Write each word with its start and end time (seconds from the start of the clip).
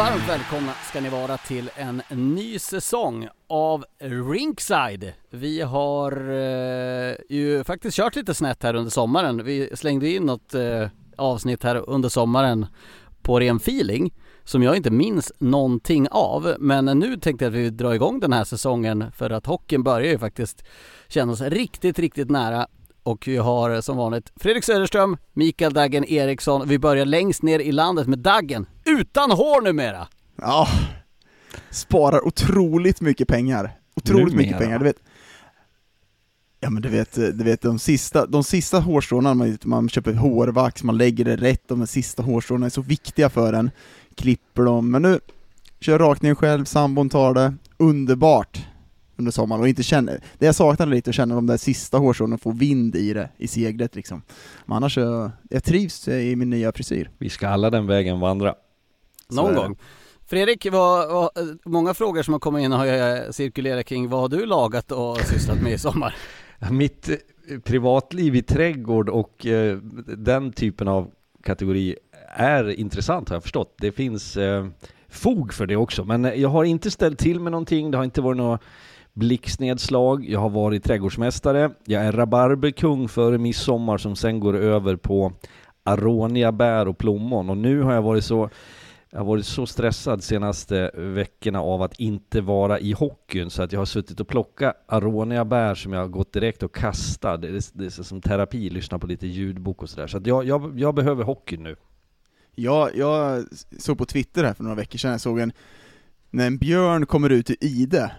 Varmt 0.00 0.28
välkomna 0.28 0.72
ska 0.72 1.00
ni 1.00 1.08
vara 1.08 1.36
till 1.36 1.70
en 1.76 2.02
ny 2.08 2.58
säsong 2.58 3.28
av 3.48 3.84
Rinkside. 3.98 5.12
Vi 5.30 5.60
har 5.60 6.12
eh, 6.30 7.14
ju 7.28 7.64
faktiskt 7.64 7.96
kört 7.96 8.16
lite 8.16 8.34
snett 8.34 8.62
här 8.62 8.74
under 8.74 8.90
sommaren. 8.90 9.44
Vi 9.44 9.70
slängde 9.76 10.08
in 10.08 10.22
något 10.22 10.54
eh, 10.54 10.88
avsnitt 11.16 11.62
här 11.62 11.90
under 11.90 12.08
sommaren 12.08 12.66
på 13.22 13.40
ren 13.40 13.56
feeling 13.56 14.14
som 14.44 14.62
jag 14.62 14.76
inte 14.76 14.90
minns 14.90 15.32
någonting 15.38 16.08
av. 16.10 16.54
Men 16.58 16.84
nu 16.84 17.16
tänkte 17.16 17.44
jag 17.44 17.52
att 17.52 17.58
vi 17.58 17.70
drar 17.70 17.94
igång 17.94 18.20
den 18.20 18.32
här 18.32 18.44
säsongen 18.44 19.12
för 19.12 19.30
att 19.30 19.46
hockeyn 19.46 19.82
börjar 19.82 20.12
ju 20.12 20.18
faktiskt 20.18 20.64
kännas 21.08 21.40
riktigt, 21.40 21.98
riktigt 21.98 22.30
nära. 22.30 22.66
Och 23.10 23.28
vi 23.28 23.36
har 23.36 23.80
som 23.80 23.96
vanligt 23.96 24.32
Fredrik 24.36 24.64
Söderström, 24.64 25.16
Mikael 25.32 25.72
Daggen 25.72 26.04
Eriksson. 26.04 26.68
Vi 26.68 26.78
börjar 26.78 27.04
längst 27.04 27.42
ner 27.42 27.58
i 27.58 27.72
landet 27.72 28.06
med 28.06 28.18
Daggen, 28.18 28.66
utan 28.84 29.30
hår 29.30 29.62
numera! 29.62 30.08
Ja, 30.36 30.68
sparar 31.70 32.26
otroligt 32.26 33.00
mycket 33.00 33.28
pengar. 33.28 33.72
Otroligt 33.96 34.26
Numera. 34.26 34.36
mycket 34.36 34.58
pengar, 34.58 34.78
du 34.78 34.84
vet. 34.84 34.96
Ja 36.60 36.70
men 36.70 36.82
du 36.82 36.88
vet, 36.88 37.14
du 37.14 37.44
vet 37.44 37.62
de 37.62 37.78
sista, 37.78 38.26
de 38.26 38.44
sista 38.44 38.80
hårstråna, 38.80 39.34
man, 39.34 39.58
man 39.64 39.88
köper 39.88 40.12
hårvax, 40.12 40.82
man 40.82 40.98
lägger 40.98 41.24
det 41.24 41.36
rätt, 41.36 41.68
de 41.68 41.86
sista 41.86 42.22
hårstråna 42.22 42.66
är 42.66 42.70
så 42.70 42.82
viktiga 42.82 43.30
för 43.30 43.52
en. 43.52 43.70
Klipper 44.14 44.62
dem, 44.62 44.90
men 44.90 45.02
nu, 45.02 45.20
kör 45.80 45.98
rakningen 45.98 46.36
själv, 46.36 46.64
sambon 46.64 47.08
tar 47.08 47.34
det, 47.34 47.54
underbart 47.76 48.66
under 49.20 49.32
sommaren 49.32 49.62
och 49.62 49.68
inte 49.68 49.82
känner, 49.82 50.20
det 50.38 50.46
jag 50.46 50.54
saknade 50.54 50.90
lite 50.90 51.10
att 51.10 51.16
känna 51.16 51.34
de 51.34 51.46
där 51.46 51.56
sista 51.56 51.98
hårstråna 51.98 52.38
få 52.38 52.50
vind 52.50 52.96
i 52.96 53.12
det, 53.12 53.28
i 53.36 53.48
seglet 53.48 53.96
liksom. 53.96 54.22
Men 54.66 54.76
annars, 54.76 54.94
så, 54.94 55.30
jag 55.50 55.64
trivs 55.64 56.08
i 56.08 56.36
min 56.36 56.50
nya 56.50 56.72
frisyr. 56.72 57.10
Vi 57.18 57.30
ska 57.30 57.48
alla 57.48 57.70
den 57.70 57.86
vägen 57.86 58.20
vandra. 58.20 58.54
Någon 59.28 59.54
gång. 59.54 59.76
Fredrik, 60.26 60.66
vad, 60.72 61.08
vad, 61.12 61.30
många 61.64 61.94
frågor 61.94 62.22
som 62.22 62.34
har 62.34 62.38
kommit 62.38 62.64
in 62.64 62.72
har 62.72 62.86
jag 62.86 63.34
cirkulerat 63.34 63.86
kring. 63.86 64.08
Vad 64.08 64.20
har 64.20 64.28
du 64.28 64.46
lagat 64.46 64.92
och 64.92 65.18
sysslat 65.18 65.62
med 65.62 65.72
i 65.72 65.78
sommar? 65.78 66.14
Mitt 66.70 67.08
eh, 67.08 67.58
privatliv 67.58 68.36
i 68.36 68.42
trädgård 68.42 69.08
och 69.08 69.46
eh, 69.46 69.76
den 70.16 70.52
typen 70.52 70.88
av 70.88 71.10
kategori 71.42 71.96
är 72.36 72.80
intressant 72.80 73.28
har 73.28 73.36
jag 73.36 73.42
förstått. 73.42 73.74
Det 73.78 73.92
finns 73.92 74.36
eh, 74.36 74.66
fog 75.08 75.54
för 75.54 75.66
det 75.66 75.76
också, 75.76 76.04
men 76.04 76.24
eh, 76.24 76.34
jag 76.34 76.48
har 76.48 76.64
inte 76.64 76.90
ställt 76.90 77.18
till 77.18 77.40
med 77.40 77.52
någonting. 77.52 77.90
Det 77.90 77.96
har 77.96 78.04
inte 78.04 78.20
varit 78.20 78.36
några 78.36 78.58
blixtnedslag. 79.20 80.28
Jag 80.28 80.40
har 80.40 80.50
varit 80.50 80.84
trädgårdsmästare. 80.84 81.70
Jag 81.84 82.04
är 82.04 82.12
rabarberkung 82.12 83.08
före 83.08 83.38
midsommar 83.38 83.98
som 83.98 84.16
sen 84.16 84.40
går 84.40 84.56
över 84.56 84.96
på 84.96 85.32
aronia, 85.82 86.52
bär 86.52 86.88
och 86.88 86.98
plommon. 86.98 87.50
Och 87.50 87.56
nu 87.56 87.82
har 87.82 87.94
jag 87.94 88.02
varit 88.02 88.24
så 88.24 88.50
jag 89.12 89.20
har 89.20 89.26
varit 89.26 89.46
så 89.46 89.66
stressad 89.66 90.22
senaste 90.22 90.90
veckorna 90.94 91.60
av 91.60 91.82
att 91.82 92.00
inte 92.00 92.40
vara 92.40 92.80
i 92.80 92.92
hockeyn 92.92 93.50
så 93.50 93.62
att 93.62 93.72
jag 93.72 93.80
har 93.80 93.86
suttit 93.86 94.20
och 94.20 94.28
plockat 94.28 94.84
aronia 94.86 95.44
bär 95.44 95.74
som 95.74 95.92
jag 95.92 96.00
har 96.00 96.08
gått 96.08 96.32
direkt 96.32 96.62
och 96.62 96.74
kastat. 96.74 97.42
Det 97.42 97.48
är, 97.48 97.62
det 97.72 97.84
är 97.84 97.90
som 97.90 98.20
terapi, 98.20 98.70
lyssna 98.70 98.98
på 98.98 99.06
lite 99.06 99.26
ljudbok 99.26 99.82
och 99.82 99.90
sådär. 99.90 100.06
Så 100.06 100.16
att 100.18 100.26
jag, 100.26 100.44
jag, 100.44 100.80
jag 100.80 100.94
behöver 100.94 101.24
hockeyn 101.24 101.62
nu. 101.62 101.76
Ja, 102.54 102.90
jag 102.94 103.44
såg 103.78 103.98
på 103.98 104.04
Twitter 104.04 104.44
här 104.44 104.54
för 104.54 104.62
några 104.62 104.76
veckor 104.76 104.98
sedan, 104.98 105.10
jag 105.10 105.20
såg 105.20 105.38
en, 105.38 105.52
när 106.30 106.46
en 106.46 106.58
björn 106.58 107.06
kommer 107.06 107.30
ut 107.30 107.50
ur 107.50 107.56
ide, 107.60 108.12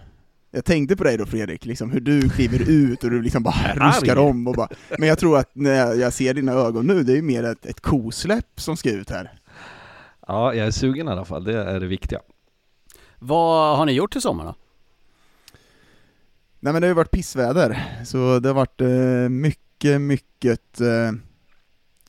jag 0.54 0.64
tänkte 0.64 0.96
på 0.96 1.04
dig 1.04 1.16
då 1.16 1.26
Fredrik, 1.26 1.64
liksom 1.64 1.90
hur 1.90 2.00
du 2.00 2.28
kliver 2.28 2.70
ut 2.70 3.04
och 3.04 3.10
du 3.10 3.22
liksom 3.22 3.42
bara 3.42 3.74
ruskar 3.74 4.16
om 4.16 4.46
och 4.46 4.54
bara, 4.54 4.68
men 4.98 5.08
jag 5.08 5.18
tror 5.18 5.38
att 5.38 5.50
när 5.52 5.74
jag, 5.74 5.98
jag 5.98 6.12
ser 6.12 6.34
dina 6.34 6.52
ögon 6.52 6.86
nu, 6.86 7.02
det 7.02 7.12
är 7.12 7.16
ju 7.16 7.22
mer 7.22 7.44
ett, 7.44 7.66
ett 7.66 7.80
kosläpp 7.80 8.60
som 8.60 8.76
ska 8.76 8.90
ut 8.90 9.10
här. 9.10 9.32
Ja, 10.26 10.54
jag 10.54 10.66
är 10.66 10.70
sugen 10.70 11.08
i 11.08 11.10
alla 11.10 11.24
fall. 11.24 11.44
Det 11.44 11.62
är 11.62 11.80
det 11.80 11.86
viktiga. 11.86 12.20
Vad 13.18 13.76
har 13.76 13.86
ni 13.86 13.92
gjort 13.92 14.16
i 14.16 14.20
sommar 14.20 14.44
då? 14.44 14.54
Nej 16.60 16.72
men 16.72 16.82
det 16.82 16.86
har 16.86 16.90
ju 16.90 16.94
varit 16.94 17.10
pissväder, 17.10 17.84
så 18.04 18.38
det 18.38 18.48
har 18.48 18.54
varit 18.54 18.80
eh, 18.80 19.28
mycket, 19.28 20.00
mycket, 20.00 20.80
eh, 20.80 21.12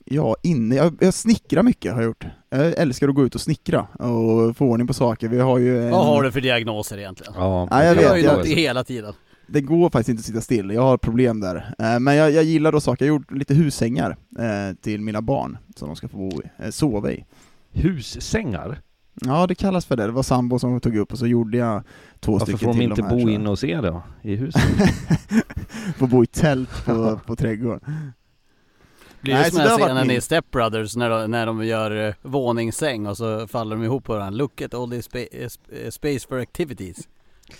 ja 0.06 0.36
inne, 0.44 0.76
jag, 0.76 0.98
jag 1.02 1.14
snickrar 1.14 1.64
mycket 1.64 1.94
har 1.94 2.02
jag 2.02 2.08
gjort. 2.08 2.26
Jag 2.58 2.74
älskar 2.80 3.10
att 3.10 3.16
gå 3.16 3.26
ut 3.26 3.36
och 3.36 3.42
snickra 3.42 3.82
och 3.82 4.58
få 4.58 4.66
ordning 4.66 4.88
på 4.88 4.94
saker, 4.94 5.28
vi 5.28 5.40
har 5.40 5.58
ju 5.60 5.84
en, 5.86 5.92
Vad 5.92 6.06
har 6.06 6.24
du 6.24 6.32
för 6.32 6.42
diagnoser 6.42 6.98
egentligen? 6.98 7.34
Ja, 7.38 7.68
Nej, 7.72 7.88
jag 7.88 7.96
Det 7.98 8.02
vet, 8.02 8.10
har 8.10 8.18
ju 8.18 8.24
jag- 8.24 8.38
något 8.38 8.48
hela 8.48 8.84
tiden. 8.84 9.14
det 9.48 9.62
går 9.62 9.90
faktiskt 9.90 10.10
inte 10.10 10.20
att 10.20 10.26
sitta 10.26 10.42
still, 10.42 10.70
jag 10.72 10.82
har 10.82 10.98
problem 10.98 11.40
där. 11.40 11.74
Eh, 11.80 12.00
Men 12.00 12.16
jag, 12.16 12.32
jag 12.32 12.44
gillar 12.44 12.72
då 12.72 12.80
saker, 12.82 13.06
jag 13.06 13.14
har 13.14 13.20
gjort 13.20 13.32
lite 13.32 13.54
hussängar 13.54 14.18
eh, 14.40 14.76
till 14.82 15.02
mina 15.02 15.22
barn, 15.22 15.58
som 15.76 15.88
de 15.88 15.96
ska 15.96 16.08
få 16.08 16.18
bo 16.18 16.30
i, 16.42 16.64
eh, 16.66 16.70
sova 16.70 17.12
i. 17.12 17.26
Hussängar? 17.72 18.82
Ja, 19.22 19.48
det 19.48 19.56
kallas 19.56 19.86
för 19.86 19.96
det. 19.96 20.06
Det 20.06 20.12
var 20.12 20.24
sambo 20.24 20.60
som 20.60 20.80
tog 20.80 20.98
upp 20.98 21.12
och 21.12 21.18
så 21.20 21.28
gjorde 21.28 21.58
jag 21.58 21.84
två 22.20 22.32
Varför 22.32 22.46
stycken 22.46 22.60
får 22.60 22.68
de 22.68 22.74
till 22.74 22.84
inte 22.90 23.02
de 23.02 23.08
här, 23.08 23.24
bo 23.26 23.30
inne 23.30 23.50
hos 23.50 23.64
er 23.64 23.82
då? 23.82 24.04
I 24.22 24.36
huset? 24.36 24.62
Får 25.98 26.08
bo 26.08 26.24
i 26.24 26.28
tält 26.28 26.86
på, 26.86 27.20
på 27.26 27.36
trädgården. 27.36 27.80
Blir 29.24 29.34
Nej, 29.34 29.52
som 29.52 29.60
den 29.60 29.68
här 29.68 29.78
scenen 29.78 30.12
i 30.12 30.22
Step 30.22 30.52
Brothers 30.52 30.96
när 30.96 31.10
de, 31.10 31.32
när 31.32 31.46
de 31.46 31.66
gör 31.66 31.92
uh, 31.92 32.14
våningssäng 32.22 33.08
och 33.08 33.18
så 33.18 33.48
faller 33.48 33.76
de 33.76 33.84
ihop 33.84 34.04
på 34.04 34.14
varandra? 34.14 34.38
Look 34.38 34.62
at 34.62 34.74
all 34.74 34.92
this 34.92 35.06
spa- 35.06 35.18
eh, 35.18 35.50
eh, 35.84 35.90
space 35.90 36.28
for 36.28 36.40
activities. 36.40 37.08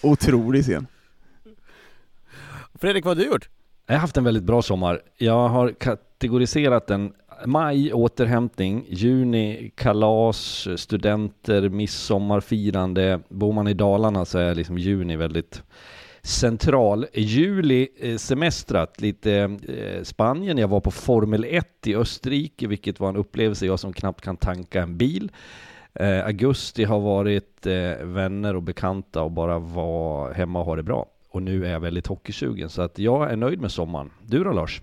Otrolig 0.02 0.64
scen. 0.64 0.88
Fredrik, 2.74 3.06
vad 3.06 3.18
har 3.18 3.24
du 3.24 3.30
gjort? 3.30 3.50
Jag 3.86 3.96
har 3.96 4.00
haft 4.00 4.18
en 4.18 4.24
väldigt 4.24 4.44
bra 4.44 4.62
sommar. 4.62 5.02
Jag 5.18 5.50
har 5.50 5.72
kategoriserat 5.80 6.88
den 6.88 7.14
maj 7.46 7.94
återhämtning, 7.94 8.86
juni 8.90 9.72
kalas, 9.76 10.68
studenter, 10.76 11.70
midsommarfirande. 11.70 13.20
Bor 13.30 13.54
man 13.54 13.68
i 13.68 13.74
Dalarna 13.74 14.26
så 14.26 14.38
är 14.38 14.56
liksom 14.56 14.78
juni 14.78 15.16
väldigt 15.16 15.64
central. 16.24 17.06
Juli 17.14 17.88
eh, 18.00 18.18
semestrat, 18.18 19.02
lite 19.02 19.34
eh, 19.68 20.04
Spanien. 20.04 20.58
Jag 20.58 20.68
var 20.68 20.80
på 20.80 20.92
Formel 20.92 21.46
1 21.50 21.88
i 21.88 21.96
Österrike, 21.96 22.68
vilket 22.68 23.00
var 23.00 23.10
en 23.10 23.16
upplevelse 23.16 23.66
jag 23.66 23.80
som 23.80 23.94
knappt 23.94 24.22
kan 24.22 24.38
tanka 24.38 24.82
en 24.82 24.98
bil. 24.98 25.32
Eh, 25.94 26.26
augusti 26.26 26.84
har 26.84 27.00
varit 27.00 27.66
eh, 27.66 28.06
vänner 28.06 28.56
och 28.56 28.64
bekanta 28.64 29.22
och 29.22 29.32
bara 29.32 29.60
vara 29.60 30.34
hemma 30.34 30.60
och 30.60 30.66
ha 30.66 30.76
det 30.76 30.84
bra. 30.84 31.06
Och 31.30 31.44
nu 31.44 31.66
är 31.66 31.72
jag 31.72 31.80
väldigt 31.80 32.08
hockeysugen, 32.08 32.70
så 32.70 32.82
att 32.82 33.00
jag 33.00 33.32
är 33.32 33.36
nöjd 33.36 33.62
med 33.62 33.72
sommaren. 33.72 34.12
Du 34.22 34.44
då 34.44 34.52
Lars? 34.52 34.82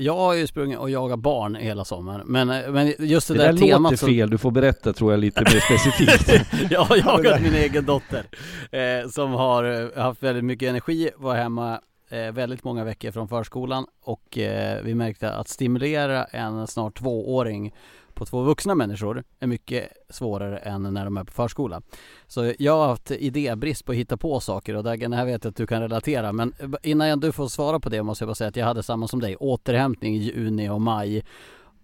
Jag 0.00 0.16
har 0.16 0.34
ju 0.34 0.46
sprungit 0.46 0.78
och 0.78 0.90
jagat 0.90 1.18
barn 1.18 1.54
hela 1.54 1.84
sommaren, 1.84 2.26
men, 2.26 2.50
eh, 2.50 2.70
men 2.70 2.94
just 2.98 3.28
det, 3.28 3.34
Det 3.34 3.40
där, 3.40 3.52
där 3.52 3.58
temat 3.58 3.92
låter 3.92 4.06
fel, 4.06 4.30
du 4.30 4.38
får 4.38 4.50
berätta 4.50 4.92
tror 4.92 5.12
jag 5.12 5.20
lite 5.20 5.40
mer 5.40 5.60
specifikt. 5.60 6.44
jag 6.70 6.80
har 6.80 6.96
jagat 6.96 7.42
min 7.42 7.54
egen 7.54 7.84
dotter 7.84 8.24
eh, 8.70 9.08
som 9.10 9.32
har 9.32 9.64
eh, 9.64 10.02
haft 10.02 10.22
väldigt 10.22 10.44
mycket 10.44 10.68
energi, 10.68 11.10
var 11.16 11.34
hemma 11.34 11.80
eh, 12.10 12.32
väldigt 12.32 12.64
många 12.64 12.84
veckor 12.84 13.10
från 13.10 13.28
förskolan 13.28 13.86
och 14.04 14.38
eh, 14.38 14.82
vi 14.84 14.94
märkte 14.94 15.30
att 15.30 15.48
stimulera 15.48 16.24
en 16.24 16.66
snart 16.66 16.98
tvååring 16.98 17.74
på 18.18 18.26
två 18.26 18.42
vuxna 18.42 18.74
människor 18.74 19.24
är 19.40 19.46
mycket 19.46 19.88
svårare 20.10 20.58
än 20.58 20.82
när 20.82 21.04
de 21.04 21.16
är 21.16 21.24
på 21.24 21.32
förskola. 21.32 21.82
Så 22.26 22.52
jag 22.58 22.76
har 22.76 22.86
haft 22.88 23.10
idébrist 23.10 23.84
på 23.84 23.92
att 23.92 23.98
hitta 23.98 24.16
på 24.16 24.40
saker 24.40 24.76
och 24.76 24.84
Dagen, 24.84 25.12
här 25.12 25.24
vet 25.24 25.44
jag 25.44 25.50
att 25.50 25.56
du 25.56 25.66
kan 25.66 25.82
relatera 25.82 26.32
men 26.32 26.52
eh, 26.58 26.68
innan 26.82 27.20
du 27.20 27.32
får 27.32 27.48
svara 27.48 27.80
på 27.80 27.88
det 27.88 28.02
måste 28.02 28.22
jag 28.22 28.28
bara 28.28 28.34
säga 28.34 28.48
att 28.48 28.56
jag 28.56 28.66
hade 28.66 28.82
samma 28.82 29.08
som 29.08 29.20
dig, 29.20 29.36
återhämtning 29.36 30.16
i 30.16 30.18
juni 30.18 30.68
och 30.68 30.80
maj 30.80 31.24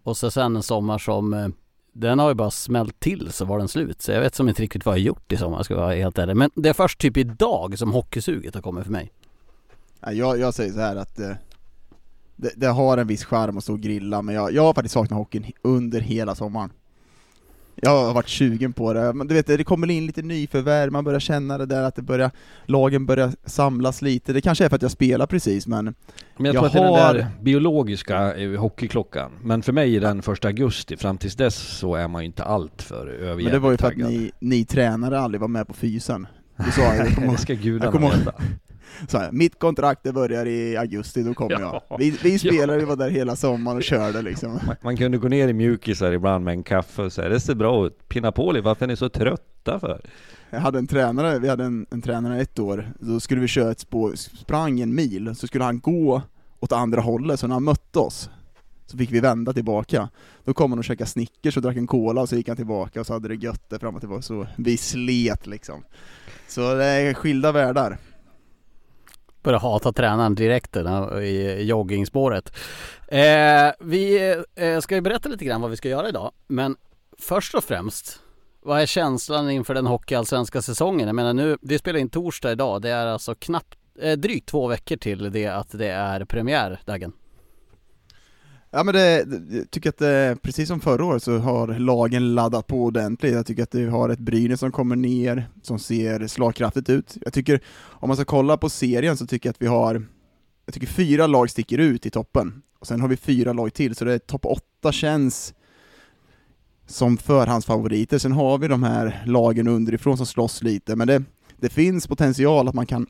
och 0.02 0.16
så 0.16 0.31
sen 0.31 0.56
en 0.56 0.62
sommar 0.62 0.98
som 0.98 1.34
eh, 1.34 1.48
den 1.92 2.19
har 2.19 2.28
ju 2.28 2.34
bara 2.34 2.50
smält 2.50 3.00
till 3.00 3.32
så 3.32 3.44
var 3.44 3.58
den 3.58 3.69
slut. 3.69 4.02
Så 4.02 4.12
jag 4.12 4.20
vet 4.20 4.34
som 4.34 4.48
inte 4.48 4.62
riktigt 4.62 4.86
vad 4.86 4.94
jag 4.94 5.02
gjort 5.02 5.32
i 5.32 5.36
sommar 5.36 5.62
ska 5.62 5.75
jag 5.75 5.81
vara 5.81 5.94
helt 5.94 6.19
ärlig. 6.19 6.36
Men 6.36 6.50
det 6.54 6.69
är 6.69 6.72
först 6.72 7.00
typ 7.00 7.16
idag 7.16 7.78
som 7.78 7.92
hockeysuget 7.92 8.54
har 8.54 8.62
kommit 8.62 8.84
för 8.84 8.92
mig. 8.92 9.12
Jag, 10.00 10.38
jag 10.38 10.54
säger 10.54 10.72
så 10.72 10.81
här 10.81 10.96
att 10.96 11.19
eh, 11.19 11.31
det, 12.44 12.52
det 12.56 12.67
har 12.67 12.99
en 12.99 13.06
viss 13.06 13.25
charm 13.25 13.56
att 13.58 13.64
stå 13.64 13.73
och 13.73 13.81
grilla, 13.81 14.23
men 14.23 14.35
jag, 14.35 14.52
jag 14.52 14.62
har 14.62 14.75
faktiskt 14.75 14.93
saknat 14.93 15.19
hockeyn 15.19 15.44
under 15.62 16.00
hela 16.00 16.35
sommaren. 16.35 16.70
Jag 17.76 17.91
har 18.06 18.14
varit 18.14 18.29
20 18.29 18.73
på 18.73 18.93
det, 18.93 19.12
men 19.12 19.26
du 19.26 19.35
vet 19.35 19.46
det 19.46 19.64
kommer 19.64 19.91
in 19.91 20.06
lite 20.06 20.23
nyförvärv, 20.23 20.93
man 20.93 21.05
börjar 21.05 21.20
känna 21.20 21.58
det 21.58 21.67
där 21.67 21.82
att 21.82 21.94
det 21.96 22.02
börjar, 22.02 22.31
lagen 22.67 23.06
börjar 23.06 23.32
samlas 23.44 24.02
lite, 24.02 24.32
det 24.32 24.41
kanske 24.41 24.64
är 24.64 24.69
för 24.69 24.76
att 24.76 24.82
jag 24.82 24.91
spelar 24.91 25.26
precis 25.26 25.67
men 25.67 25.85
Men 25.85 25.94
jag, 26.37 26.55
Jag 26.55 26.73
tror 26.73 26.87
att 26.87 26.94
det 26.94 27.00
är 27.00 27.14
den 27.14 27.17
där 27.17 27.43
biologiska 27.43 28.35
eh, 28.37 28.61
hockeyklockan. 28.61 29.31
Men 29.43 29.62
för 29.62 29.73
mig 29.73 29.96
är 29.96 30.00
den 30.00 30.23
första 30.23 30.49
augusti, 30.49 30.96
fram 30.96 31.19
tills 31.19 31.37
dess 31.37 31.55
så 31.56 31.94
är 31.94 32.08
man 32.08 32.23
ju 32.23 32.26
inte 32.26 32.44
allt 32.44 32.82
för 32.82 33.37
Men 33.37 33.44
det 33.52 33.58
var 33.58 33.70
ju 33.70 33.76
för 33.76 33.87
att 33.87 33.93
taggad. 33.94 34.11
ni, 34.11 34.31
ni 34.38 34.64
tränare 34.64 35.20
aldrig 35.20 35.41
var 35.41 35.49
med 35.49 35.67
på 35.67 35.75
fysen. 35.75 36.26
Du 36.64 36.70
sa 36.70 36.81
jag, 36.94 37.06
jag 37.06 37.14
kommer 37.14 37.32
det 37.32 37.38
ska 37.38 37.52
jag 37.52 37.62
gudarna 37.62 37.93
kommer 37.93 38.06
ihåg- 38.06 38.17
veta. 38.19 38.32
Så 39.08 39.19
här, 39.19 39.32
mitt 39.32 39.58
kontrakt 39.58 40.00
det 40.04 40.12
börjar 40.12 40.46
i 40.46 40.76
augusti, 40.76 41.22
då 41.22 41.34
kommer 41.34 41.60
Ja. 41.60 41.82
jag. 41.88 41.98
Vi, 41.98 42.10
vi 42.22 42.38
spelare 42.38 42.78
vi 42.78 42.84
var 42.84 42.96
där 42.96 43.10
hela 43.10 43.36
sommaren 43.36 43.76
och 43.76 43.82
körde 43.82 44.22
liksom. 44.22 44.52
Man, 44.66 44.76
man 44.82 44.96
kunde 44.96 45.19
gå 45.19 45.28
ner 45.28 45.48
i 45.48 45.52
mjukisar 45.52 46.12
ibland 46.12 46.44
med 46.44 46.52
en 46.52 46.62
kaffe 46.62 47.02
och 47.02 47.12
säga 47.12 47.28
det 47.28 47.40
ser 47.40 47.54
bra 47.54 47.86
ut. 47.86 48.08
Pinapoli, 48.08 48.60
varför 48.60 48.84
är 48.84 48.88
ni 48.88 48.96
så 48.96 49.08
trötta 49.08 49.81
för? 49.81 50.00
Jag 50.50 50.60
hade 50.60 50.78
en 50.78 50.86
tränare, 50.86 51.38
vi 51.38 51.48
hade 51.48 51.64
en, 51.64 51.86
en 51.90 52.02
tränare 52.02 52.40
ett 52.40 52.58
år, 52.58 52.92
då 53.00 53.20
skulle 53.20 53.40
vi 53.40 53.48
köra 53.48 53.70
ett 53.70 53.81
spår, 53.81 54.14
sprang 54.14 54.81
en 54.81 54.94
mil, 54.94 55.34
så 55.36 55.46
skulle 55.46 55.64
han 55.64 55.81
gå 55.81 56.22
åt 56.60 56.72
andra 56.72 57.00
hållet, 57.00 57.40
så 57.40 57.46
när 57.46 57.54
han 57.54 57.64
mötte 57.64 57.98
oss 57.98 58.31
så 58.86 58.98
fick 58.98 59.12
vi 59.12 59.20
vända 59.20 59.52
tillbaka. 59.52 60.08
Då 60.44 60.54
kom 60.54 60.72
han 60.72 60.78
och 60.78 60.84
käkade 60.84 61.10
Snickers 61.10 61.56
och 61.56 61.62
drack 61.62 61.76
en 61.76 61.86
cola 61.86 62.20
och 62.20 62.28
så 62.28 62.36
gick 62.36 62.48
han 62.48 62.56
tillbaka 62.56 63.00
och 63.00 63.06
så 63.06 63.12
hade 63.12 63.28
det 63.28 63.34
gött 63.34 63.70
där 63.70 63.78
fram 63.78 63.94
och 63.94 64.00
tillbaka, 64.00 64.22
så 64.22 64.46
vi 64.56 64.76
slet 64.76 65.46
liksom. 65.46 65.82
Så 66.48 66.75
det 66.75 66.84
är 66.84 67.14
skilda 67.14 67.52
världar. 67.52 67.98
Börjar 69.44 69.61
hata 69.61 69.93
tränaren 69.93 70.35
direkt 70.35 70.73
där 70.73 71.20
i 71.20 71.62
joggingspåret. 71.62 72.56
Eh, 73.08 73.73
vi 73.81 74.35
eh, 74.55 74.81
ska 74.81 74.94
ju 74.94 75.00
berätta 75.00 75.29
lite 75.29 75.44
grann 75.44 75.61
vad 75.61 75.70
vi 75.70 75.76
ska 75.76 75.88
göra 75.88 76.08
idag. 76.08 76.32
Men 76.46 76.76
först 77.19 77.55
och 77.55 77.64
främst, 77.64 78.20
vad 78.62 78.81
är 78.81 78.87
känslan 78.87 79.50
inför 79.50 79.75
den 79.75 79.87
hockeyallsvenska 79.87 80.62
säsongen? 80.62 81.06
Jag 81.06 81.14
menar 81.14 81.32
nu, 81.32 81.58
vi 81.62 81.79
spelar 81.79 82.00
in 82.00 82.08
torsdag 82.08 82.52
idag. 82.52 82.82
Det 82.82 82.91
är 82.91 83.06
alltså 83.06 83.35
knappt, 83.35 83.79
eh, 84.02 84.12
drygt 84.12 84.49
två 84.49 84.67
veckor 84.67 84.96
till 84.96 85.32
det 85.32 85.46
att 85.46 85.70
det 85.79 85.88
är 85.88 86.25
premiär, 86.25 86.81
Dagen. 86.85 87.12
Ja 88.76 88.84
men 88.84 88.94
det, 88.94 89.26
jag 89.50 89.70
tycker 89.70 89.88
att 89.88 89.98
det, 89.98 90.36
precis 90.42 90.68
som 90.68 90.80
förra 90.80 91.04
året 91.04 91.22
så 91.22 91.38
har 91.38 91.68
lagen 91.78 92.34
laddat 92.34 92.66
på 92.66 92.82
ordentligt. 92.82 93.34
Jag 93.34 93.46
tycker 93.46 93.62
att 93.62 93.74
vi 93.74 93.86
har 93.86 94.08
ett 94.08 94.18
Brynäs 94.18 94.60
som 94.60 94.72
kommer 94.72 94.96
ner, 94.96 95.48
som 95.62 95.78
ser 95.78 96.26
slagkraftigt 96.26 96.88
ut. 96.88 97.16
Jag 97.20 97.32
tycker, 97.32 97.60
om 97.76 98.08
man 98.08 98.16
ska 98.16 98.24
kolla 98.24 98.56
på 98.56 98.68
serien 98.68 99.16
så 99.16 99.26
tycker 99.26 99.48
jag 99.48 99.52
att 99.52 99.62
vi 99.62 99.66
har, 99.66 100.06
jag 100.64 100.74
tycker 100.74 100.86
fyra 100.86 101.26
lag 101.26 101.50
sticker 101.50 101.78
ut 101.78 102.06
i 102.06 102.10
toppen. 102.10 102.62
Och 102.78 102.86
sen 102.86 103.00
har 103.00 103.08
vi 103.08 103.16
fyra 103.16 103.52
lag 103.52 103.74
till, 103.74 103.94
så 103.94 104.04
det 104.04 104.14
är 104.14 104.18
topp 104.18 104.44
åtta 104.44 104.92
känns 104.92 105.54
som 106.86 107.16
förhandsfavoriter. 107.16 108.18
Sen 108.18 108.32
har 108.32 108.58
vi 108.58 108.68
de 108.68 108.82
här 108.82 109.22
lagen 109.26 109.68
underifrån 109.68 110.16
som 110.16 110.26
slåss 110.26 110.62
lite, 110.62 110.96
men 110.96 111.06
det, 111.08 111.22
det 111.56 111.68
finns 111.68 112.06
potential 112.06 112.68
att 112.68 112.74
man 112.74 112.86
kan 112.86 113.06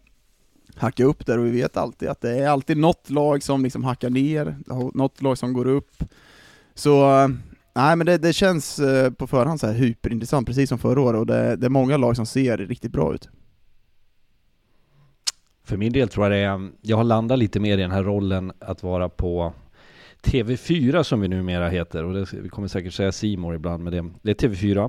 hacka 0.76 1.04
upp 1.04 1.26
där 1.26 1.38
och 1.38 1.46
vi 1.46 1.50
vet 1.50 1.76
alltid 1.76 2.08
att 2.08 2.20
det 2.20 2.38
är 2.38 2.48
alltid 2.48 2.76
något 2.76 3.10
lag 3.10 3.42
som 3.42 3.64
liksom 3.64 3.84
hackar 3.84 4.10
ner, 4.10 4.56
något 4.94 5.22
lag 5.22 5.38
som 5.38 5.52
går 5.52 5.66
upp. 5.66 6.04
Så 6.74 7.20
eh, 7.20 7.28
nej 7.74 7.96
men 7.96 8.06
det, 8.06 8.18
det 8.18 8.32
känns 8.32 8.78
eh, 8.78 9.10
på 9.10 9.26
förhand 9.26 9.60
så 9.60 9.66
här 9.66 9.74
hyperintressant, 9.74 10.46
precis 10.46 10.68
som 10.68 10.78
förra 10.78 11.00
året, 11.00 11.20
och 11.20 11.26
det, 11.26 11.56
det 11.56 11.66
är 11.66 11.70
många 11.70 11.96
lag 11.96 12.16
som 12.16 12.26
ser 12.26 12.56
riktigt 12.56 12.92
bra 12.92 13.14
ut. 13.14 13.28
För 15.64 15.76
min 15.76 15.92
del 15.92 16.08
tror 16.08 16.24
jag 16.24 16.32
det 16.32 16.38
är, 16.38 16.70
jag 16.82 16.96
har 16.96 17.04
landat 17.04 17.38
lite 17.38 17.60
mer 17.60 17.78
i 17.78 17.80
den 17.80 17.90
här 17.90 18.02
rollen 18.02 18.52
att 18.58 18.82
vara 18.82 19.08
på 19.08 19.52
TV4 20.22 21.02
som 21.02 21.20
vi 21.20 21.28
numera 21.28 21.68
heter 21.68 22.04
och 22.04 22.14
det, 22.14 22.32
vi 22.32 22.48
kommer 22.48 22.68
säkert 22.68 22.94
säga 22.94 23.12
Simor 23.12 23.54
ibland 23.54 23.84
men 23.84 23.92
det, 23.92 24.10
det 24.22 24.44
är 24.44 24.48
TV4 24.48 24.84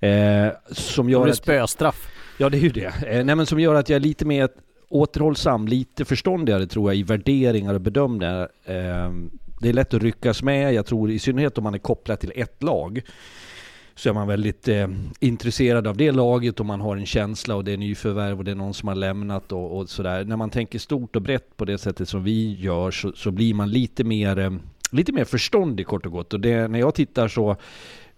eh, 0.00 0.52
som 0.68 1.06
Det 1.06 1.12
gör 1.12 1.22
blir 1.22 1.32
att, 1.32 1.38
spöstraff. 1.38 2.08
Ja 2.38 2.48
det 2.48 2.58
är 2.58 2.60
ju 2.60 2.68
det, 2.68 2.86
eh, 3.06 3.24
nej 3.24 3.34
men 3.34 3.46
som 3.46 3.60
gör 3.60 3.74
att 3.74 3.88
jag 3.88 3.96
är 3.96 4.00
lite 4.00 4.24
mer 4.24 4.48
återhållsam, 4.88 5.68
lite 5.68 6.04
förståndigare 6.04 6.66
tror 6.66 6.90
jag 6.90 6.96
i 6.96 7.02
värderingar 7.02 7.74
och 7.74 7.80
bedömningar 7.80 8.48
ehm, 8.64 9.30
Det 9.60 9.68
är 9.68 9.72
lätt 9.72 9.94
att 9.94 10.02
ryckas 10.02 10.42
med, 10.42 10.74
jag 10.74 10.86
tror 10.86 11.10
i 11.10 11.18
synnerhet 11.18 11.58
om 11.58 11.64
man 11.64 11.74
är 11.74 11.78
kopplad 11.78 12.20
till 12.20 12.32
ett 12.34 12.62
lag 12.62 13.02
så 13.96 14.08
är 14.08 14.12
man 14.12 14.28
väldigt 14.28 14.68
eh, 14.68 14.88
intresserad 15.20 15.86
av 15.86 15.96
det 15.96 16.12
laget 16.12 16.60
och 16.60 16.66
man 16.66 16.80
har 16.80 16.96
en 16.96 17.06
känsla 17.06 17.54
och 17.56 17.64
det 17.64 17.72
är 17.72 17.76
nyförvärv 17.76 18.38
och 18.38 18.44
det 18.44 18.50
är 18.50 18.54
någon 18.54 18.74
som 18.74 18.88
har 18.88 18.94
lämnat 18.94 19.52
och, 19.52 19.78
och 19.78 19.88
sådär. 19.88 20.24
När 20.24 20.36
man 20.36 20.50
tänker 20.50 20.78
stort 20.78 21.16
och 21.16 21.22
brett 21.22 21.56
på 21.56 21.64
det 21.64 21.78
sättet 21.78 22.08
som 22.08 22.24
vi 22.24 22.54
gör 22.60 22.90
så, 22.90 23.12
så 23.12 23.30
blir 23.30 23.54
man 23.54 23.70
lite 23.70 24.04
mer, 24.04 24.38
eh, 24.38 24.52
lite 24.90 25.12
mer 25.12 25.24
förståndig 25.24 25.86
kort 25.86 26.06
och 26.06 26.12
gott. 26.12 26.34
Och 26.34 26.40
det, 26.40 26.68
när 26.68 26.78
jag 26.78 26.94
tittar 26.94 27.28
så, 27.28 27.56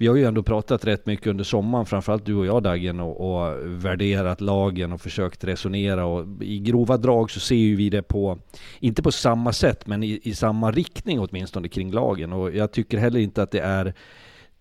vi 0.01 0.07
har 0.07 0.17
ju 0.17 0.25
ändå 0.25 0.43
pratat 0.43 0.85
rätt 0.85 1.07
mycket 1.07 1.27
under 1.27 1.45
sommaren, 1.45 1.87
framförallt 1.87 2.27
du 2.27 2.35
och 2.35 2.47
jag 2.47 2.63
Dagen, 2.63 3.01
och, 3.01 3.21
och 3.21 3.57
värderat 3.85 4.41
lagen 4.41 4.93
och 4.93 5.01
försökt 5.01 5.45
resonera 5.45 6.07
och 6.07 6.27
i 6.43 6.59
grova 6.59 6.97
drag 6.97 7.31
så 7.31 7.41
ser 7.41 7.55
ju 7.55 7.77
vi 7.77 7.91
det 7.91 8.03
på, 8.03 8.39
inte 8.81 9.03
på 9.03 9.13
samma 9.13 9.53
sätt, 9.53 9.87
men 9.87 10.03
i, 10.03 10.21
i 10.23 10.35
samma 10.35 10.71
riktning 10.71 11.21
åtminstone 11.21 11.69
kring 11.69 11.93
lagen. 11.93 12.33
Och 12.33 12.57
jag 12.57 12.73
tycker 12.73 12.99
heller 12.99 13.21
inte 13.21 13.43
att 13.43 13.51
det 13.51 13.61
är 13.61 13.95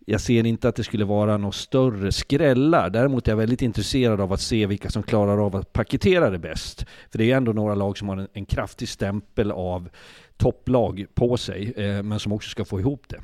jag 0.10 0.22
ser 0.22 0.46
inte 0.46 0.70
att 0.70 0.76
det 0.76 0.84
skulle 0.84 1.06
vara 1.06 1.38
några 1.38 1.52
större 1.52 2.12
skrällar. 2.12 2.90
Däremot 2.90 3.28
är 3.28 3.32
jag 3.32 3.38
väldigt 3.38 3.62
intresserad 3.62 4.22
av 4.22 4.34
att 4.34 4.42
se 4.42 4.66
vilka 4.66 4.90
som 4.90 5.04
klarar 5.04 5.46
av 5.46 5.56
att 5.56 5.74
paketera 5.74 6.30
det 6.30 6.40
bäst. 6.40 6.86
För 7.12 7.18
det 7.18 7.24
är 7.24 7.26
ju 7.26 7.32
ändå 7.32 7.54
några 7.54 7.76
lag 7.76 7.98
som 7.98 8.10
har 8.10 8.18
en, 8.18 8.28
en 8.34 8.46
kraftig 8.46 8.90
stämpel 8.90 9.52
av 9.52 9.90
topplag 10.38 11.06
på 11.14 11.38
sig, 11.38 11.74
eh, 11.78 12.04
men 12.04 12.20
som 12.20 12.32
också 12.32 12.50
ska 12.50 12.66
få 12.66 12.80
ihop 12.80 13.04
det. 13.08 13.20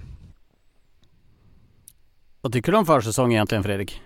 Vad 2.44 2.54
tycker 2.54 2.72
du 2.72 2.78
om 2.78 2.86
försäsong 2.86 3.34
egentligen 3.34 3.64
Fredrik? 3.64 4.02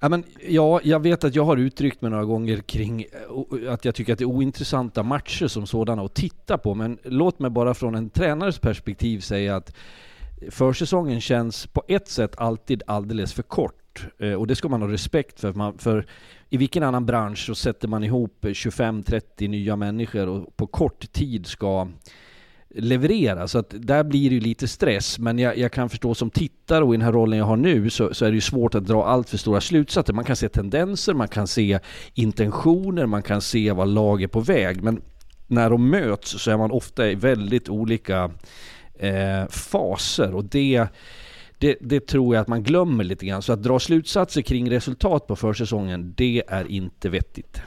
Ja, 0.00 0.08
men, 0.08 0.24
ja, 0.48 0.80
jag 0.82 1.02
vet 1.02 1.24
att 1.24 1.34
jag 1.34 1.44
har 1.44 1.56
uttryckt 1.56 2.02
mig 2.02 2.10
några 2.10 2.24
gånger 2.24 2.56
kring 2.56 3.02
eh, 3.02 3.72
att 3.72 3.84
jag 3.84 3.94
tycker 3.94 4.12
att 4.12 4.18
det 4.18 4.24
är 4.24 4.26
ointressanta 4.26 5.02
matcher 5.02 5.46
som 5.46 5.66
sådana 5.66 6.02
att 6.02 6.14
titta 6.14 6.58
på. 6.58 6.74
Men 6.74 6.98
låt 7.04 7.38
mig 7.38 7.50
bara 7.50 7.74
från 7.74 7.94
en 7.94 8.10
tränares 8.10 8.58
perspektiv 8.58 9.20
säga 9.20 9.56
att 9.56 9.76
försäsongen 10.50 11.20
känns 11.20 11.66
på 11.66 11.82
ett 11.88 12.08
sätt 12.08 12.34
alltid 12.36 12.82
alldeles 12.86 13.32
för 13.32 13.42
kort. 13.42 14.06
Eh, 14.18 14.32
och 14.32 14.46
det 14.46 14.56
ska 14.56 14.68
man 14.68 14.82
ha 14.82 14.88
respekt 14.88 15.40
för. 15.40 15.52
Man, 15.52 15.78
för 15.78 16.06
i 16.48 16.56
vilken 16.56 16.82
annan 16.82 17.06
bransch 17.06 17.46
så 17.46 17.54
sätter 17.54 17.88
man 17.88 18.04
ihop 18.04 18.44
25-30 18.44 19.48
nya 19.48 19.76
människor 19.76 20.26
och 20.26 20.56
på 20.56 20.66
kort 20.66 21.12
tid 21.12 21.46
ska 21.46 21.88
leverera. 22.74 23.48
Så 23.48 23.58
att 23.58 23.74
där 23.78 24.04
blir 24.04 24.30
det 24.30 24.34
ju 24.34 24.40
lite 24.40 24.68
stress. 24.68 25.18
Men 25.18 25.38
jag, 25.38 25.58
jag 25.58 25.72
kan 25.72 25.88
förstå 25.88 26.14
som 26.14 26.30
tittare 26.30 26.84
och 26.84 26.94
i 26.94 26.96
den 26.96 27.04
här 27.04 27.12
rollen 27.12 27.38
jag 27.38 27.46
har 27.46 27.56
nu 27.56 27.90
så, 27.90 28.14
så 28.14 28.24
är 28.24 28.30
det 28.30 28.34
ju 28.34 28.40
svårt 28.40 28.74
att 28.74 28.86
dra 28.86 29.04
allt 29.04 29.30
för 29.30 29.36
stora 29.36 29.60
slutsatser. 29.60 30.12
Man 30.12 30.24
kan 30.24 30.36
se 30.36 30.48
tendenser, 30.48 31.14
man 31.14 31.28
kan 31.28 31.46
se 31.46 31.78
intentioner, 32.14 33.06
man 33.06 33.22
kan 33.22 33.40
se 33.40 33.72
vad 33.72 33.88
lag 33.88 34.22
är 34.22 34.28
på 34.28 34.40
väg. 34.40 34.82
Men 34.82 35.02
när 35.46 35.70
de 35.70 35.90
möts 35.90 36.42
så 36.42 36.50
är 36.50 36.56
man 36.56 36.70
ofta 36.70 37.10
i 37.10 37.14
väldigt 37.14 37.68
olika 37.68 38.30
eh, 38.98 39.48
faser 39.50 40.34
och 40.34 40.44
det, 40.44 40.86
det, 41.58 41.76
det 41.80 42.06
tror 42.06 42.34
jag 42.34 42.42
att 42.42 42.48
man 42.48 42.62
glömmer 42.62 43.04
lite 43.04 43.26
grann. 43.26 43.42
Så 43.42 43.52
att 43.52 43.62
dra 43.62 43.78
slutsatser 43.78 44.42
kring 44.42 44.70
resultat 44.70 45.26
på 45.26 45.36
försäsongen, 45.36 46.14
det 46.16 46.42
är 46.48 46.70
inte 46.70 47.08
vettigt. 47.08 47.62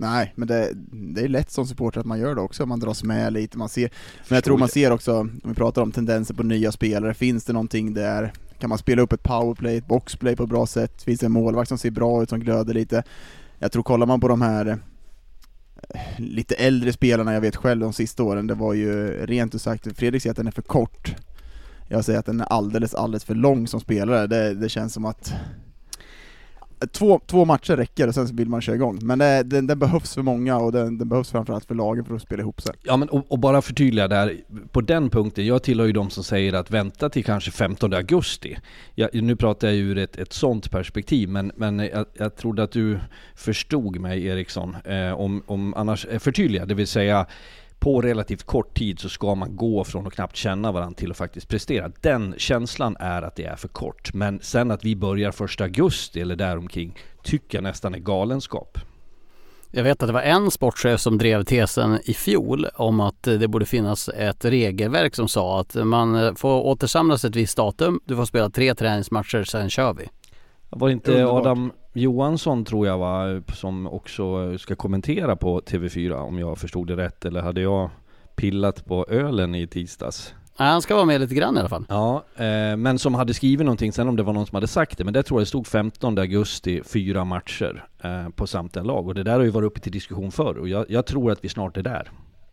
Nej, 0.00 0.32
men 0.36 0.48
det, 0.48 0.72
det 0.92 1.20
är 1.20 1.28
lätt 1.28 1.50
som 1.50 1.66
supporter 1.66 2.00
att 2.00 2.06
man 2.06 2.20
gör 2.20 2.34
det 2.34 2.40
också, 2.40 2.66
man 2.66 2.80
dras 2.80 3.04
med 3.04 3.32
lite, 3.32 3.58
man 3.58 3.68
ser, 3.68 3.90
men 4.28 4.36
jag 4.36 4.44
tror 4.44 4.58
man 4.58 4.68
ser 4.68 4.90
också, 4.90 5.18
om 5.18 5.40
vi 5.44 5.54
pratar 5.54 5.82
om 5.82 5.92
tendenser 5.92 6.34
på 6.34 6.42
nya 6.42 6.72
spelare, 6.72 7.14
finns 7.14 7.44
det 7.44 7.52
någonting 7.52 7.94
där, 7.94 8.32
kan 8.58 8.68
man 8.68 8.78
spela 8.78 9.02
upp 9.02 9.12
ett 9.12 9.22
powerplay, 9.22 9.76
ett 9.76 9.86
boxplay 9.86 10.36
på 10.36 10.42
ett 10.42 10.48
bra 10.48 10.66
sätt, 10.66 11.02
finns 11.02 11.20
det 11.20 11.26
en 11.26 11.32
målvakt 11.32 11.68
som 11.68 11.78
ser 11.78 11.90
bra 11.90 12.22
ut, 12.22 12.28
som 12.28 12.40
glöder 12.40 12.74
lite? 12.74 13.02
Jag 13.58 13.72
tror 13.72 13.82
kollar 13.82 14.06
man 14.06 14.20
på 14.20 14.28
de 14.28 14.42
här 14.42 14.78
lite 16.18 16.54
äldre 16.54 16.92
spelarna 16.92 17.34
jag 17.34 17.40
vet 17.40 17.56
själv 17.56 17.80
de 17.80 17.92
sista 17.92 18.22
åren, 18.22 18.46
det 18.46 18.54
var 18.54 18.74
ju 18.74 19.26
rent 19.26 19.54
ut 19.54 19.62
sagt, 19.62 19.96
Fredrik 19.96 20.22
säger 20.22 20.30
att 20.30 20.36
den 20.36 20.46
är 20.46 20.50
för 20.50 20.62
kort. 20.62 21.14
Jag 21.88 22.04
säger 22.04 22.18
att 22.18 22.26
den 22.26 22.40
är 22.40 22.44
alldeles, 22.44 22.94
alldeles 22.94 23.24
för 23.24 23.34
lång 23.34 23.66
som 23.66 23.80
spelare. 23.80 24.26
Det, 24.26 24.54
det 24.54 24.68
känns 24.68 24.92
som 24.92 25.04
att 25.04 25.32
Två, 26.92 27.20
två 27.26 27.44
matcher 27.44 27.76
räcker 27.76 28.08
och 28.08 28.14
sen 28.14 28.26
vill 28.36 28.48
man 28.48 28.60
köra 28.60 28.76
igång. 28.76 28.98
Men 29.02 29.18
det, 29.18 29.42
den, 29.42 29.66
den 29.66 29.78
behövs 29.78 30.14
för 30.14 30.22
många 30.22 30.58
och 30.58 30.72
den, 30.72 30.98
den, 30.98 31.08
behövs 31.08 31.30
framförallt 31.30 31.64
för 31.64 31.74
lagen 31.74 32.04
för 32.04 32.14
att 32.14 32.22
spela 32.22 32.42
ihop 32.42 32.60
sig. 32.62 32.74
Ja 32.82 32.96
men 32.96 33.08
och, 33.08 33.32
och, 33.32 33.38
bara 33.38 33.62
förtydliga 33.62 34.08
där, 34.08 34.36
på 34.72 34.80
den 34.80 35.10
punkten, 35.10 35.46
jag 35.46 35.62
tillhör 35.62 35.86
ju 35.86 35.92
de 35.92 36.10
som 36.10 36.24
säger 36.24 36.52
att 36.52 36.70
vänta 36.70 37.08
till 37.08 37.24
kanske 37.24 37.50
15 37.50 37.94
augusti. 37.94 38.58
Jag, 38.94 39.22
nu 39.22 39.36
pratar 39.36 39.68
jag 39.68 39.76
ur 39.76 39.98
ett, 39.98 40.16
ett 40.16 40.32
sånt 40.32 40.70
perspektiv, 40.70 41.28
men, 41.28 41.52
men 41.56 41.78
jag, 41.78 42.06
jag 42.14 42.36
trodde 42.36 42.62
att 42.62 42.72
du 42.72 42.98
förstod 43.34 44.00
mig 44.00 44.26
Eriksson, 44.26 44.76
eh, 44.84 45.12
om, 45.12 45.42
om 45.46 45.74
annars, 45.74 46.06
eh, 46.06 46.18
förtydliga, 46.18 46.66
det 46.66 46.74
vill 46.74 46.86
säga 46.86 47.26
på 47.80 48.00
relativt 48.00 48.42
kort 48.42 48.78
tid 48.78 49.00
så 49.00 49.08
ska 49.08 49.34
man 49.34 49.56
gå 49.56 49.84
från 49.84 50.06
att 50.06 50.12
knappt 50.12 50.36
känna 50.36 50.72
varandra 50.72 50.94
till 50.94 51.10
att 51.10 51.16
faktiskt 51.16 51.48
prestera. 51.48 51.92
Den 52.00 52.34
känslan 52.38 52.96
är 53.00 53.22
att 53.22 53.36
det 53.36 53.44
är 53.44 53.56
för 53.56 53.68
kort. 53.68 54.14
Men 54.14 54.40
sen 54.42 54.70
att 54.70 54.84
vi 54.84 54.96
börjar 54.96 55.32
första 55.32 55.64
augusti 55.64 56.20
eller 56.20 56.36
däromkring 56.36 56.98
tycker 57.22 57.58
jag 57.58 57.62
nästan 57.62 57.94
är 57.94 57.98
galenskap. 57.98 58.78
Jag 59.70 59.84
vet 59.84 60.02
att 60.02 60.08
det 60.08 60.12
var 60.12 60.22
en 60.22 60.50
sportchef 60.50 61.00
som 61.00 61.18
drev 61.18 61.44
tesen 61.44 61.98
i 62.04 62.14
fjol 62.14 62.66
om 62.74 63.00
att 63.00 63.22
det 63.22 63.48
borde 63.48 63.66
finnas 63.66 64.08
ett 64.08 64.44
regelverk 64.44 65.14
som 65.14 65.28
sa 65.28 65.60
att 65.60 65.74
man 65.74 66.36
får 66.36 66.66
återsamlas 66.66 67.24
ett 67.24 67.36
visst 67.36 67.56
datum, 67.56 68.00
du 68.04 68.16
får 68.16 68.24
spela 68.24 68.50
tre 68.50 68.74
träningsmatcher, 68.74 69.44
sen 69.44 69.70
kör 69.70 69.92
vi. 69.92 70.08
Var 70.70 70.88
det 70.88 70.92
inte 70.92 71.26
Adam 71.26 71.72
Johansson 71.92 72.64
tror 72.64 72.86
jag 72.86 72.98
va, 72.98 73.42
som 73.54 73.86
också 73.86 74.58
ska 74.58 74.76
kommentera 74.76 75.36
på 75.36 75.60
TV4 75.60 76.12
om 76.12 76.38
jag 76.38 76.58
förstod 76.58 76.86
det 76.86 76.96
rätt, 76.96 77.24
eller 77.24 77.42
hade 77.42 77.60
jag 77.60 77.90
pillat 78.36 78.84
på 78.84 79.06
ölen 79.08 79.54
i 79.54 79.66
tisdags? 79.66 80.34
Nej, 80.58 80.68
han 80.68 80.82
ska 80.82 80.94
vara 80.94 81.04
med 81.04 81.20
lite 81.20 81.34
grann 81.34 81.56
i 81.56 81.60
alla 81.60 81.68
fall. 81.68 81.84
Ja, 81.88 82.24
eh, 82.36 82.76
men 82.76 82.98
som 82.98 83.14
hade 83.14 83.34
skrivit 83.34 83.64
någonting 83.64 83.92
sen 83.92 84.08
om 84.08 84.16
det 84.16 84.22
var 84.22 84.32
någon 84.32 84.46
som 84.46 84.54
hade 84.56 84.66
sagt 84.66 84.98
det, 84.98 85.04
men 85.04 85.14
det 85.14 85.22
tror 85.22 85.40
jag 85.40 85.42
det 85.42 85.48
stod 85.48 85.66
15 85.66 86.18
augusti, 86.18 86.82
fyra 86.84 87.24
matcher 87.24 87.86
eh, 88.02 88.28
på 88.28 88.46
samtliga 88.46 88.84
lag 88.84 89.08
och 89.08 89.14
det 89.14 89.22
där 89.22 89.32
har 89.32 89.44
ju 89.44 89.50
varit 89.50 89.66
uppe 89.66 89.80
till 89.80 89.92
diskussion 89.92 90.32
förr 90.32 90.58
och 90.58 90.68
jag, 90.68 90.86
jag 90.88 91.06
tror 91.06 91.32
att 91.32 91.44
vi 91.44 91.48
snart 91.48 91.76
är 91.76 91.82
där. 91.82 92.10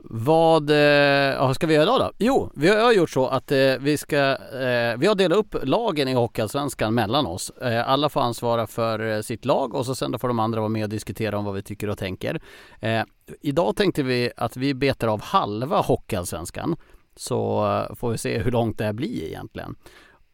Vad 0.09 0.69
eh, 0.69 1.51
ska 1.51 1.67
vi 1.67 1.73
göra 1.73 1.83
idag 1.83 1.99
då? 1.99 2.11
Jo, 2.17 2.51
vi 2.55 2.67
har 2.67 2.93
gjort 2.93 3.09
så 3.09 3.27
att 3.27 3.51
eh, 3.51 3.57
vi 3.79 3.97
ska, 3.97 4.17
eh, 4.35 4.97
vi 4.97 5.07
har 5.07 5.15
delat 5.15 5.37
upp 5.37 5.55
lagen 5.63 6.07
i 6.07 6.13
Hockeyallsvenskan 6.13 6.93
mellan 6.93 7.25
oss. 7.25 7.49
Eh, 7.49 7.89
alla 7.89 8.09
får 8.09 8.21
ansvara 8.21 8.67
för 8.67 9.15
eh, 9.15 9.21
sitt 9.21 9.45
lag 9.45 9.75
och 9.75 9.85
så 9.85 9.95
sen 9.95 10.11
då 10.11 10.17
får 10.17 10.27
de 10.27 10.39
andra 10.39 10.59
vara 10.59 10.69
med 10.69 10.83
och 10.83 10.89
diskutera 10.89 11.37
om 11.37 11.45
vad 11.45 11.53
vi 11.53 11.61
tycker 11.61 11.89
och 11.89 11.97
tänker. 11.97 12.41
Eh, 12.79 13.01
idag 13.41 13.75
tänkte 13.75 14.03
vi 14.03 14.31
att 14.37 14.57
vi 14.57 14.73
betar 14.73 15.07
av 15.07 15.21
halva 15.21 15.81
Hockeyallsvenskan 15.81 16.75
så 17.15 17.67
eh, 17.89 17.95
får 17.95 18.11
vi 18.11 18.17
se 18.17 18.37
hur 18.37 18.51
långt 18.51 18.77
det 18.77 18.85
här 18.85 18.93
blir 18.93 19.23
egentligen. 19.23 19.75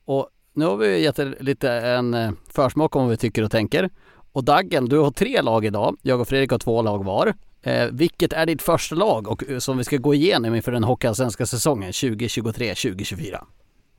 Och 0.05 0.29
nu 0.53 0.65
har 0.65 0.77
vi 0.77 1.03
gett 1.03 1.19
lite 1.43 1.71
en 1.71 2.13
eh, 2.13 2.31
försmak 2.49 2.95
om 2.95 3.01
vad 3.01 3.11
vi 3.11 3.17
tycker 3.17 3.43
och 3.43 3.51
tänker. 3.51 3.89
Och 4.31 4.43
Daggen, 4.43 4.85
du 4.85 4.99
har 4.99 5.11
tre 5.11 5.41
lag 5.41 5.65
idag. 5.65 5.97
Jag 6.01 6.21
och 6.21 6.27
Fredrik 6.27 6.51
har 6.51 6.59
två 6.59 6.81
lag 6.81 7.03
var. 7.03 7.33
Eh, 7.63 7.87
vilket 7.91 8.33
är 8.33 8.45
ditt 8.45 8.61
första 8.61 8.95
lag 8.95 9.27
och 9.27 9.49
eh, 9.49 9.59
som 9.59 9.77
vi 9.77 9.83
ska 9.83 9.97
gå 9.97 10.13
igenom 10.13 10.55
inför 10.55 10.71
den 10.71 10.83
hockeyallsvenska 10.83 11.45
säsongen 11.45 11.91
2023-2024? 11.91 13.43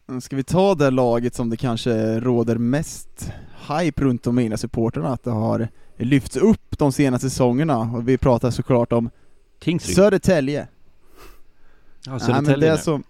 Mm, 0.09 0.21
ska 0.21 0.37
vi 0.37 0.45
ta 0.45 0.75
det 0.75 0.91
laget 0.91 1.35
som 1.35 1.51
det 1.51 1.57
kanske 1.57 2.21
råder 2.21 2.57
mest 2.57 3.33
hype 3.69 4.03
runt 4.03 4.27
om 4.27 4.35
mina 4.35 4.57
supporterna 4.57 5.09
att 5.09 5.25
det 5.25 5.31
har 5.31 5.69
lyfts 5.97 6.37
upp 6.37 6.79
de 6.79 6.93
senaste 6.93 7.31
säsongerna 7.31 7.79
och 7.79 8.09
vi 8.09 8.19
pratar 8.19 8.51
såklart 8.51 8.93
om 8.93 9.11
Tingsryd. 9.61 9.97
Södertälje. 9.97 10.69
Ja, 12.07 12.19
Södertälje. 12.19 12.51
Nej, 12.51 12.61
det 12.61 12.69
är 12.69 12.77
som 12.77 13.05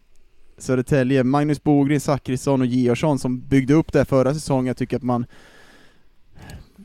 Södertälje, 0.58 1.24
Magnus 1.24 1.62
Bogren, 1.62 2.00
Zachrisson 2.00 2.60
och 2.60 2.66
Georgsson 2.66 3.18
som 3.18 3.40
byggde 3.40 3.74
upp 3.74 3.92
det 3.92 4.04
förra 4.04 4.34
säsongen, 4.34 4.66
jag 4.66 4.76
tycker 4.76 4.96
att 4.96 5.02
man 5.02 5.26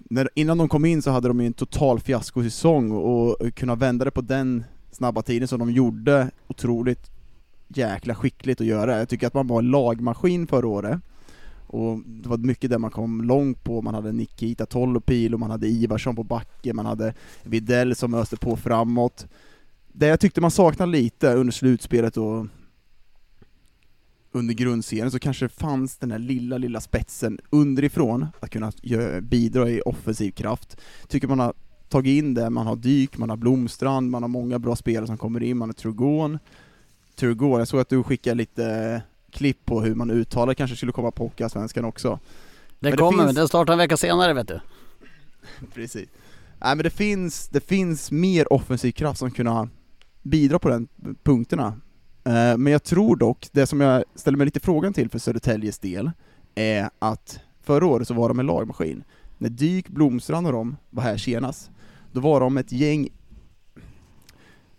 när, 0.09 0.29
innan 0.35 0.57
de 0.57 0.69
kom 0.69 0.85
in 0.85 1.01
så 1.01 1.11
hade 1.11 1.27
de 1.27 1.39
ju 1.39 1.47
en 1.47 1.53
total 1.53 1.99
fiaskosäsong 1.99 2.91
och 2.91 3.55
kunna 3.55 3.75
vända 3.75 4.05
det 4.05 4.11
på 4.11 4.21
den 4.21 4.63
snabba 4.91 5.21
tiden 5.21 5.47
som 5.47 5.59
de 5.59 5.71
gjorde, 5.71 6.31
otroligt 6.47 7.11
jäkla 7.67 8.15
skickligt 8.15 8.61
att 8.61 8.67
göra. 8.67 8.97
Jag 8.97 9.09
tycker 9.09 9.27
att 9.27 9.33
man 9.33 9.47
var 9.47 9.59
en 9.59 9.71
lagmaskin 9.71 10.47
förra 10.47 10.67
året. 10.67 10.99
Och 11.67 11.99
det 12.05 12.29
var 12.29 12.37
mycket 12.37 12.69
där 12.69 12.77
man 12.77 12.91
kom 12.91 13.23
långt 13.23 13.63
på, 13.63 13.81
man 13.81 13.93
hade 13.93 14.11
Nikita 14.11 14.65
Tolopil 14.65 15.33
och 15.33 15.39
man 15.39 15.51
hade 15.51 15.67
Ivarsson 15.67 16.15
på 16.15 16.23
backen, 16.23 16.75
man 16.75 16.85
hade 16.85 17.13
Videll 17.43 17.95
som 17.95 18.13
öste 18.13 18.37
på 18.37 18.55
framåt. 18.55 19.27
Det 19.87 20.07
jag 20.07 20.19
tyckte 20.19 20.41
man 20.41 20.51
saknade 20.51 20.91
lite 20.91 21.33
under 21.33 21.53
slutspelet 21.53 22.17
och 22.17 22.45
under 24.31 24.53
grundserien 24.53 25.11
så 25.11 25.19
kanske 25.19 25.45
det 25.45 25.49
fanns 25.49 25.97
den 25.97 26.11
här 26.11 26.19
lilla, 26.19 26.57
lilla 26.57 26.81
spetsen 26.81 27.39
underifrån 27.49 28.27
att 28.39 28.49
kunna 28.49 28.71
bidra 29.21 29.69
i 29.69 29.81
offensiv 29.81 30.31
kraft. 30.31 30.81
Tycker 31.07 31.27
man 31.27 31.39
har 31.39 31.53
tagit 31.89 32.17
in 32.17 32.33
det, 32.33 32.49
man 32.49 32.67
har 32.67 32.75
Dyk, 32.75 33.17
man 33.17 33.29
har 33.29 33.37
Blomstrand, 33.37 34.09
man 34.09 34.23
har 34.23 34.27
många 34.27 34.59
bra 34.59 34.75
spelare 34.75 35.07
som 35.07 35.17
kommer 35.17 35.43
in, 35.43 35.57
man 35.57 35.69
har 35.69 35.73
Turgon. 35.73 36.39
Turgon, 37.15 37.59
jag 37.59 37.67
såg 37.67 37.79
att 37.79 37.89
du 37.89 38.03
skickade 38.03 38.35
lite 38.35 39.01
klipp 39.31 39.65
på 39.65 39.81
hur 39.81 39.95
man 39.95 40.11
uttalar 40.11 40.53
kanske 40.53 40.75
skulle 40.75 40.91
komma 40.91 41.11
på 41.11 41.23
Hockeyallsvenskan 41.23 41.85
också. 41.85 42.19
Den 42.79 42.97
kommer, 42.97 43.11
finns... 43.11 43.25
men 43.25 43.35
den 43.35 43.47
startar 43.47 43.73
en 43.73 43.79
vecka 43.79 43.97
senare 43.97 44.33
vet 44.33 44.47
du. 44.47 44.59
Precis. 45.73 46.09
Nej 46.61 46.75
men 46.75 46.83
det 46.83 46.89
finns, 46.89 47.47
det 47.47 47.59
finns 47.59 48.11
mer 48.11 48.53
offensiv 48.53 48.91
kraft 48.91 49.19
som 49.19 49.31
kunna 49.31 49.69
bidra 50.21 50.59
på 50.59 50.69
den 50.69 50.87
punkterna. 51.23 51.73
Eh, 52.29 52.57
men 52.57 52.73
jag 52.73 52.83
tror 52.83 53.15
dock, 53.15 53.47
det 53.51 53.67
som 53.67 53.81
jag 53.81 54.03
ställer 54.15 54.37
mig 54.37 54.45
lite 54.45 54.59
frågan 54.59 54.93
till 54.93 55.09
för 55.09 55.19
Södertäljes 55.19 55.79
del, 55.79 56.11
är 56.55 56.89
att 56.99 57.39
förra 57.63 57.85
året 57.85 58.07
så 58.07 58.13
var 58.13 58.29
de 58.29 58.39
en 58.39 58.45
lagmaskin. 58.45 59.03
När 59.37 59.49
Dyk, 59.49 59.89
Blomstrand 59.89 60.47
och 60.47 60.53
de 60.53 60.77
var 60.89 61.03
här 61.03 61.17
senast, 61.17 61.71
då 62.11 62.19
var 62.19 62.39
de 62.39 62.57
ett 62.57 62.71
gäng, 62.71 63.09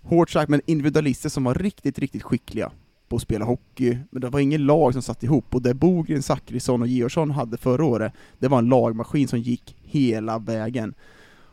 hårt 0.03 0.31
sagt, 0.31 0.51
men 0.51 0.61
individualister 0.67 1.29
som 1.29 1.45
var 1.45 1.55
riktigt, 1.55 1.99
riktigt 1.99 2.23
skickliga 2.23 2.73
på 3.09 3.17
att 3.17 3.23
spela 3.23 3.45
hockey, 3.45 3.99
men 4.11 4.21
det 4.21 4.29
var 4.29 4.41
ingen 4.41 4.67
lag 4.67 4.93
som 4.93 5.03
satt 5.03 5.23
ihop, 5.23 5.55
och 5.55 5.63
det 5.63 5.75
Bogren, 5.75 6.23
Zachrisson 6.23 6.83
och 6.83 6.89
Georgsson 6.89 7.31
hade 7.31 7.57
förra 7.57 7.85
året, 7.85 8.13
det 8.39 8.49
var 8.49 8.59
en 8.59 8.69
lagmaskin 8.69 9.29
som 9.29 9.39
gick 9.39 9.77
hela 9.83 10.39
vägen. 10.39 10.95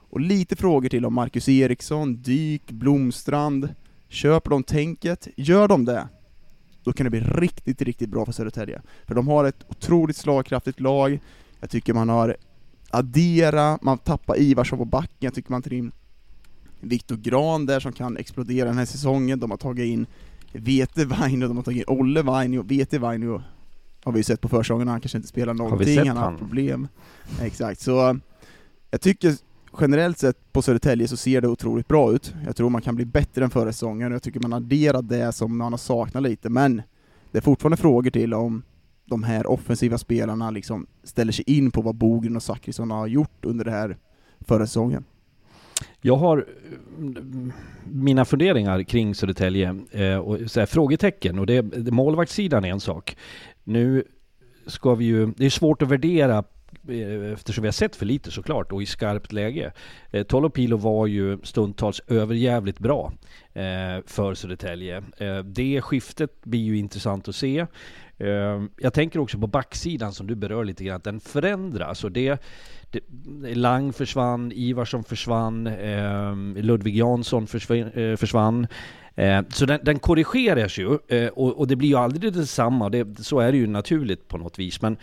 Och 0.10 0.20
lite 0.20 0.56
frågor 0.56 0.90
till 0.90 1.06
om 1.06 1.14
Marcus 1.14 1.50
Eriksson, 1.50 2.16
Dyk, 2.16 2.72
Blomstrand, 2.72 3.70
Köper 4.10 4.50
de 4.50 4.64
tänket, 4.64 5.28
gör 5.36 5.68
de 5.68 5.86
det, 5.86 6.08
då 6.84 6.94
kan 6.94 7.04
det 7.04 7.10
bli 7.10 7.20
riktigt, 7.20 7.82
riktigt 7.82 8.10
bra 8.10 8.26
för 8.26 8.32
Södertälje. 8.32 8.82
För 9.08 9.16
de 9.16 9.28
har 9.28 9.46
ett 9.46 9.66
otroligt 9.68 10.18
slagkraftigt 10.18 10.80
lag, 10.80 11.20
jag 11.60 11.70
tycker 11.70 11.94
man 11.94 12.10
har 12.10 12.36
addera, 12.90 13.80
man 13.82 13.98
tappar 13.98 14.40
Ivarsson 14.40 14.80
på 14.80 14.86
backen, 14.86 15.18
jag 15.20 15.34
tycker 15.34 15.52
man 15.52 15.62
tar 15.62 15.74
in 15.74 15.92
Viktor 16.80 17.16
Gran 17.16 17.66
där 17.66 17.80
som 17.80 17.94
kan 17.94 18.18
explodera 18.18 18.68
den 18.68 18.78
här 18.78 18.86
säsongen, 18.86 19.40
de 19.40 19.52
har 19.52 19.58
tagit 19.58 19.86
in 19.86 20.06
Vete 20.54 21.06
Vainio, 21.06 21.48
de 21.48 21.58
har 21.58 21.64
tagit 21.64 21.78
in 21.78 21.96
Olle 22.00 22.22
Vainio, 22.22 22.64
Vete 22.64 23.00
Vainio 23.00 23.42
har 24.04 24.12
vi 24.12 24.20
ju 24.20 24.24
sett 24.24 24.42
på 24.42 24.50
försäsongen, 24.50 24.88
han 24.88 25.02
kanske 25.02 25.18
inte 25.18 25.28
spelar 25.28 25.54
någonting, 25.54 25.98
han 26.08 26.18
har 26.18 26.32
haft 26.32 26.40
problem. 26.40 26.88
Exakt, 27.42 27.82
så 27.82 28.20
jag 28.92 29.02
tycker 29.02 29.36
generellt 29.82 30.18
sett 30.18 30.54
på 30.54 30.62
Södertälje 30.62 31.08
så 31.08 31.18
ser 31.18 31.42
det 31.42 31.48
otroligt 31.48 31.88
bra 31.88 32.14
ut. 32.14 32.34
Jag 32.46 32.56
tror 32.56 32.70
man 32.70 32.82
kan 32.82 32.96
bli 32.96 33.06
bättre 33.06 33.44
än 33.44 33.50
förra 33.50 33.74
säsongen, 33.74 34.08
och 34.08 34.16
jag 34.16 34.24
tycker 34.24 34.40
man 34.40 34.54
adderar 34.54 35.02
det 35.02 35.32
som 35.32 35.58
man 35.58 35.74
har 35.74 35.78
saknat 35.78 36.24
lite, 36.24 36.50
men 36.50 36.82
det 37.32 37.38
är 37.38 37.42
fortfarande 37.42 37.78
frågor 37.78 38.10
till 38.12 38.34
om 38.34 38.64
de 39.06 39.24
här 39.24 39.48
offensiva 39.48 39.98
spelarna 39.98 40.52
liksom 40.52 40.88
ställer 41.04 41.32
sig 41.32 41.46
in 41.48 41.72
på 41.72 41.82
vad 41.82 41.96
Bogen 41.96 42.36
och 42.36 42.44
Zachrisson 42.44 42.92
har 42.92 43.08
gjort 43.08 43.46
under 43.46 43.66
det 43.66 43.72
här 43.72 43.98
förra 44.40 44.68
säsongen. 44.68 45.04
Jag 46.02 46.16
har 46.16 46.38
eh, 46.38 47.04
mina 47.84 48.26
funderingar 48.26 48.84
kring 48.84 49.16
Södertälje 49.16 49.80
eh, 49.92 50.18
och 50.18 50.52
så 50.52 50.60
här, 50.60 50.68
frågetecken 50.68 51.40
och 51.40 51.46
det, 51.46 51.92
målvaktssidan 51.92 52.66
är 52.66 52.70
en 52.70 52.80
sak. 52.80 53.18
Nu 53.64 54.04
ska 54.68 54.96
vi 54.96 55.06
ju, 55.06 55.34
det 55.38 55.46
är 55.46 55.50
svårt 55.50 55.82
att 55.82 55.90
värdera 55.90 56.44
Eh, 56.90 57.34
eftersom 57.34 57.62
vi 57.62 57.68
har 57.68 57.72
sett 57.72 57.96
för 57.96 58.06
lite 58.06 58.32
såklart 58.32 58.72
och 58.72 58.82
i 58.82 58.86
skarpt 58.86 59.32
läge. 59.32 59.72
Eh, 60.12 60.24
Tolopilo 60.24 60.78
var 60.78 61.08
ju 61.08 61.38
stundtals 61.44 62.02
överjävligt 62.08 62.80
bra 62.80 63.14
eh, 63.54 64.04
för 64.06 64.34
Södertälje. 64.34 65.04
Eh, 65.18 65.38
det 65.38 65.82
skiftet 65.82 66.44
blir 66.44 66.60
ju 66.60 66.78
intressant 66.78 67.28
att 67.28 67.36
se. 67.36 67.66
Eh, 68.18 68.64
jag 68.78 68.94
tänker 68.94 69.20
också 69.20 69.38
på 69.38 69.48
backsidan 69.48 70.14
som 70.14 70.28
du 70.28 70.36
berör 70.36 70.66
lite 70.66 70.84
grann, 70.84 70.96
att 70.96 71.04
den 71.04 71.20
förändras 71.20 72.04
och 72.04 72.12
det, 72.12 72.42
det 72.92 73.02
Lang 73.56 73.94
försvann, 73.94 74.52
Ivarsson 74.52 75.04
försvann, 75.04 75.68
eh, 75.68 76.36
Ludvig 76.56 76.98
Jansson 76.98 77.44
eh, 77.44 77.48
försvann, 77.48 78.18
försvann. 78.18 78.68
Så 79.50 79.66
den, 79.66 79.80
den 79.84 80.00
korrigeras 80.00 80.78
ju 80.78 80.88
och, 80.88 81.60
och, 81.60 81.68
det 81.68 81.76
blir 81.76 81.90
ju 81.90 81.96
aldrig 81.96 82.34
detsamma, 82.34 82.90
det, 82.90 83.24
så 83.24 83.40
är 83.40 83.52
det 83.52 83.58
ju 83.58 83.68
naturligt 83.68 84.28
på 84.28 84.38
något 84.38 84.60
vis. 84.60 84.82
Men 84.82 84.98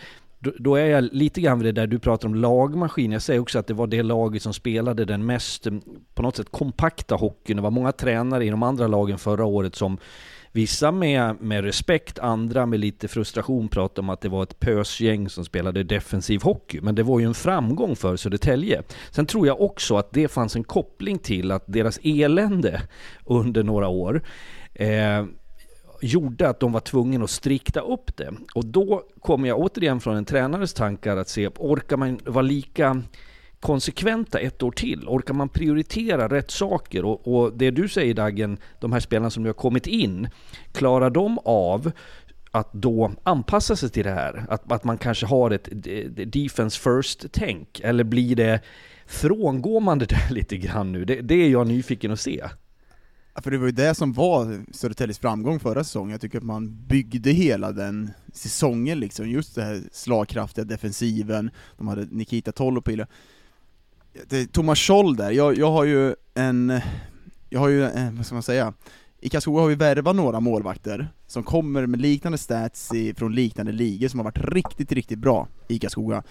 då, 0.45 0.51
då, 0.59 0.75
är 0.75 0.85
jag 0.85 1.03
lite 1.11 1.41
grann 1.41 1.59
vid 1.59 1.75
det 1.75 1.81
där 1.81 1.87
du 1.87 1.99
pratar 1.99 2.27
om 2.27 2.35
lagmaskin. 2.35 3.11
Jag 3.11 3.21
säger 3.21 3.39
också 3.39 3.59
att 3.59 3.67
det 3.67 3.73
var 3.73 3.87
det 3.87 4.03
laget 4.03 4.41
som 4.41 4.53
spelade 4.53 5.05
den 5.05 5.25
mest, 5.25 5.67
eh, 5.67 5.73
på 6.13 6.21
något 6.21 6.35
sätt, 6.35 6.51
kompakta 6.51 7.15
hockeyn. 7.15 7.57
Det 7.57 7.63
var 7.63 7.71
många 7.71 7.91
tränare 7.91 8.45
i 8.45 8.49
de 8.49 8.63
andra 8.63 8.87
lagen 8.87 9.17
förra 9.17 9.45
året 9.45 9.75
som 9.75 9.97
Vissa 10.51 10.91
med, 10.91 11.41
med 11.41 11.63
respekt, 11.63 12.19
andra 12.19 12.65
med 12.65 12.79
lite 12.79 13.07
frustration 13.07 13.67
pratade 13.67 14.01
om 14.01 14.09
att 14.09 14.21
det 14.21 14.29
var 14.29 14.43
ett 14.43 14.59
pösgäng 14.59 15.29
som 15.29 15.45
spelade 15.45 15.83
defensiv 15.83 16.41
hockey. 16.41 16.81
Men 16.81 16.95
det 16.95 17.03
var 17.03 17.19
ju 17.19 17.25
en 17.25 17.33
framgång 17.33 17.95
för 17.95 18.15
Södertälje. 18.15 18.81
Sen 19.11 19.25
tror 19.25 19.47
jag 19.47 19.61
också 19.61 19.97
att 19.97 20.13
det 20.13 20.27
fanns 20.27 20.55
en 20.55 20.63
koppling 20.63 21.19
till 21.19 21.51
att 21.51 21.63
deras 21.67 21.99
elände 22.03 22.81
under 23.25 23.63
några 23.63 23.87
år 23.87 24.21
eh, 24.73 25.25
gjorde 26.01 26.49
att 26.49 26.59
de 26.59 26.71
var 26.71 26.79
tvungna 26.79 27.23
att 27.23 27.29
strikta 27.29 27.79
upp 27.79 28.17
det. 28.17 28.33
Och 28.55 28.65
då 28.65 29.03
kommer 29.19 29.47
jag 29.47 29.59
återigen 29.59 29.99
från 29.99 30.17
en 30.17 30.25
tränares 30.25 30.73
tankar 30.73 31.17
att 31.17 31.29
se, 31.29 31.47
orkar 31.47 31.97
man 31.97 32.19
vara 32.25 32.41
lika 32.41 33.01
konsekventa 33.59 34.39
ett 34.39 34.63
år 34.63 34.71
till? 34.71 35.07
Orkar 35.07 35.33
man 35.33 35.49
prioritera 35.49 36.27
rätt 36.27 36.51
saker? 36.51 37.05
Och, 37.05 37.27
och 37.27 37.57
det 37.57 37.71
du 37.71 37.89
säger 37.89 38.13
Dagen, 38.13 38.57
de 38.79 38.93
här 38.93 38.99
spelarna 38.99 39.29
som 39.29 39.43
nu 39.43 39.49
har 39.49 39.53
kommit 39.53 39.87
in, 39.87 40.29
klarar 40.71 41.09
de 41.09 41.39
av 41.45 41.91
att 42.51 42.73
då 42.73 43.11
anpassa 43.23 43.75
sig 43.75 43.89
till 43.89 44.03
det 44.03 44.11
här? 44.11 44.45
Att, 44.49 44.71
att 44.71 44.83
man 44.83 44.97
kanske 44.97 45.25
har 45.25 45.51
ett 45.51 45.69
defense 46.33 46.79
first-tänk? 46.79 47.79
Eller 47.79 48.03
blir 48.03 48.35
det, 48.35 48.59
frångår 49.05 49.79
man 49.79 49.99
det 49.99 50.05
där 50.05 50.29
lite 50.33 50.57
grann 50.57 50.91
nu? 50.91 51.05
Det, 51.05 51.21
det 51.21 51.35
är 51.35 51.49
jag 51.49 51.67
nyfiken 51.67 52.11
att 52.11 52.19
se. 52.19 52.43
För 53.41 53.51
det 53.51 53.57
var 53.57 53.65
ju 53.65 53.71
det 53.71 53.95
som 53.95 54.13
var 54.13 54.65
Södertäljes 54.71 55.19
framgång 55.19 55.59
förra 55.59 55.83
säsongen, 55.83 56.11
jag 56.11 56.21
tycker 56.21 56.37
att 56.37 56.43
man 56.43 56.85
byggde 56.87 57.31
hela 57.31 57.71
den 57.71 58.11
säsongen 58.33 58.99
liksom, 58.99 59.29
just 59.29 59.55
den 59.55 59.65
här 59.65 59.83
slagkraftiga 59.91 60.65
defensiven, 60.65 61.49
de 61.77 61.87
hade 61.87 62.05
Nikita 62.11 62.51
Tolopila, 62.51 63.07
Thomas 64.51 64.79
Scholl 64.79 65.15
där, 65.15 65.31
jag, 65.31 65.57
jag 65.57 65.71
har 65.71 65.83
ju 65.83 66.15
en, 66.33 66.81
jag 67.49 67.59
har 67.59 67.67
ju, 67.67 67.83
eh, 67.83 68.11
vad 68.11 68.25
ska 68.25 68.35
man 68.35 68.43
säga, 68.43 68.73
i 69.19 69.29
Karlskoga 69.29 69.61
har 69.61 69.67
vi 69.67 69.75
värvat 69.75 70.15
några 70.15 70.39
målvakter 70.39 71.07
som 71.27 71.43
kommer 71.43 71.85
med 71.85 72.01
liknande 72.01 72.37
stats 72.37 72.93
i, 72.93 73.13
från 73.13 73.35
liknande 73.35 73.71
ligor 73.71 74.07
som 74.07 74.19
har 74.19 74.23
varit 74.23 74.53
riktigt, 74.53 74.91
riktigt 74.91 75.19
bra 75.19 75.47
i 75.67 75.79
Karlskoga. 75.79 76.23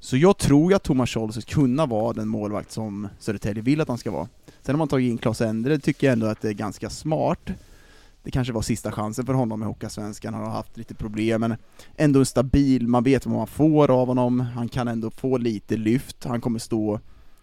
Så 0.00 0.16
jag 0.16 0.38
tror 0.38 0.72
ju 0.72 0.76
att 0.76 0.82
Thomas 0.82 1.10
Scholl 1.10 1.32
ska 1.32 1.40
kunna 1.40 1.86
vara 1.86 2.12
den 2.12 2.28
målvakt 2.28 2.70
som 2.70 3.08
Södertälje 3.18 3.62
vill 3.62 3.80
att 3.80 3.88
han 3.88 3.98
ska 3.98 4.10
vara. 4.10 4.28
Sen 4.62 4.74
har 4.74 4.78
man 4.78 4.88
tagit 4.88 5.10
in 5.10 5.18
Klas 5.18 5.40
Endre, 5.40 5.78
tycker 5.78 6.06
jag 6.06 6.12
ändå 6.12 6.26
att 6.26 6.40
det 6.40 6.48
är 6.48 6.52
ganska 6.52 6.90
smart. 6.90 7.50
Det 8.22 8.30
kanske 8.30 8.52
var 8.52 8.62
sista 8.62 8.92
chansen 8.92 9.26
för 9.26 9.32
honom 9.32 9.62
i 9.62 9.66
Hockeyallsvenskan, 9.66 10.34
han 10.34 10.44
har 10.44 10.50
haft 10.50 10.76
lite 10.76 10.94
problem, 10.94 11.40
men 11.40 11.56
ändå 11.96 12.18
en 12.18 12.26
stabil, 12.26 12.88
man 12.88 13.04
vet 13.04 13.26
vad 13.26 13.36
man 13.36 13.46
får 13.46 13.90
av 13.90 14.08
honom, 14.08 14.40
han 14.40 14.68
kan 14.68 14.88
ändå 14.88 15.10
få 15.10 15.38
lite 15.38 15.76
lyft, 15.76 16.24
han 16.24 16.40
kommer 16.40 16.58
stå 16.58 17.00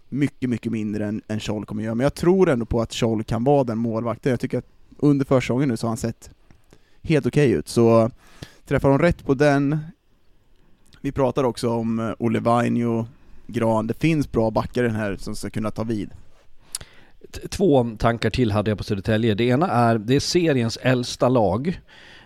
mycket, 0.10 0.50
mycket 0.50 0.72
mindre 0.72 1.06
än, 1.06 1.22
än 1.28 1.40
Scholl 1.40 1.66
kommer 1.66 1.84
göra, 1.84 1.96
men 1.96 2.04
jag 2.04 2.14
tror 2.14 2.50
ändå 2.50 2.66
på 2.66 2.82
att 2.82 2.94
Scholl 2.94 3.24
kan 3.24 3.44
vara 3.44 3.64
den 3.64 3.78
målvakten. 3.78 4.30
Jag 4.30 4.40
tycker 4.40 4.58
att 4.58 4.70
under 4.98 5.26
försäsongen 5.26 5.70
nu 5.70 5.78
så 5.78 5.88
har 5.88 5.90
han 5.90 5.98
sett 5.98 6.30
helt 7.02 7.26
okej 7.26 7.48
okay 7.48 7.60
ut, 7.60 7.68
så 7.68 8.12
träffar 8.66 8.90
de 8.90 9.00
rätt 9.00 9.26
på 9.26 9.34
den, 9.34 9.80
vi 11.02 11.12
pratar 11.12 11.44
också 11.44 11.70
om 11.70 12.00
eh, 12.00 12.12
Olle 12.20 12.40
Vainio, 12.40 13.08
Gran, 13.48 13.88
det 13.88 13.94
finns 13.94 14.32
bra 14.32 14.52
backar 14.52 14.84
i 14.84 14.88
den 14.88 14.96
här 14.96 15.16
som 15.16 15.36
ska 15.36 15.50
kunna 15.50 15.72
ta 15.72 15.84
vid. 15.84 16.10
Två 17.50 17.96
tankar 17.98 18.30
till 18.30 18.52
hade 18.52 18.72
jag 18.72 18.78
på 18.78 18.84
Södertälje. 18.84 19.36
Det 19.36 19.44
ena 19.44 19.68
är, 19.68 19.98
det 19.98 20.16
är 20.16 20.20
seriens 20.20 20.78
äldsta 20.82 21.30
lag. 21.30 21.80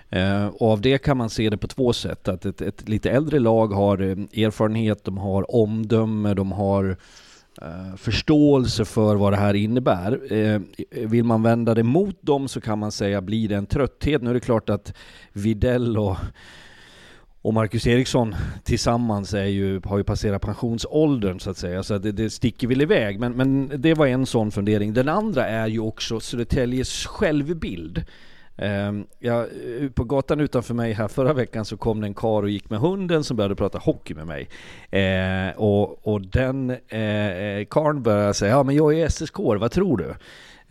Eh, 0.09 0.47
och 0.47 0.71
av 0.71 0.81
det 0.81 0.97
kan 0.97 1.17
man 1.17 1.29
se 1.29 1.49
det 1.49 1.57
på 1.57 1.67
två 1.67 1.93
sätt. 1.93 2.27
Att 2.27 2.45
ett, 2.45 2.61
ett 2.61 2.89
lite 2.89 3.11
äldre 3.11 3.39
lag 3.39 3.67
har 3.67 4.01
eh, 4.01 4.43
erfarenhet, 4.45 5.03
de 5.03 5.17
har 5.17 5.55
omdöme, 5.55 6.33
de 6.33 6.51
har 6.51 6.97
eh, 7.61 7.95
förståelse 7.97 8.85
för 8.85 9.15
vad 9.15 9.33
det 9.33 9.37
här 9.37 9.53
innebär. 9.53 10.19
Vill 11.07 11.23
man 11.23 11.43
vända 11.43 11.75
det 11.75 11.83
mot 11.83 12.21
dem 12.21 12.47
så 12.47 12.61
kan 12.61 12.79
man 12.79 12.91
säga 12.91 13.21
blir 13.21 13.49
det 13.49 13.55
en 13.55 13.65
trötthet. 13.65 14.21
Nu 14.21 14.29
är 14.29 14.33
det 14.33 14.39
klart 14.39 14.69
att 14.69 14.93
Videll 15.33 15.97
och, 15.97 16.17
och 17.41 17.53
Marcus 17.53 17.87
Eriksson 17.87 18.35
tillsammans 18.63 19.33
är 19.33 19.45
ju, 19.45 19.81
har 19.85 19.97
ju 19.97 20.03
passerat 20.03 20.41
pensionsåldern 20.41 21.39
så 21.39 21.49
att 21.49 21.57
säga, 21.57 21.83
så 21.83 21.97
det, 21.97 22.11
det 22.11 22.29
sticker 22.29 22.67
väl 22.67 22.81
iväg. 22.81 23.19
Men, 23.19 23.31
men 23.31 23.71
det 23.81 23.93
var 23.93 24.07
en 24.07 24.25
sån 24.25 24.51
fundering. 24.51 24.93
Den 24.93 25.09
andra 25.09 25.47
är 25.47 25.67
ju 25.67 25.79
också 25.79 26.19
Södertäljes 26.19 27.05
självbild. 27.05 28.05
Ehm, 28.57 29.05
jag, 29.19 29.39
eh, 29.39 29.89
på 29.89 30.03
gatan 30.03 30.39
utanför 30.39 30.73
mig 30.73 30.93
här 30.93 31.07
förra 31.07 31.33
veckan 31.33 31.65
så 31.65 31.77
kom 31.77 32.01
det 32.01 32.07
en 32.07 32.13
kar 32.13 32.43
och 32.43 32.49
gick 32.49 32.69
med 32.69 32.79
hunden 32.79 33.23
som 33.23 33.37
började 33.37 33.55
prata 33.55 33.77
hockey 33.77 34.13
med 34.13 34.27
mig. 34.27 34.49
Eh, 35.01 35.57
och, 35.57 36.07
och 36.07 36.21
den 36.21 36.69
eh, 36.69 36.99
eh 36.99 37.65
karln 37.65 38.03
började 38.03 38.33
säga, 38.33 38.51
ja 38.51 38.63
men 38.63 38.75
jag 38.75 38.99
är 38.99 39.09
SSK, 39.09 39.37
vad 39.37 39.71
tror 39.71 39.97
du? 39.97 40.15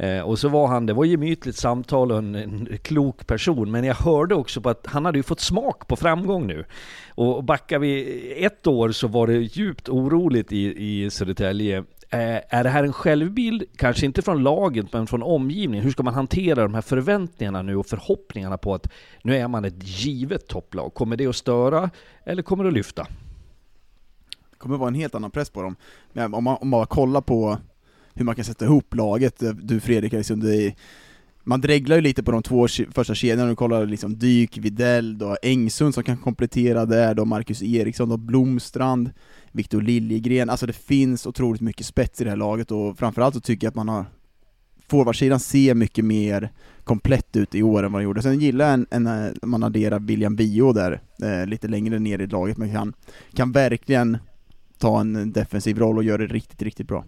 Eh, 0.01 0.21
och 0.21 0.39
så 0.39 0.49
var 0.49 0.67
han, 0.67 0.87
det 0.87 0.93
var 0.93 1.05
gemytligt 1.05 1.57
samtal 1.57 2.13
och 2.13 2.19
en, 2.19 2.35
en, 2.35 2.79
klok 2.83 3.27
person, 3.27 3.71
men 3.71 3.85
jag 3.85 3.95
hörde 3.95 4.35
också 4.35 4.61
på 4.61 4.69
att 4.69 4.87
han 4.87 5.05
hade 5.05 5.19
ju 5.19 5.23
fått 5.23 5.41
smak 5.41 5.89
på 5.89 5.97
framgång 5.97 6.47
nu. 6.47 6.65
Och 7.09 7.45
backar 7.45 7.79
vi 7.79 8.45
ett 8.45 8.67
år 8.67 8.93
så 8.93 9.09
var 9.09 9.27
det 9.27 9.37
djupt 9.37 9.89
oroligt 9.89 10.53
i, 10.53 10.75
i 11.05 11.11
Södertälje 11.11 11.85
Eh, 12.13 12.41
är 12.49 12.65
det 12.65 12.71
här 12.71 12.85
en 12.85 12.93
självbild, 12.93 13.65
kanske 13.77 14.07
inte 14.07 14.23
från 14.23 14.43
laget, 14.43 14.93
men 14.93 15.07
från 15.07 15.23
omgivningen? 15.23 15.85
Hur 15.85 15.91
ska 15.93 16.03
man 16.03 16.15
hantera 16.15 16.63
de 16.63 16.75
här 16.75 16.83
förväntningarna 16.83 17.63
nu 17.63 17.77
och 17.77 17.87
förhoppningarna 17.87 18.59
på 18.59 18.75
att 18.75 18.89
nu 19.23 19.37
är 19.37 19.49
man 19.49 19.65
ett 19.65 19.83
givet 20.05 20.49
topplag? 20.49 20.95
Kommer 20.95 21.17
det 21.17 21.27
att 21.27 21.37
störa 21.37 21.91
eller 22.25 22.43
kommer 22.43 22.65
det 22.65 22.69
att 22.69 22.75
lyfta? 22.75 23.07
Det 24.51 24.57
kommer 24.59 24.77
vara 24.77 24.89
en 24.89 24.95
helt 24.95 25.15
annan 25.15 25.31
press 25.31 25.51
på 25.51 25.63
dem. 25.63 25.77
Men 26.13 26.35
om 26.35 26.45
man, 26.45 26.59
om 26.61 26.69
man 26.69 26.87
kollar 26.87 27.21
på 27.21 27.59
hur 28.21 28.25
man 28.25 28.35
kan 28.35 28.45
sätta 28.45 28.65
ihop 28.65 28.95
laget, 28.95 29.43
eh, 29.43 29.51
du 29.51 29.81
Fredrik, 29.81 30.13
liksom 30.13 30.41
det 30.41 30.75
man 31.45 31.61
dreglar 31.61 31.97
ju 31.97 32.03
lite 32.03 32.23
på 32.23 32.33
de 32.33 32.43
två 32.43 32.69
första 32.69 33.15
kedjorna, 33.15 33.49
du 33.49 33.57
kollar 33.57 33.87
liksom 33.87 34.19
Dyk, 34.19 34.59
Videll, 34.59 35.19
då 35.19 35.37
Engsund 35.43 35.95
som 35.95 36.03
kan 36.03 36.17
komplettera 36.17 36.87
där, 36.87 37.15
då 37.15 37.25
Marcus 37.25 37.63
Eriksson, 37.63 38.09
då 38.09 38.17
Blomstrand, 38.17 39.11
Viktor 39.53 39.83
Liljegren, 39.83 40.51
alltså 40.51 40.67
det 40.67 40.73
finns 40.73 41.27
otroligt 41.27 41.61
mycket 41.61 41.87
spets 41.87 42.21
i 42.21 42.25
det 42.25 42.31
här 42.31 42.37
laget 42.37 42.71
och 42.71 42.99
framförallt 42.99 43.35
så 43.35 43.41
tycker 43.41 43.67
jag 43.67 43.71
att 43.71 43.75
man 43.75 43.89
har 43.89 44.05
forwardsidan 44.89 45.41
ser 45.41 45.75
mycket 45.75 46.05
mer 46.05 46.51
komplett 46.85 47.37
ut 47.37 47.55
i 47.55 47.63
år 47.63 47.83
än 47.83 47.93
vad 47.93 48.01
den 48.01 48.05
gjorde. 48.05 48.23
Sen 48.23 48.41
gillar 48.41 48.65
jag 48.65 48.75
en, 48.75 48.87
en, 48.91 49.07
eh, 49.07 49.33
man 49.43 49.63
adderar 49.63 49.99
William 49.99 50.37
Bio 50.37 50.73
där, 50.73 51.01
eh, 51.23 51.47
lite 51.47 51.69
längre 51.69 51.99
ner 51.99 52.19
i 52.19 52.27
laget, 52.27 52.57
men 52.57 52.73
kan, 52.73 52.93
kan 53.35 53.53
verkligen 53.53 54.19
ta 54.79 55.01
en 55.01 55.33
defensiv 55.33 55.79
roll 55.79 55.97
och 55.97 56.05
göra 56.05 56.19
det 56.19 56.35
riktigt, 56.35 56.63
riktigt 56.63 56.89
bra. 56.89 57.05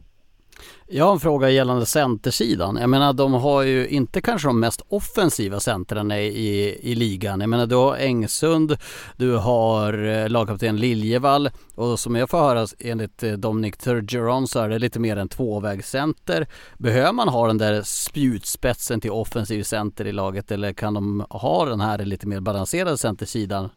Jag 0.95 1.05
har 1.05 1.13
en 1.13 1.21
fråga 1.21 1.51
gällande 1.51 1.87
centersidan. 1.87 2.77
Jag 2.77 2.91
menar 2.91 3.13
de 3.13 3.33
har 3.33 3.63
ju 3.63 3.89
inte 3.89 4.21
kanske 4.21 4.49
de 4.49 4.61
mest 4.61 4.83
offensiva 4.89 5.61
centrarna 5.61 6.21
i, 6.21 6.79
i 6.83 6.95
ligan. 6.95 7.41
Jag 7.41 7.51
menar 7.51 7.67
du 7.67 7.75
har 7.75 7.97
Engsund, 7.97 8.77
du 9.17 9.37
har 9.37 10.05
eh, 10.05 10.29
lagkapten 10.29 10.77
Liljevall 10.77 11.51
och 11.75 11.99
som 11.99 12.15
jag 12.15 12.31
får 12.31 12.39
höra 12.39 12.67
enligt 12.79 13.23
eh, 13.23 13.33
Dominic 13.33 13.77
Turgeron 13.77 14.49
så 14.49 14.61
är 14.61 14.69
det 14.69 14.79
lite 14.79 15.01
mer 15.01 15.17
en 15.17 15.29
tvåvägscenter. 15.29 16.47
Behöver 16.79 17.13
man 17.13 17.29
ha 17.29 17.47
den 17.47 17.59
där 17.59 17.83
spjutspetsen 17.83 19.01
till 19.01 19.11
offensiv 19.11 19.63
center 19.63 20.07
i 20.07 20.13
laget 20.13 20.51
eller 20.51 20.73
kan 20.73 20.95
de 20.95 21.27
ha 21.31 21.65
den 21.65 21.81
här 21.81 21.99
lite 21.99 22.27
mer 22.27 22.41
balanserade 22.41 22.99
centersidan 22.99 23.69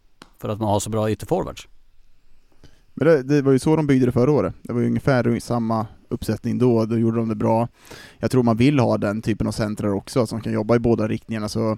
för 0.42 0.50
att 0.50 0.60
man 0.60 0.70
har 0.70 0.80
så 0.80 0.90
bra 0.90 1.12
ytterforwards? 1.12 1.68
Men 2.94 3.08
det, 3.08 3.24
det, 3.24 3.42
var 3.42 3.52
ju 3.52 3.60
så 3.60 3.76
de 3.76 3.88
byggde 3.88 4.06
det 4.06 4.12
förra 4.12 4.32
året. 4.32 4.56
Det 4.62 4.74
var 4.74 4.82
ju 4.82 4.88
ungefär 4.88 5.40
samma 5.40 5.88
uppsättning 6.10 6.58
då, 6.58 6.86
då 6.86 6.98
gjorde 6.98 7.18
de 7.18 7.30
det 7.30 7.36
bra. 7.36 7.68
Jag 8.20 8.32
tror 8.32 8.44
man 8.44 8.58
vill 8.58 8.80
ha 8.80 8.98
den 8.98 9.22
typen 9.22 9.48
av 9.48 9.52
centrar 9.52 9.94
också, 9.94 10.28
som 10.28 10.42
kan 10.42 10.54
jobba 10.54 10.76
i 10.76 10.80
båda 10.80 11.08
riktningarna. 11.08 11.50
Så 11.50 11.78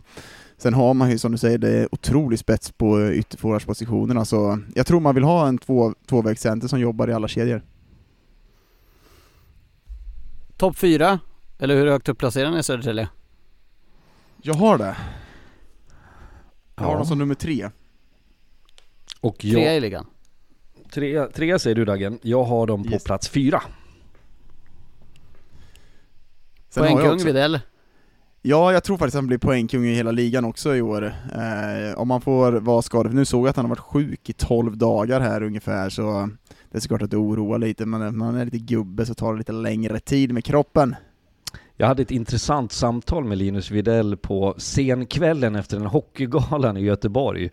Sen 0.57 0.73
har 0.73 0.93
man 0.93 1.11
ju 1.11 1.17
som 1.17 1.31
du 1.31 1.37
säger, 1.37 1.57
det 1.57 1.69
är 1.69 1.93
otrolig 1.93 2.39
spets 2.39 2.71
på 2.71 3.11
ytterforwardspositionerna, 3.11 4.25
så 4.25 4.59
jag 4.75 4.87
tror 4.87 4.99
man 4.99 5.15
vill 5.15 5.23
ha 5.23 5.47
en 5.47 5.57
två, 5.57 5.93
tvåvägscenter 6.05 6.67
som 6.67 6.79
jobbar 6.79 7.07
i 7.07 7.13
alla 7.13 7.27
kedjor. 7.27 7.61
Topp 10.57 10.77
fyra, 10.77 11.19
eller 11.59 11.75
hur 11.75 11.87
högt 11.87 12.09
upp 12.09 12.17
placerar 12.17 12.51
ni 12.51 12.63
Södertälje? 12.63 13.09
Jag 14.41 14.53
har 14.53 14.77
det. 14.77 14.97
Jag 16.75 16.83
har 16.83 16.95
dem 16.95 17.05
som 17.05 17.17
nummer 17.17 17.35
tre. 17.35 17.69
Och 19.21 19.45
jag... 19.45 19.53
Trea 19.53 19.75
i 19.75 19.79
ligan? 19.79 20.05
Trea, 20.93 21.27
trea 21.27 21.59
säger 21.59 21.75
du 21.75 21.85
Dagen, 21.85 22.19
jag 22.21 22.43
har 22.43 22.67
dem 22.67 22.83
på 22.83 22.91
yes. 22.91 23.03
plats 23.03 23.29
fyra. 23.29 23.61
Poängkung 26.77 27.17
Widell? 27.25 27.59
Ja, 28.41 28.73
jag 28.73 28.83
tror 28.83 28.97
faktiskt 28.97 29.15
att 29.15 29.19
han 29.19 29.27
blir 29.27 29.37
poängkung 29.37 29.85
i 29.85 29.93
hela 29.93 30.11
ligan 30.11 30.45
också 30.45 30.75
i 30.75 30.81
år. 30.81 31.05
Eh, 31.05 31.99
om 31.99 32.07
man 32.07 32.21
får 32.21 32.51
vara 32.51 32.81
skadad, 32.81 33.13
nu 33.13 33.25
såg 33.25 33.45
jag 33.45 33.49
att 33.49 33.55
han 33.55 33.65
har 33.65 33.69
varit 33.69 33.79
sjuk 33.79 34.29
i 34.29 34.33
12 34.33 34.77
dagar 34.77 35.19
här 35.19 35.43
ungefär, 35.43 35.89
så 35.89 36.29
det 36.71 36.77
är 36.77 36.81
såklart 36.81 37.01
att 37.01 37.11
det 37.11 37.17
oroar 37.17 37.59
lite, 37.59 37.85
men 37.85 37.99
när 37.99 38.11
man 38.11 38.35
är 38.35 38.45
lite 38.45 38.57
gubbe 38.57 39.05
så 39.05 39.13
tar 39.13 39.33
det 39.33 39.37
lite 39.37 39.51
längre 39.51 39.99
tid 39.99 40.33
med 40.33 40.43
kroppen. 40.43 40.95
Jag 41.79 41.87
hade 41.87 42.01
ett 42.01 42.11
intressant 42.11 42.71
samtal 42.71 43.23
med 43.23 43.37
Linus 43.37 43.71
Widell 43.71 44.17
på 44.17 44.55
scenkvällen 44.57 45.55
efter 45.55 45.77
en 45.77 45.85
hockeygalan 45.85 46.77
i 46.77 46.81
Göteborg 46.81 47.49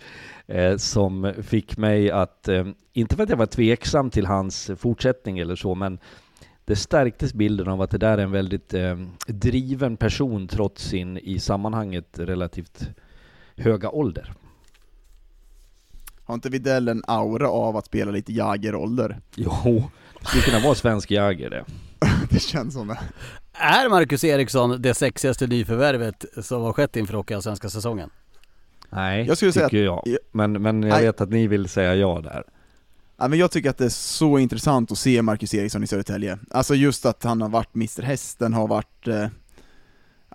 eh, 0.46 0.76
som 0.76 1.32
fick 1.42 1.76
mig 1.76 2.10
att, 2.10 2.48
eh, 2.48 2.66
inte 2.92 3.16
för 3.16 3.22
att 3.22 3.30
jag 3.30 3.36
var 3.36 3.46
tveksam 3.46 4.10
till 4.10 4.26
hans 4.26 4.70
fortsättning 4.76 5.38
eller 5.38 5.56
så, 5.56 5.74
men 5.74 5.98
det 6.64 6.76
stärktes 6.76 7.34
bilden 7.34 7.68
av 7.68 7.82
att 7.82 7.90
det 7.90 7.98
där 7.98 8.18
är 8.18 8.22
en 8.22 8.30
väldigt 8.30 8.74
eh, 8.74 8.96
driven 9.26 9.96
person 9.96 10.48
trots 10.48 10.84
sin 10.84 11.18
i 11.18 11.38
sammanhanget 11.40 12.18
relativt 12.18 12.88
höga 13.56 13.90
ålder. 13.90 14.32
Har 16.24 16.34
inte 16.34 16.48
Widell 16.50 16.88
en 16.88 17.02
aura 17.06 17.48
av 17.48 17.76
att 17.76 17.86
spela 17.86 18.10
lite 18.10 18.32
Jagger-ålder? 18.32 19.20
Jo, 19.36 19.90
det 20.20 20.26
skulle 20.26 20.42
kunna 20.42 20.60
vara 20.60 20.74
svensk 20.74 21.10
Jagger 21.10 21.50
det. 21.50 21.64
det 22.30 22.38
känns 22.42 22.74
som 22.74 22.88
det. 22.88 22.98
Är 23.52 23.88
Marcus 23.88 24.24
Eriksson 24.24 24.82
det 24.82 24.94
sexigaste 24.94 25.46
nyförvärvet 25.46 26.24
som 26.42 26.62
har 26.62 26.72
skett 26.72 26.96
inför 26.96 27.14
Hockeyallsvenska 27.14 27.68
säsongen? 27.68 28.10
Nej, 28.90 29.26
Jag 29.26 29.36
skulle 29.36 29.52
säga 29.52 29.68
tycker 29.68 29.88
att- 29.98 30.02
jag. 30.06 30.16
Men, 30.32 30.52
men 30.62 30.82
jag 30.82 30.90
Nej. 30.94 31.04
vet 31.06 31.20
att 31.20 31.30
ni 31.30 31.46
vill 31.46 31.68
säga 31.68 31.94
ja 31.94 32.20
där. 32.24 32.44
Ja, 33.16 33.28
men 33.28 33.38
jag 33.38 33.50
tycker 33.50 33.70
att 33.70 33.78
det 33.78 33.84
är 33.84 33.88
så 33.88 34.38
intressant 34.38 34.92
att 34.92 34.98
se 34.98 35.22
Marcus 35.22 35.54
Eriksson 35.54 35.84
i 35.84 35.86
Södertälje. 35.86 36.38
Alltså 36.50 36.74
just 36.74 37.06
att 37.06 37.24
han 37.24 37.40
har 37.40 37.48
varit 37.48 37.74
Mr 37.74 38.02
Hästen, 38.02 38.54
har 38.54 38.68
varit 38.68 39.08
eh, 39.08 39.26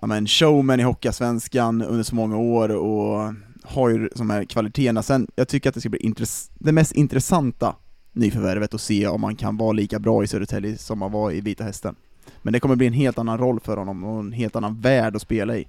ja, 0.00 0.06
men 0.06 0.26
showman 0.26 0.80
i 0.80 0.82
Hockeyallsvenskan 0.82 1.82
under 1.82 2.02
så 2.02 2.14
många 2.14 2.36
år 2.36 2.68
och 2.68 3.34
har 3.64 3.88
ju 3.88 4.08
de 4.14 4.30
här 4.30 4.44
kvaliteterna. 4.44 5.02
Sen, 5.02 5.28
jag 5.34 5.48
tycker 5.48 5.68
att 5.68 5.74
det 5.74 5.80
ska 5.80 5.88
bli 5.88 6.00
intress- 6.00 6.50
det 6.54 6.72
mest 6.72 6.92
intressanta 6.92 7.76
nyförvärvet 8.12 8.74
att 8.74 8.80
se 8.80 9.06
om 9.06 9.20
man 9.20 9.36
kan 9.36 9.56
vara 9.56 9.72
lika 9.72 9.98
bra 9.98 10.24
i 10.24 10.26
Södertälje 10.26 10.78
som 10.78 11.02
han 11.02 11.12
var 11.12 11.32
i 11.32 11.40
Vita 11.40 11.64
Hästen. 11.64 11.94
Men 12.42 12.52
det 12.52 12.60
kommer 12.60 12.76
bli 12.76 12.86
en 12.86 12.92
helt 12.92 13.18
annan 13.18 13.38
roll 13.38 13.60
för 13.60 13.76
honom 13.76 14.04
och 14.04 14.20
en 14.20 14.32
helt 14.32 14.56
annan 14.56 14.80
värld 14.80 15.16
att 15.16 15.22
spela 15.22 15.56
i. 15.56 15.68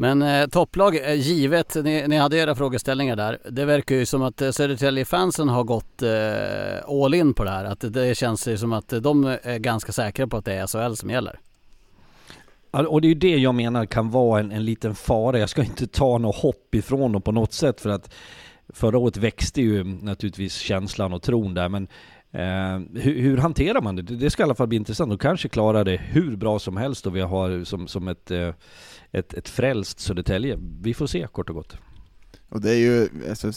Men 0.00 0.22
eh, 0.22 0.46
topplag, 0.46 0.96
eh, 0.96 1.14
givet, 1.14 1.74
ni, 1.74 2.08
ni 2.08 2.16
hade 2.16 2.36
era 2.36 2.54
frågeställningar 2.54 3.16
där. 3.16 3.38
Det 3.50 3.64
verkar 3.64 3.94
ju 3.94 4.06
som 4.06 4.22
att 4.22 4.42
eh, 4.42 4.50
Södertälje-fansen 4.50 5.48
har 5.48 5.64
gått 5.64 6.02
eh, 6.02 7.02
all 7.04 7.14
in 7.14 7.34
på 7.34 7.44
det 7.44 7.50
här. 7.50 7.64
Att 7.64 7.80
det 7.80 8.16
känns 8.16 8.48
ju 8.48 8.56
som 8.56 8.72
att 8.72 8.88
de 8.88 9.24
är 9.24 9.58
ganska 9.58 9.92
säkra 9.92 10.26
på 10.26 10.36
att 10.36 10.44
det 10.44 10.54
är 10.54 10.66
SHL 10.66 10.94
som 10.94 11.10
gäller. 11.10 11.40
Och 12.70 13.00
det 13.00 13.06
är 13.06 13.08
ju 13.08 13.14
det 13.14 13.36
jag 13.36 13.54
menar 13.54 13.86
kan 13.86 14.10
vara 14.10 14.40
en, 14.40 14.52
en 14.52 14.64
liten 14.64 14.94
fara. 14.94 15.38
Jag 15.38 15.48
ska 15.48 15.62
inte 15.62 15.86
ta 15.86 16.18
något 16.18 16.36
hopp 16.36 16.74
ifrån 16.74 17.12
dem 17.12 17.22
på 17.22 17.32
något 17.32 17.52
sätt 17.52 17.80
för 17.80 17.90
att 17.90 18.14
förra 18.68 18.98
året 18.98 19.16
växte 19.16 19.62
ju 19.62 19.84
naturligtvis 19.84 20.54
känslan 20.54 21.12
och 21.12 21.22
tron 21.22 21.54
där 21.54 21.68
men 21.68 21.88
eh, 22.32 23.00
hur, 23.02 23.20
hur 23.20 23.36
hanterar 23.36 23.80
man 23.80 23.96
det? 23.96 24.02
Det 24.02 24.16
det 24.16 24.30
ska 24.30 24.42
i 24.42 24.44
alla 24.44 24.54
fall 24.54 24.68
bli 24.68 24.76
intressant. 24.76 25.10
De 25.10 25.18
kanske 25.18 25.48
klarar 25.48 25.84
det 25.84 25.96
hur 25.96 26.36
bra 26.36 26.58
som 26.58 26.76
helst 26.76 27.06
och 27.06 27.16
vi 27.16 27.20
har 27.20 27.64
som, 27.64 27.88
som 27.88 28.08
ett, 28.08 28.30
eh, 28.30 28.50
ett, 29.12 29.34
ett 29.34 29.48
frälst 29.48 30.00
Södertälje. 30.00 30.58
Vi 30.82 30.94
får 30.94 31.06
se 31.06 31.26
kort 31.32 31.48
och 31.48 31.56
gott. 31.56 31.76
Och 32.48 32.60
det 32.60 32.70
är 32.70 32.78
ju, 32.78 33.08
alltså, 33.28 33.52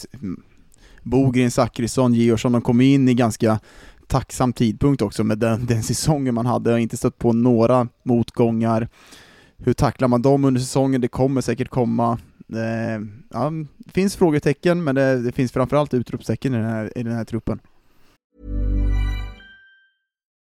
Bogren, 1.02 1.50
Zachrisson, 1.50 2.14
Georgsson, 2.14 2.52
de 2.52 2.62
kom 2.62 2.80
in 2.80 3.08
i 3.08 3.14
ganska 3.14 3.60
tacksam 4.06 4.52
tidpunkt 4.52 5.02
också 5.02 5.24
med 5.24 5.38
den, 5.38 5.66
den 5.66 5.82
säsongen 5.82 6.34
man 6.34 6.46
hade, 6.46 6.70
Har 6.70 6.78
inte 6.78 6.96
stött 6.96 7.18
på 7.18 7.32
några 7.32 7.88
motgångar. 8.02 8.88
Hur 9.56 9.72
tacklar 9.72 10.08
man 10.08 10.22
dem 10.22 10.44
under 10.44 10.60
säsongen? 10.60 11.00
Det 11.00 11.08
kommer 11.08 11.40
säkert 11.40 11.68
komma. 11.68 12.18
Eh, 12.52 13.00
ja, 13.30 13.52
det 13.78 13.90
finns 13.90 14.16
frågetecken, 14.16 14.84
men 14.84 14.94
det, 14.94 15.22
det 15.22 15.32
finns 15.32 15.52
framförallt 15.52 15.94
utropstecken 15.94 16.54
i 16.54 16.56
den 16.56 16.66
här, 16.66 16.98
i 16.98 17.02
den 17.02 17.12
här 17.12 17.24
truppen. 17.24 17.60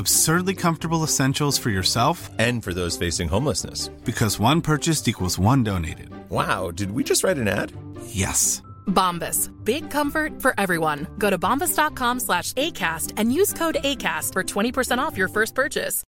Absurdly 0.00 0.54
comfortable 0.54 1.04
essentials 1.04 1.58
for 1.58 1.70
yourself 1.70 2.30
And 2.38 2.64
for 2.64 2.72
those 2.74 2.96
facing 3.06 3.28
homelessness. 3.28 3.90
because 4.04 4.40
one 4.40 4.60
purchased 4.62 5.08
equals 5.08 5.38
one 5.38 5.62
donated. 5.64 6.08
Wow, 6.30 6.70
did 6.74 6.90
we 6.90 7.04
just 7.04 7.22
write 7.24 7.40
an 7.40 7.48
ad? 7.48 7.72
Yes. 8.06 8.62
Bombas. 8.86 9.50
Big 9.64 9.90
comfort 9.90 10.42
for 10.42 10.54
everyone. 10.58 11.06
Go 11.18 11.30
to 11.30 11.38
bombas.com 11.38 12.20
slash 12.20 12.52
ACAST 12.54 13.12
and 13.18 13.32
use 13.40 13.52
code 13.58 13.76
ACAST 13.84 14.32
for 14.32 14.42
20% 14.42 14.98
off 14.98 15.18
your 15.18 15.28
first 15.28 15.54
purchase. 15.54 16.02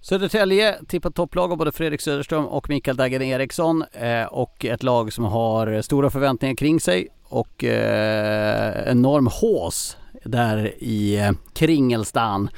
Södertälje 0.00 0.78
tippat 0.88 1.14
topplag 1.14 1.52
av 1.52 1.58
både 1.58 1.72
Fredrik 1.72 2.00
Söderström 2.00 2.46
och 2.46 2.68
Mikael 2.68 2.96
Dagen 2.96 3.22
Eriksson 3.22 3.82
eh, 3.92 4.24
och 4.24 4.64
ett 4.64 4.82
lag 4.82 5.12
som 5.12 5.24
har 5.24 5.82
stora 5.82 6.10
förväntningar 6.10 6.54
kring 6.56 6.80
sig 6.80 7.08
och 7.28 7.64
eh, 7.64 8.90
enorm 8.90 9.26
hås 9.26 9.96
där 10.24 10.74
i 10.78 11.18
eh, 11.18 11.30
Kringelstan. 11.54 12.48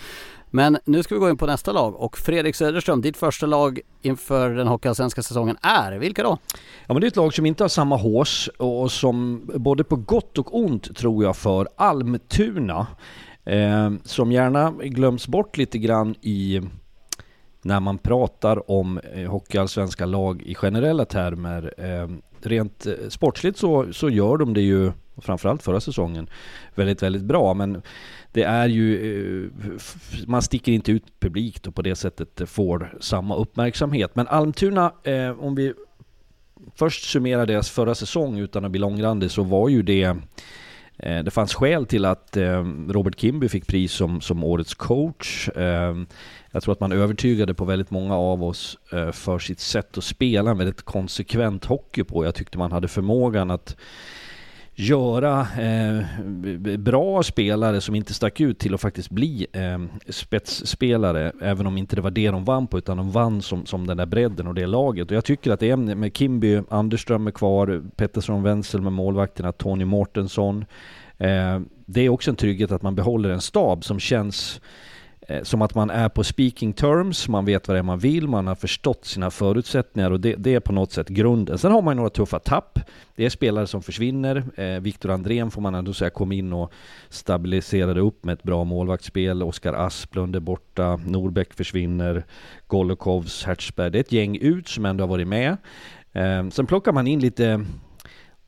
Men 0.50 0.78
nu 0.84 1.02
ska 1.02 1.14
vi 1.14 1.18
gå 1.18 1.30
in 1.30 1.36
på 1.36 1.46
nästa 1.46 1.72
lag 1.72 1.96
och 1.96 2.18
Fredrik 2.18 2.54
Söderström, 2.54 3.00
ditt 3.00 3.16
första 3.16 3.46
lag 3.46 3.80
inför 4.02 4.50
den 4.50 4.66
hockeyallsvenska 4.66 5.22
säsongen 5.22 5.56
är, 5.62 5.92
vilka 5.98 6.22
då? 6.22 6.38
Ja 6.86 6.94
men 6.94 7.00
det 7.00 7.06
är 7.06 7.08
ett 7.08 7.16
lag 7.16 7.34
som 7.34 7.46
inte 7.46 7.64
har 7.64 7.68
samma 7.68 7.96
hås 7.96 8.48
och 8.58 8.92
som 8.92 9.50
både 9.54 9.84
på 9.84 9.96
gott 9.96 10.38
och 10.38 10.58
ont 10.58 10.96
tror 10.96 11.24
jag 11.24 11.36
för 11.36 11.68
Almtuna. 11.76 12.86
Eh, 13.44 13.92
som 14.04 14.32
gärna 14.32 14.70
glöms 14.70 15.28
bort 15.28 15.56
lite 15.56 15.78
grann 15.78 16.14
i 16.20 16.60
när 17.62 17.80
man 17.80 17.98
pratar 17.98 18.70
om 18.70 18.98
eh, 18.98 19.30
hockeyallsvenska 19.30 20.06
lag 20.06 20.42
i 20.42 20.54
generella 20.54 21.04
termer. 21.04 21.74
Eh, 21.78 22.08
rent 22.40 22.86
eh, 22.86 22.92
sportsligt 23.08 23.58
så, 23.58 23.92
så 23.92 24.10
gör 24.10 24.36
de 24.36 24.54
det 24.54 24.60
ju, 24.60 24.92
framförallt 25.22 25.62
förra 25.62 25.80
säsongen, 25.80 26.26
väldigt, 26.74 27.02
väldigt 27.02 27.22
bra. 27.22 27.54
Men 27.54 27.82
det 28.34 28.42
är 28.42 28.68
ju, 28.68 29.44
eh, 29.44 29.50
man 30.26 30.42
sticker 30.42 30.72
inte 30.72 30.92
ut 30.92 31.20
publikt 31.20 31.66
och 31.66 31.74
på 31.74 31.82
det 31.82 31.94
sättet 31.94 32.40
eh, 32.40 32.46
får 32.46 32.96
samma 33.00 33.36
uppmärksamhet. 33.36 34.16
Men 34.16 34.28
Almtuna, 34.28 34.92
eh, 35.02 35.30
om 35.30 35.54
vi 35.54 35.72
först 36.74 37.04
summerar 37.04 37.46
deras 37.46 37.70
förra 37.70 37.94
säsong 37.94 38.38
utan 38.38 38.64
att 38.64 38.70
bli 38.70 38.80
långrandig 38.80 39.30
så 39.30 39.42
var 39.42 39.68
ju 39.68 39.82
det 39.82 40.16
det 40.96 41.30
fanns 41.30 41.54
skäl 41.54 41.86
till 41.86 42.04
att 42.04 42.36
Robert 42.88 43.20
Kimby 43.20 43.48
fick 43.48 43.66
pris 43.66 43.92
som, 43.92 44.20
som 44.20 44.44
årets 44.44 44.74
coach. 44.74 45.48
Jag 46.50 46.62
tror 46.62 46.72
att 46.72 46.80
man 46.80 46.92
övertygade 46.92 47.54
på 47.54 47.64
väldigt 47.64 47.90
många 47.90 48.16
av 48.16 48.44
oss 48.44 48.78
för 49.12 49.38
sitt 49.38 49.60
sätt 49.60 49.98
att 49.98 50.04
spela 50.04 50.50
en 50.50 50.58
väldigt 50.58 50.82
konsekvent 50.82 51.64
hockey 51.64 52.04
på. 52.04 52.24
Jag 52.24 52.34
tyckte 52.34 52.58
man 52.58 52.72
hade 52.72 52.88
förmågan 52.88 53.50
att 53.50 53.76
göra 54.74 55.40
eh, 55.40 56.04
bra 56.78 57.22
spelare 57.22 57.80
som 57.80 57.94
inte 57.94 58.14
stack 58.14 58.40
ut 58.40 58.58
till 58.58 58.74
att 58.74 58.80
faktiskt 58.80 59.10
bli 59.10 59.46
eh, 59.52 59.78
spetsspelare, 60.08 61.32
även 61.42 61.66
om 61.66 61.78
inte 61.78 61.96
det 61.96 62.02
var 62.02 62.10
det 62.10 62.30
de 62.30 62.44
vann 62.44 62.66
på, 62.66 62.78
utan 62.78 62.96
de 62.96 63.10
vann 63.10 63.42
som, 63.42 63.66
som 63.66 63.86
den 63.86 63.96
där 63.96 64.06
bredden 64.06 64.46
och 64.46 64.54
det 64.54 64.66
laget. 64.66 65.10
Och 65.10 65.16
jag 65.16 65.24
tycker 65.24 65.50
att 65.50 65.60
det 65.60 65.70
är 65.70 65.76
med 65.76 66.16
Kimby, 66.16 66.62
Anderström 66.68 67.26
är 67.26 67.30
kvar, 67.30 67.82
Pettersson, 67.96 68.42
Wenzel 68.42 68.80
med 68.80 68.92
målvakterna, 68.92 69.52
Tony 69.52 69.84
Mortensson. 69.84 70.64
Eh, 71.18 71.60
det 71.86 72.00
är 72.00 72.08
också 72.08 72.30
en 72.30 72.36
trygghet 72.36 72.72
att 72.72 72.82
man 72.82 72.94
behåller 72.94 73.30
en 73.30 73.40
stab 73.40 73.84
som 73.84 74.00
känns 74.00 74.60
Eh, 75.28 75.42
som 75.42 75.62
att 75.62 75.74
man 75.74 75.90
är 75.90 76.08
på 76.08 76.24
speaking 76.24 76.72
terms, 76.72 77.28
man 77.28 77.44
vet 77.44 77.68
vad 77.68 77.74
det 77.74 77.78
är 77.78 77.82
man 77.82 77.98
vill, 77.98 78.28
man 78.28 78.46
har 78.46 78.54
förstått 78.54 79.04
sina 79.04 79.30
förutsättningar 79.30 80.10
och 80.10 80.20
det, 80.20 80.34
det 80.34 80.54
är 80.54 80.60
på 80.60 80.72
något 80.72 80.92
sätt 80.92 81.08
grunden. 81.08 81.58
Sen 81.58 81.72
har 81.72 81.82
man 81.82 81.94
ju 81.94 81.96
några 81.96 82.10
tuffa 82.10 82.38
tapp. 82.38 82.78
Det 83.16 83.24
är 83.24 83.30
spelare 83.30 83.66
som 83.66 83.82
försvinner. 83.82 84.44
Eh, 84.56 84.80
Viktor 84.80 85.10
Andrén 85.10 85.50
får 85.50 85.62
man 85.62 85.74
ändå 85.74 85.92
säga 85.92 86.10
kom 86.10 86.32
in 86.32 86.52
och 86.52 86.72
stabiliserade 87.08 88.00
upp 88.00 88.24
med 88.24 88.32
ett 88.32 88.42
bra 88.42 88.64
målvaktsspel. 88.64 89.42
Oskar 89.42 89.72
Asplund 89.72 90.36
är 90.36 90.40
borta, 90.40 91.00
Norbeck 91.06 91.54
försvinner, 91.54 92.24
Golokovs, 92.66 93.44
Hertzberg. 93.44 93.90
Det 93.90 93.98
är 93.98 94.00
ett 94.00 94.12
gäng 94.12 94.36
ut 94.36 94.68
som 94.68 94.86
ändå 94.86 95.02
har 95.04 95.08
varit 95.08 95.28
med. 95.28 95.56
Eh, 96.12 96.48
sen 96.48 96.66
plockar 96.66 96.92
man 96.92 97.06
in 97.06 97.20
lite 97.20 97.64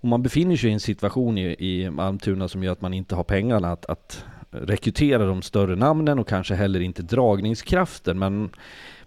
om 0.01 0.11
man 0.11 0.23
befinner 0.23 0.57
sig 0.57 0.71
i 0.71 0.73
en 0.73 0.81
situation 0.81 1.39
i, 1.39 1.57
i 1.59 1.91
Almtuna 1.99 2.49
som 2.49 2.63
gör 2.63 2.73
att 2.73 2.81
man 2.81 2.95
inte 2.95 3.15
har 3.15 3.25
pengarna 3.25 3.73
att, 3.73 3.87
att 3.87 4.25
rekrytera 4.51 5.27
de 5.27 5.43
större 5.43 5.77
namnen 5.77 6.19
och 6.19 6.29
kanske 6.29 6.55
heller 6.55 6.81
inte 6.81 7.03
dragningskraften. 7.03 8.19
Men 8.19 8.51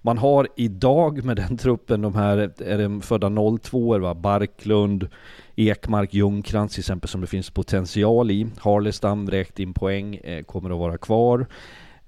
man 0.02 0.18
har 0.18 0.48
idag 0.56 1.24
med 1.24 1.36
den 1.36 1.58
truppen, 1.58 2.02
de 2.02 2.16
här 2.16 2.38
är 2.58 2.78
det 2.78 3.02
födda 3.02 3.58
02 3.62 3.98
va? 3.98 4.16
Barklund, 4.16 5.08
Ekmark, 5.56 6.14
Ljungkrantz 6.14 6.74
till 6.74 6.82
exempel 6.82 7.10
som 7.10 7.22
det 7.22 7.28
finns 7.28 7.50
potential 7.50 8.32
i. 8.32 8.48
Harlestam 8.58 9.26
vräkt 9.26 9.60
in 9.60 9.74
poäng, 9.74 10.16
eh, 10.16 10.44
kommer 10.44 10.70
att 10.70 10.78
vara 10.78 10.98
kvar. 10.98 11.48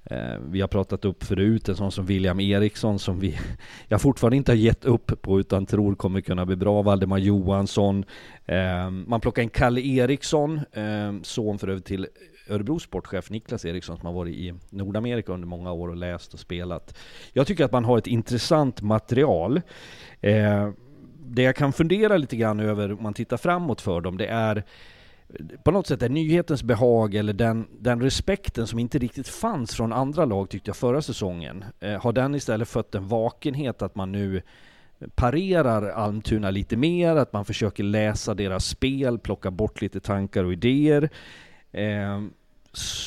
Eh, 0.03 0.39
vi 0.49 0.61
har 0.61 0.67
pratat 0.67 1.05
upp 1.05 1.23
förut 1.23 1.69
en 1.69 1.75
sån 1.75 1.91
som 1.91 2.05
William 2.05 2.39
Eriksson 2.39 2.99
som 2.99 3.19
vi 3.19 3.39
jag 3.87 4.01
fortfarande 4.01 4.37
inte 4.37 4.51
har 4.51 4.57
gett 4.57 4.85
upp 4.85 5.21
på 5.21 5.39
utan 5.39 5.65
tror 5.65 5.95
kommer 5.95 6.21
kunna 6.21 6.45
bli 6.45 6.55
bra. 6.55 6.81
Valdemar 6.81 7.17
Johansson. 7.17 8.05
Eh, 8.45 8.89
man 8.89 9.21
plockar 9.21 9.41
in 9.41 9.49
Kalle 9.49 9.81
Eriksson, 9.81 10.59
son 11.23 11.59
för 11.59 11.67
övrigt 11.67 11.85
till 11.85 12.07
Örebro 12.51 12.79
sportchef 12.79 13.29
Niklas 13.29 13.65
Eriksson 13.65 13.97
som 13.97 14.05
har 14.05 14.13
varit 14.13 14.35
i 14.35 14.53
Nordamerika 14.69 15.31
under 15.31 15.47
många 15.47 15.71
år 15.71 15.87
och 15.87 15.97
läst 15.97 16.33
och 16.33 16.39
spelat. 16.39 16.97
Jag 17.33 17.47
tycker 17.47 17.65
att 17.65 17.71
man 17.71 17.85
har 17.85 17.97
ett 17.97 18.07
intressant 18.07 18.81
material. 18.81 19.61
Eh, 20.21 20.69
det 21.25 21.41
jag 21.41 21.55
kan 21.55 21.73
fundera 21.73 22.17
lite 22.17 22.35
grann 22.35 22.59
över 22.59 22.91
om 22.91 23.03
man 23.03 23.13
tittar 23.13 23.37
framåt 23.37 23.81
för 23.81 24.01
dem, 24.01 24.17
det 24.17 24.27
är 24.27 24.63
på 25.63 25.71
något 25.71 25.87
sätt 25.87 26.01
är 26.01 26.09
nyhetens 26.09 26.63
behag 26.63 27.15
eller 27.15 27.33
den, 27.33 27.67
den 27.79 28.01
respekten 28.01 28.67
som 28.67 28.79
inte 28.79 28.99
riktigt 28.99 29.27
fanns 29.27 29.75
från 29.75 29.93
andra 29.93 30.25
lag 30.25 30.49
tyckte 30.49 30.69
jag 30.69 30.75
förra 30.75 31.01
säsongen. 31.01 31.65
Eh, 31.79 32.01
har 32.01 32.13
den 32.13 32.35
istället 32.35 32.67
fött 32.67 32.95
en 32.95 33.07
vakenhet 33.07 33.81
att 33.81 33.95
man 33.95 34.11
nu 34.11 34.41
parerar 35.15 35.89
Almtuna 35.89 36.49
lite 36.49 36.77
mer, 36.77 37.15
att 37.15 37.33
man 37.33 37.45
försöker 37.45 37.83
läsa 37.83 38.33
deras 38.33 38.65
spel, 38.65 39.19
plocka 39.19 39.51
bort 39.51 39.81
lite 39.81 39.99
tankar 39.99 40.43
och 40.43 40.53
idéer. 40.53 41.09
Eh, 41.71 42.21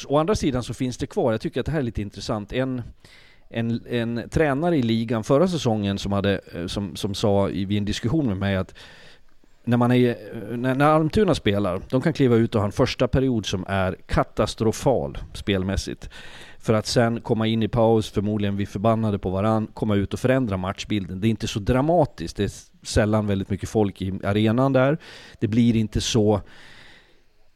å 0.07 0.19
andra 0.19 0.35
sidan 0.35 0.63
så 0.63 0.75
finns 0.75 0.97
det 0.97 1.07
kvar, 1.07 1.33
jag 1.33 1.41
tycker 1.41 1.61
att 1.61 1.67
det 1.67 1.73
här 1.73 1.79
är 1.79 1.83
lite 1.83 2.03
intressant, 2.03 2.53
en, 2.53 2.83
en, 3.49 3.87
en 3.87 4.29
tränare 4.31 4.77
i 4.77 4.83
ligan 4.83 5.25
förra 5.25 5.49
säsongen 5.49 5.99
som, 5.99 6.13
hade, 6.13 6.41
eh, 6.55 6.67
som, 6.67 6.97
som 6.97 7.15
sa 7.15 7.45
vid 7.45 7.73
en 7.73 7.85
diskussion 7.85 8.27
med 8.27 8.37
mig 8.37 8.57
att 8.57 8.75
när, 9.65 9.77
man 9.77 9.93
är, 9.93 10.09
eh, 10.09 10.57
när, 10.57 10.75
när 10.75 10.87
Almtuna 10.87 11.35
spelar, 11.35 11.83
de 11.91 12.01
kan 12.01 12.13
kliva 12.13 12.37
ut 12.37 12.55
och 12.55 12.61
ha 12.61 12.67
en 12.67 12.73
första 12.73 13.09
period 13.09 13.47
som 13.47 13.65
är 13.69 13.97
katastrofal 14.07 15.19
spelmässigt. 15.33 16.11
För 16.59 16.75
att 16.75 16.87
sen 16.87 17.21
komma 17.21 17.47
in 17.47 17.63
i 17.63 17.69
paus, 17.69 18.11
förmodligen 18.11 18.57
vi 18.57 18.67
förbannade 18.67 19.19
på 19.19 19.31
varann, 19.31 19.67
komma 19.67 19.95
ut 19.95 20.15
och 20.15 20.21
förändra 20.21 20.57
matchbilden. 20.57 21.21
Det 21.21 21.27
är 21.27 21.31
inte 21.31 21.49
så 21.49 21.59
dramatiskt, 21.59 22.37
det 22.37 22.45
är 22.45 22.51
sällan 22.87 23.27
väldigt 23.27 23.51
mycket 23.51 23.69
folk 23.69 24.03
i 24.03 24.21
arenan 24.25 24.73
där. 24.73 24.99
Det 25.39 25.49
blir 25.49 25.77
inte 25.77 26.01
så 26.01 26.41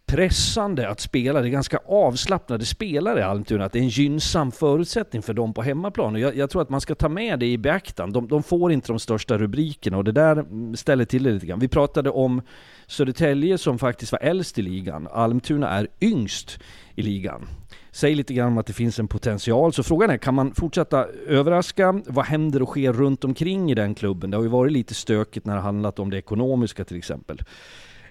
pressande 0.09 0.89
att 0.89 1.01
spela. 1.01 1.41
Det 1.41 1.49
är 1.49 1.51
ganska 1.51 1.81
avslappnade 1.87 2.65
spelare 2.65 3.21
i 3.21 3.23
Almtuna. 3.23 3.65
Att 3.65 3.73
det 3.73 3.79
är 3.79 3.83
en 3.83 3.89
gynnsam 3.89 4.53
förutsättning 4.53 5.23
för 5.23 5.35
dem 5.35 5.55
på 5.55 5.63
hemmaplan. 5.63 6.15
Och 6.15 6.21
jag, 6.21 6.37
jag 6.37 6.51
tror 6.51 6.63
att 6.63 6.69
man 6.69 6.81
ska 6.81 6.95
ta 6.95 7.09
med 7.09 7.39
det 7.39 7.47
i 7.47 7.59
beaktan. 7.59 8.13
De, 8.13 8.29
de, 8.29 8.43
får 8.43 8.73
inte 8.73 8.89
de 8.89 8.99
största 8.99 9.39
rubrikerna 9.39 9.97
och 9.97 10.05
det 10.05 10.13
där 10.13 10.37
mm, 10.37 10.77
ställer 10.77 11.05
till 11.05 11.23
det 11.23 11.31
lite 11.31 11.47
grann. 11.47 11.59
Vi 11.59 11.69
pratade 11.69 12.11
om 12.11 12.43
Södertälje 12.87 13.59
som 13.59 13.79
faktiskt 13.79 14.13
var 14.13 14.19
äldst 14.19 14.59
i 14.59 14.63
ligan. 14.63 15.09
Almtuna 15.13 15.71
är 15.71 15.89
yngst 16.01 16.59
i 16.95 17.03
ligan. 17.03 17.49
Säg 17.91 18.15
lite 18.15 18.35
grann 18.35 18.49
om 18.49 18.59
att 18.59 18.67
det 18.67 18.73
finns 18.73 18.99
en 18.99 19.09
potential. 19.09 19.73
Så 19.73 19.83
frågan 19.83 20.11
är, 20.11 20.17
kan 20.17 20.35
man 20.35 20.55
fortsätta 20.55 21.07
överraska? 21.27 22.03
Vad 22.07 22.25
händer 22.25 22.63
och 22.63 22.69
sker 22.69 22.93
runt 22.93 23.25
omkring 23.25 23.71
i 23.71 23.75
den 23.75 23.95
klubben? 23.95 24.31
Det 24.31 24.37
har 24.37 24.45
ju 24.45 24.51
varit 24.51 24.73
lite 24.73 24.95
stökigt 24.95 25.47
när 25.47 25.55
det 25.55 25.61
handlat 25.61 25.99
om 25.99 26.11
det 26.11 26.19
ekonomiska 26.19 26.85
till 26.85 26.97
exempel. 26.97 27.43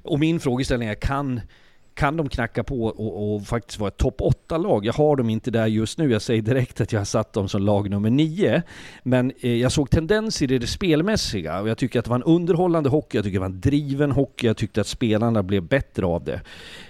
Och 0.03 0.19
min 0.19 0.39
frågeställning 0.39 0.89
är, 0.89 0.95
kan 0.95 1.41
kan 1.97 2.17
de 2.17 2.29
knacka 2.29 2.63
på 2.63 2.85
och, 2.85 3.35
och 3.35 3.47
faktiskt 3.47 3.79
vara 3.79 3.87
ett 3.87 3.97
topp 3.97 4.21
8-lag. 4.21 4.85
Jag 4.85 4.93
har 4.93 5.15
dem 5.15 5.29
inte 5.29 5.51
där 5.51 5.67
just 5.67 5.97
nu. 5.97 6.11
Jag 6.11 6.21
säger 6.21 6.41
direkt 6.41 6.81
att 6.81 6.91
jag 6.91 6.99
har 6.99 7.05
satt 7.05 7.33
dem 7.33 7.49
som 7.49 7.61
lag 7.61 7.89
nummer 7.89 8.09
9. 8.09 8.61
Men 9.03 9.31
eh, 9.39 9.55
jag 9.55 9.71
såg 9.71 9.89
tendenser 9.89 10.51
i 10.51 10.57
det 10.57 10.67
spelmässiga 10.67 11.61
och 11.61 11.69
jag 11.69 11.77
tycker 11.77 11.99
att 11.99 12.05
det 12.05 12.09
var 12.09 12.15
en 12.15 12.23
underhållande 12.23 12.89
hockey. 12.89 13.17
Jag 13.17 13.25
tycker 13.25 13.35
det 13.35 13.39
var 13.39 13.45
en 13.45 13.61
driven 13.61 14.11
hockey. 14.11 14.47
Jag 14.47 14.57
tyckte 14.57 14.81
att 14.81 14.87
spelarna 14.87 15.43
blev 15.43 15.63
bättre 15.63 16.05
av 16.05 16.23
det. 16.23 16.41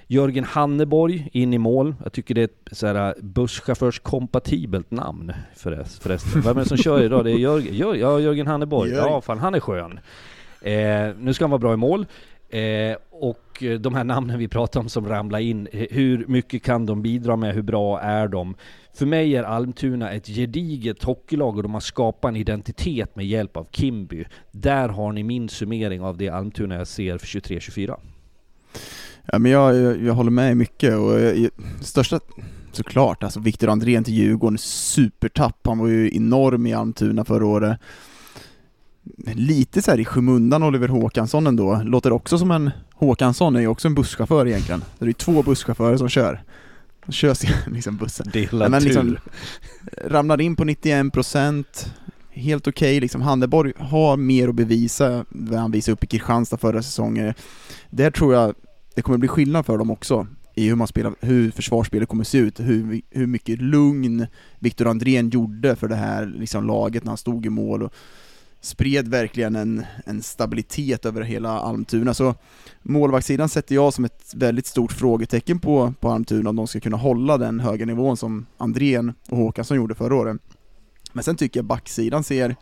Jörgen 0.08 0.44
Hanneborg 0.44 1.30
in 1.32 1.54
i 1.54 1.58
mål. 1.58 1.96
Jag 2.04 2.14
tycker 2.14 2.36
det 2.36 2.42
är 2.42 2.46
ett 2.46 2.78
så 2.78 2.88
här 2.88 3.16
busschaufförskompatibelt 3.22 4.92
namn 4.92 5.34
förresten. 5.56 6.42
Vem 6.42 6.58
är 6.58 6.62
det 6.62 6.68
som 6.68 6.78
kör 6.78 7.04
idag? 7.04 7.26
Det 7.26 7.32
är 7.32 7.38
Jörgen, 7.38 7.78
ja, 7.78 8.20
Jörgen 8.20 8.48
Hanneborg. 8.48 8.92
Ja, 8.92 9.22
fan 9.22 9.40
han 9.40 9.56
är 9.56 9.60
skön. 9.60 10.00
Eh, 10.62 11.16
nu 11.20 11.34
ska 11.34 11.44
han 11.44 11.52
vara 11.52 11.60
bra 11.60 11.74
i 11.74 11.78
mål. 11.78 12.06
Eh, 12.50 12.98
och 13.20 13.64
eh, 13.64 13.80
de 13.80 13.96
här 13.96 14.04
namnen 14.04 14.40
vi 14.40 14.48
pratar 14.48 14.80
om 14.80 14.90
som 14.90 15.10
ramlar 15.10 15.40
in, 15.40 15.68
eh, 15.72 15.88
hur 15.90 16.26
mycket 16.28 16.64
kan 16.64 16.86
de 16.86 17.02
bidra 17.02 17.36
med? 17.36 17.56
Hur 17.56 17.62
bra 17.62 18.00
är 18.00 18.28
de? 18.28 18.56
För 18.94 19.06
mig 19.06 19.36
är 19.36 19.44
Almtuna 19.44 20.12
ett 20.12 20.28
gediget 20.28 21.04
hockeylag 21.04 21.58
och 21.58 21.64
de 21.64 21.74
har 21.74 21.82
skapat 21.82 22.30
en 22.30 22.36
identitet 22.36 23.16
med 23.16 23.28
hjälp 23.28 23.58
av 23.58 23.68
Kimby. 23.72 24.26
Där 24.52 24.90
har 24.90 25.12
ni 25.12 25.24
min 25.24 25.50
summering 25.50 26.02
av 26.02 26.18
det 26.18 26.30
Almtuna 26.30 26.76
jag 26.76 26.88
ser 26.88 27.18
för 27.18 27.28
23-24. 27.28 27.96
Ja, 29.32 29.40
men 29.40 29.52
jag, 29.52 29.76
jag, 29.76 30.04
jag, 30.04 30.14
håller 30.14 30.32
med 30.32 30.58
mycket 30.58 30.98
och 30.98 31.20
eh, 31.20 31.44
jag, 31.44 31.52
största 31.82 32.20
såklart, 32.72 33.24
alltså 33.24 33.40
Viktor 33.40 33.70
Andrén 33.70 34.04
till 34.04 34.14
Djurgården, 34.14 34.58
supertapp. 34.58 35.60
Han 35.64 35.80
var 35.80 35.88
ju 35.88 36.16
enorm 36.16 36.68
i 36.68 36.74
Almtuna 36.74 37.26
förra 37.26 37.46
året 37.46 37.80
lite 39.34 39.82
så 39.82 39.96
i 39.96 40.06
skymundan 40.06 40.64
Oliver 40.64 40.88
Håkansson 40.88 41.48
ändå, 41.48 41.82
låter 41.84 42.12
också 42.12 42.38
som 42.38 42.52
en 42.52 42.72
Håkansson 42.94 43.56
är 43.56 43.60
ju 43.60 43.68
också 43.68 43.88
en 43.88 43.96
busschaufför 43.96 44.48
egentligen. 44.48 44.84
Det 45.00 45.06
är 45.06 45.08
ju 45.08 45.14
två 45.14 45.44
busschaufförer 45.44 45.98
som 45.98 46.10
kör. 46.10 46.44
De 47.06 47.12
kör 47.12 47.36
liksom 47.72 47.98
bussen. 47.98 48.30
Delad 48.34 48.72
men 48.72 48.84
liksom, 48.84 49.18
ramlar 50.06 50.42
in 50.42 50.56
på 50.56 50.64
91% 50.64 51.66
helt 52.38 52.68
okej, 52.68 52.88
okay. 52.88 53.00
liksom 53.00 53.22
Handeborg 53.22 53.74
har 53.78 54.18
mer 54.18 54.48
att 54.48 54.56
bevisa, 54.56 55.26
vad 55.30 55.60
han 55.60 55.72
visade 55.72 55.94
upp 55.94 56.04
i 56.04 56.08
Kristianstad 56.08 56.58
förra 56.58 56.84
säsongen. 56.84 57.34
Där 57.90 58.12
tror 58.12 58.34
jag 58.34 58.56
det 58.96 59.02
kommer 59.02 59.18
bli 59.18 59.28
skillnad 59.28 59.66
för 59.66 59.78
dem 59.78 59.92
också, 59.92 60.28
i 60.56 60.68
hur 60.68 60.76
man 60.76 60.88
spelar, 60.88 61.14
hur 61.20 61.52
försvarsspelet 61.52 62.10
kommer 62.10 62.24
se 62.24 62.38
ut, 62.38 62.60
hur, 62.60 63.02
hur 63.10 63.28
mycket 63.28 63.62
lugn 63.62 64.28
Viktor 64.60 64.88
Andrén 64.88 65.30
gjorde 65.30 65.76
för 65.76 65.88
det 65.88 65.96
här 65.96 66.26
liksom, 66.26 66.68
laget 66.68 67.04
när 67.04 67.10
han 67.10 67.18
stod 67.18 67.46
i 67.46 67.50
mål. 67.50 67.84
Och, 67.84 67.94
spred 68.62 69.08
verkligen 69.08 69.56
en, 69.56 69.86
en 70.06 70.22
stabilitet 70.22 71.06
över 71.06 71.22
hela 71.22 71.60
Almtuna. 71.60 72.14
Så 72.14 72.36
målvaktssidan 72.82 73.50
sätter 73.50 73.76
jag 73.76 73.94
som 73.94 74.06
ett 74.06 74.34
väldigt 74.36 74.66
stort 74.66 74.92
frågetecken 74.92 75.60
på, 75.60 75.94
på 76.00 76.10
Almtuna, 76.10 76.50
om 76.50 76.56
de 76.56 76.68
ska 76.68 76.80
kunna 76.80 76.98
hålla 76.98 77.38
den 77.38 77.60
höga 77.60 77.86
nivån 77.86 78.18
som 78.18 78.46
Andrén 78.58 79.14
och 79.30 79.38
Håkansson 79.38 79.78
gjorde 79.78 79.96
förra 79.96 80.16
året. 80.16 80.38
Men 81.14 81.24
sen 81.24 81.36
tycker 81.36 81.60
jag 81.60 81.66
backsidan 81.66 82.24
ser 82.24 82.56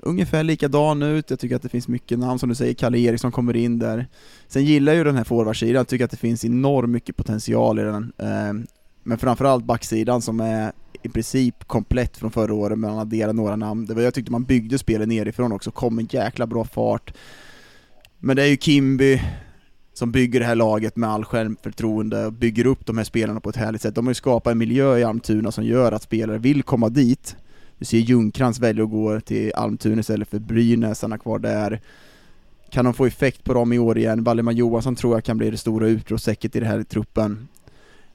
ungefär 0.00 0.42
likadan 0.42 1.02
ut, 1.02 1.30
jag 1.30 1.38
tycker 1.38 1.56
att 1.56 1.62
det 1.62 1.68
finns 1.68 1.88
mycket 1.88 2.18
namn 2.18 2.38
som 2.38 2.48
du 2.48 2.54
säger, 2.54 2.74
Kalle 2.74 2.98
Eriksson 2.98 3.32
kommer 3.32 3.56
in 3.56 3.78
där. 3.78 4.08
Sen 4.48 4.64
gillar 4.64 4.92
jag 4.92 4.98
ju 4.98 5.04
den 5.04 5.16
här 5.16 5.24
forwardsidan, 5.24 5.74
jag 5.74 5.88
tycker 5.88 6.04
att 6.04 6.10
det 6.10 6.16
finns 6.16 6.44
enormt 6.44 6.90
mycket 6.90 7.16
potential 7.16 7.78
i 7.78 7.82
den. 7.82 8.12
Eh, 8.18 8.68
men 9.02 9.18
framförallt 9.18 9.64
backsidan 9.64 10.22
som 10.22 10.40
är 10.40 10.72
i 11.02 11.08
princip 11.08 11.64
komplett 11.64 12.16
från 12.16 12.30
förra 12.30 12.54
året, 12.54 12.78
men 12.78 12.90
han 12.90 12.98
adderade 12.98 13.32
några 13.32 13.56
namn. 13.56 13.86
Det 13.86 13.94
var, 13.94 14.02
jag 14.02 14.14
tyckte 14.14 14.32
man 14.32 14.44
byggde 14.44 14.78
spelet 14.78 15.08
nerifrån 15.08 15.52
också, 15.52 15.70
kom 15.70 15.98
en 15.98 16.08
jäkla 16.10 16.46
bra 16.46 16.64
fart. 16.64 17.14
Men 18.18 18.36
det 18.36 18.42
är 18.42 18.46
ju 18.46 18.56
Kimby 18.56 19.20
som 19.92 20.12
bygger 20.12 20.40
det 20.40 20.46
här 20.46 20.54
laget 20.54 20.96
med 20.96 21.10
all 21.10 21.24
självförtroende 21.24 22.26
och 22.26 22.32
bygger 22.32 22.66
upp 22.66 22.86
de 22.86 22.96
här 22.96 23.04
spelarna 23.04 23.40
på 23.40 23.50
ett 23.50 23.56
härligt 23.56 23.82
sätt. 23.82 23.94
De 23.94 24.06
har 24.06 24.10
ju 24.10 24.14
skapat 24.14 24.50
en 24.50 24.58
miljö 24.58 24.98
i 24.98 25.04
Almtuna 25.04 25.52
som 25.52 25.64
gör 25.64 25.92
att 25.92 26.02
spelare 26.02 26.38
vill 26.38 26.62
komma 26.62 26.88
dit. 26.88 27.36
Du 27.78 27.84
ser 27.84 27.98
Ljungcrantz 27.98 28.58
välja 28.58 28.84
att 28.84 28.90
gå 28.90 29.20
till 29.20 29.52
Almtuna 29.54 30.00
istället 30.00 30.28
för 30.28 30.38
Brynäs, 30.38 30.98
stanna 30.98 31.18
kvar 31.18 31.38
där. 31.38 31.80
kan 32.70 32.84
de 32.84 32.94
få 32.94 33.06
effekt 33.06 33.44
på 33.44 33.54
dem 33.54 33.72
i 33.72 33.78
år 33.78 33.98
igen? 33.98 34.24
Valdemar 34.24 34.52
Johansson 34.52 34.96
tror 34.96 35.14
jag 35.14 35.24
kan 35.24 35.38
bli 35.38 35.50
det 35.50 35.56
stora 35.56 35.88
utropstecknet 35.88 36.56
i 36.56 36.60
den 36.60 36.68
här 36.68 36.82
truppen. 36.82 37.48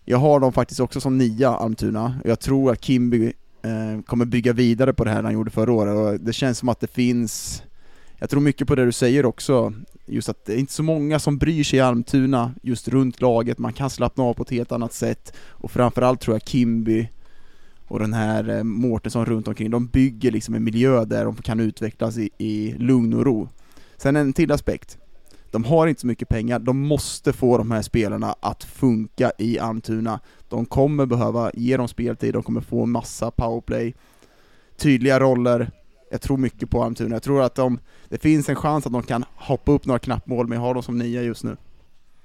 Jag 0.06 0.18
har 0.18 0.40
dem 0.40 0.54
faktiskt 0.54 0.80
också 0.80 1.02
som 1.02 1.18
nia, 1.18 1.50
Almtuna, 1.50 2.20
och 2.24 2.30
jag 2.30 2.40
tror 2.40 2.72
att 2.72 2.84
Kimby 2.84 3.34
eh, 3.62 4.02
kommer 4.06 4.26
bygga 4.26 4.54
vidare 4.54 4.94
på 4.94 5.04
det 5.04 5.12
här 5.12 5.24
han 5.24 5.34
gjorde 5.34 5.52
förra 5.52 5.72
året, 5.72 5.96
och 5.96 6.26
det 6.26 6.34
känns 6.34 6.58
som 6.58 6.70
att 6.70 6.80
det 6.80 6.88
finns 6.88 7.64
jag 8.22 8.30
tror 8.30 8.42
mycket 8.42 8.68
på 8.68 8.76
det 8.76 8.86
du 8.86 8.92
säger 8.92 9.26
också, 9.26 9.74
just 10.06 10.30
att 10.30 10.46
det 10.46 10.54
är 10.54 10.58
inte 10.58 10.74
så 10.74 10.84
många 10.84 11.20
som 11.20 11.38
bryr 11.38 11.64
sig 11.64 11.80
i 11.80 11.82
Almtuna 11.82 12.54
just 12.62 12.88
runt 12.88 13.22
laget, 13.22 13.58
man 13.58 13.74
kan 13.74 13.90
slappna 13.90 14.24
av 14.24 14.34
på 14.34 14.44
ett 14.44 14.50
helt 14.50 14.72
annat 14.72 14.94
sätt, 14.94 15.34
och 15.50 15.72
framförallt 15.72 16.22
tror 16.22 16.36
jag 16.36 16.48
Kimby 16.48 17.08
och 17.88 18.00
den 18.00 18.14
här 18.14 18.50
eh, 18.50 18.64
Mårtensson 18.64 19.26
runt 19.26 19.48
omkring, 19.48 19.70
de 19.72 19.88
bygger 19.88 20.32
liksom 20.32 20.56
en 20.56 20.64
miljö 20.64 21.06
där 21.06 21.26
de 21.26 21.36
kan 21.36 21.60
utvecklas 21.60 22.18
i, 22.18 22.30
i 22.38 22.74
lugn 22.78 23.14
och 23.14 23.26
ro. 23.26 23.50
Sen 23.98 24.16
en 24.16 24.34
till 24.34 24.52
aspekt, 24.52 24.98
de 25.52 25.64
har 25.64 25.88
inte 25.88 26.02
så 26.02 26.08
mycket 26.08 26.30
pengar, 26.30 26.60
de 26.60 26.82
måste 26.82 27.34
få 27.34 27.58
de 27.58 27.72
här 27.72 27.82
spelarna 27.82 28.36
att 28.40 28.64
funka 28.64 29.32
i 29.38 29.60
Almtuna. 29.60 30.20
De 30.50 30.66
kommer 30.66 31.06
behöva 31.06 31.52
ge 31.54 31.78
dem 31.78 31.88
speltid, 31.88 32.34
de 32.34 32.44
kommer 32.44 32.62
få 32.62 32.86
massa 32.86 33.32
powerplay, 33.32 33.94
tydliga 34.78 35.20
roller, 35.20 35.72
jag 36.12 36.22
tror 36.22 36.38
mycket 36.38 36.70
på 36.70 36.84
Almtuna. 36.84 37.16
Jag 37.16 37.24
tror 37.24 37.42
att 37.42 37.56
de, 37.56 37.80
det 38.10 38.22
finns 38.22 38.50
en 38.50 38.56
chans 38.56 38.86
att 38.86 38.94
de 38.94 39.04
kan 39.04 39.26
hoppa 39.36 39.72
upp 39.72 39.86
några 39.86 40.00
knappmål, 40.00 40.48
men 40.48 40.56
jag 40.56 40.66
har 40.66 40.74
dem 40.74 40.84
som 40.84 40.98
nia 40.98 41.22
just 41.22 41.44
nu. 41.44 41.58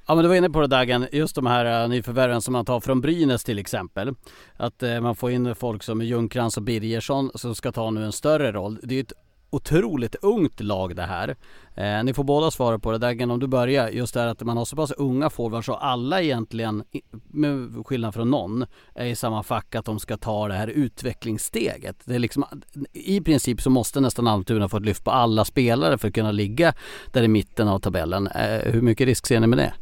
Ja 0.09 0.15
men 0.15 0.25
du 0.25 0.29
var 0.29 0.37
inne 0.37 0.51
på 0.51 0.61
det 0.61 0.67
Dagen, 0.67 1.07
just 1.13 1.35
de 1.35 1.47
här 1.47 1.85
uh, 1.85 1.89
nyförvärven 1.89 2.43
som 2.43 2.53
man 2.53 2.65
tar 2.65 2.81
från 2.81 3.01
Brynäs 3.01 3.45
till 3.45 3.59
exempel. 3.59 4.15
Att 4.57 4.83
uh, 4.83 5.01
man 5.01 5.17
får 5.17 5.31
in 5.31 5.55
folk 5.55 5.83
som 5.83 6.03
Ljungcrantz 6.03 6.57
och 6.57 6.63
Birgersson 6.63 7.31
som 7.35 7.55
ska 7.55 7.73
ta 7.73 7.91
nu 7.91 8.05
en 8.05 8.13
större 8.13 8.53
roll. 8.53 8.79
Det 8.83 8.95
är 8.95 9.01
ett 9.01 9.13
otroligt 9.57 10.15
ungt 10.15 10.61
lag 10.61 10.97
det 10.97 11.03
här. 11.03 11.37
Eh, 11.75 12.05
ni 12.05 12.15
får 12.15 12.25
båda 12.25 12.51
svara 12.51 12.79
på 12.79 12.93
det. 12.93 12.99
Dagen 12.99 13.31
om 13.31 13.41
du 13.41 13.47
börjar. 13.47 13.89
Just 13.89 14.15
det 14.15 14.21
här 14.21 14.27
att 14.27 14.43
man 14.43 14.57
har 14.57 14.65
så 14.65 14.77
pass 14.77 14.91
unga 14.91 15.31
forwards 15.31 15.69
och 15.69 15.87
alla 15.87 16.23
egentligen, 16.23 16.83
med 17.31 17.87
skillnad 17.87 18.15
från 18.15 18.31
någon, 18.31 18.65
är 18.95 19.07
i 19.07 19.17
samma 19.17 19.43
fack 19.43 19.75
att 19.75 19.85
de 19.85 19.99
ska 20.01 20.17
ta 20.17 20.49
det 20.49 20.55
här 20.55 20.69
utvecklingssteget. 20.69 21.97
Det 22.05 22.15
är 22.15 22.19
liksom, 22.19 22.45
I 22.93 23.21
princip 23.21 23.61
så 23.61 23.71
måste 23.71 24.01
nästan 24.01 24.27
Almtuna 24.27 24.69
få 24.69 24.77
ett 24.77 24.85
lyft 24.85 25.05
på 25.05 25.11
alla 25.11 25.45
spelare 25.45 25.99
för 25.99 26.09
att 26.09 26.15
kunna 26.15 26.33
ligga 26.33 26.75
där 27.13 27.23
i 27.23 27.29
mitten 27.29 27.69
av 27.69 27.79
tabellen. 27.79 28.27
Eh, 28.27 28.73
hur 28.73 28.83
mycket 28.83 29.07
risk 29.07 29.27
ser 29.27 29.41
ni 29.41 29.47
med 29.47 29.59
det? 29.59 29.73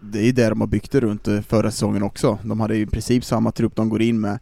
Det 0.00 0.18
är 0.18 0.24
ju 0.24 0.32
det 0.32 0.48
de 0.48 0.60
har 0.60 0.68
byggt 0.68 0.92
det 0.92 1.00
runt 1.00 1.28
eh, 1.28 1.40
förra 1.40 1.70
säsongen 1.70 2.02
också. 2.02 2.38
De 2.42 2.60
hade 2.60 2.76
i 2.76 2.86
princip 2.86 3.24
samma 3.24 3.52
trupp 3.52 3.76
de 3.76 3.88
går 3.88 4.02
in 4.02 4.20
med 4.20 4.38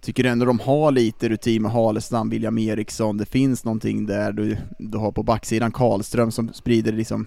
tycker 0.00 0.24
ändå 0.24 0.46
de 0.46 0.60
har 0.60 0.92
lite 0.92 1.28
rutin 1.28 1.62
med 1.62 1.72
Halestam, 1.72 2.30
William 2.30 2.58
Eriksson, 2.58 3.16
det 3.16 3.26
finns 3.26 3.64
någonting 3.64 4.06
där, 4.06 4.32
du, 4.32 4.56
du 4.78 4.98
har 4.98 5.12
på 5.12 5.22
backsidan 5.22 5.72
Karlström 5.72 6.30
som 6.30 6.52
sprider 6.52 6.92
liksom 6.92 7.26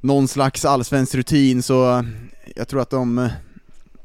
någon 0.00 0.28
slags 0.28 0.64
allsvensk 0.64 1.14
rutin, 1.14 1.62
så 1.62 2.04
jag 2.56 2.68
tror 2.68 2.80
att 2.80 2.90
de 2.90 3.28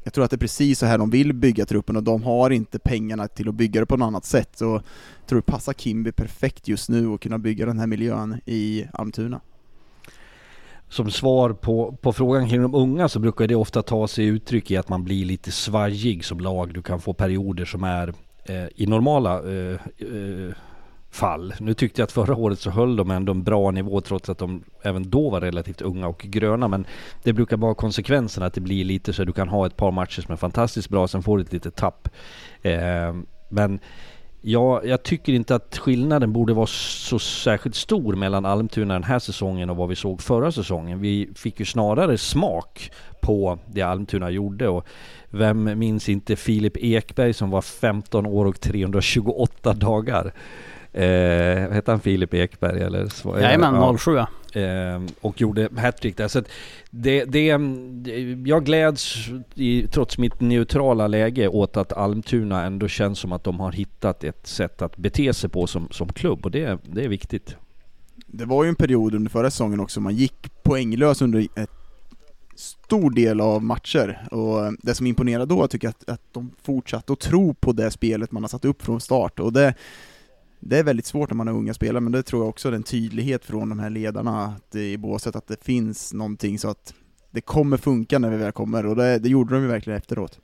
jag 0.04 0.12
tror 0.12 0.24
att 0.24 0.30
det 0.30 0.36
är 0.36 0.38
precis 0.38 0.78
så 0.78 0.86
här 0.86 0.98
de 0.98 1.10
vill 1.10 1.32
bygga 1.32 1.66
truppen 1.66 1.96
och 1.96 2.02
de 2.02 2.22
har 2.22 2.50
inte 2.50 2.78
pengarna 2.78 3.28
till 3.28 3.48
att 3.48 3.54
bygga 3.54 3.80
det 3.80 3.86
på 3.86 3.96
något 3.96 4.06
annat 4.06 4.24
sätt, 4.24 4.50
så 4.54 4.64
jag 4.64 5.28
tror 5.28 5.36
det 5.38 5.52
passar 5.52 5.72
Kimby 5.72 6.12
perfekt 6.12 6.68
just 6.68 6.88
nu 6.88 7.08
att 7.08 7.20
kunna 7.20 7.38
bygga 7.38 7.66
den 7.66 7.78
här 7.78 7.86
miljön 7.86 8.40
i 8.46 8.86
Almtuna 8.92 9.40
som 10.94 11.10
svar 11.10 11.50
på, 11.50 11.96
på 12.02 12.12
frågan 12.12 12.48
kring 12.48 12.62
de 12.62 12.74
unga 12.74 13.08
så 13.08 13.18
brukar 13.18 13.46
det 13.46 13.54
ofta 13.54 13.82
ta 13.82 14.08
sig 14.08 14.26
uttryck 14.26 14.70
i 14.70 14.76
att 14.76 14.88
man 14.88 15.04
blir 15.04 15.24
lite 15.24 15.52
svajig 15.52 16.24
som 16.24 16.40
lag. 16.40 16.74
Du 16.74 16.82
kan 16.82 17.00
få 17.00 17.12
perioder 17.12 17.64
som 17.64 17.84
är 17.84 18.14
eh, 18.44 18.66
i 18.76 18.86
normala 18.86 19.34
eh, 19.34 19.80
eh, 19.98 20.54
fall. 21.10 21.54
Nu 21.60 21.74
tyckte 21.74 22.00
jag 22.00 22.04
att 22.04 22.12
förra 22.12 22.36
året 22.36 22.58
så 22.58 22.70
höll 22.70 22.96
de 22.96 23.10
ändå 23.10 23.32
en 23.32 23.42
bra 23.42 23.70
nivå 23.70 24.00
trots 24.00 24.28
att 24.28 24.38
de 24.38 24.62
även 24.82 25.10
då 25.10 25.30
var 25.30 25.40
relativt 25.40 25.80
unga 25.80 26.08
och 26.08 26.18
gröna. 26.18 26.68
Men 26.68 26.86
det 27.22 27.32
brukar 27.32 27.56
vara 27.56 27.74
konsekvensen 27.74 28.42
att 28.42 28.54
det 28.54 28.60
blir 28.60 28.84
lite 28.84 29.12
så 29.12 29.22
att 29.22 29.26
du 29.26 29.32
kan 29.32 29.48
ha 29.48 29.66
ett 29.66 29.76
par 29.76 29.90
matcher 29.90 30.22
som 30.22 30.32
är 30.32 30.36
fantastiskt 30.36 30.88
bra, 30.88 31.08
sen 31.08 31.22
får 31.22 31.38
du 31.38 31.44
ett 31.44 31.52
litet 31.52 31.76
tapp. 31.76 32.08
Eh, 32.62 33.14
men 33.48 33.78
Ja, 34.46 34.80
jag 34.84 35.02
tycker 35.02 35.32
inte 35.32 35.54
att 35.54 35.78
skillnaden 35.78 36.32
borde 36.32 36.52
vara 36.52 36.66
så 36.66 37.18
särskilt 37.18 37.76
stor 37.76 38.14
mellan 38.14 38.44
Almtuna 38.44 38.94
den 38.94 39.04
här 39.04 39.18
säsongen 39.18 39.70
och 39.70 39.76
vad 39.76 39.88
vi 39.88 39.96
såg 39.96 40.22
förra 40.22 40.52
säsongen. 40.52 41.00
Vi 41.00 41.30
fick 41.34 41.60
ju 41.60 41.66
snarare 41.66 42.18
smak 42.18 42.90
på 43.20 43.58
det 43.66 43.82
Almtuna 43.82 44.30
gjorde 44.30 44.68
och 44.68 44.86
vem 45.30 45.78
minns 45.78 46.08
inte 46.08 46.36
Filip 46.36 46.76
Ekberg 46.76 47.32
som 47.32 47.50
var 47.50 47.62
15 47.62 48.26
år 48.26 48.44
och 48.46 48.60
328 48.60 49.72
dagar? 49.72 50.32
Eh, 50.92 51.70
hette 51.70 51.90
han 51.90 52.00
Filip 52.00 52.34
Ekberg 52.34 52.80
eller? 52.80 53.08
Jajamän, 53.40 53.74
ja. 53.74 53.96
07 53.98 54.16
eh, 54.16 54.26
Ehm, 54.56 55.06
och 55.20 55.40
gjorde 55.40 55.68
hattrick 55.76 56.16
där. 56.16 56.28
Så 56.28 56.38
att 56.38 56.48
det, 56.90 57.24
det, 57.24 57.46
jag 58.46 58.64
gläds 58.64 59.16
i, 59.54 59.86
trots 59.86 60.18
mitt 60.18 60.40
neutrala 60.40 61.06
läge 61.06 61.48
åt 61.48 61.76
att 61.76 61.92
Almtuna 61.92 62.64
ändå 62.64 62.88
känns 62.88 63.18
som 63.18 63.32
att 63.32 63.44
de 63.44 63.60
har 63.60 63.72
hittat 63.72 64.24
ett 64.24 64.46
sätt 64.46 64.82
att 64.82 64.96
bete 64.96 65.34
sig 65.34 65.50
på 65.50 65.66
som, 65.66 65.88
som 65.90 66.12
klubb 66.12 66.44
och 66.44 66.50
det, 66.50 66.78
det 66.82 67.04
är 67.04 67.08
viktigt. 67.08 67.56
Det 68.26 68.44
var 68.44 68.64
ju 68.64 68.68
en 68.68 68.74
period 68.74 69.14
under 69.14 69.30
förra 69.30 69.50
säsongen 69.50 69.80
också, 69.80 70.00
man 70.00 70.14
gick 70.14 70.62
poänglös 70.62 71.22
under 71.22 71.46
ett 71.56 71.70
stor 72.56 73.10
del 73.10 73.40
av 73.40 73.62
matcher 73.62 74.28
och 74.30 74.74
det 74.82 74.94
som 74.94 75.06
imponerade 75.06 75.54
då 75.54 75.66
tycker 75.66 75.86
jag 75.86 75.94
att, 75.98 76.08
att 76.08 76.32
de 76.32 76.50
fortsatte 76.62 77.12
att 77.12 77.20
tro 77.20 77.54
på 77.54 77.72
det 77.72 77.90
spelet 77.90 78.32
man 78.32 78.42
har 78.42 78.48
satt 78.48 78.64
upp 78.64 78.82
från 78.82 79.00
start 79.00 79.40
och 79.40 79.52
det 79.52 79.74
det 80.66 80.78
är 80.78 80.82
väldigt 80.82 81.06
svårt 81.06 81.30
när 81.30 81.36
man 81.36 81.46
har 81.46 81.54
unga 81.54 81.74
spelare, 81.74 82.00
men 82.00 82.12
det 82.12 82.22
tror 82.22 82.42
jag 82.42 82.48
också 82.48 82.68
är 82.68 82.72
en 82.72 82.82
tydlighet 82.82 83.44
från 83.44 83.68
de 83.68 83.78
här 83.78 83.90
ledarna 83.90 84.44
att 84.44 84.74
i 84.74 84.98
båset, 84.98 85.36
att 85.36 85.46
det 85.46 85.64
finns 85.64 86.12
någonting 86.12 86.58
så 86.58 86.68
att 86.68 86.94
det 87.30 87.40
kommer 87.40 87.76
funka 87.76 88.18
när 88.18 88.30
vi 88.30 88.36
väl 88.36 88.52
kommer, 88.52 88.86
och 88.86 88.96
det, 88.96 89.18
det 89.18 89.28
gjorde 89.28 89.54
de 89.54 89.62
ju 89.62 89.68
verkligen 89.68 89.98
efteråt. 89.98 90.40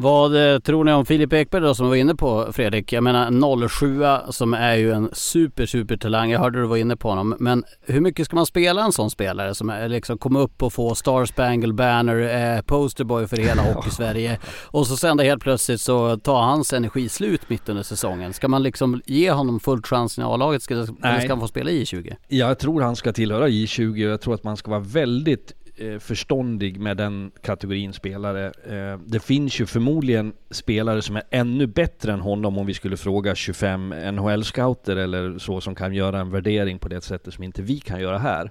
Vad 0.00 0.52
eh, 0.52 0.58
tror 0.58 0.84
ni 0.84 0.92
om 0.92 1.06
Filip 1.06 1.32
Ekberg 1.32 1.62
då 1.62 1.74
som 1.74 1.86
du 1.86 1.90
var 1.90 1.96
inne 1.96 2.14
på 2.14 2.52
Fredrik? 2.52 2.92
Jag 2.92 3.02
menar 3.02 3.68
07 3.68 4.32
som 4.32 4.54
är 4.54 4.74
ju 4.74 4.92
en 4.92 5.10
super 5.12 5.66
super 5.66 5.96
talang. 5.96 6.30
Jag 6.30 6.40
hörde 6.40 6.60
du 6.60 6.66
var 6.66 6.76
inne 6.76 6.96
på 6.96 7.08
honom. 7.08 7.36
Men 7.38 7.64
hur 7.80 8.00
mycket 8.00 8.26
ska 8.26 8.36
man 8.36 8.46
spela 8.46 8.84
en 8.84 8.92
sån 8.92 9.10
spelare 9.10 9.54
som 9.54 9.70
är, 9.70 9.88
liksom 9.88 10.18
kommer 10.18 10.40
upp 10.40 10.62
och 10.62 10.72
få 10.72 10.94
Star 10.94 11.24
Spangle 11.24 11.72
Banner, 11.72 12.56
eh, 12.56 12.62
posterboy 12.62 13.26
för 13.26 13.36
hela 13.36 13.62
Hockey-Sverige 13.62 14.38
och 14.66 14.86
så 14.86 14.96
sen 14.96 15.18
helt 15.18 15.42
plötsligt 15.42 15.80
så 15.80 16.16
tar 16.16 16.42
hans 16.42 16.72
energi 16.72 17.08
slut 17.08 17.50
mitt 17.50 17.68
under 17.68 17.82
säsongen. 17.82 18.32
Ska 18.32 18.48
man 18.48 18.62
liksom 18.62 19.02
ge 19.06 19.30
honom 19.30 19.60
full 19.60 19.82
chans 19.82 20.18
i 20.18 20.22
A-laget? 20.22 20.62
Ska, 20.62 20.74
eller 20.74 21.20
ska 21.20 21.28
han 21.28 21.40
få 21.40 21.48
spela 21.48 21.70
i 21.70 21.86
20 21.86 22.16
Jag 22.28 22.58
tror 22.58 22.80
han 22.80 22.96
ska 22.96 23.12
tillhöra 23.12 23.48
J20 23.48 24.06
och 24.06 24.12
jag 24.12 24.20
tror 24.20 24.34
att 24.34 24.44
man 24.44 24.56
ska 24.56 24.70
vara 24.70 24.80
väldigt 24.80 25.52
Eh, 25.80 25.98
förståndig 25.98 26.80
med 26.80 26.96
den 26.96 27.30
kategorin 27.42 27.92
spelare. 27.92 28.46
Eh, 28.46 29.00
det 29.06 29.20
finns 29.20 29.60
ju 29.60 29.66
förmodligen 29.66 30.32
spelare 30.50 31.02
som 31.02 31.16
är 31.16 31.22
ännu 31.30 31.66
bättre 31.66 32.12
än 32.12 32.20
honom 32.20 32.58
om 32.58 32.66
vi 32.66 32.74
skulle 32.74 32.96
fråga 32.96 33.34
25 33.34 33.94
NHL-scouter 33.94 34.96
eller 34.96 35.38
så 35.38 35.60
som 35.60 35.74
kan 35.74 35.94
göra 35.94 36.20
en 36.20 36.30
värdering 36.30 36.78
på 36.78 36.88
det 36.88 37.04
sättet 37.04 37.34
som 37.34 37.44
inte 37.44 37.62
vi 37.62 37.80
kan 37.80 38.00
göra 38.00 38.18
här. 38.18 38.50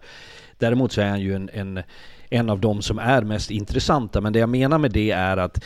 Däremot 0.58 0.92
så 0.92 1.02
är 1.02 1.10
han 1.10 1.22
ju 1.22 1.36
en, 1.36 1.50
en 1.54 1.84
en 2.30 2.50
av 2.50 2.60
de 2.60 2.82
som 2.82 3.00
är 3.00 3.22
mest 3.22 3.52
intressanta. 3.52 4.22
Men 4.22 4.34
det 4.34 4.40
jag 4.40 4.50
menar 4.50 4.78
med 4.78 4.92
det 4.92 5.12
är 5.12 5.38
att 5.38 5.64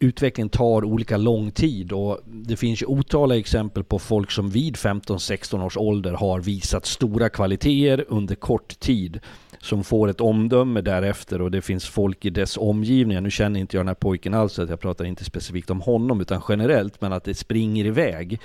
utvecklingen 0.00 0.48
tar 0.48 0.84
olika 0.84 1.16
lång 1.16 1.50
tid 1.50 1.92
och 1.92 2.20
det 2.24 2.56
finns 2.56 2.82
ju 2.82 2.86
otaliga 2.86 3.38
exempel 3.38 3.84
på 3.84 3.98
folk 3.98 4.30
som 4.30 4.50
vid 4.50 4.76
15-16 4.76 5.64
års 5.64 5.76
ålder 5.76 6.12
har 6.12 6.40
visat 6.40 6.86
stora 6.86 7.28
kvaliteter 7.28 8.04
under 8.08 8.34
kort 8.34 8.80
tid 8.80 9.20
som 9.62 9.84
får 9.84 10.08
ett 10.08 10.20
omdöme 10.20 10.80
därefter 10.80 11.40
och 11.40 11.50
det 11.50 11.62
finns 11.62 11.88
folk 11.88 12.24
i 12.24 12.30
dess 12.30 12.56
omgivningar. 12.56 13.20
Nu 13.20 13.30
känner 13.30 13.60
inte 13.60 13.76
jag 13.76 13.80
den 13.80 13.88
här 13.88 13.94
pojken 13.94 14.34
alls, 14.34 14.52
så 14.52 14.62
jag 14.62 14.80
pratar 14.80 15.04
inte 15.04 15.24
specifikt 15.24 15.70
om 15.70 15.80
honom 15.80 16.20
utan 16.20 16.42
generellt, 16.48 17.00
men 17.00 17.12
att 17.12 17.24
det 17.24 17.34
springer 17.34 17.84
iväg 17.84 18.40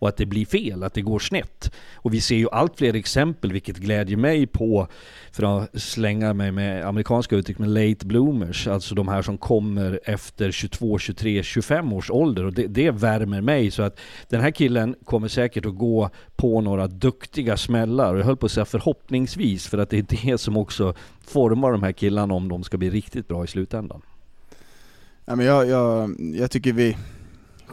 och 0.00 0.08
att 0.08 0.16
det 0.16 0.26
blir 0.26 0.46
fel, 0.46 0.82
att 0.82 0.94
det 0.94 1.02
går 1.02 1.18
snett. 1.18 1.72
Och 1.94 2.14
vi 2.14 2.20
ser 2.20 2.36
ju 2.36 2.48
allt 2.52 2.78
fler 2.78 2.96
exempel, 2.96 3.52
vilket 3.52 3.76
glädjer 3.76 4.16
mig 4.16 4.46
på, 4.46 4.86
för 5.32 5.62
att 5.62 5.80
slänga 5.80 6.34
mig 6.34 6.52
med 6.52 6.86
amerikanska 6.86 7.36
uttryck, 7.36 7.58
med 7.58 7.68
late 7.68 8.06
bloomers, 8.06 8.66
alltså 8.66 8.94
de 8.94 9.08
här 9.08 9.22
som 9.22 9.38
kommer 9.38 10.00
efter 10.04 10.50
22, 10.50 10.98
23, 10.98 11.42
25 11.42 11.92
års 11.92 12.10
ålder 12.10 12.44
och 12.44 12.52
det, 12.52 12.66
det 12.66 12.90
värmer 12.90 13.40
mig. 13.40 13.70
Så 13.70 13.82
att 13.82 14.00
den 14.28 14.40
här 14.40 14.50
killen 14.50 14.94
kommer 15.04 15.28
säkert 15.28 15.66
att 15.66 15.78
gå 15.78 16.10
på 16.36 16.60
några 16.60 16.86
duktiga 16.86 17.56
smällar. 17.56 18.14
Och 18.14 18.20
jag 18.20 18.24
höll 18.24 18.36
på 18.36 18.46
att 18.46 18.52
säga 18.52 18.64
förhoppningsvis, 18.64 19.66
för 19.66 19.78
att 19.78 19.90
det 19.90 19.98
är 19.98 20.26
det 20.26 20.38
som 20.38 20.56
också 20.56 20.94
formar 21.26 21.72
de 21.72 21.82
här 21.82 21.92
killarna 21.92 22.34
om 22.34 22.48
de 22.48 22.62
ska 22.62 22.76
bli 22.78 22.90
riktigt 22.90 23.28
bra 23.28 23.44
i 23.44 23.46
slutändan. 23.46 24.02
Ja, 25.24 25.36
men 25.36 25.46
jag, 25.46 25.68
jag, 25.68 26.16
jag 26.34 26.50
tycker 26.50 26.72
vi 26.72 26.96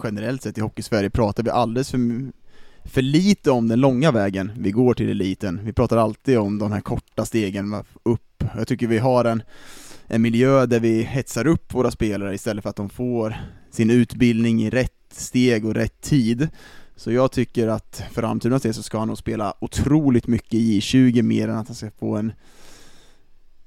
generellt 0.03 0.41
sett 0.41 0.57
i 0.57 0.61
Hockeysverige 0.61 1.09
pratar 1.09 1.43
vi 1.43 1.49
alldeles 1.49 1.91
för, 1.91 2.31
för 2.85 3.01
lite 3.01 3.51
om 3.51 3.67
den 3.67 3.79
långa 3.79 4.11
vägen 4.11 4.51
vi 4.57 4.71
går 4.71 4.93
till 4.93 5.09
eliten. 5.09 5.59
Vi 5.63 5.73
pratar 5.73 5.97
alltid 5.97 6.37
om 6.37 6.59
de 6.59 6.71
här 6.71 6.81
korta 6.81 7.25
stegen 7.25 7.83
upp. 8.03 8.43
Jag 8.57 8.67
tycker 8.67 8.87
vi 8.87 8.97
har 8.97 9.25
en, 9.25 9.43
en 10.07 10.21
miljö 10.21 10.65
där 10.65 10.79
vi 10.79 11.01
hetsar 11.01 11.47
upp 11.47 11.73
våra 11.73 11.91
spelare 11.91 12.35
istället 12.35 12.63
för 12.63 12.69
att 12.69 12.75
de 12.75 12.89
får 12.89 13.35
sin 13.71 13.89
utbildning 13.89 14.63
i 14.63 14.69
rätt 14.69 14.93
steg 15.11 15.65
och 15.65 15.73
rätt 15.73 16.01
tid. 16.01 16.49
Så 16.95 17.11
jag 17.11 17.31
tycker 17.31 17.67
att 17.67 18.03
för 18.11 18.23
Almtunas 18.23 18.61
del 18.61 18.73
så 18.73 18.83
ska 18.83 18.99
han 18.99 19.07
nog 19.07 19.17
spela 19.17 19.53
otroligt 19.59 20.27
mycket 20.27 20.53
i 20.53 20.79
J20 20.79 21.21
mer 21.21 21.47
än 21.47 21.57
att 21.57 21.67
han 21.67 21.75
ska 21.75 21.91
få 21.91 22.15
en, 22.15 22.31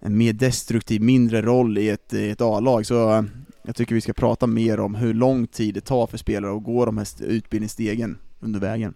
en 0.00 0.16
mer 0.16 0.32
destruktiv, 0.32 1.02
mindre 1.02 1.42
roll 1.42 1.78
i 1.78 1.88
ett, 1.88 2.14
i 2.14 2.30
ett 2.30 2.40
A-lag. 2.40 2.86
Så 2.86 3.24
jag 3.70 3.76
tycker 3.76 3.94
vi 3.94 4.00
ska 4.00 4.12
prata 4.12 4.46
mer 4.46 4.80
om 4.80 4.94
hur 4.94 5.14
lång 5.14 5.46
tid 5.46 5.74
det 5.74 5.80
tar 5.80 6.06
för 6.06 6.18
spelare 6.18 6.56
att 6.56 6.64
gå 6.64 6.84
de 6.84 6.96
här 6.96 7.02
st- 7.02 7.24
utbildningsstegen 7.24 8.18
under 8.40 8.60
vägen. 8.60 8.94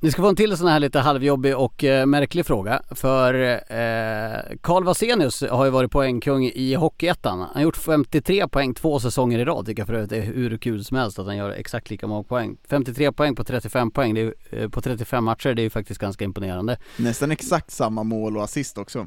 Ni 0.00 0.10
ska 0.10 0.22
få 0.22 0.28
en 0.28 0.36
till 0.36 0.56
sån 0.56 0.66
här 0.68 0.80
lite 0.80 0.98
halvjobbig 0.98 1.56
och 1.56 1.84
eh, 1.84 2.06
märklig 2.06 2.46
fråga. 2.46 2.82
För 2.90 3.34
eh, 3.34 4.56
Karl 4.60 4.84
Vasenius 4.84 5.42
har 5.50 5.64
ju 5.64 5.70
varit 5.70 5.90
poängkung 5.90 6.44
i 6.44 6.74
Hockeyettan. 6.74 7.38
Han 7.38 7.48
har 7.54 7.62
gjort 7.62 7.76
53 7.76 8.48
poäng 8.48 8.74
två 8.74 9.00
säsonger 9.00 9.38
i 9.38 9.44
rad. 9.44 9.66
Tycker 9.66 9.80
jag 9.80 9.86
för 9.86 9.94
övrigt 9.94 10.12
är 10.12 10.20
hur 10.22 10.58
kul 10.58 10.84
som 10.84 10.96
helst 10.96 11.18
att 11.18 11.26
han 11.26 11.36
gör 11.36 11.50
exakt 11.50 11.90
lika 11.90 12.06
många 12.06 12.22
poäng. 12.22 12.56
53 12.68 13.12
poäng 13.12 13.34
på 13.34 13.44
35 13.44 13.90
poäng, 13.90 14.18
är, 14.18 14.34
eh, 14.50 14.68
på 14.68 14.80
35 14.80 15.24
matcher, 15.24 15.54
det 15.54 15.62
är 15.62 15.64
ju 15.64 15.70
faktiskt 15.70 16.00
ganska 16.00 16.24
imponerande. 16.24 16.76
Nästan 16.96 17.30
exakt 17.30 17.70
samma 17.70 18.02
mål 18.02 18.36
och 18.36 18.44
assist 18.44 18.78
också. 18.78 19.06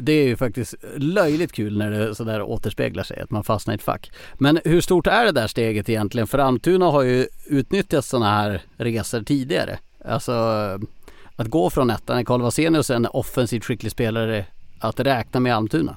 Det 0.00 0.12
är 0.12 0.26
ju 0.26 0.36
faktiskt 0.36 0.74
löjligt 0.96 1.52
kul 1.52 1.78
när 1.78 1.90
det 1.90 2.14
sådär 2.14 2.42
återspeglar 2.42 3.02
sig, 3.02 3.20
att 3.20 3.30
man 3.30 3.44
fastnar 3.44 3.74
i 3.74 3.76
ett 3.76 3.82
fack. 3.82 4.10
Men 4.34 4.60
hur 4.64 4.80
stort 4.80 5.06
är 5.06 5.24
det 5.24 5.32
där 5.32 5.46
steget 5.46 5.88
egentligen? 5.88 6.26
För 6.26 6.38
Almtuna 6.38 6.86
har 6.86 7.02
ju 7.02 7.26
utnyttjat 7.46 8.04
sådana 8.04 8.30
här 8.30 8.62
resor 8.76 9.22
tidigare. 9.22 9.78
Alltså 10.04 10.32
att 11.36 11.46
gå 11.46 11.70
från 11.70 11.90
ettan, 11.90 12.18
är 12.18 12.24
Karl 12.24 12.40
Vasenius 12.40 12.90
en 12.90 13.06
offensivt 13.06 13.64
skicklig 13.64 13.92
spelare 13.92 14.46
att 14.78 15.00
räkna 15.00 15.40
med 15.40 15.56
Almtuna? 15.56 15.96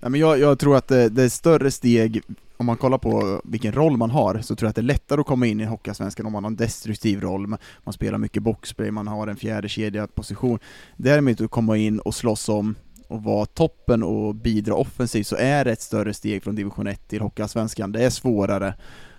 Ja, 0.00 0.08
men 0.08 0.20
jag, 0.20 0.38
jag 0.38 0.58
tror 0.58 0.76
att 0.76 0.88
det, 0.88 1.08
det 1.08 1.22
är 1.22 1.28
större 1.28 1.70
steg, 1.70 2.22
om 2.60 2.66
man 2.66 2.76
kollar 2.76 2.98
på 2.98 3.40
vilken 3.44 3.72
roll 3.72 3.96
man 3.96 4.10
har, 4.10 4.40
så 4.40 4.56
tror 4.56 4.66
jag 4.66 4.70
att 4.70 4.76
det 4.76 4.80
är 4.80 4.82
lättare 4.82 5.20
att 5.20 5.26
komma 5.26 5.46
in 5.46 5.60
i 5.60 5.64
Hockeyallsvenskan 5.64 6.26
om 6.26 6.32
man 6.32 6.44
har 6.44 6.50
en 6.50 6.56
destruktiv 6.56 7.20
roll, 7.20 7.46
man, 7.84 7.92
spelar 7.92 8.18
mycket 8.18 8.42
boxplay, 8.42 8.90
man 8.90 9.06
har 9.06 9.26
en 9.26 9.36
fjärde 9.36 9.68
kedja 9.68 10.06
position. 10.06 10.58
Däremot 10.96 11.40
att 11.40 11.50
komma 11.50 11.76
in 11.76 11.98
och 11.98 12.14
slåss 12.14 12.48
om 12.48 12.74
och 13.08 13.22
vara 13.22 13.46
toppen 13.46 14.02
och 14.02 14.34
bidra 14.34 14.74
offensivt 14.74 15.26
så 15.26 15.36
är 15.36 15.64
det 15.64 15.72
ett 15.72 15.80
större 15.80 16.14
steg 16.14 16.42
från 16.42 16.54
division 16.54 16.86
1 16.86 17.08
till 17.08 17.20
Hockeyallsvenskan. 17.20 17.92
Det 17.92 18.04
är 18.04 18.10
svårare 18.10 18.74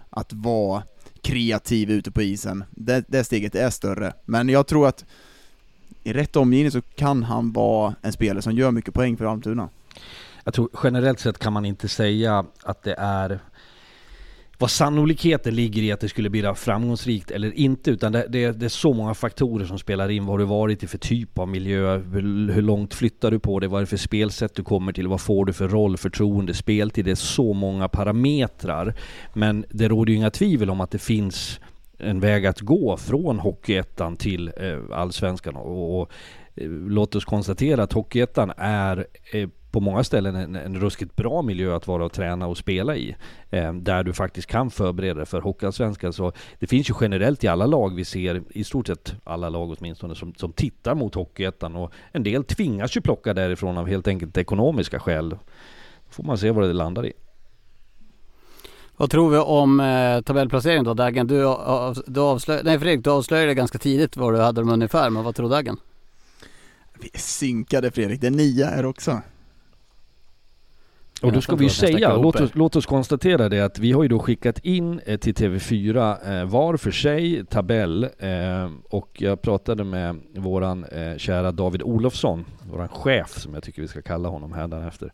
att 0.09 0.33
vara 0.33 0.83
kreativ 1.21 1.91
ute 1.91 2.11
på 2.11 2.21
isen. 2.21 2.63
Det, 2.71 3.05
det 3.07 3.23
steget 3.23 3.55
är 3.55 3.69
större. 3.69 4.13
Men 4.25 4.49
jag 4.49 4.67
tror 4.67 4.87
att 4.87 5.05
i 6.03 6.13
rätt 6.13 6.35
omgivning 6.35 6.71
så 6.71 6.81
kan 6.81 7.23
han 7.23 7.51
vara 7.51 7.95
en 8.01 8.13
spelare 8.13 8.41
som 8.41 8.53
gör 8.53 8.71
mycket 8.71 8.93
poäng 8.93 9.17
för 9.17 9.25
Almtuna. 9.25 9.69
Jag 10.43 10.53
tror 10.53 10.69
generellt 10.83 11.19
sett 11.19 11.39
kan 11.39 11.53
man 11.53 11.65
inte 11.65 11.87
säga 11.87 12.45
att 12.63 12.83
det 12.83 12.95
är 12.97 13.39
vad 14.61 14.71
sannolikheten 14.71 15.55
ligger 15.55 15.81
i 15.81 15.91
att 15.91 15.99
det 15.99 16.09
skulle 16.09 16.29
bli 16.29 16.53
framgångsrikt 16.55 17.31
eller 17.31 17.51
inte 17.51 17.91
utan 17.91 18.11
det, 18.11 18.25
det, 18.29 18.51
det 18.51 18.65
är 18.65 18.69
så 18.69 18.93
många 18.93 19.13
faktorer 19.13 19.65
som 19.65 19.79
spelar 19.79 20.09
in. 20.09 20.25
Vad 20.25 20.33
har 20.33 20.39
du 20.39 20.45
varit 20.45 20.83
i 20.83 20.87
för 20.87 20.97
typ 20.97 21.39
av 21.39 21.47
miljö? 21.47 21.97
Hur, 21.97 22.51
hur 22.51 22.61
långt 22.61 22.93
flyttar 22.93 23.31
du 23.31 23.39
på 23.39 23.59
dig? 23.59 23.69
Vad 23.69 23.77
är 23.77 23.81
det 23.81 23.89
för 23.89 23.97
spelsätt 23.97 24.55
du 24.55 24.63
kommer 24.63 24.93
till? 24.93 25.07
Vad 25.07 25.21
får 25.21 25.45
du 25.45 25.53
för 25.53 25.67
roll, 25.67 25.97
förtroende, 25.97 26.53
speltid? 26.53 27.05
Det 27.05 27.11
är 27.11 27.15
så 27.15 27.53
många 27.53 27.87
parametrar. 27.87 28.93
Men 29.33 29.65
det 29.69 29.87
råder 29.87 30.11
ju 30.11 30.17
inga 30.17 30.29
tvivel 30.29 30.69
om 30.69 30.81
att 30.81 30.91
det 30.91 30.99
finns 30.99 31.59
en 31.97 32.19
väg 32.19 32.45
att 32.45 32.61
gå 32.61 32.97
från 32.97 33.39
Hockeyettan 33.39 34.15
till 34.15 34.51
eh, 34.57 34.97
Allsvenskan. 34.97 35.55
Och, 35.55 36.01
och 36.01 36.11
Eh, 36.55 36.69
låt 36.69 37.15
oss 37.15 37.25
konstatera 37.25 37.83
att 37.83 37.93
Hockeyettan 37.93 38.51
är 38.57 39.07
eh, 39.33 39.49
på 39.71 39.79
många 39.79 40.03
ställen 40.03 40.35
en, 40.35 40.55
en 40.55 40.79
ruskigt 40.79 41.15
bra 41.15 41.41
miljö 41.41 41.75
att 41.75 41.87
vara 41.87 42.05
och 42.05 42.11
träna 42.11 42.47
och 42.47 42.57
spela 42.57 42.95
i. 42.95 43.15
Eh, 43.49 43.73
där 43.73 44.03
du 44.03 44.13
faktiskt 44.13 44.47
kan 44.47 44.71
förbereda 44.71 45.13
dig 45.13 45.25
för 45.25 45.41
Hockeyallsvenskan. 45.41 46.13
Så 46.13 46.31
det 46.59 46.67
finns 46.67 46.89
ju 46.89 46.93
generellt 47.01 47.43
i 47.43 47.47
alla 47.47 47.65
lag 47.65 47.95
vi 47.95 48.05
ser, 48.05 48.43
i 48.49 48.63
stort 48.63 48.87
sett 48.87 49.15
alla 49.23 49.49
lag 49.49 49.75
åtminstone, 49.79 50.15
som, 50.15 50.33
som 50.33 50.53
tittar 50.53 50.95
mot 50.95 51.15
Hockeyettan. 51.15 51.75
Och 51.75 51.93
en 52.11 52.23
del 52.23 52.43
tvingas 52.43 52.97
ju 52.97 53.01
plocka 53.01 53.33
därifrån 53.33 53.77
av 53.77 53.87
helt 53.87 54.07
enkelt 54.07 54.37
ekonomiska 54.37 54.99
skäl. 54.99 55.29
Då 55.29 55.37
får 56.09 56.23
man 56.23 56.37
se 56.37 56.51
vad 56.51 56.63
det 56.63 56.73
landar 56.73 57.05
i. 57.05 57.13
Vad 58.97 59.09
tror 59.09 59.29
vi 59.29 59.37
om 59.37 59.79
eh, 59.79 60.21
tabellplaceringen 60.21 60.83
då 60.83 60.93
Dagen? 60.93 61.27
Du, 61.27 61.41
eh, 61.41 61.49
av, 61.49 61.97
du 62.07 62.19
avslöjade, 62.19 62.69
nej 62.69 62.79
Fredrik, 62.79 63.03
du 63.03 63.09
avslöjade 63.09 63.53
ganska 63.53 63.77
tidigt 63.77 64.17
vad 64.17 64.33
du 64.33 64.39
hade 64.39 64.61
dem 64.61 64.69
ungefär, 64.69 65.09
men 65.09 65.23
vad 65.23 65.35
tror 65.35 65.49
Dagen? 65.49 65.77
Vi 67.01 67.09
är 67.13 67.19
synkade 67.19 67.91
Fredrik, 67.91 68.21
det 68.21 68.27
är 68.27 68.31
nia 68.31 68.65
här 68.65 68.85
också. 68.85 69.21
Och 71.21 71.31
då 71.31 71.41
ska 71.41 71.55
vi 71.55 71.63
ju 71.63 71.69
säga, 71.69 72.15
låt 72.15 72.41
oss, 72.41 72.51
låt 72.53 72.75
oss 72.75 72.85
konstatera 72.85 73.49
det 73.49 73.59
att 73.59 73.79
vi 73.79 73.91
har 73.91 74.03
ju 74.03 74.09
då 74.09 74.19
skickat 74.19 74.59
in 74.59 74.99
eh, 75.05 75.17
till 75.17 75.33
TV4 75.33 76.39
eh, 76.39 76.45
var 76.45 76.77
för 76.77 76.91
sig 76.91 77.45
tabell 77.45 78.03
eh, 78.03 78.69
och 78.89 79.09
jag 79.21 79.41
pratade 79.41 79.83
med 79.83 80.19
våran 80.35 80.85
kära 81.17 81.51
David 81.51 81.83
Olofsson, 81.83 82.45
våran 82.71 82.87
chef 82.87 83.39
som 83.39 83.53
jag 83.53 83.63
tycker 83.63 83.81
vi 83.81 83.87
ska 83.87 84.01
kalla 84.01 84.29
honom 84.29 84.53
hädanefter. 84.53 85.11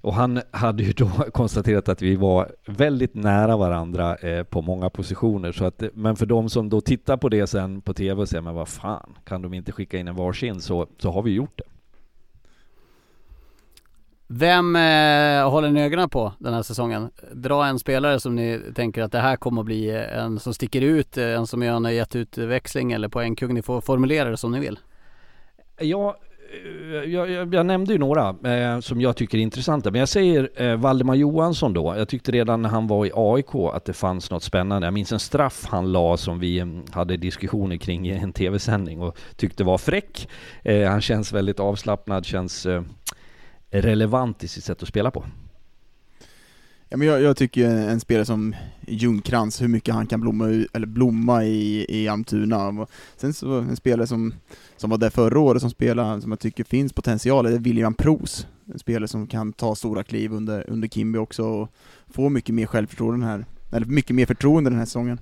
Och 0.00 0.14
han 0.14 0.40
hade 0.50 0.82
ju 0.82 0.92
då 0.92 1.08
konstaterat 1.32 1.88
att 1.88 2.02
vi 2.02 2.16
var 2.16 2.52
väldigt 2.66 3.14
nära 3.14 3.56
varandra 3.56 4.16
eh, 4.16 4.44
på 4.44 4.62
många 4.62 4.90
positioner. 4.90 5.52
Så 5.52 5.64
att, 5.64 5.82
men 5.94 6.16
för 6.16 6.26
de 6.26 6.48
som 6.50 6.68
då 6.68 6.80
tittar 6.80 7.16
på 7.16 7.28
det 7.28 7.46
sen 7.46 7.80
på 7.80 7.94
TV 7.94 8.22
och 8.22 8.28
säger 8.28 8.42
men 8.42 8.54
vad 8.54 8.68
fan, 8.68 9.16
kan 9.24 9.42
de 9.42 9.54
inte 9.54 9.72
skicka 9.72 9.98
in 9.98 10.08
en 10.08 10.16
varsin 10.16 10.60
så, 10.60 10.86
så 10.98 11.10
har 11.10 11.22
vi 11.22 11.30
gjort 11.30 11.58
det. 11.58 11.64
Vem 14.32 14.76
eh, 14.76 15.50
håller 15.50 15.70
ni 15.70 15.82
ögonen 15.82 16.08
på 16.08 16.32
den 16.38 16.54
här 16.54 16.62
säsongen? 16.62 17.10
Dra 17.32 17.66
en 17.66 17.78
spelare 17.78 18.20
som 18.20 18.34
ni 18.34 18.60
tänker 18.74 19.02
att 19.02 19.12
det 19.12 19.18
här 19.18 19.36
kommer 19.36 19.60
att 19.62 19.66
bli 19.66 19.90
en 19.90 20.38
som 20.38 20.54
sticker 20.54 20.80
ut, 20.80 21.16
en 21.16 21.46
som 21.46 21.62
gör 21.62 21.76
en 21.76 21.94
jätteutväxling 21.94 22.92
eller 22.92 23.08
poängkung. 23.08 23.54
Ni 23.54 23.62
får 23.62 23.80
formulera 23.80 24.30
det 24.30 24.36
som 24.36 24.52
ni 24.52 24.60
vill. 24.60 24.78
Ja, 25.80 26.16
Eh, 26.52 27.12
jag, 27.12 27.30
jag, 27.30 27.54
jag, 27.54 27.66
nämnde 27.66 27.92
ju 27.92 27.98
några 27.98 28.28
eh, 28.28 28.80
som 28.80 29.00
jag 29.00 29.16
tycker 29.16 29.38
är 29.38 29.42
intressanta, 29.42 29.90
men 29.90 29.98
jag 29.98 30.08
säger 30.08 30.50
eh, 30.54 30.76
Valdemar 30.76 31.14
Johansson 31.14 31.72
då. 31.72 31.94
Jag 31.96 32.08
tyckte 32.08 32.32
redan 32.32 32.62
när 32.62 32.68
han 32.68 32.86
var 32.86 33.06
i 33.06 33.10
AIK 33.14 33.54
att 33.74 33.84
det 33.84 33.92
fanns 33.92 34.30
något 34.30 34.42
spännande. 34.42 34.86
Jag 34.86 34.94
minns 34.94 35.12
en 35.12 35.20
straff 35.20 35.64
han 35.68 35.92
la 35.92 36.16
som 36.16 36.38
vi 36.38 36.58
mm, 36.58 36.84
hade 36.90 37.16
diskussioner 37.16 37.76
kring 37.76 38.08
i 38.08 38.10
en 38.10 38.32
tv-sändning 38.32 39.00
och 39.00 39.18
tyckte 39.36 39.64
var 39.64 39.78
fräck. 39.78 40.28
Eh, 40.62 40.88
han 40.88 41.00
känns 41.00 41.32
väldigt 41.32 41.60
avslappnad, 41.60 42.26
känns 42.26 42.66
eh, 42.66 42.82
relevant 43.70 44.44
i 44.44 44.48
sitt 44.48 44.64
sätt 44.64 44.82
att 44.82 44.88
spela 44.88 45.10
på. 45.10 45.24
Ja, 46.92 46.96
men 46.96 47.08
jag, 47.08 47.22
jag 47.22 47.36
tycker 47.36 47.66
en 47.68 48.00
spelare 48.00 48.24
som 48.24 48.54
Ljungkrantz, 48.86 49.62
hur 49.62 49.68
mycket 49.68 49.94
han 49.94 50.06
kan 50.06 50.20
blomma, 50.20 50.64
eller 50.72 50.86
blomma 50.86 51.44
i, 51.44 51.86
i 51.88 52.08
Almtuna. 52.08 52.86
Sen 53.16 53.32
så 53.34 53.58
en 53.58 53.76
spelare 53.76 54.06
som, 54.06 54.34
som 54.76 54.90
var 54.90 54.98
där 54.98 55.10
förra 55.10 55.38
året 55.40 55.60
som 55.60 55.70
spelar, 55.70 56.20
som 56.20 56.32
jag 56.32 56.40
tycker 56.40 56.64
finns 56.64 56.92
potential, 56.92 57.46
är 57.46 57.58
William 57.58 57.94
Pros. 57.94 58.46
En 58.72 58.78
spelare 58.78 59.08
som 59.08 59.26
kan 59.26 59.52
ta 59.52 59.74
stora 59.74 60.02
kliv 60.02 60.32
under, 60.32 60.70
under 60.70 60.88
Kimby 60.88 61.18
också 61.18 61.44
och 61.44 61.68
få 62.08 62.28
mycket 62.28 62.54
mer 62.54 62.66
självförtroende 62.66 63.26
här, 63.26 63.44
eller 63.72 63.86
mycket 63.86 64.16
mer 64.16 64.26
förtroende 64.26 64.70
den 64.70 64.78
här 64.78 64.86
säsongen. 64.86 65.20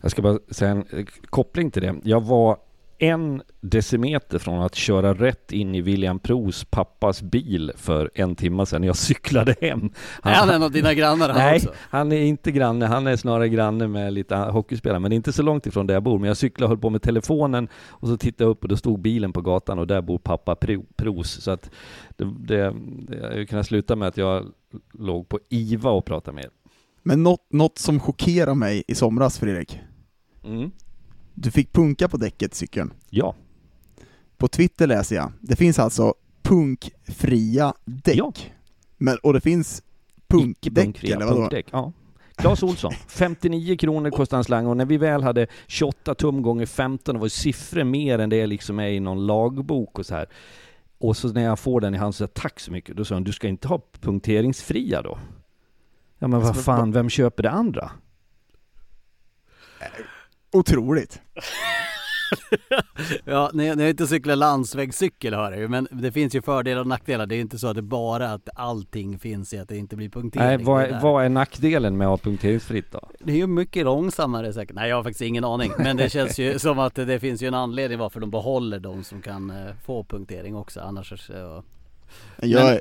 Jag 0.00 0.10
ska 0.10 0.22
bara 0.22 0.38
säga 0.50 0.70
en 0.70 0.84
eh, 0.90 1.04
koppling 1.30 1.70
till 1.70 1.82
det. 1.82 1.96
Jag 2.02 2.20
var 2.20 2.56
en 3.00 3.42
decimeter 3.60 4.38
från 4.38 4.62
att 4.62 4.74
köra 4.74 5.14
rätt 5.14 5.52
in 5.52 5.74
i 5.74 5.80
William 5.80 6.18
Pros 6.18 6.64
pappas 6.64 7.22
bil 7.22 7.72
för 7.76 8.10
en 8.14 8.36
timme 8.36 8.66
sedan. 8.66 8.84
Jag 8.84 8.96
cyklade 8.96 9.54
hem. 9.60 9.90
Han, 10.22 10.32
är 10.32 10.36
han 10.36 10.50
en 10.50 10.62
av 10.62 10.70
dina 10.70 10.94
grannar 10.94 11.28
han 11.28 11.36
Nej, 11.38 11.56
också? 11.56 11.72
han 11.76 12.12
är 12.12 12.20
inte 12.20 12.52
granne. 12.52 12.86
Han 12.86 13.06
är 13.06 13.16
snarare 13.16 13.48
granne 13.48 13.88
med 13.88 14.12
lite 14.12 14.36
hockeyspelare, 14.36 14.98
men 14.98 15.12
inte 15.12 15.32
så 15.32 15.42
långt 15.42 15.66
ifrån 15.66 15.86
där 15.86 15.94
jag 15.94 16.02
bor. 16.02 16.18
Men 16.18 16.28
jag 16.28 16.36
cyklade 16.36 16.64
och 16.64 16.68
höll 16.68 16.78
på 16.78 16.90
med 16.90 17.02
telefonen 17.02 17.68
och 17.88 18.08
så 18.08 18.16
tittade 18.16 18.44
jag 18.44 18.50
upp 18.50 18.62
och 18.62 18.68
då 18.68 18.76
stod 18.76 19.00
bilen 19.00 19.32
på 19.32 19.40
gatan 19.40 19.78
och 19.78 19.86
där 19.86 20.00
bor 20.02 20.18
pappa 20.18 20.56
Pros. 20.96 21.30
Så 21.42 21.50
att 21.50 21.70
det, 22.16 22.24
det, 22.38 22.74
jag 23.36 23.48
kunde 23.48 23.64
sluta 23.64 23.96
med 23.96 24.08
att 24.08 24.16
jag 24.16 24.46
låg 24.92 25.28
på 25.28 25.38
IVA 25.48 25.90
och 25.90 26.04
pratade 26.04 26.34
med 26.34 26.44
er. 26.44 26.50
Men 27.02 27.22
något, 27.22 27.52
något 27.52 27.78
som 27.78 28.00
chockerar 28.00 28.54
mig 28.54 28.84
i 28.88 28.94
somras, 28.94 29.38
Fredrik, 29.38 29.80
Mm. 30.44 30.70
Du 31.34 31.50
fick 31.50 31.72
punka 31.72 32.08
på 32.08 32.16
däcket 32.16 32.54
cykeln. 32.54 32.92
Ja. 33.10 33.34
På 34.36 34.48
Twitter 34.48 34.86
läser 34.86 35.16
jag, 35.16 35.32
det 35.40 35.56
finns 35.56 35.78
alltså 35.78 36.14
punkfria 36.42 37.74
däck. 37.84 38.16
Ja. 38.16 38.32
Men, 38.96 39.16
och 39.22 39.32
det 39.32 39.40
finns 39.40 39.82
punkdäck 40.28 41.04
eller 41.04 41.26
vadå? 41.26 41.36
Punkdäck, 41.40 41.66
ja. 41.70 41.92
Claes 42.36 42.62
Olsson, 42.62 42.92
59 43.08 43.76
kronor 43.76 44.10
kostar 44.10 44.38
en 44.38 44.44
slang 44.44 44.66
och 44.66 44.76
när 44.76 44.84
vi 44.84 44.96
väl 44.96 45.22
hade 45.22 45.46
28 45.66 46.14
tum 46.14 46.42
gånger 46.42 46.66
15, 46.66 47.14
det 47.14 47.20
var 47.20 47.28
siffror 47.28 47.84
mer 47.84 48.18
än 48.18 48.30
det 48.30 48.46
liksom 48.46 48.78
är 48.80 48.88
i 48.88 49.00
någon 49.00 49.26
lagbok 49.26 49.98
och 49.98 50.06
så 50.06 50.14
här. 50.14 50.26
Och 50.98 51.16
så 51.16 51.32
när 51.32 51.42
jag 51.42 51.58
får 51.58 51.80
den 51.80 51.94
i 51.94 51.98
hand 51.98 52.14
så 52.14 52.18
säger 52.18 52.28
tack 52.28 52.60
så 52.60 52.72
mycket, 52.72 52.96
då 52.96 53.04
sa 53.04 53.14
han 53.14 53.24
du 53.24 53.32
ska 53.32 53.48
inte 53.48 53.68
ha 53.68 53.80
punkteringsfria 54.00 55.02
då? 55.02 55.18
Ja 56.18 56.28
men 56.28 56.40
vad 56.40 56.48
Alltså, 56.48 56.62
fan, 56.62 56.92
vem 56.92 57.10
köper 57.10 57.42
det 57.42 57.50
andra? 57.50 57.90
Otroligt. 60.52 61.20
ja, 63.24 63.50
ni, 63.54 63.74
ni 63.74 63.82
har 63.82 63.90
inte 63.90 64.06
cyklat 64.06 64.38
landsvägscykel 64.38 65.34
hör 65.34 65.52
jag 65.52 65.70
men 65.70 65.88
det 65.90 66.12
finns 66.12 66.34
ju 66.34 66.42
fördelar 66.42 66.80
och 66.80 66.86
nackdelar. 66.86 67.26
Det 67.26 67.36
är 67.36 67.40
inte 67.40 67.58
så 67.58 67.66
att 67.66 67.76
det 67.76 67.82
bara 67.82 68.32
att 68.32 68.48
allting 68.54 69.18
finns 69.18 69.54
i 69.54 69.58
att 69.58 69.68
det 69.68 69.76
inte 69.76 69.96
blir 69.96 70.08
punktering. 70.08 70.46
Nej, 70.46 70.58
vad, 70.58 70.82
är, 70.82 71.00
vad 71.00 71.24
är 71.24 71.28
nackdelen 71.28 71.96
med 71.96 72.06
att 72.06 72.10
ha 72.10 72.16
punkteringsfritt 72.30 72.92
då? 72.92 73.10
Det 73.20 73.32
är 73.32 73.36
ju 73.36 73.46
mycket 73.46 73.84
långsammare 73.84 74.52
säkert. 74.52 74.76
Nej 74.76 74.88
jag 74.88 74.96
har 74.96 75.02
faktiskt 75.02 75.22
ingen 75.22 75.44
aning. 75.44 75.72
Men 75.78 75.96
det 75.96 76.10
känns 76.10 76.38
ju 76.38 76.58
som 76.58 76.78
att 76.78 76.94
det 76.94 77.20
finns 77.20 77.42
ju 77.42 77.46
en 77.46 77.54
anledning 77.54 77.98
varför 77.98 78.20
de 78.20 78.30
behåller 78.30 78.80
de 78.80 79.04
som 79.04 79.22
kan 79.22 79.50
eh, 79.50 79.74
få 79.84 80.04
punktering 80.04 80.56
också. 80.56 80.80
Annars 80.80 81.26
så... 81.26 81.62
Jag, 82.36 82.62
Men- 82.62 82.72
är, 82.72 82.80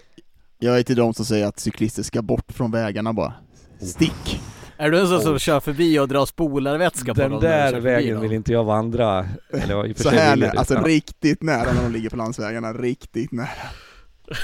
jag 0.60 0.80
är 0.80 0.84
till 0.84 0.96
de 0.96 1.14
som 1.14 1.26
säger 1.26 1.48
att 1.48 1.60
cyklister 1.60 2.04
ska 2.04 2.22
bort 2.22 2.52
från 2.52 2.72
vägarna 2.72 3.14
bara. 3.14 3.34
Stick! 3.82 4.40
Är 4.82 4.92
du 4.92 5.00
en 5.00 5.08
sån 5.08 5.22
som 5.22 5.40
kör 5.40 5.60
förbi 5.60 6.00
och 6.00 6.08
drar 6.08 6.26
spolarvätska 6.26 7.14
på 7.14 7.22
Den 7.22 7.32
när 7.32 7.40
du 7.40 7.48
där 7.48 7.80
vägen 7.80 8.22
vill 8.22 8.32
inte 8.32 8.52
jag 8.52 8.64
vandra. 8.64 9.28
Eller 9.50 9.88
i 9.88 9.94
och 9.94 9.98
Så 9.98 10.10
här 10.10 10.36
nära, 10.36 10.52
det. 10.54 10.60
alltså 10.60 10.82
riktigt 10.84 11.44
nära 11.44 11.74
när 11.74 11.84
de 11.84 11.92
ligger 11.92 12.10
på 12.10 12.16
landsvägarna, 12.16 12.74
riktigt 12.74 13.32
nära. 13.32 13.48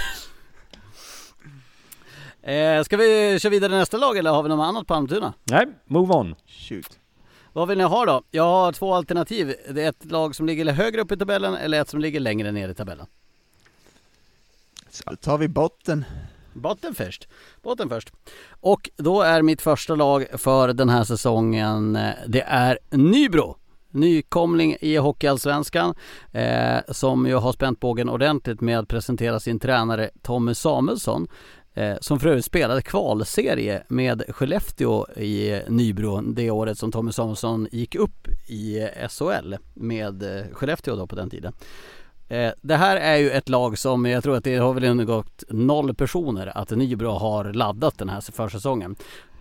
Eh, 2.42 2.84
ska 2.84 2.98
vi 2.98 3.40
köra 3.40 3.50
vidare 3.50 3.72
nästa 3.72 3.98
lag 3.98 4.18
eller 4.18 4.32
har 4.32 4.44
vi 4.44 4.50
något 4.50 4.64
annat 4.66 4.88
på 4.88 4.94
Almtuna? 4.94 5.34
Nej, 5.44 5.68
move 5.86 6.14
on. 6.14 6.36
Shoot. 6.48 7.00
Vad 7.54 7.68
vill 7.68 7.78
ni 7.78 7.84
ha 7.84 8.06
då? 8.06 8.24
Jag 8.32 8.44
har 8.44 8.72
två 8.72 8.94
alternativ. 8.94 9.56
Det 9.70 9.84
är 9.84 9.90
ett 9.90 10.06
lag 10.06 10.36
som 10.36 10.46
ligger 10.46 10.72
högre 10.72 11.02
upp 11.02 11.12
i 11.12 11.18
tabellen 11.18 11.56
eller 11.56 11.82
ett 11.82 11.90
som 11.90 12.00
ligger 12.00 12.20
längre 12.20 12.52
ner 12.52 12.70
i 12.70 12.74
tabellen. 12.74 13.06
Då 15.06 15.16
tar 15.16 15.38
vi 15.38 15.48
botten. 15.48 16.06
Botten 16.56 16.96
först. 16.96 17.28
Botten 17.64 17.90
först. 17.90 18.14
Och 18.50 18.90
då 18.96 19.22
är 19.22 19.42
mitt 19.42 19.62
första 19.62 19.96
lag 19.96 20.26
för 20.34 20.74
den 20.74 20.90
här 20.90 21.04
säsongen, 21.04 21.96
eh, 21.96 22.14
det 22.28 22.42
är 22.42 22.80
Nybro. 22.90 23.58
Nykomling 23.92 24.78
i 24.82 24.98
Hockeyallsvenskan 24.98 25.96
eh, 26.32 26.78
som 26.90 27.28
ju 27.28 27.36
har 27.36 27.52
spänt 27.52 27.80
bågen 27.80 28.10
ordentligt 28.10 28.62
med 28.62 28.80
att 28.80 28.88
presentera 28.88 29.40
sin 29.40 29.60
tränare 29.60 30.10
Tommy 30.22 30.54
Samuelsson 30.54 31.28
eh, 31.74 31.96
som 32.02 32.20
för 32.20 32.30
övrigt 32.30 32.46
spelade 32.46 32.82
kvalserie 32.82 33.84
med 33.88 34.24
Skellefteå 34.30 35.08
i 35.12 35.62
Nybro 35.68 36.22
det 36.22 36.52
året 36.52 36.78
som 36.78 36.92
Tommy 36.92 37.12
Samuelsson 37.12 37.68
gick 37.72 37.96
upp 37.96 38.28
i 38.48 38.88
SHL 39.10 39.56
med 39.74 40.24
eh, 40.24 40.46
Skellefteå 40.54 40.96
då 40.96 41.08
på 41.08 41.16
den 41.16 41.30
tiden. 41.30 41.54
Eh, 42.28 42.52
det 42.62 42.76
här 42.76 42.98
är 42.98 43.16
ju 43.16 43.30
ett 43.30 43.50
lag 43.50 43.78
som 43.78 44.06
jag 44.06 44.24
tror 44.24 44.36
att 44.36 44.44
det 44.44 44.56
har 44.56 44.74
väl 44.74 44.84
undgått 44.84 45.44
noll 45.50 45.94
personer 45.94 46.58
att 46.58 46.70
Nybro 46.70 47.10
har 47.10 47.54
laddat 47.54 47.98
den 47.98 48.10
här 48.10 48.22
försäsongen. 48.32 48.96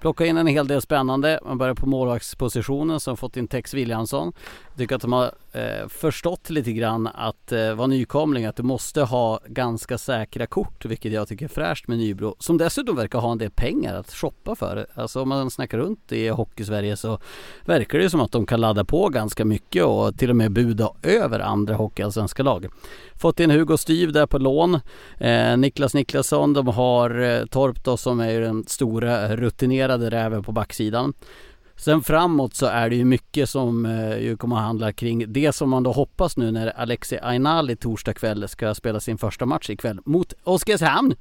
Plocka 0.04 0.26
in 0.26 0.36
en 0.36 0.46
hel 0.46 0.66
del 0.66 0.82
spännande. 0.82 1.40
Man 1.44 1.58
börjar 1.58 1.74
på 1.74 1.86
målvaktspositionen 1.86 3.00
som 3.00 3.16
fått 3.16 3.36
in 3.36 3.48
Tex 3.48 3.74
Williamson. 3.74 4.32
Jag 4.68 4.78
tycker 4.78 4.96
att 4.96 5.02
de 5.02 5.12
har 5.12 5.32
eh, 5.52 5.88
förstått 5.88 6.50
lite 6.50 6.72
grann 6.72 7.06
att 7.14 7.52
eh, 7.52 7.74
vara 7.74 7.86
nykomling, 7.86 8.44
att 8.44 8.56
du 8.56 8.62
måste 8.62 9.02
ha 9.02 9.40
ganska 9.46 9.98
säkra 9.98 10.46
kort, 10.46 10.84
vilket 10.84 11.12
jag 11.12 11.28
tycker 11.28 11.44
är 11.44 11.48
fräscht 11.48 11.88
med 11.88 11.98
Nybro. 11.98 12.36
Som 12.38 12.58
dessutom 12.58 12.96
verkar 12.96 13.18
ha 13.18 13.32
en 13.32 13.38
del 13.38 13.50
pengar 13.50 13.94
att 13.94 14.12
shoppa 14.12 14.54
för. 14.54 14.86
Alltså 14.94 15.22
om 15.22 15.28
man 15.28 15.50
snackar 15.50 15.78
runt 15.78 16.12
i 16.12 16.28
Hockeysverige 16.28 16.96
så 16.96 17.18
verkar 17.64 17.98
det 17.98 18.04
ju 18.04 18.10
som 18.10 18.20
att 18.20 18.32
de 18.32 18.46
kan 18.46 18.60
ladda 18.60 18.84
på 18.84 19.08
ganska 19.08 19.44
mycket 19.44 19.84
och 19.84 20.18
till 20.18 20.30
och 20.30 20.36
med 20.36 20.52
buda 20.52 20.90
över 21.02 21.40
andra 21.40 21.74
hockeyallsvenska 21.74 22.42
lag. 22.42 22.66
Fått 23.20 23.40
in 23.40 23.50
Hugo 23.50 23.76
Styv 23.76 24.12
där 24.12 24.26
på 24.26 24.38
lån. 24.38 24.80
Eh, 25.18 25.56
Niklas 25.56 25.94
Niklasson, 25.94 26.52
de 26.52 26.66
har 26.66 27.20
eh, 27.20 27.46
Torp 27.46 27.84
då 27.84 27.96
som 27.96 28.20
är 28.20 28.30
ju 28.30 28.40
den 28.40 28.64
stora 28.66 29.36
rutinerade 29.36 29.93
räven 30.02 30.42
på 30.42 30.52
backsidan. 30.52 31.12
Sen 31.76 32.02
framåt 32.02 32.54
så 32.54 32.66
är 32.66 32.90
det 32.90 32.96
ju 32.96 33.04
mycket 33.04 33.48
som 33.50 33.86
eh, 33.86 34.18
ju 34.18 34.36
kommer 34.36 34.56
att 34.56 34.62
handla 34.62 34.92
kring 34.92 35.32
det 35.32 35.52
som 35.52 35.70
man 35.70 35.82
då 35.82 35.92
hoppas 35.92 36.36
nu 36.36 36.50
när 36.50 36.66
Alexi 36.66 37.18
Ainali 37.22 37.76
torsdag 37.76 38.12
kväll 38.14 38.48
ska 38.48 38.74
spela 38.74 39.00
sin 39.00 39.18
första 39.18 39.46
match 39.46 39.70
ikväll 39.70 40.00
mot 40.04 40.32
Oskarshamn. 40.44 41.14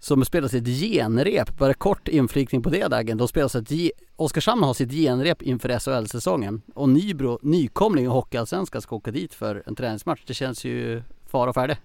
Som 0.00 0.24
spelar 0.24 0.48
sitt 0.48 0.66
genrep, 0.66 1.58
bara 1.58 1.74
kort 1.74 2.08
inflikning 2.08 2.62
på 2.62 2.70
det 2.70 2.88
dagen. 2.88 3.16
De 3.18 3.28
spelar 3.28 3.48
sitt 3.48 3.70
ge- 3.70 3.92
Oskarshamn 4.16 4.62
har 4.62 4.74
sitt 4.74 4.92
genrep 4.92 5.42
inför 5.42 5.78
SHL-säsongen. 5.78 6.62
Och 6.74 6.88
Nybro, 6.88 7.38
nykomling 7.42 8.04
i 8.04 8.08
Hockeyallsvenskan 8.08 8.82
ska 8.82 8.96
åka 8.96 9.10
dit 9.10 9.34
för 9.34 9.62
en 9.66 9.74
träningsmatch. 9.74 10.20
Det 10.26 10.34
känns 10.34 10.64
ju 10.64 11.02
fara 11.26 11.48
och 11.48 11.54
färde. 11.54 11.78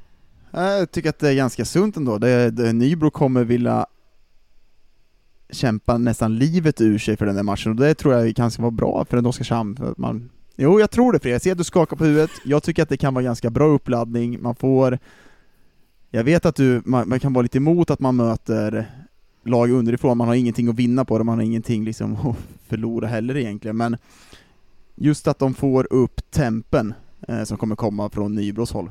Jag 0.51 0.91
tycker 0.91 1.09
att 1.09 1.19
det 1.19 1.29
är 1.29 1.35
ganska 1.35 1.65
sunt 1.65 1.97
ändå. 1.97 2.17
Det, 2.17 2.51
det, 2.51 2.73
Nybro 2.73 3.11
kommer 3.11 3.43
vilja 3.43 3.85
kämpa 5.53 5.97
nästan 5.97 6.37
livet 6.37 6.81
ur 6.81 6.97
sig 6.97 7.17
för 7.17 7.25
den 7.25 7.35
där 7.35 7.43
matchen 7.43 7.71
och 7.71 7.75
det 7.75 7.95
tror 7.95 8.13
jag 8.13 8.35
kan 8.35 8.51
vara 8.57 8.71
bra 8.71 9.05
för 9.05 9.17
en 9.17 9.25
Oskarshamn. 9.25 9.75
För 9.75 9.91
att 9.91 9.97
man... 9.97 10.29
Jo, 10.55 10.79
jag 10.79 10.91
tror 10.91 11.13
det 11.13 11.19
Fredrik. 11.19 11.35
Jag 11.35 11.41
ser 11.41 11.51
att 11.51 11.57
du 11.57 11.63
skakar 11.63 11.97
på 11.97 12.05
huvudet. 12.05 12.31
Jag 12.45 12.63
tycker 12.63 12.83
att 12.83 12.89
det 12.89 12.97
kan 12.97 13.13
vara 13.13 13.23
ganska 13.23 13.49
bra 13.49 13.67
uppladdning. 13.67 14.41
Man 14.41 14.55
får... 14.55 14.99
Jag 16.11 16.23
vet 16.23 16.45
att 16.45 16.55
du, 16.55 16.81
man, 16.85 17.09
man 17.09 17.19
kan 17.19 17.33
vara 17.33 17.41
lite 17.41 17.57
emot 17.57 17.91
att 17.91 17.99
man 17.99 18.15
möter 18.15 18.87
lag 19.45 19.71
underifrån, 19.71 20.17
man 20.17 20.27
har 20.27 20.35
ingenting 20.35 20.67
att 20.67 20.75
vinna 20.75 21.05
på 21.05 21.17
det, 21.17 21.23
man 21.23 21.37
har 21.37 21.45
ingenting 21.45 21.85
liksom 21.85 22.13
att 22.29 22.37
förlora 22.67 23.07
heller 23.07 23.37
egentligen, 23.37 23.77
men 23.77 23.97
just 24.95 25.27
att 25.27 25.39
de 25.39 25.53
får 25.53 25.93
upp 25.93 26.31
tempen 26.31 26.93
eh, 27.27 27.43
som 27.43 27.57
kommer 27.57 27.75
komma 27.75 28.09
från 28.09 28.35
Nybros 28.35 28.71
håll. 28.71 28.89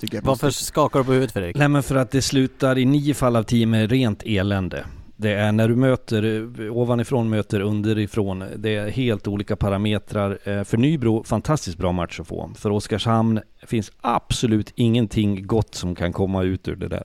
Varför 0.00 0.20
positivt. 0.20 0.54
skakar 0.54 0.98
du 0.98 1.04
på 1.04 1.12
huvudet 1.12 1.32
Fredrik? 1.32 1.56
Nej 1.56 1.68
men 1.68 1.82
för 1.82 1.96
att 1.96 2.10
det 2.10 2.22
slutar 2.22 2.78
i 2.78 2.84
nio 2.84 3.14
fall 3.14 3.36
av 3.36 3.42
tio 3.42 3.66
med 3.66 3.90
rent 3.90 4.22
elände. 4.22 4.84
Det 5.16 5.32
är 5.32 5.52
när 5.52 5.68
du 5.68 5.76
möter 5.76 6.50
ovanifrån 6.70 7.30
möter 7.30 7.60
underifrån. 7.60 8.44
Det 8.56 8.76
är 8.76 8.90
helt 8.90 9.28
olika 9.28 9.56
parametrar. 9.56 10.38
Eh, 10.44 10.64
För 10.64 10.76
Nybro, 10.76 11.24
fantastiskt 11.24 11.78
bra 11.78 11.92
match 11.92 12.20
att 12.20 12.28
få. 12.28 12.50
För 12.54 12.70
Oskarshamn 12.70 13.40
finns 13.66 13.92
absolut 14.00 14.72
ingenting 14.74 15.46
gott 15.46 15.74
som 15.74 15.94
kan 15.94 16.12
komma 16.12 16.42
ut 16.42 16.68
ur 16.68 16.76
det 16.76 16.88
där. 16.88 17.04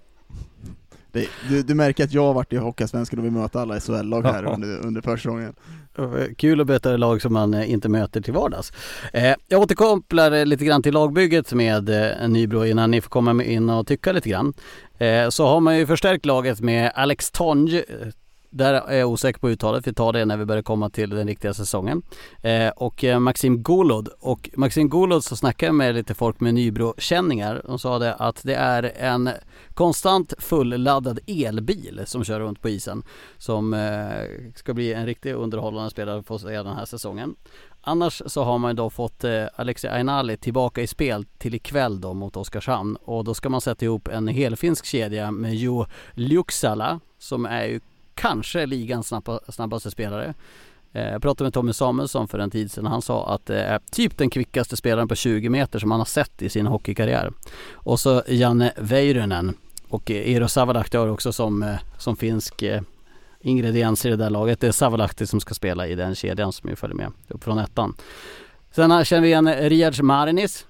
Det, 1.12 1.28
du, 1.50 1.64
du 1.64 1.76
märker 1.76 2.04
att 2.04 2.14
jag 2.14 2.24
har 2.26 2.34
varit 2.34 2.54
i 2.54 2.58
Hockeyallsvenskan 2.58 3.20
och 3.20 3.26
vi 3.26 3.30
möter 3.30 3.60
alla 3.60 3.80
SHL-lag 3.80 4.24
här 4.24 4.44
under, 4.44 4.86
under 4.86 5.02
försäsongen. 5.02 5.54
Eh, 5.98 6.34
kul 6.38 6.62
att 6.62 6.68
möta 6.68 6.98
lag 6.98 7.22
som 7.22 7.34
man 7.34 7.54
eh, 7.54 7.72
inte 7.72 7.90
möter 7.90 8.22
till 8.22 8.34
vardags. 8.34 8.74
Eh, 9.14 9.36
jag 9.48 9.62
återkopplar 9.62 10.46
lite 10.46 10.66
grann 10.66 10.84
till 10.84 10.94
lagbygget 10.94 11.54
med 11.54 11.90
Nybro 12.28 12.66
innan 12.66 12.92
ni 12.92 13.02
får 13.02 13.10
komma 13.10 13.44
in 13.44 13.70
och 13.70 13.88
tycka 13.88 14.12
lite 14.12 14.30
grann. 14.30 14.54
Så 15.30 15.48
har 15.48 15.60
man 15.60 15.78
ju 15.78 15.88
förstärkt 15.88 16.26
laget 16.26 16.62
med 16.62 16.92
Alex 16.96 17.32
Tonj. 17.32 17.84
Där 18.54 18.74
är 18.74 18.98
jag 18.98 19.10
osäker 19.10 19.40
på 19.40 19.50
uttalet, 19.50 19.88
vi 19.88 19.94
tar 19.94 20.14
det 20.14 20.26
när 20.26 20.38
vi 20.38 20.46
börjar 20.46 20.62
komma 20.64 20.90
till 20.90 21.10
den 21.10 21.28
riktiga 21.28 21.54
säsongen. 21.54 22.02
Eh, 22.42 22.70
och 22.70 23.04
eh, 23.04 23.20
Maxim 23.20 23.64
Golod. 23.64 24.10
Och 24.20 24.50
Maxim 24.54 24.90
Golod 24.90 25.24
så 25.24 25.36
snackade 25.36 25.68
jag 25.68 25.76
med 25.76 25.96
lite 25.96 26.14
folk 26.14 26.40
med 26.40 26.54
Nybro-känningar. 26.54 27.62
De 27.66 27.80
sa 27.80 28.00
det 28.00 28.14
att 28.14 28.44
det 28.44 28.56
är 28.56 28.84
en 28.98 29.30
konstant 29.74 30.34
fulladdad 30.38 31.20
elbil 31.28 32.02
som 32.06 32.24
kör 32.24 32.40
runt 32.40 32.62
på 32.62 32.70
isen. 32.70 33.04
Som 33.38 33.74
eh, 33.74 34.54
ska 34.56 34.74
bli 34.74 34.94
en 34.94 35.06
riktigt 35.06 35.36
underhållande 35.36 35.90
spelare 35.90 36.24
för 36.24 36.36
oss 36.36 36.44
den 36.44 36.68
här 36.68 36.86
säsongen. 36.86 37.36
Annars 37.82 38.22
så 38.26 38.44
har 38.44 38.58
man 38.58 38.76
då 38.76 38.90
fått 38.90 39.24
eh, 39.24 39.46
Alexi 39.56 39.88
Ainali 39.88 40.38
tillbaka 40.38 40.82
i 40.82 40.88
spel 40.88 41.26
till 41.38 41.56
ikväll 41.56 42.02
då 42.02 42.14
mot 42.14 42.38
Oskarshamn. 42.38 42.96
Och 42.96 43.24
då 43.24 43.34
ska 43.34 43.50
man 43.50 43.62
sätta 43.62 43.86
ihop 43.86 44.08
en 44.08 44.28
helfinsk 44.28 44.86
kedja 44.86 45.32
med 45.32 45.56
Jo 45.56 45.86
Lyuksala 46.14 47.00
som 47.18 47.46
är 47.46 47.66
ju 47.66 47.80
kanske 48.16 48.66
ligans 48.66 49.08
snabba, 49.08 49.40
snabbaste 49.48 49.92
spelare. 49.92 50.34
Eh, 50.94 51.10
jag 51.10 51.22
pratade 51.22 51.46
med 51.46 51.54
Tommy 51.54 51.74
Samuelsson 51.74 52.28
för 52.28 52.40
en 52.40 52.52
tid 52.52 52.72
sedan. 52.72 52.86
Han 52.86 53.02
sa 53.02 53.34
att 53.34 53.46
det 53.46 53.64
är 53.64 53.80
typ 53.92 54.18
den 54.18 54.30
kvickaste 54.30 54.78
spelaren 54.78 55.08
på 55.08 55.16
20 55.16 55.50
meter 55.50 55.80
som 55.80 55.92
han 55.92 56.00
har 56.00 56.06
sett 56.06 56.42
i 56.42 56.50
sin 56.50 56.68
hockeykarriär. 56.68 57.32
Och 57.74 58.00
så 58.00 58.24
Janne 58.28 58.74
Väyrynen 58.78 59.58
och 59.90 60.12
Eero 60.12 60.48
Savalahti 60.48 60.98
har 60.98 61.08
också 61.08 61.34
som, 61.34 61.64
eh, 61.64 61.76
som 61.98 62.16
finsk 62.16 62.62
eh, 62.62 62.82
ingrediens 63.42 64.06
i 64.06 64.10
det 64.10 64.16
där 64.16 64.30
laget. 64.30 64.60
Det 64.60 64.68
är 64.68 64.72
Savalahti 64.72 65.28
som 65.28 65.40
ska 65.40 65.54
spela 65.54 65.88
i 65.88 65.96
den 65.96 66.16
kedjan 66.16 66.54
som 66.54 66.70
ju 66.70 66.76
följer 66.76 66.98
med 66.98 67.12
upp 67.28 67.44
från 67.44 67.58
ettan. 67.58 67.96
Sen 68.72 69.06
känner 69.06 69.22
vi 69.22 69.28
igen 69.28 69.56
Riyadj 69.56 70.02
Marinis 70.02 70.66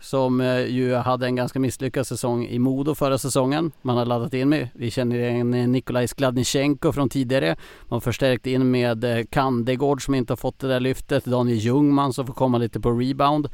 som 0.00 0.40
eh, 0.40 0.66
ju 0.66 0.94
hade 0.94 1.26
en 1.26 1.36
ganska 1.36 1.58
misslyckad 1.58 2.06
säsong 2.06 2.46
i 2.46 2.58
Modo 2.58 2.94
förra 2.94 3.18
säsongen. 3.18 3.72
Man 3.82 3.96
har 3.96 4.06
laddat 4.06 4.34
in 4.34 4.48
med, 4.48 4.68
vi 4.74 4.90
känner 4.90 5.18
igen 5.18 5.54
eh, 5.54 5.68
Nikolaj 5.68 6.08
Skladnichenko 6.08 6.92
från 6.92 7.08
tidigare. 7.08 7.56
Man 7.82 7.96
har 7.96 8.00
förstärkt 8.00 8.46
in 8.46 8.70
med 8.70 9.04
eh, 9.04 9.24
Kandegård 9.30 10.04
som 10.04 10.14
inte 10.14 10.32
har 10.32 10.36
fått 10.36 10.58
det 10.58 10.68
där 10.68 10.80
lyftet. 10.80 11.24
Daniel 11.24 11.58
Ljungman 11.58 12.12
som 12.12 12.26
får 12.26 12.34
komma 12.34 12.58
lite 12.58 12.80
på 12.80 12.90
rebound. 12.90 13.48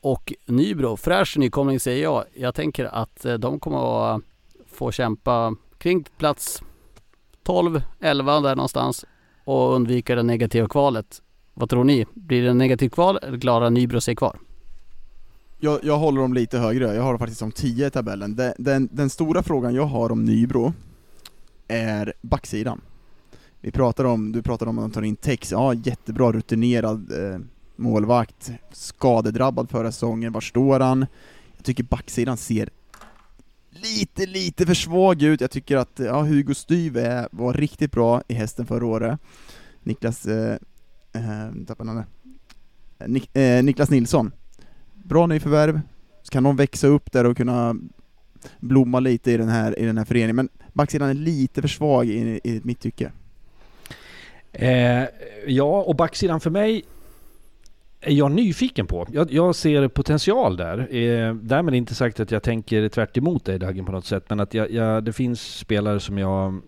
Och 0.00 0.32
Nybro, 0.46 0.96
fräsch 0.96 1.38
nykomling 1.38 1.80
säger 1.80 2.02
jag. 2.02 2.24
Jag 2.34 2.54
tänker 2.54 2.84
att 2.84 3.26
de 3.38 3.60
kommer 3.60 4.14
att 4.14 4.22
få 4.72 4.92
kämpa 4.92 5.54
kring 5.78 6.04
plats 6.18 6.62
12, 7.42 7.82
11 8.00 8.40
där 8.40 8.56
någonstans 8.56 9.04
och 9.44 9.74
undvika 9.74 10.14
det 10.14 10.22
negativa 10.22 10.68
kvalet. 10.68 11.22
Vad 11.54 11.70
tror 11.70 11.84
ni? 11.84 12.06
Blir 12.14 12.42
det 12.42 12.50
en 12.50 12.58
negativ 12.58 12.88
kval 12.88 13.18
eller 13.22 13.38
klarar 13.40 13.70
Nybro 13.70 14.00
sig 14.00 14.16
kvar? 14.16 14.38
Jag, 15.60 15.84
jag 15.84 15.98
håller 15.98 16.20
dem 16.20 16.34
lite 16.34 16.58
högre, 16.58 16.94
jag 16.94 17.02
har 17.02 17.12
dem 17.12 17.18
faktiskt 17.18 17.38
som 17.38 17.52
10 17.52 17.86
i 17.86 17.90
tabellen. 17.90 18.36
Den, 18.36 18.52
den, 18.58 18.88
den 18.92 19.10
stora 19.10 19.42
frågan 19.42 19.74
jag 19.74 19.86
har 19.86 20.12
om 20.12 20.24
Nybro 20.24 20.72
är 21.68 22.12
backsidan. 22.20 22.80
Vi 23.60 23.70
pratar 23.70 24.04
om, 24.04 24.32
du 24.32 24.42
pratar 24.42 24.66
om 24.66 24.78
att 24.78 24.84
de 24.84 24.90
tar 24.90 25.02
in 25.02 25.16
Tex, 25.16 25.52
ja 25.52 25.74
jättebra 25.74 26.32
rutinerad 26.32 27.12
eh, 27.12 27.38
målvakt, 27.76 28.52
skadedrabbad 28.72 29.70
förra 29.70 29.92
säsongen, 29.92 30.32
var 30.32 30.40
står 30.40 30.80
han? 30.80 31.06
Jag 31.56 31.64
tycker 31.64 31.82
backsidan 31.84 32.36
ser 32.36 32.70
lite, 33.70 34.26
lite 34.26 34.66
för 34.66 34.74
svag 34.74 35.22
ut. 35.22 35.40
Jag 35.40 35.50
tycker 35.50 35.76
att 35.76 35.98
ja, 35.98 36.22
Hugo 36.22 36.54
Styve 36.54 37.28
var 37.32 37.52
riktigt 37.52 37.92
bra 37.92 38.22
i 38.28 38.34
hästen 38.34 38.66
förra 38.66 38.86
året. 38.86 39.20
Niklas, 39.82 40.26
eh, 40.26 40.56
eh. 41.12 41.50
Nik, 43.06 43.36
eh, 43.36 43.62
Niklas 43.62 43.90
Nilsson. 43.90 44.32
Bra 45.08 45.26
nyförvärv. 45.26 45.80
Så 46.22 46.30
kan 46.30 46.42
de 46.42 46.56
växa 46.56 46.86
upp 46.86 47.12
där 47.12 47.26
och 47.26 47.36
kunna 47.36 47.74
blomma 48.60 49.00
lite 49.00 49.32
i 49.32 49.36
den 49.36 49.48
här, 49.48 49.78
i 49.78 49.86
den 49.86 49.98
här 49.98 50.04
föreningen. 50.04 50.36
Men 50.36 50.48
backsidan 50.72 51.08
är 51.08 51.14
lite 51.14 51.60
för 51.60 51.68
svag 51.68 52.06
i, 52.06 52.40
i 52.44 52.60
mitt 52.64 52.80
tycke. 52.80 53.12
Eh, 54.52 55.04
ja, 55.46 55.82
och 55.82 55.96
backsidan 55.96 56.40
för 56.40 56.50
mig 56.50 56.84
är 58.00 58.12
jag 58.12 58.32
nyfiken 58.32 58.86
på. 58.86 59.06
Jag, 59.12 59.32
jag 59.32 59.54
ser 59.54 59.88
potential 59.88 60.56
där. 60.56 60.94
Eh, 60.94 61.34
därmed 61.34 61.74
inte 61.74 61.94
sagt 61.94 62.20
att 62.20 62.30
jag 62.30 62.42
tänker 62.42 62.88
tvärt 62.88 63.16
emot 63.16 63.44
dig 63.44 63.58
Dagen 63.58 63.84
på 63.84 63.92
något 63.92 64.06
sätt, 64.06 64.24
men 64.28 64.40
att 64.40 64.54
jag, 64.54 64.70
jag, 64.70 65.04
det 65.04 65.12
finns 65.12 65.40
spelare 65.40 66.00
som 66.00 66.18
jag 66.18 66.60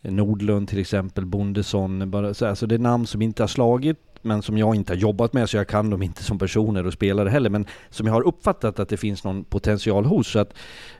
Nordlund 0.00 0.68
till 0.68 0.78
exempel, 0.78 1.26
Bondesson, 1.26 2.10
bara 2.10 2.34
så 2.34 2.46
alltså 2.46 2.66
det 2.66 2.74
är 2.74 2.78
namn 2.78 3.06
som 3.06 3.22
inte 3.22 3.42
har 3.42 3.48
slagit 3.48 3.98
men 4.26 4.42
som 4.42 4.58
jag 4.58 4.74
inte 4.74 4.92
har 4.92 4.98
jobbat 4.98 5.32
med 5.32 5.50
så 5.50 5.56
jag 5.56 5.68
kan 5.68 5.90
dem 5.90 6.02
inte 6.02 6.22
som 6.22 6.38
personer 6.38 6.86
och 6.86 6.92
spelare 6.92 7.28
heller 7.28 7.50
men 7.50 7.66
som 7.90 8.06
jag 8.06 8.14
har 8.14 8.26
uppfattat 8.26 8.78
att 8.78 8.88
det 8.88 8.96
finns 8.96 9.24
någon 9.24 9.44
potential 9.44 10.04
hos. 10.04 10.28
Så 10.28 10.38
att 10.38 10.54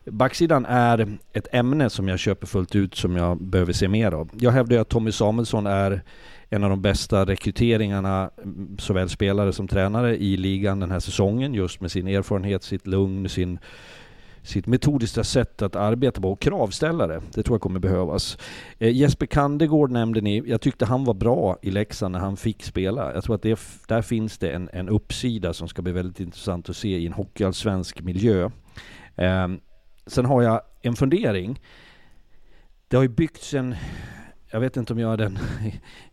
backsidan 0.05 0.66
är 0.66 1.18
ett 1.33 1.49
ämne 1.53 1.91
som 1.91 2.09
jag 2.09 2.18
köper 2.18 2.47
fullt 2.47 2.74
ut 2.74 2.95
som 2.95 3.16
jag 3.16 3.43
behöver 3.43 3.72
se 3.72 3.89
mer 3.89 4.12
av. 4.12 4.31
Jag 4.33 4.51
hävdar 4.51 4.79
att 4.79 4.89
Tommy 4.89 5.12
Samuelsson 5.12 5.66
är 5.66 6.03
en 6.51 6.64
av 6.64 6.70
de 6.70 6.83
bästa 6.83 7.24
rekryteringarna, 7.24 8.31
mm, 8.43 8.79
såväl 8.79 9.09
spelare 9.09 9.53
som 9.53 9.68
tränare 9.68 10.16
i 10.16 10.37
ligan 10.37 10.81
den 10.81 10.91
här 10.91 11.01
säsongen, 11.01 11.55
just 11.55 11.81
med 11.81 11.91
sin 11.91 12.09
erfarenhet, 12.09 12.62
sitt 12.62 12.87
lugn, 12.87 13.29
sin 13.29 13.59
sitt 14.47 14.67
metodiska 14.67 15.25
sätt 15.25 15.63
att 15.63 15.77
arbeta 15.77 16.21
på 16.21 16.33
och 16.33 16.41
kravställare. 16.41 17.23
Det 17.35 17.43
tror 17.43 17.55
jag 17.55 17.61
kommer 17.61 17.81
behövas. 17.81 18.39
Eh, 18.79 18.97
Jesper 18.97 19.27
Kandegård 19.27 19.91
nämnde 19.91 20.21
ni. 20.21 20.43
Jag 20.47 20.61
tyckte 20.61 20.85
han 20.85 21.05
var 21.05 21.15
bra 21.15 21.59
i 21.63 21.71
Leksand 21.71 22.13
när 22.13 22.19
han 22.19 22.37
fick 22.37 22.63
spela. 22.63 23.15
Jag 23.15 23.25
tror 23.25 23.35
att 23.35 23.43
det, 23.43 23.61
där 23.89 24.03
finns 24.03 24.39
det 24.39 24.51
en, 24.51 24.69
en 24.73 24.89
uppsida 24.89 25.53
som 25.53 25.69
ska 25.69 25.83
bli 25.83 25.93
väldigt 25.93 26.21
intressant 26.21 26.69
att 26.69 26.77
se 26.77 26.99
i 26.99 27.07
en 27.07 27.13
hockeyallsvensk 27.13 28.03
miljö. 28.03 28.51
Eh, 29.17 29.49
sen 30.07 30.25
har 30.25 30.43
jag 30.43 30.61
en 30.83 30.97
fundering. 30.97 31.61
Det 32.89 32.97
har 32.97 33.03
ju 33.03 33.09
byggts 33.09 33.55
en 33.55 33.75
jag 34.51 34.61
vet 34.61 34.77
inte 34.77 34.93
om 34.93 34.99
jag 34.99 35.13
är 35.13 35.17
den 35.17 35.39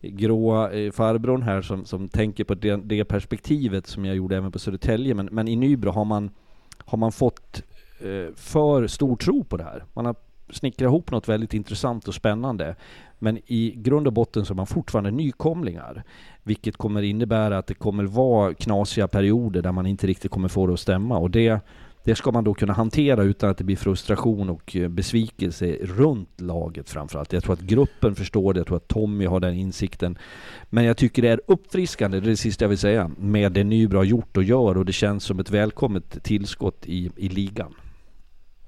gråa 0.02 0.72
eh, 0.72 0.92
farbrorn 0.92 1.42
här 1.42 1.62
som, 1.62 1.84
som 1.84 2.08
tänker 2.08 2.44
på 2.44 2.54
det, 2.54 2.76
det 2.76 3.04
perspektivet 3.04 3.86
som 3.86 4.04
jag 4.04 4.16
gjorde 4.16 4.36
även 4.36 4.52
på 4.52 4.58
Södertälje, 4.58 5.14
men, 5.14 5.28
men 5.32 5.48
i 5.48 5.56
Nybro 5.56 5.90
har 5.90 6.04
man, 6.04 6.30
har 6.78 6.98
man 6.98 7.12
fått 7.12 7.62
Eh, 8.04 8.34
för 8.34 8.86
stor 8.86 9.16
tro 9.16 9.44
på 9.44 9.56
det 9.56 9.64
här. 9.64 9.84
Man 9.92 10.06
har 10.06 10.14
snickrat 10.50 10.86
ihop 10.86 11.10
något 11.10 11.28
väldigt 11.28 11.54
intressant 11.54 12.08
och 12.08 12.14
spännande. 12.14 12.76
Men 13.18 13.38
i 13.46 13.74
grund 13.76 14.06
och 14.06 14.12
botten 14.12 14.44
så 14.44 14.52
är 14.52 14.56
man 14.56 14.66
fortfarande 14.66 15.10
nykomlingar. 15.10 16.02
Vilket 16.42 16.76
kommer 16.76 17.02
innebära 17.02 17.58
att 17.58 17.66
det 17.66 17.74
kommer 17.74 18.04
vara 18.04 18.54
knasiga 18.54 19.08
perioder 19.08 19.62
där 19.62 19.72
man 19.72 19.86
inte 19.86 20.06
riktigt 20.06 20.30
kommer 20.30 20.48
få 20.48 20.66
det 20.66 20.72
att 20.72 20.80
stämma. 20.80 21.18
Och 21.18 21.30
det, 21.30 21.60
det 22.04 22.14
ska 22.14 22.32
man 22.32 22.44
då 22.44 22.54
kunna 22.54 22.72
hantera 22.72 23.22
utan 23.22 23.50
att 23.50 23.58
det 23.58 23.64
blir 23.64 23.76
frustration 23.76 24.50
och 24.50 24.76
eh, 24.76 24.88
besvikelse 24.88 25.76
runt 25.82 26.40
laget 26.40 26.90
framförallt. 26.90 27.32
Jag 27.32 27.44
tror 27.44 27.52
att 27.52 27.60
gruppen 27.60 28.14
förstår 28.14 28.54
det, 28.54 28.60
jag 28.60 28.66
tror 28.66 28.76
att 28.76 28.88
Tommy 28.88 29.26
har 29.26 29.40
den 29.40 29.54
insikten. 29.54 30.18
Men 30.70 30.84
jag 30.84 30.96
tycker 30.96 31.22
det 31.22 31.28
är 31.28 31.40
uppfriskande, 31.46 32.20
det 32.20 32.26
är 32.26 32.30
det 32.30 32.36
sista 32.36 32.64
jag 32.64 32.68
vill 32.68 32.78
säga, 32.78 33.10
med 33.18 33.52
det 33.52 33.64
Nybro 33.64 33.96
har 33.96 34.04
gjort 34.04 34.36
och 34.36 34.44
gör 34.44 34.76
och 34.76 34.84
det 34.84 34.92
känns 34.92 35.24
som 35.24 35.40
ett 35.40 35.50
välkommet 35.50 36.22
tillskott 36.22 36.86
i, 36.86 37.10
i 37.16 37.28
ligan. 37.28 37.74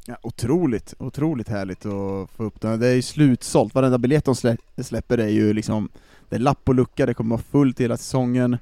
Ja, 0.09 0.17
otroligt, 0.23 0.95
otroligt 0.99 1.49
härligt 1.49 1.87
att 1.87 2.31
få 2.31 2.45
upp 2.45 2.61
den. 2.61 2.81
Det 2.81 2.89
är 2.89 2.95
ju 2.95 3.03
slutsålt, 3.03 3.75
varenda 3.75 3.99
biljett 3.99 4.25
de 4.25 4.35
slä 4.37 4.57
släpper 4.83 5.19
är 5.19 5.29
ju 5.29 5.53
liksom, 5.53 5.89
det 6.29 6.37
är 6.37 6.41
lapp 6.41 6.69
och 6.69 6.75
lucka, 6.75 7.07
det 7.07 7.15
kommer 7.15 7.31
vara 7.31 7.43
fullt 7.51 7.81
hela 7.81 7.97
säsongen. 7.97 8.57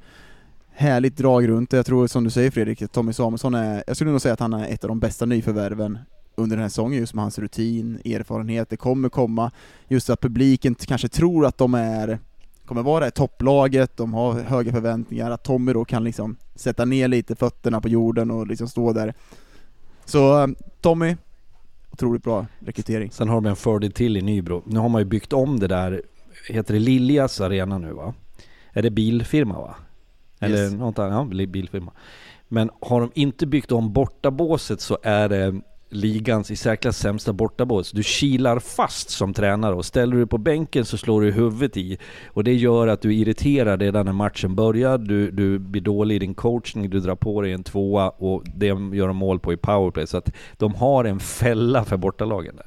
Härligt 0.71 1.17
drag 1.17 1.49
runt 1.49 1.71
det. 1.71 1.77
Jag 1.77 1.87
tror 1.87 2.07
som 2.07 2.25
du 2.25 2.31
säger 2.31 2.51
Fredrik, 2.51 2.83
att 2.83 2.93
Tommy 2.93 3.13
Samuelsson 3.13 3.55
är, 3.55 3.85
jag 3.87 3.97
skulle 3.97 4.11
nog 4.11 4.21
säga 4.21 4.35
att 4.35 4.41
han 4.41 4.53
är 4.53 4.69
ett 4.69 4.85
av 4.85 4.89
de 4.89 4.99
bästa 4.99 5.27
nyförvärven 5.27 5.99
under 6.35 6.57
den 6.57 6.63
här 6.63 6.69
säsongen, 6.69 7.01
just 7.01 7.15
med 7.15 7.25
hans 7.25 7.39
rutin, 7.39 8.01
erfarenhet, 8.05 8.71
det 8.71 8.77
kommer 8.77 9.09
komma, 9.09 9.51
just 9.89 10.11
att 10.11 10.21
publiken 10.21 10.75
kanske 10.75 11.09
tror 11.09 11.47
att 11.47 11.59
de 11.59 11.75
är 11.75 12.19
kommer 12.67 12.83
vara 12.83 13.01
det 13.01 13.07
här 13.07 13.11
topplaget, 13.11 13.97
de 13.97 14.15
har 14.15 14.33
höga 14.33 14.73
förväntningar, 14.73 15.31
att 15.31 15.43
Tommy 15.43 15.73
då 15.73 15.85
kan 15.85 16.05
liksom 16.05 16.37
sätta 16.55 16.85
ner 16.85 17.09
lite 17.09 17.37
fötterna 17.37 17.81
på 17.81 17.89
jorden 17.89 18.31
och 18.31 18.47
liksom 18.47 18.69
stå 18.69 18.93
där. 18.93 19.15
Så 20.05 20.43
eh, 20.43 20.49
Tommy, 20.81 21.17
otroligt 21.95 22.23
bra 22.23 22.47
rekrytering. 22.59 23.11
Sen 23.11 23.29
har 23.29 23.35
de 23.35 23.47
en 23.47 23.57
fördel 23.57 23.93
till 23.93 24.17
i 24.17 24.23
Nybro. 24.23 24.63
Nu 24.67 24.79
har 24.81 24.89
man 24.89 25.01
ju 25.01 25.05
byggt 25.05 25.33
om 25.33 25.61
det 25.61 25.67
där, 25.67 26.03
heter 26.49 26.75
det 26.75 26.81
Liljas 26.81 27.41
arena 27.41 27.79
nu 27.79 27.93
va? 27.93 28.15
Är 28.73 28.83
det 28.83 28.91
bilfirma 28.91 29.61
va? 29.61 29.77
Eller 30.41 30.65
yes. 30.65 30.73
något 30.73 30.99
annat, 30.99 31.29
ja, 31.33 31.47
bilfirma. 31.47 31.93
Men 32.49 32.71
har 32.81 33.01
de 33.01 33.11
inte 33.15 33.47
byggt 33.47 33.73
om 33.73 33.93
bortabåset 33.93 34.81
så 34.81 34.99
är 35.03 35.29
det 35.29 35.61
ligans 35.95 36.51
i 36.51 36.57
särklass 36.57 36.99
sämsta 36.99 37.33
bortabås. 37.33 37.91
Du 37.91 38.03
kilar 38.03 38.59
fast 38.59 39.11
som 39.11 39.35
tränare 39.35 39.75
och 39.75 39.85
ställer 39.85 40.17
du 40.17 40.27
på 40.27 40.39
bänken 40.39 40.85
så 40.85 40.99
slår 40.99 41.21
du 41.21 41.33
huvudet 41.33 41.77
i. 41.77 41.99
Och 42.27 42.45
det 42.45 42.55
gör 42.55 42.87
att 42.87 43.03
du 43.03 43.15
irriterar 43.15 43.79
redan 43.79 44.07
när 44.07 44.13
matchen 44.13 44.55
börjar, 44.55 44.99
du, 44.99 45.31
du 45.31 45.59
blir 45.59 45.83
dålig 45.83 46.17
i 46.17 46.19
din 46.19 46.35
coachning, 46.35 46.91
du 46.91 47.01
drar 47.01 47.15
på 47.15 47.41
dig 47.41 47.53
en 47.53 47.63
tvåa 47.63 48.09
och 48.09 48.43
det 48.57 48.67
gör 48.67 49.07
de 49.07 49.17
mål 49.17 49.41
på 49.41 49.53
i 49.53 49.57
powerplay. 49.57 50.07
Så 50.07 50.17
att 50.17 50.33
de 50.57 50.75
har 50.75 51.05
en 51.05 51.21
fälla 51.21 51.85
för 51.85 51.97
bortalagen 51.97 52.57
där. 52.57 52.67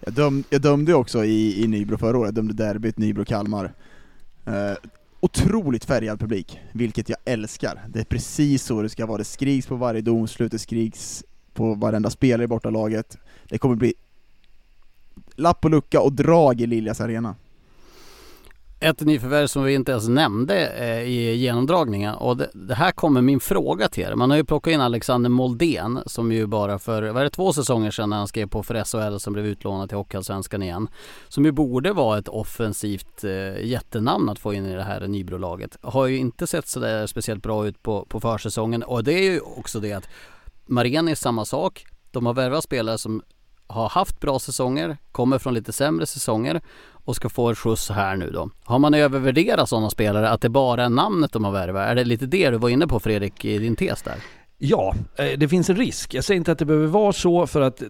Jag, 0.00 0.14
döm, 0.14 0.44
jag 0.50 0.62
dömde 0.62 0.94
också 0.94 1.24
i, 1.24 1.64
i 1.64 1.66
Nybro 1.66 1.98
förra 1.98 2.18
året, 2.18 2.28
jag 2.28 2.34
dömde 2.34 2.54
derbyt 2.54 2.98
Nybro-Kalmar. 2.98 3.72
Eh, 4.46 4.76
otroligt 5.20 5.84
färgad 5.84 6.20
publik, 6.20 6.60
vilket 6.72 7.08
jag 7.08 7.18
älskar. 7.24 7.84
Det 7.88 8.00
är 8.00 8.04
precis 8.04 8.62
så 8.62 8.82
det 8.82 8.88
ska 8.88 9.06
vara, 9.06 9.18
det 9.18 9.24
skriks 9.24 9.66
på 9.66 9.76
varje 9.76 10.00
domslut, 10.00 10.52
det 10.52 10.58
skriks 10.58 11.24
på 11.58 11.74
varenda 11.74 12.10
spelare 12.10 12.44
i 12.44 12.46
bortalaget. 12.46 13.18
Det 13.48 13.58
kommer 13.58 13.76
bli 13.76 13.94
lapp 15.36 15.64
och 15.64 15.70
lucka 15.70 16.00
och 16.00 16.12
drag 16.12 16.60
i 16.60 16.66
Liljas 16.66 17.00
arena. 17.00 17.36
Ett 18.80 19.00
nyförvärv 19.00 19.46
som 19.46 19.64
vi 19.64 19.74
inte 19.74 19.92
ens 19.92 20.08
nämnde 20.08 20.66
eh, 20.66 21.02
i 21.02 21.34
genomdragningen 21.34 22.14
och 22.14 22.36
det, 22.36 22.50
det, 22.54 22.74
här 22.74 22.92
kommer 22.92 23.22
min 23.22 23.40
fråga 23.40 23.88
till 23.88 24.02
er. 24.02 24.14
Man 24.14 24.30
har 24.30 24.36
ju 24.36 24.44
plockat 24.44 24.72
in 24.72 24.80
Alexander 24.80 25.30
Moldén 25.30 26.00
som 26.06 26.32
ju 26.32 26.46
bara 26.46 26.78
för, 26.78 27.02
vad 27.02 27.20
är 27.20 27.24
det, 27.24 27.30
två 27.30 27.52
säsonger 27.52 27.90
sedan 27.90 28.10
när 28.10 28.16
han 28.16 28.28
skrev 28.28 28.46
på 28.46 28.62
för 28.62 28.84
SHL 28.84 29.18
som 29.18 29.32
blev 29.32 29.46
utlånad 29.46 29.88
till 29.88 29.98
Hockeyallsvenskan 29.98 30.62
igen. 30.62 30.88
Som 31.28 31.44
ju 31.44 31.52
borde 31.52 31.92
vara 31.92 32.18
ett 32.18 32.28
offensivt 32.28 33.24
eh, 33.24 33.64
jättenamn 33.66 34.28
att 34.28 34.38
få 34.38 34.54
in 34.54 34.66
i 34.66 34.74
det 34.74 34.82
här 34.82 35.06
Nybro-laget. 35.06 35.78
Har 35.82 36.06
ju 36.06 36.16
inte 36.16 36.46
sett 36.46 36.68
sådär 36.68 37.06
speciellt 37.06 37.42
bra 37.42 37.66
ut 37.66 37.82
på, 37.82 38.06
på 38.08 38.20
försäsongen 38.20 38.82
och 38.82 39.04
det 39.04 39.12
är 39.12 39.32
ju 39.32 39.40
också 39.40 39.80
det 39.80 39.92
att 39.92 40.08
Maren 40.68 41.08
är 41.08 41.14
samma 41.14 41.44
sak. 41.44 41.84
De 42.10 42.26
har 42.26 42.34
värvat 42.34 42.64
spelare 42.64 42.98
som 42.98 43.22
har 43.66 43.88
haft 43.88 44.20
bra 44.20 44.38
säsonger, 44.38 44.96
kommer 45.12 45.38
från 45.38 45.54
lite 45.54 45.72
sämre 45.72 46.06
säsonger 46.06 46.60
och 46.92 47.16
ska 47.16 47.28
få 47.28 47.48
en 47.48 47.54
skjuts 47.54 47.90
här 47.90 48.16
nu 48.16 48.30
då. 48.30 48.50
Har 48.64 48.78
man 48.78 48.94
övervärderat 48.94 49.68
sådana 49.68 49.90
spelare 49.90 50.30
att 50.30 50.40
det 50.40 50.48
bara 50.48 50.84
är 50.84 50.88
namnet 50.88 51.32
de 51.32 51.44
har 51.44 51.52
värvat? 51.52 51.88
Är 51.88 51.94
det 51.94 52.04
lite 52.04 52.26
det 52.26 52.50
du 52.50 52.58
var 52.58 52.68
inne 52.68 52.86
på 52.86 53.00
Fredrik 53.00 53.44
i 53.44 53.58
din 53.58 53.76
tes 53.76 54.02
där? 54.02 54.16
Ja, 54.60 54.94
eh, 55.16 55.38
det 55.38 55.48
finns 55.48 55.70
en 55.70 55.76
risk. 55.76 56.14
Jag 56.14 56.24
säger 56.24 56.38
inte 56.38 56.52
att 56.52 56.58
det 56.58 56.64
behöver 56.64 56.86
vara 56.86 57.12
så 57.12 57.46
för 57.46 57.60
att 57.60 57.82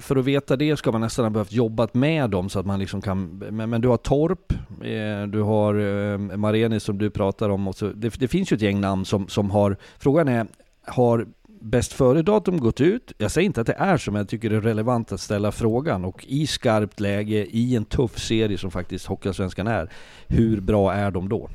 för 0.00 0.16
att 0.16 0.24
veta 0.24 0.56
det 0.56 0.76
ska 0.76 0.92
man 0.92 1.00
nästan 1.00 1.24
ha 1.24 1.30
behövt 1.30 1.52
jobbat 1.52 1.94
med 1.94 2.30
dem 2.30 2.48
så 2.48 2.60
att 2.60 2.66
man 2.66 2.78
liksom 2.78 3.02
kan... 3.02 3.38
Men, 3.50 3.70
men 3.70 3.80
du 3.80 3.88
har 3.88 3.96
Torp, 3.96 4.52
eh, 4.52 5.28
du 5.28 5.42
har 5.42 5.74
Marenis 6.18 6.38
Mareni 6.38 6.80
som 6.80 6.98
du 6.98 7.10
pratar 7.10 7.48
om 7.48 7.68
och 7.68 7.76
så, 7.76 7.86
det, 7.86 8.14
det 8.18 8.28
finns 8.28 8.52
ju 8.52 8.54
ett 8.54 8.62
gäng 8.62 8.80
namn 8.80 9.04
som, 9.04 9.28
som 9.28 9.50
har... 9.50 9.76
Frågan 9.98 10.28
är, 10.28 10.46
har 10.86 11.26
bäst 11.60 11.92
före-datum 11.92 12.60
gått 12.60 12.80
ut. 12.80 13.12
Jag 13.18 13.30
säger 13.30 13.46
inte 13.46 13.60
att 13.60 13.66
det 13.66 13.72
är 13.72 13.96
så, 13.96 14.10
men 14.10 14.18
jag 14.18 14.28
tycker 14.28 14.50
det 14.50 14.56
är 14.56 14.60
relevant 14.60 15.12
att 15.12 15.20
ställa 15.20 15.52
frågan. 15.52 16.04
Och 16.04 16.24
i 16.28 16.46
skarpt 16.46 17.00
läge, 17.00 17.46
i 17.50 17.76
en 17.76 17.84
tuff 17.84 18.18
serie 18.18 18.58
som 18.58 18.70
faktiskt 18.70 19.06
Hockeyallsvenskan 19.06 19.66
är, 19.66 19.92
hur 20.26 20.60
bra 20.60 20.92
är 20.92 21.10
de 21.10 21.28
då? 21.28 21.50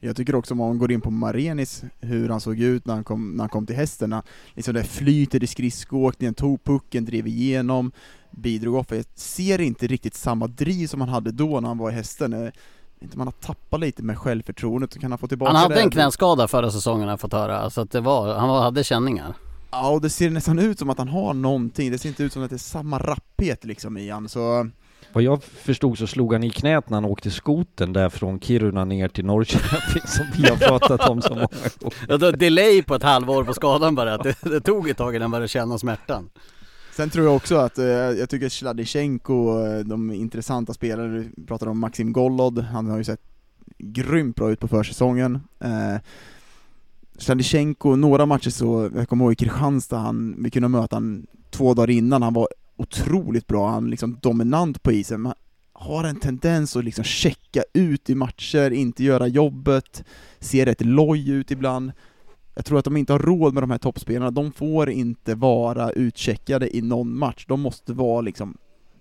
Jag 0.00 0.16
tycker 0.16 0.34
också 0.34 0.54
om 0.54 0.58
man 0.58 0.78
går 0.78 0.92
in 0.92 1.00
på 1.00 1.10
Marenis, 1.10 1.84
hur 2.00 2.28
han 2.28 2.40
såg 2.40 2.60
ut 2.60 2.86
när 2.86 2.94
han 2.94 3.04
kom, 3.04 3.30
när 3.30 3.42
han 3.42 3.48
kom 3.48 3.66
till 3.66 3.76
hästen. 3.76 4.14
Liksom 4.54 4.74
det 4.74 4.84
flytet 4.84 5.42
i 5.42 5.46
skridskoåkningen, 5.46 6.34
tog 6.34 6.64
pucken, 6.64 7.04
drev 7.04 7.26
igenom, 7.26 7.92
bidrog 8.30 8.74
offensivt. 8.74 9.18
Ser 9.18 9.60
inte 9.60 9.86
riktigt 9.86 10.14
samma 10.14 10.46
driv 10.46 10.86
som 10.86 11.00
han 11.00 11.10
hade 11.10 11.32
då 11.32 11.60
när 11.60 11.68
han 11.68 11.78
var 11.78 11.90
i 11.90 11.94
hästen 11.94 12.52
inte 13.06 13.18
man 13.18 13.26
har 13.26 13.32
tappat 13.32 13.80
lite 13.80 14.02
med 14.02 14.18
självförtroendet, 14.18 15.00
kan 15.00 15.12
han 15.12 15.18
få 15.18 15.28
tillbaka 15.28 15.52
Han 15.52 15.62
hade 15.62 15.74
det? 15.74 15.80
en 15.80 15.90
knäskada 15.90 16.48
förra 16.48 16.70
säsongen 16.70 17.02
har 17.02 17.12
jag 17.12 17.20
fått 17.20 17.32
höra, 17.32 17.70
så 17.70 17.80
att 17.80 17.90
det 17.90 18.00
var, 18.00 18.34
han 18.34 18.48
hade 18.48 18.84
känningar 18.84 19.34
Ja, 19.70 19.90
och 19.90 20.00
det 20.00 20.10
ser 20.10 20.30
nästan 20.30 20.58
ut 20.58 20.78
som 20.78 20.90
att 20.90 20.98
han 20.98 21.08
har 21.08 21.34
någonting, 21.34 21.90
det 21.90 21.98
ser 21.98 22.08
inte 22.08 22.22
ut 22.22 22.32
som 22.32 22.42
att 22.42 22.50
det 22.50 22.56
är 22.56 22.58
samma 22.58 22.98
rapphet 22.98 23.64
liksom 23.64 23.96
i 23.98 24.10
han, 24.10 24.28
så 24.28 24.68
Vad 25.12 25.22
jag 25.22 25.42
förstod 25.44 25.98
så 25.98 26.06
slog 26.06 26.32
han 26.32 26.44
i 26.44 26.50
knät 26.50 26.90
när 26.90 26.96
han 26.96 27.04
åkte 27.04 27.30
skoten 27.30 27.92
där 27.92 28.08
från 28.08 28.40
Kiruna 28.40 28.84
ner 28.84 29.08
till 29.08 29.24
Norrköping 29.24 30.02
som 30.06 30.24
vi 30.36 30.48
har 30.48 30.56
pratat 30.56 31.08
om 31.08 31.22
så 31.22 31.34
många 31.34 31.46
gånger. 31.80 31.92
Ja, 32.08 32.16
då 32.16 32.30
delay 32.30 32.82
på 32.82 32.94
ett 32.94 33.02
halvår 33.02 33.44
på 33.44 33.54
skadan 33.54 33.94
bara, 33.94 34.14
att 34.14 34.22
det, 34.22 34.36
det 34.42 34.60
tog 34.60 34.88
ett 34.88 34.96
tag 34.96 35.14
innan 35.14 35.22
han 35.22 35.30
började 35.30 35.48
känna 35.48 35.78
smärtan. 35.78 36.28
Sen 36.96 37.10
tror 37.10 37.26
jag 37.26 37.36
också 37.36 37.56
att, 37.56 37.78
eh, 37.78 37.86
jag 37.86 38.30
tycker 38.30 38.48
Sladysjenko, 38.48 39.64
eh, 39.64 39.78
de 39.78 40.12
intressanta 40.12 40.74
spelare, 40.74 41.08
vi 41.08 41.46
pratade 41.46 41.70
om 41.70 41.78
Maxim 41.78 42.12
Golod, 42.12 42.58
han 42.58 42.86
har 42.86 42.98
ju 42.98 43.04
sett 43.04 43.20
grymt 43.78 44.36
bra 44.36 44.50
ut 44.50 44.60
på 44.60 44.68
försäsongen. 44.68 45.40
Eh, 45.60 45.96
Sladysjenko, 47.18 47.96
några 47.96 48.26
matcher 48.26 48.50
så, 48.50 48.90
jag 48.94 49.08
kommer 49.08 49.24
ihåg 49.24 49.32
i 49.32 49.36
Kristianstad, 49.36 49.98
han, 49.98 50.42
vi 50.42 50.50
kunde 50.50 50.68
möta 50.68 50.96
han 50.96 51.26
två 51.50 51.74
dagar 51.74 51.90
innan, 51.90 52.22
han 52.22 52.34
var 52.34 52.48
otroligt 52.76 53.46
bra, 53.46 53.70
han 53.70 53.90
liksom 53.90 54.18
dominant 54.22 54.82
på 54.82 54.92
isen, 54.92 55.22
men 55.22 55.32
har 55.72 56.04
en 56.04 56.20
tendens 56.20 56.76
att 56.76 56.84
liksom 56.84 57.04
checka 57.04 57.62
ut 57.72 58.10
i 58.10 58.14
matcher, 58.14 58.70
inte 58.70 59.04
göra 59.04 59.26
jobbet, 59.26 60.04
ser 60.40 60.66
rätt 60.66 60.84
loj 60.84 61.30
ut 61.30 61.50
ibland. 61.50 61.92
Jag 62.58 62.64
tror 62.64 62.78
att 62.78 62.84
de 62.84 62.96
inte 62.96 63.12
har 63.12 63.18
råd 63.18 63.54
med 63.54 63.62
de 63.62 63.70
här 63.70 63.78
toppspelarna, 63.78 64.30
de 64.30 64.52
får 64.52 64.90
inte 64.90 65.34
vara 65.34 65.90
utcheckade 65.90 66.76
i 66.76 66.82
någon 66.82 67.18
match, 67.18 67.44
de 67.48 67.60
måste 67.60 67.92
vara 67.92 68.20
liksom 68.20 68.56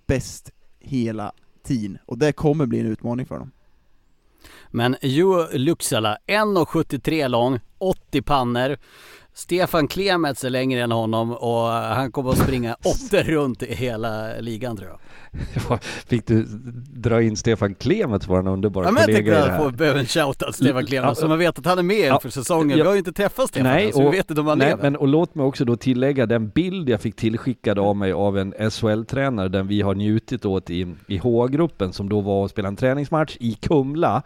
bäst 0.07 0.51
hela 0.79 1.31
tiden, 1.63 1.97
och 2.05 2.17
det 2.17 2.31
kommer 2.31 2.65
bli 2.65 2.79
en 2.79 2.85
utmaning 2.85 3.25
för 3.25 3.39
dem. 3.39 3.51
Men 4.71 4.95
Juho 5.01 5.47
Luxala, 5.53 6.17
1,73 6.27 7.27
lång, 7.27 7.59
80 7.77 8.21
pannor. 8.21 8.77
Stefan 9.37 9.87
Klemets 9.87 10.43
är 10.43 10.49
längre 10.49 10.81
än 10.81 10.91
honom 10.91 11.31
och 11.31 11.65
han 11.69 12.11
kommer 12.11 12.29
att 12.29 12.37
springa 12.37 12.75
åtta 12.83 13.23
runt 13.23 13.63
i 13.63 13.75
hela 13.75 14.39
ligan 14.39 14.77
tror 14.77 14.89
jag. 14.89 14.99
Fick 15.83 16.27
du 16.27 16.43
dra 16.93 17.21
in 17.21 17.37
Stefan 17.37 17.75
Klemets, 17.75 18.27
vår 18.27 18.47
underbara 18.47 18.85
ja, 18.85 18.91
men 18.91 19.03
kollega 19.03 19.19
i 19.19 19.23
det 19.35 19.39
Jag 19.39 19.45
här? 19.51 19.57
få 19.63 19.69
behöva 19.71 19.99
en 19.99 20.05
shoutout 20.05 20.55
Stefan 20.55 20.85
Klemets, 20.85 21.19
så 21.19 21.27
man 21.27 21.37
vet 21.39 21.59
att 21.59 21.65
han 21.65 21.77
är 21.79 21.83
med 21.83 22.07
Ja, 22.07 22.19
för 22.19 22.29
säsongen. 22.29 22.69
ja. 22.69 22.75
Vi 22.75 22.81
har 22.87 22.91
ju 22.93 22.97
inte 22.99 23.13
träffat 23.13 23.47
Stefan 23.49 23.63
Nej, 23.71 23.91
så 23.93 24.09
vi 24.09 24.17
vet 24.17 24.29
inte 24.29 24.41
om 24.41 24.47
han 24.47 24.57
nej 24.57 24.67
lever. 24.69 24.83
men 24.83 24.95
och 24.95 25.07
låt 25.07 25.35
mig 25.35 25.45
också 25.45 25.65
då 25.65 25.75
tillägga 25.75 26.25
den 26.25 26.49
bild 26.49 26.89
jag 26.89 27.01
fick 27.01 27.15
tillskickad 27.15 27.79
av 27.79 27.95
mig 27.95 28.11
av 28.13 28.37
en 28.37 28.53
SHL-tränare, 28.71 29.47
den 29.49 29.67
vi 29.67 29.81
har 29.81 29.95
njutit 29.95 30.45
åt 30.45 30.69
i, 30.69 30.95
i 31.07 31.17
H-gruppen, 31.17 31.93
som 31.93 32.09
då 32.09 32.21
var 32.21 32.43
och 32.43 32.49
spelade 32.49 32.71
en 32.71 32.75
träningsmatch 32.75 33.37
i 33.39 33.53
Kumla, 33.53 34.23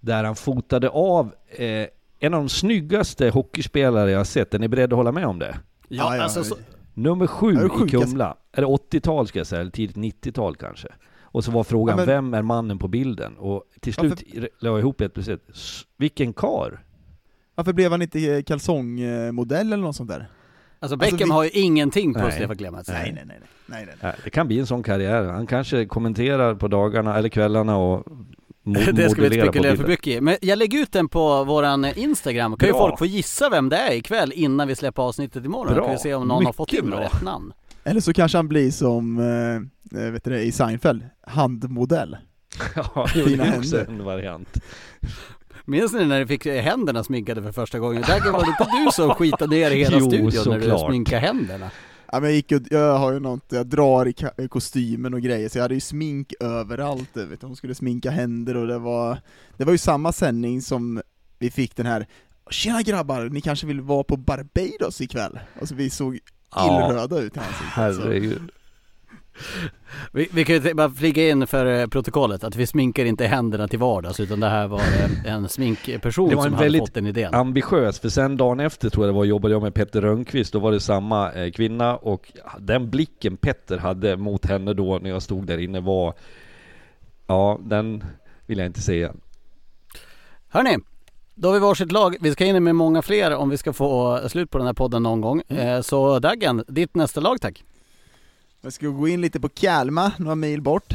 där 0.00 0.24
han 0.24 0.36
fotade 0.36 0.88
av 0.88 1.32
eh, 1.48 1.86
en 2.18 2.34
av 2.34 2.40
de 2.40 2.48
snyggaste 2.48 3.30
hockeyspelare 3.30 4.10
jag 4.10 4.18
har 4.18 4.24
sett. 4.24 4.54
Är 4.54 4.58
ni 4.58 4.68
beredda 4.68 4.94
att 4.94 4.98
hålla 4.98 5.12
med 5.12 5.26
om 5.26 5.38
det? 5.38 5.58
Ja, 5.88 6.22
alltså 6.22 6.44
så, 6.44 6.56
Nummer 6.94 7.26
sju 7.26 7.52
Ja, 7.54 7.86
i. 7.86 7.88
Kumla. 7.90 8.36
Eller 8.52 8.66
80-tal 8.68 9.26
ska 9.26 9.38
jag 9.38 9.46
säga, 9.46 9.60
eller 9.60 9.70
tidigt 9.70 9.96
90-tal 9.96 10.56
kanske. 10.56 10.88
Och 11.22 11.44
så 11.44 11.50
var 11.50 11.64
frågan, 11.64 11.92
Ja, 11.92 11.96
men- 11.96 12.06
vem 12.06 12.34
är 12.34 12.42
mannen 12.42 12.78
på 12.78 12.88
bilden? 12.88 13.36
Och 13.36 13.64
till 13.80 13.94
Ja, 13.96 14.00
slut 14.02 14.22
la 14.60 14.68
jag 14.68 14.78
ihop 14.78 15.00
ett. 15.00 15.18
S- 15.18 15.82
Vilken 15.96 16.32
kar! 16.32 16.84
Varför 17.54 17.72
blev 17.72 17.90
han 17.90 18.02
inte 18.02 18.42
kalsongmodell 18.42 19.66
eller 19.72 19.82
något 19.82 19.96
sånt 19.96 20.10
där? 20.10 20.26
alltså 20.80 20.96
Beckham 20.96 21.18
vi- 21.18 21.30
har 21.34 21.44
ju 21.44 21.50
ingenting 21.50 22.14
på 22.14 22.20
Nej. 22.20 22.32
Stefan 22.32 22.56
Klemets. 22.56 22.88
Nej, 22.88 23.12
nej, 23.14 23.24
nej, 23.26 23.40
nej, 23.66 23.86
nej. 23.86 23.94
Ja, 24.00 24.12
Det 24.24 24.30
kan 24.30 24.46
bli 24.46 24.58
en 24.58 24.66
sån 24.66 24.82
karriär. 24.82 25.24
Han 25.24 25.46
kanske 25.46 25.86
kommenterar 25.86 26.54
på 26.54 26.68
dagarna 26.68 27.16
eller 27.18 27.28
kvällarna 27.28 27.76
och 27.76 28.06
Det 28.92 29.10
ska 29.10 29.20
vi 29.22 29.26
inte 29.26 29.40
spekulera 29.42 29.76
för 29.76 29.86
mycket 29.88 30.06
i. 30.06 30.20
Men 30.20 30.36
jag 30.42 30.58
lägger 30.58 30.78
ut 30.78 30.92
den 30.92 31.08
på 31.08 31.44
våran 31.44 31.84
Instagram. 31.84 32.56
Kan 32.56 32.66
ju 32.68 32.72
Bra. 32.72 32.80
folk 32.88 32.98
få 32.98 33.06
gissa 33.06 33.48
vem 33.50 33.68
det 33.68 33.76
är 33.76 33.92
ikväll 33.94 34.32
innan 34.36 34.68
vi 34.68 34.74
släpper 34.76 35.02
avsnittet 35.02 35.44
imorgon. 35.44 35.74
Bra. 35.74 35.84
Kan 35.84 35.92
vi 35.92 35.98
se 35.98 36.14
om 36.14 36.28
någon 36.28 36.30
har 36.36 36.40
Mycket 36.40 36.56
fått 36.56 36.72
in 36.72 36.90
bra. 36.90 37.00
rätt 37.00 37.22
namn. 37.22 37.52
Eller 37.84 38.00
så 38.00 38.12
kanske 38.12 38.38
han 38.38 38.48
blir 38.48 38.70
som, 38.70 39.18
eh, 39.92 40.10
vet 40.12 40.24
du 40.24 40.30
det, 40.30 40.42
i 40.42 40.52
Seinfeld, 40.52 41.04
handmodell. 41.26 42.16
Ja, 42.74 43.06
det 43.14 43.22
Fina 43.24 43.44
är 43.46 43.58
också 43.58 43.76
händer. 43.76 43.92
en 43.92 44.04
variant. 44.04 44.48
Minns 45.64 45.92
ni 45.92 46.04
när 46.06 46.20
ni 46.20 46.26
fick 46.26 46.46
händerna 46.46 47.04
sminkade 47.04 47.42
för 47.42 47.52
första 47.52 47.78
gången? 47.78 48.02
Där 48.06 48.32
var 48.32 48.40
det 48.40 48.46
inte 48.48 48.66
du 48.84 48.90
som 48.92 49.10
skitade 49.14 49.56
ner 49.56 49.70
i 49.70 49.78
hela 49.84 49.96
Jo, 50.00 50.06
studion 50.10 50.58
när 50.58 50.58
du 50.72 50.78
sminkade 50.78 51.20
händerna? 51.20 51.70
Ja, 52.12 52.20
men 52.20 52.22
jag, 52.30 52.32
gick 52.32 52.52
och, 52.52 52.60
jag 52.70 52.98
har 52.98 53.12
ju 53.12 53.20
något, 53.20 53.44
jag 53.48 53.66
drar 53.66 54.06
i 54.42 54.48
kostymen 54.48 55.14
och 55.14 55.20
grejer, 55.22 55.48
så 55.48 55.58
jag 55.58 55.62
hade 55.62 55.74
ju 55.74 55.80
smink 55.80 56.32
överallt, 56.40 57.08
du 57.14 57.26
vet, 57.26 57.42
hon 57.42 57.56
skulle 57.56 57.74
sminka 57.74 58.10
händer 58.10 58.56
och 58.56 58.66
det 58.66 58.78
var, 58.78 59.18
det 59.56 59.64
var 59.64 59.72
ju 59.72 59.78
samma 59.78 60.12
sändning 60.12 60.62
som 60.62 61.02
vi 61.38 61.50
fick 61.50 61.76
den 61.76 61.86
här 61.86 62.06
Tjena 62.50 62.82
grabbar, 62.82 63.28
ni 63.28 63.40
kanske 63.40 63.66
vill 63.66 63.80
vara 63.80 64.04
på 64.04 64.16
Barbados 64.16 65.00
ikväll? 65.00 65.38
Alltså 65.60 65.74
vi 65.74 65.90
såg 65.90 66.18
Ja. 66.54 66.88
illröda 66.90 67.18
ut 67.18 67.36
i 67.36 67.38
ansiktet. 67.38 67.66
Herregud. 67.68 68.50
Vi, 70.12 70.28
vi 70.32 70.44
kan 70.44 70.54
ju 70.54 70.74
bara 70.74 70.90
flika 70.90 71.28
in 71.28 71.46
för 71.46 71.80
eh, 71.80 71.86
protokollet 71.86 72.44
att 72.44 72.56
vi 72.56 72.66
sminkar 72.66 73.04
inte 73.04 73.26
händerna 73.26 73.68
till 73.68 73.78
vardags 73.78 74.20
utan 74.20 74.40
det 74.40 74.48
här 74.48 74.68
var 74.68 74.78
eh, 74.78 75.34
en 75.34 75.48
sminkperson 75.48 76.28
Det 76.28 76.34
var 76.34 76.42
som 76.42 76.52
hade 76.52 76.64
väldigt 76.64 76.82
fått 76.82 76.94
den 76.94 77.06
idén. 77.06 77.34
Ambitiös, 77.34 78.00
för 78.00 78.08
sen 78.08 78.36
dagen 78.36 78.60
efter 78.60 78.90
tror 78.90 79.06
jag 79.06 79.14
det 79.14 79.18
var, 79.18 79.24
jobbade 79.24 79.54
jag 79.54 79.62
med 79.62 79.74
Petter 79.74 80.00
Rönnqvist, 80.00 80.52
då 80.52 80.58
var 80.58 80.72
det 80.72 80.80
samma 80.80 81.32
eh, 81.32 81.50
kvinna 81.50 81.96
och 81.96 82.32
den 82.58 82.90
blicken 82.90 83.36
Petter 83.36 83.78
hade 83.78 84.16
mot 84.16 84.46
henne 84.46 84.74
då 84.74 84.98
när 84.98 85.10
jag 85.10 85.22
stod 85.22 85.46
där 85.46 85.58
inne 85.58 85.80
var, 85.80 86.14
ja 87.26 87.58
den 87.62 88.04
vill 88.46 88.58
jag 88.58 88.66
inte 88.66 88.80
se 88.80 88.94
igen. 88.94 89.20
Hörni, 90.48 90.76
då 91.34 91.48
har 91.48 91.54
vi 91.54 91.60
varsitt 91.60 91.92
lag. 91.92 92.16
Vi 92.20 92.32
ska 92.32 92.44
in 92.44 92.64
med 92.64 92.74
många 92.74 93.02
fler 93.02 93.34
om 93.34 93.50
vi 93.50 93.56
ska 93.56 93.72
få 93.72 94.20
slut 94.28 94.50
på 94.50 94.58
den 94.58 94.66
här 94.66 94.74
podden 94.74 95.02
någon 95.02 95.20
gång. 95.20 95.42
Så 95.82 96.18
Daggen, 96.18 96.64
ditt 96.68 96.94
nästa 96.94 97.20
lag 97.20 97.40
tack. 97.40 97.64
Jag 98.66 98.72
ska 98.72 98.88
gå 98.88 99.08
in 99.08 99.20
lite 99.20 99.40
på 99.40 99.48
Kalmar, 99.48 100.14
några 100.18 100.34
mil 100.34 100.62
bort. 100.62 100.94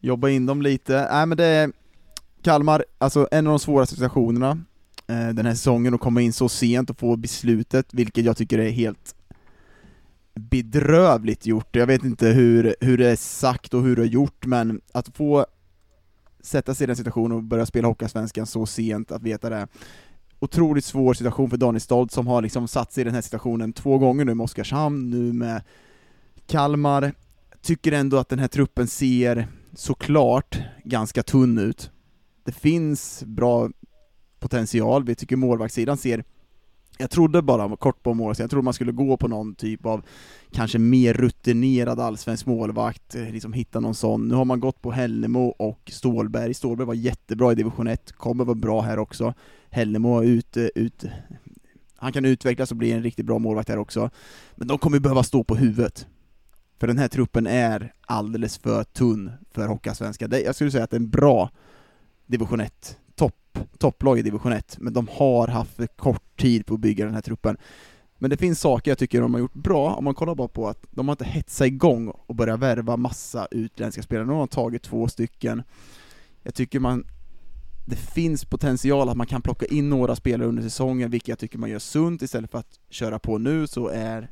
Jobba 0.00 0.28
in 0.28 0.46
dem 0.46 0.62
lite. 0.62 1.08
Nej 1.12 1.26
men 1.26 1.38
det 1.38 1.44
är 1.44 1.72
Kalmar, 2.42 2.84
alltså 2.98 3.28
en 3.30 3.46
av 3.46 3.50
de 3.50 3.58
svåraste 3.58 3.94
situationerna 3.94 4.50
eh, 5.06 5.28
den 5.28 5.46
här 5.46 5.54
säsongen, 5.54 5.94
att 5.94 6.00
komma 6.00 6.20
in 6.20 6.32
så 6.32 6.48
sent 6.48 6.90
och 6.90 6.98
få 6.98 7.16
beslutet, 7.16 7.94
vilket 7.94 8.24
jag 8.24 8.36
tycker 8.36 8.58
är 8.58 8.70
helt 8.70 9.14
bedrövligt 10.34 11.46
gjort. 11.46 11.76
Jag 11.76 11.86
vet 11.86 12.04
inte 12.04 12.26
hur, 12.28 12.76
hur 12.80 12.98
det 12.98 13.10
är 13.10 13.16
sagt 13.16 13.74
och 13.74 13.82
hur 13.82 13.96
det 13.96 14.02
är 14.02 14.06
gjort, 14.06 14.46
men 14.46 14.80
att 14.92 15.16
få 15.16 15.46
sätta 16.40 16.74
sig 16.74 16.84
i 16.84 16.86
den 16.86 16.96
situationen 16.96 17.36
och 17.36 17.42
börja 17.42 17.66
spela 17.66 17.88
Hockeyallsvenskan 17.88 18.46
så 18.46 18.66
sent, 18.66 19.12
att 19.12 19.22
veta 19.22 19.50
det. 19.50 19.68
Otroligt 20.38 20.84
svår 20.84 21.14
situation 21.14 21.50
för 21.50 21.56
Daniel 21.56 21.80
Stolt 21.80 22.12
som 22.12 22.26
har 22.26 22.42
liksom 22.42 22.68
satt 22.68 22.92
sig 22.92 23.00
i 23.00 23.04
den 23.04 23.14
här 23.14 23.22
situationen 23.22 23.72
två 23.72 23.98
gånger 23.98 24.24
nu 24.24 24.34
med 24.34 24.44
Oskarshamn, 24.44 25.10
nu 25.10 25.32
med 25.32 25.62
Kalmar. 26.52 27.12
Tycker 27.62 27.92
ändå 27.92 28.16
att 28.16 28.28
den 28.28 28.38
här 28.38 28.48
truppen 28.48 28.88
ser 28.88 29.48
såklart 29.74 30.58
ganska 30.84 31.22
tunn 31.22 31.58
ut. 31.58 31.90
Det 32.44 32.52
finns 32.52 33.22
bra 33.26 33.70
potential, 34.40 35.04
vi 35.04 35.14
tycker 35.14 35.36
målvaktssidan 35.36 35.96
ser 35.96 36.24
jag 36.98 37.10
trodde 37.10 37.42
bara, 37.42 37.76
kort 37.76 38.02
på 38.02 38.14
målvaktssidan, 38.14 38.44
jag 38.44 38.50
trodde 38.50 38.64
man 38.64 38.74
skulle 38.74 38.92
gå 38.92 39.16
på 39.16 39.28
någon 39.28 39.54
typ 39.54 39.86
av 39.86 40.02
kanske 40.50 40.78
mer 40.78 41.14
rutinerad 41.14 42.00
allsvensk 42.00 42.46
målvakt, 42.46 43.14
eh, 43.14 43.30
liksom 43.30 43.52
hitta 43.52 43.80
någon 43.80 43.94
sån. 43.94 44.28
Nu 44.28 44.34
har 44.34 44.44
man 44.44 44.60
gått 44.60 44.82
på 44.82 44.92
Hällemo 44.92 45.46
och 45.48 45.90
Stålberg. 45.92 46.54
Stålberg 46.54 46.86
var 46.86 46.94
jättebra 46.94 47.52
i 47.52 47.54
division 47.54 47.86
1, 47.86 48.12
kommer 48.12 48.44
vara 48.44 48.54
bra 48.54 48.80
här 48.80 48.98
också. 48.98 49.34
Hällemo 49.70 50.20
är 50.20 50.24
ute, 50.24 50.70
ut, 50.74 51.04
han 51.96 52.12
kan 52.12 52.24
utvecklas 52.24 52.70
och 52.70 52.76
bli 52.76 52.92
en 52.92 53.02
riktigt 53.02 53.26
bra 53.26 53.38
målvakt 53.38 53.68
här 53.68 53.78
också. 53.78 54.10
Men 54.56 54.68
de 54.68 54.78
kommer 54.78 54.98
behöva 54.98 55.22
stå 55.22 55.44
på 55.44 55.56
huvudet. 55.56 56.06
För 56.82 56.86
den 56.86 56.98
här 56.98 57.08
truppen 57.08 57.46
är 57.46 57.92
alldeles 58.00 58.58
för 58.58 58.84
tunn 58.84 59.30
för 59.50 59.68
Hockeyallsvenskan. 59.68 60.30
Jag 60.30 60.54
skulle 60.54 60.70
säga 60.70 60.84
att 60.84 60.90
det 60.90 60.96
är 60.96 61.00
en 61.00 61.10
bra 61.10 61.50
division 62.26 62.60
1, 62.60 62.98
topp, 63.14 63.58
topplag 63.78 64.18
i 64.18 64.22
division 64.22 64.52
1, 64.52 64.76
men 64.80 64.92
de 64.92 65.08
har 65.12 65.48
haft 65.48 65.76
för 65.76 65.86
kort 65.86 66.40
tid 66.40 66.66
på 66.66 66.74
att 66.74 66.80
bygga 66.80 67.04
den 67.04 67.14
här 67.14 67.20
truppen. 67.20 67.56
Men 68.18 68.30
det 68.30 68.36
finns 68.36 68.60
saker 68.60 68.90
jag 68.90 68.98
tycker 68.98 69.20
de 69.20 69.34
har 69.34 69.40
gjort 69.40 69.54
bra, 69.54 69.94
om 69.94 70.04
man 70.04 70.14
kollar 70.14 70.34
bara 70.34 70.48
på 70.48 70.68
att 70.68 70.84
de 70.90 71.08
har 71.08 71.12
inte 71.12 71.24
hetsat 71.24 71.66
igång 71.66 72.08
och 72.08 72.34
börjat 72.34 72.60
värva 72.60 72.96
massa 72.96 73.48
utländska 73.50 74.02
spelare, 74.02 74.26
de 74.26 74.36
har 74.36 74.46
tagit 74.46 74.82
två 74.82 75.08
stycken. 75.08 75.62
Jag 76.42 76.54
tycker 76.54 76.80
man 76.80 77.04
det 77.86 77.96
finns 77.96 78.44
potential 78.44 79.08
att 79.08 79.16
man 79.16 79.26
kan 79.26 79.42
plocka 79.42 79.66
in 79.66 79.90
några 79.90 80.16
spelare 80.16 80.48
under 80.48 80.62
säsongen, 80.62 81.10
vilket 81.10 81.28
jag 81.28 81.38
tycker 81.38 81.58
man 81.58 81.70
gör 81.70 81.78
sunt 81.78 82.22
istället 82.22 82.50
för 82.50 82.58
att 82.58 82.80
köra 82.90 83.18
på 83.18 83.38
nu 83.38 83.66
så 83.66 83.88
är 83.88 84.30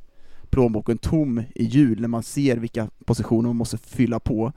plånboken 0.50 0.98
tom 0.98 1.42
i 1.54 1.64
jul 1.64 2.00
när 2.00 2.08
man 2.08 2.22
ser 2.22 2.56
vilka 2.56 2.88
positioner 3.04 3.48
man 3.48 3.56
måste 3.56 3.78
fylla 3.78 4.20
på. 4.20 4.52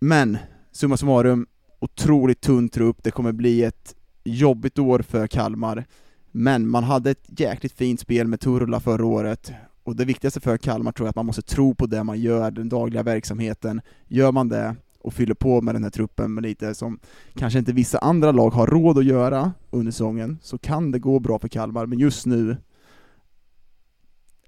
Men, 0.00 0.38
summa 0.72 0.96
summarum, 0.96 1.46
otroligt 1.80 2.40
tunn 2.40 2.68
trupp, 2.68 2.96
det 3.02 3.10
kommer 3.10 3.32
bli 3.32 3.62
ett 3.64 3.94
jobbigt 4.24 4.78
år 4.78 4.98
för 4.98 5.26
Kalmar, 5.26 5.84
men 6.30 6.68
man 6.68 6.84
hade 6.84 7.10
ett 7.10 7.40
jäkligt 7.40 7.72
fint 7.72 8.00
spel 8.00 8.28
med 8.28 8.40
Turula 8.40 8.80
förra 8.80 9.06
året, 9.06 9.52
och 9.84 9.96
det 9.96 10.04
viktigaste 10.04 10.40
för 10.40 10.56
Kalmar 10.56 10.92
tror 10.92 11.06
jag 11.06 11.10
att 11.10 11.16
man 11.16 11.26
måste 11.26 11.42
tro 11.42 11.74
på 11.74 11.86
det 11.86 12.04
man 12.04 12.20
gör, 12.20 12.50
den 12.50 12.68
dagliga 12.68 13.02
verksamheten. 13.02 13.80
Gör 14.08 14.32
man 14.32 14.48
det 14.48 14.76
och 15.00 15.14
fyller 15.14 15.34
på 15.34 15.60
med 15.60 15.74
den 15.74 15.82
här 15.82 15.90
truppen 15.90 16.34
med 16.34 16.42
lite 16.42 16.74
som 16.74 16.98
kanske 17.34 17.58
inte 17.58 17.72
vissa 17.72 17.98
andra 17.98 18.32
lag 18.32 18.50
har 18.50 18.66
råd 18.66 18.98
att 18.98 19.04
göra 19.04 19.52
under 19.70 19.92
säsongen, 19.92 20.38
så 20.42 20.58
kan 20.58 20.90
det 20.90 20.98
gå 20.98 21.18
bra 21.18 21.38
för 21.38 21.48
Kalmar, 21.48 21.86
men 21.86 21.98
just 21.98 22.26
nu 22.26 22.56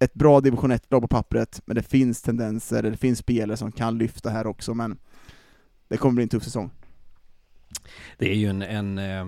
ett 0.01 0.15
bra 0.15 0.41
division 0.41 0.73
1-lag 0.73 1.03
på 1.03 1.09
pappret, 1.09 1.61
men 1.65 1.77
det 1.77 1.83
finns 1.83 2.23
tendenser, 2.23 2.83
det 2.83 2.97
finns 2.97 3.19
spelare 3.19 3.57
som 3.57 3.73
kan 3.73 3.99
lyfta 3.99 4.31
här 4.31 4.47
också, 4.47 4.75
men 4.75 4.99
det 5.89 5.97
kommer 5.97 6.15
bli 6.15 6.23
en 6.23 6.29
tuff 6.29 6.45
säsong. 6.45 6.71
Det 8.19 8.31
är 8.31 8.35
ju 8.35 8.49
en, 8.49 8.63
en 8.63 8.99
eh, 8.99 9.27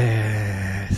eh, 0.00 0.90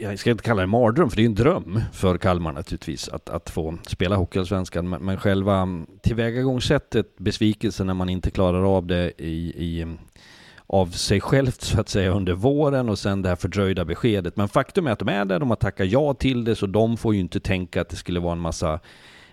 jag 0.00 0.18
ska 0.18 0.30
inte 0.30 0.42
kalla 0.42 0.60
det 0.60 0.66
mardröm, 0.66 1.10
för 1.10 1.16
det 1.16 1.22
är 1.22 1.26
en 1.26 1.34
dröm 1.34 1.82
för 1.92 2.18
Kalmar 2.18 2.52
naturligtvis 2.52 3.08
att, 3.08 3.28
att 3.28 3.50
få 3.50 3.78
spela 3.86 4.16
Hockeyallsvenskan. 4.16 4.88
Men, 4.88 5.04
men 5.04 5.16
själva 5.16 5.68
tillvägagångssättet, 6.02 7.18
besvikelsen 7.18 7.86
när 7.86 7.94
man 7.94 8.08
inte 8.08 8.30
klarar 8.30 8.76
av 8.76 8.86
det 8.86 9.12
i, 9.18 9.52
i, 9.56 9.96
av 10.72 10.86
sig 10.86 11.20
självt 11.20 11.60
så 11.60 11.80
att 11.80 11.88
säga 11.88 12.10
under 12.10 12.32
våren 12.32 12.88
och 12.88 12.98
sen 12.98 13.22
det 13.22 13.28
här 13.28 13.36
fördröjda 13.36 13.84
beskedet. 13.84 14.36
Men 14.36 14.48
faktum 14.48 14.86
är 14.86 14.90
att 14.90 14.98
de 14.98 15.08
är 15.08 15.24
där, 15.24 15.38
de 15.38 15.50
har 15.50 15.56
tackat 15.56 15.86
ja 15.86 16.14
till 16.14 16.44
det, 16.44 16.54
så 16.54 16.66
de 16.66 16.96
får 16.96 17.14
ju 17.14 17.20
inte 17.20 17.40
tänka 17.40 17.80
att 17.80 17.88
det 17.88 17.96
skulle 17.96 18.20
vara 18.20 18.32
en 18.32 18.38
massa 18.38 18.80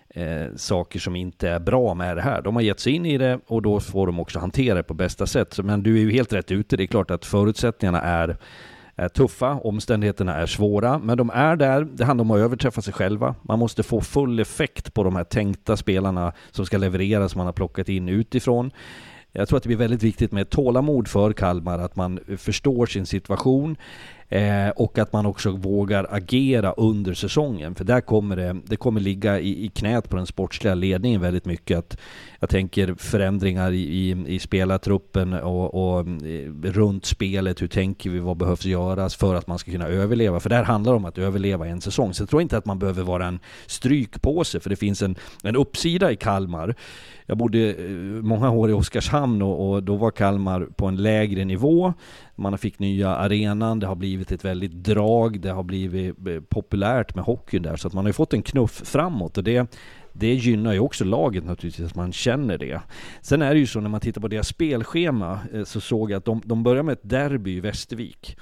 eh, 0.10 0.56
saker 0.56 1.00
som 1.00 1.16
inte 1.16 1.50
är 1.50 1.60
bra 1.60 1.94
med 1.94 2.18
det 2.18 2.22
här. 2.22 2.42
De 2.42 2.56
har 2.56 2.62
gett 2.62 2.80
sig 2.80 2.94
in 2.94 3.06
i 3.06 3.18
det 3.18 3.40
och 3.48 3.62
då 3.62 3.80
får 3.80 4.08
de 4.08 4.20
också 4.20 4.40
hantera 4.40 4.76
det 4.76 4.84
på 4.84 4.94
bästa 4.94 5.28
sätt. 5.28 5.60
Men 5.64 5.84
du 5.84 5.96
är 5.96 6.00
ju 6.00 6.12
helt 6.12 6.34
rätt 6.34 6.52
ute. 6.52 6.78
Det 6.78 6.84
är 6.84 6.88
klart 6.88 7.12
att 7.12 7.26
förutsättningarna 7.26 8.02
är 8.02 8.38
är 8.96 9.10
tuffa, 9.10 9.54
omständigheterna 9.54 10.36
är 10.36 10.46
svåra, 10.46 11.00
men 11.00 11.18
de 11.18 11.30
är 11.30 11.56
där. 11.56 11.88
Det 11.94 12.06
handlar 12.06 12.22
om 12.22 12.32
att 12.32 12.38
överträffa 12.38 12.82
sig 12.82 12.94
själva. 12.94 13.36
Man 13.42 13.60
måste 13.60 13.84
få 13.84 14.02
full 14.02 14.40
effekt 14.40 14.94
på 14.94 15.04
de 15.04 15.16
här 15.16 15.24
tänkta 15.24 15.78
spelarna 15.78 16.34
som 16.52 16.66
ska 16.66 16.78
leverera, 16.78 17.30
som 17.30 17.40
man 17.40 17.46
har 17.46 17.54
plockat 17.54 17.90
in 17.90 18.10
utifrån. 18.10 18.72
Jag 19.32 19.48
tror 19.48 19.58
att 19.58 19.64
det 19.64 19.70
blir 19.70 19.78
väldigt 19.78 20.04
viktigt 20.04 20.32
med 20.32 20.50
tålamod 20.50 21.08
för 21.08 21.34
Kalmar, 21.34 21.80
att 21.80 21.96
man 21.96 22.20
förstår 22.38 22.86
sin 22.86 23.06
situation. 23.06 23.78
Eh, 24.32 24.70
och 24.70 24.98
att 24.98 25.14
man 25.14 25.26
också 25.26 25.52
vågar 25.52 26.08
agera 26.10 26.72
under 26.72 27.14
säsongen. 27.14 27.76
För 27.76 27.84
där 27.84 28.02
kommer 28.02 28.36
det, 28.36 28.58
det 28.66 28.76
kommer 28.76 29.02
ligga 29.02 29.40
i, 29.40 29.66
i 29.66 29.68
knät 29.68 30.10
på 30.10 30.16
den 30.16 30.26
sportsliga 30.26 30.76
ledningen 30.76 31.22
väldigt 31.22 31.46
mycket. 31.46 31.78
Att, 31.78 31.98
jag 32.40 32.50
tänker 32.50 32.96
förändringar 32.98 33.72
i, 33.72 33.82
i, 33.82 34.26
i 34.28 34.40
spelartruppen 34.40 35.34
och, 35.34 35.74
och 35.74 36.08
eh, 36.08 36.52
runt 36.64 37.06
spelet. 37.06 37.62
Hur 37.62 37.68
tänker 37.68 38.10
vi? 38.10 38.20
Vad 38.20 38.38
behövs 38.38 38.66
göras 38.66 39.16
för 39.16 39.36
att 39.36 39.48
man 39.48 39.60
ska 39.60 39.72
kunna 39.72 39.88
överleva? 39.88 40.40
För 40.40 40.50
det 40.50 40.56
här 40.56 40.64
handlar 40.64 40.94
om 40.94 41.06
att 41.06 41.18
överleva 41.18 41.68
en 41.68 41.82
säsong. 41.82 42.14
Så 42.14 42.22
jag 42.22 42.30
tror 42.30 42.42
inte 42.42 42.58
att 42.58 42.66
man 42.66 42.80
behöver 42.80 43.04
vara 43.04 43.26
en 43.26 43.40
strykpåse. 43.66 44.60
För 44.60 44.70
det 44.70 44.76
finns 44.76 45.02
en, 45.02 45.16
en 45.44 45.56
uppsida 45.56 46.12
i 46.12 46.16
Kalmar. 46.16 46.76
Jag 47.30 47.38
bodde 47.38 47.74
eh, 47.74 47.92
många 48.22 48.52
år 48.52 48.70
i 48.70 48.74
Oskarshamn 48.74 49.42
och, 49.42 49.70
och 49.70 49.84
då 49.84 49.96
var 49.96 50.12
Kalmar 50.12 50.68
på 50.76 50.86
en 50.86 50.96
lägre 50.96 51.46
nivå. 51.46 51.94
Man 52.36 52.58
fick 52.58 52.80
nya 52.80 53.16
arenan, 53.16 53.80
det 53.80 53.88
har 53.88 53.96
blivit 53.96 54.32
ett 54.32 54.46
väldigt 54.46 54.72
drag, 54.72 55.40
det 55.40 55.50
har 55.50 55.64
blivit 55.64 56.28
eh, 56.28 56.40
populärt 56.40 57.16
med 57.16 57.24
hockeyn 57.24 57.64
där. 57.64 57.76
Så 57.76 57.88
att 57.88 57.94
man 57.94 58.06
har 58.06 58.10
ju 58.10 58.14
fått 58.14 58.34
en 58.34 58.42
knuff 58.42 58.82
framåt 58.86 59.38
och 59.38 59.44
det, 59.44 59.78
det 60.14 60.34
gynnar 60.34 60.74
ju 60.74 60.80
också 60.80 61.04
laget 61.04 61.46
naturligtvis, 61.46 61.86
att 61.86 61.96
man 61.96 62.12
känner 62.12 62.58
det. 62.58 62.82
Sen 63.22 63.42
är 63.42 63.54
det 63.54 63.60
ju 63.60 63.68
så 63.68 63.80
när 63.80 63.90
man 63.90 64.02
tittar 64.02 64.22
på 64.22 64.28
deras 64.28 64.48
spelschema 64.48 65.40
eh, 65.54 65.64
så 65.64 65.82
såg 65.82 66.12
jag 66.12 66.18
att 66.18 66.26
de, 66.26 66.42
de 66.46 66.64
börjar 66.64 66.84
med 66.84 66.94
ett 66.94 67.10
derby 67.10 67.58
i 67.58 67.60
Västervik. 67.60 68.38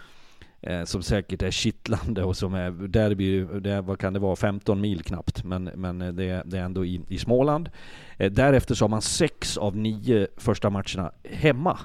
Eh, 0.70 0.84
som 0.84 1.04
säkert 1.04 1.42
är 1.42 1.52
kittlande 1.52 2.24
och 2.24 2.38
som 2.38 2.54
är 2.54 2.72
derby, 2.72 3.44
det, 3.44 3.82
vad 3.82 4.00
kan 4.00 4.14
det 4.14 4.20
vara, 4.20 4.36
15 4.36 4.82
mil 4.82 5.04
knappt. 5.04 5.44
Men, 5.44 5.64
men 5.64 6.02
eh, 6.02 6.14
det, 6.14 6.42
det 6.46 6.58
är 6.58 6.62
ändå 6.62 6.86
i, 6.86 7.02
i 7.08 7.18
Småland. 7.18 7.70
Eh, 8.18 8.32
därefter 8.32 8.76
så 8.76 8.84
har 8.84 8.90
man 8.90 9.02
sex 9.02 9.58
av 9.58 9.78
nio 9.78 10.28
första 10.38 10.70
matcherna 10.70 11.12
hemma. 11.24 11.80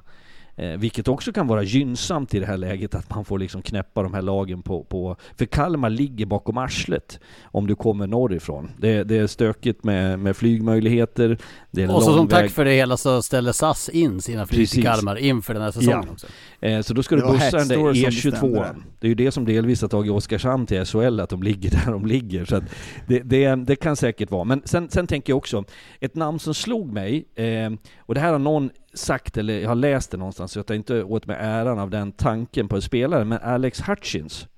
Eh, 0.56 0.78
vilket 0.78 1.08
också 1.08 1.32
kan 1.32 1.46
vara 1.46 1.62
gynnsamt 1.62 2.34
i 2.34 2.38
det 2.38 2.46
här 2.46 2.56
läget 2.56 2.94
att 2.94 3.14
man 3.14 3.24
får 3.24 3.38
liksom 3.38 3.62
knäppa 3.62 4.02
de 4.02 4.14
här 4.14 4.22
lagen 4.22 4.62
på, 4.62 4.84
på... 4.84 5.16
För 5.38 5.44
Kalmar 5.44 5.90
ligger 5.90 6.26
bakom 6.26 6.58
arslet 6.58 7.20
om 7.44 7.66
du 7.66 7.74
kommer 7.74 8.06
norrifrån. 8.06 8.70
Det, 8.78 9.04
det 9.04 9.18
är 9.18 9.26
stökigt 9.26 9.84
med, 9.84 10.18
med 10.18 10.36
flygmöjligheter. 10.36 11.38
Det 11.70 11.82
är 11.82 11.94
och 11.94 12.02
så 12.02 12.16
som 12.16 12.26
väg. 12.26 12.30
tack 12.30 12.50
för 12.50 12.64
det 12.64 12.72
hela 12.72 12.96
så 12.96 13.22
ställer 13.22 13.52
SAS 13.52 13.88
in 13.88 14.20
sina 14.20 14.46
flyg 14.46 14.70
till 14.70 14.82
Kalmar 14.82 15.16
inför 15.16 15.54
den 15.54 15.62
här 15.62 15.70
säsongen 15.70 16.04
ja. 16.06 16.12
också. 16.12 16.26
Eh, 16.60 16.80
så 16.80 16.94
då 16.94 17.02
ska 17.02 17.16
du 17.16 17.22
bussa 17.22 17.56
den 17.56 17.68
där 17.68 17.76
E22. 17.76 18.66
Det 19.00 19.06
är 19.06 19.08
ju 19.08 19.14
det 19.14 19.30
som 19.30 19.44
delvis 19.44 19.82
har 19.82 19.88
tagit 19.88 20.12
Oskarshamn 20.12 20.66
till 20.66 20.84
SHL, 20.84 21.20
att 21.20 21.30
de 21.30 21.42
ligger 21.42 21.70
där 21.70 21.92
de 21.92 22.06
ligger. 22.06 22.44
Så 22.44 22.60
det, 23.06 23.18
det, 23.18 23.54
det, 23.54 23.76
kan 23.76 23.96
säkert 23.96 24.30
vara. 24.30 24.44
Men 24.44 24.62
sen, 24.64 24.90
sen 24.90 25.06
tänker 25.06 25.30
jag 25.30 25.38
också, 25.38 25.64
ett 26.00 26.14
namn 26.14 26.38
som 26.38 26.54
slog 26.54 26.92
mig, 26.92 27.24
eh, 27.34 27.70
och 27.98 28.14
det 28.14 28.20
här 28.20 28.32
har 28.32 28.38
någon 28.38 28.70
sagt, 28.94 29.36
eller 29.36 29.60
jag 29.60 29.68
har 29.68 29.74
läst 29.74 30.10
det 30.10 30.16
någonstans, 30.16 30.52
så 30.52 30.58
jag 30.58 30.66
tar 30.66 30.74
inte 30.74 31.02
åt 31.02 31.26
mig 31.26 31.36
äran 31.40 31.78
av 31.78 31.90
den 31.90 32.12
tanken 32.12 32.68
på 32.68 32.76
en 32.76 32.82
spelare, 32.82 33.24
men 33.24 33.38
Alex 33.38 33.88
Hutchins 33.88 34.48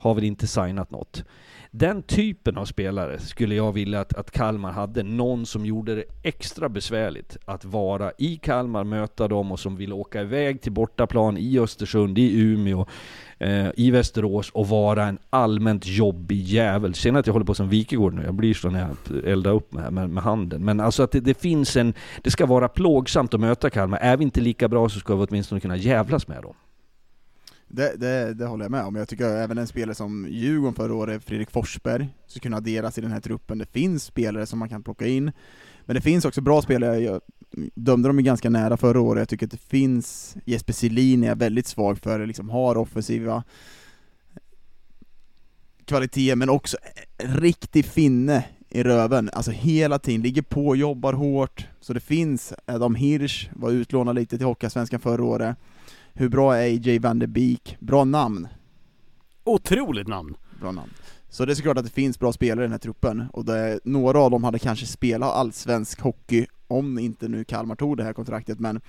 har 0.00 0.14
väl 0.14 0.24
inte 0.24 0.46
signat 0.46 0.90
något. 0.90 1.24
Den 1.72 2.02
typen 2.02 2.58
av 2.58 2.64
spelare 2.64 3.18
skulle 3.18 3.54
jag 3.54 3.72
vilja 3.72 4.00
att, 4.00 4.14
att 4.14 4.30
Kalmar 4.30 4.72
hade. 4.72 5.02
Någon 5.02 5.46
som 5.46 5.66
gjorde 5.66 5.94
det 5.94 6.04
extra 6.22 6.68
besvärligt 6.68 7.36
att 7.44 7.64
vara 7.64 8.12
i 8.18 8.36
Kalmar, 8.36 8.84
möta 8.84 9.28
dem 9.28 9.52
och 9.52 9.60
som 9.60 9.76
vill 9.76 9.92
åka 9.92 10.20
iväg 10.20 10.62
till 10.62 10.72
bortaplan 10.72 11.38
i 11.38 11.58
Östersund, 11.58 12.18
i 12.18 12.40
Umeå, 12.40 12.86
eh, 13.38 13.68
i 13.76 13.90
Västerås 13.90 14.50
och 14.50 14.68
vara 14.68 15.04
en 15.04 15.18
allmänt 15.30 15.86
jobbig 15.86 16.42
jävel. 16.42 16.94
Sen 16.94 17.16
att 17.16 17.26
jag 17.26 17.32
håller 17.32 17.46
på 17.46 17.54
som 17.54 17.68
Wikegård 17.68 18.14
nu, 18.14 18.22
jag 18.24 18.34
blir 18.34 18.54
så 18.54 18.70
när 18.70 18.80
jag 18.80 19.24
eldar 19.24 19.52
upp 19.52 19.72
med, 19.72 19.92
med, 19.92 20.10
med 20.10 20.22
handen. 20.22 20.64
Men 20.64 20.80
alltså 20.80 21.02
att 21.02 21.12
det, 21.12 21.20
det, 21.20 21.40
finns 21.40 21.76
en... 21.76 21.94
Det 22.22 22.30
ska 22.30 22.46
vara 22.46 22.68
plågsamt 22.68 23.34
att 23.34 23.40
möta 23.40 23.70
Kalmar. 23.70 23.98
Är 23.98 24.16
vi 24.16 24.24
inte 24.24 24.40
lika 24.40 24.68
bra 24.68 24.88
så 24.88 24.98
ska 25.00 25.16
vi 25.16 25.26
åtminstone 25.30 25.60
kunna 25.60 25.76
jävlas 25.76 26.28
med 26.28 26.42
dem. 26.42 26.54
Det, 27.72 27.96
det, 27.96 28.34
det, 28.34 28.46
håller 28.46 28.64
jag 28.64 28.70
med 28.70 28.84
om. 28.84 28.96
Jag 28.96 29.08
tycker 29.08 29.24
även 29.24 29.58
en 29.58 29.66
spelare 29.66 29.94
som 29.94 30.26
Djurgården 30.30 30.74
förra 30.74 30.94
året, 30.94 31.24
Fredrik 31.24 31.50
Forsberg, 31.50 32.08
ska 32.26 32.40
kunna 32.40 32.56
adderas 32.56 32.98
i 32.98 33.00
den 33.00 33.12
här 33.12 33.20
truppen. 33.20 33.58
Det 33.58 33.72
finns 33.72 34.04
spelare 34.04 34.46
som 34.46 34.58
man 34.58 34.68
kan 34.68 34.82
plocka 34.82 35.06
in, 35.06 35.32
men 35.86 35.94
det 35.94 36.00
finns 36.00 36.24
också 36.24 36.40
bra 36.40 36.62
spelare. 36.62 36.98
Jag 36.98 37.20
dömde 37.74 38.08
dem 38.08 38.18
ju 38.18 38.24
ganska 38.24 38.50
nära 38.50 38.76
förra 38.76 39.00
året. 39.00 39.20
Jag 39.20 39.28
tycker 39.28 39.46
att 39.46 39.52
det 39.52 39.68
finns, 39.68 40.36
Jesper 40.44 40.72
Selin 40.72 41.24
är 41.24 41.28
jag 41.28 41.36
väldigt 41.36 41.66
svag 41.66 41.98
för, 41.98 42.26
liksom 42.26 42.50
har 42.50 42.76
offensiva 42.76 43.44
kvaliteter, 45.84 46.36
men 46.36 46.50
också 46.50 46.76
riktig 47.18 47.84
finne 47.84 48.44
i 48.68 48.82
röven, 48.82 49.30
alltså 49.32 49.50
hela 49.50 49.98
tiden, 49.98 50.22
ligger 50.22 50.42
på, 50.42 50.76
jobbar 50.76 51.12
hårt, 51.12 51.66
så 51.80 51.92
det 51.92 52.00
finns, 52.00 52.52
Adam 52.66 52.94
Hirsch 52.94 53.50
var 53.52 53.70
utlånad 53.70 54.14
lite 54.14 54.36
till 54.36 54.46
Hockeyallsvenskan 54.46 55.00
förra 55.00 55.24
året, 55.24 55.56
hur 56.14 56.28
bra 56.28 56.56
är 56.56 56.62
AJ 56.62 56.98
Van 56.98 57.18
der 57.18 57.26
Beek? 57.26 57.76
Bra 57.80 58.04
namn. 58.04 58.48
Otroligt 59.44 60.08
namn. 60.08 60.36
Bra 60.60 60.72
namn. 60.72 60.90
Så 61.28 61.44
det 61.44 61.52
är 61.52 61.54
såklart 61.54 61.78
att 61.78 61.84
det 61.84 61.90
finns 61.90 62.18
bra 62.18 62.32
spelare 62.32 62.64
i 62.64 62.66
den 62.66 62.72
här 62.72 62.78
truppen, 62.78 63.26
och 63.32 63.44
det, 63.44 63.80
några 63.84 64.20
av 64.20 64.30
dem 64.30 64.44
hade 64.44 64.58
kanske 64.58 64.86
spelat 64.86 65.30
allsvensk 65.30 66.00
hockey 66.00 66.46
om 66.66 66.98
inte 66.98 67.28
nu 67.28 67.44
Kalmar 67.44 67.76
tog 67.76 67.96
det 67.96 68.04
här 68.04 68.12
kontraktet, 68.12 68.60
men 68.60 68.80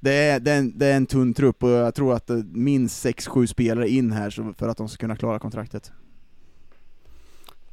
det 0.00 0.12
är, 0.12 0.40
det, 0.40 0.50
är 0.50 0.58
en, 0.58 0.78
det 0.78 0.86
är 0.86 0.96
en 0.96 1.06
tunn 1.06 1.34
trupp 1.34 1.62
och 1.62 1.70
jag 1.70 1.94
tror 1.94 2.14
att 2.14 2.30
minst 2.52 3.06
6-7 3.06 3.46
spelare 3.46 3.88
in 3.88 4.12
här 4.12 4.54
för 4.58 4.68
att 4.68 4.76
de 4.76 4.88
ska 4.88 5.00
kunna 5.00 5.16
klara 5.16 5.38
kontraktet. 5.38 5.92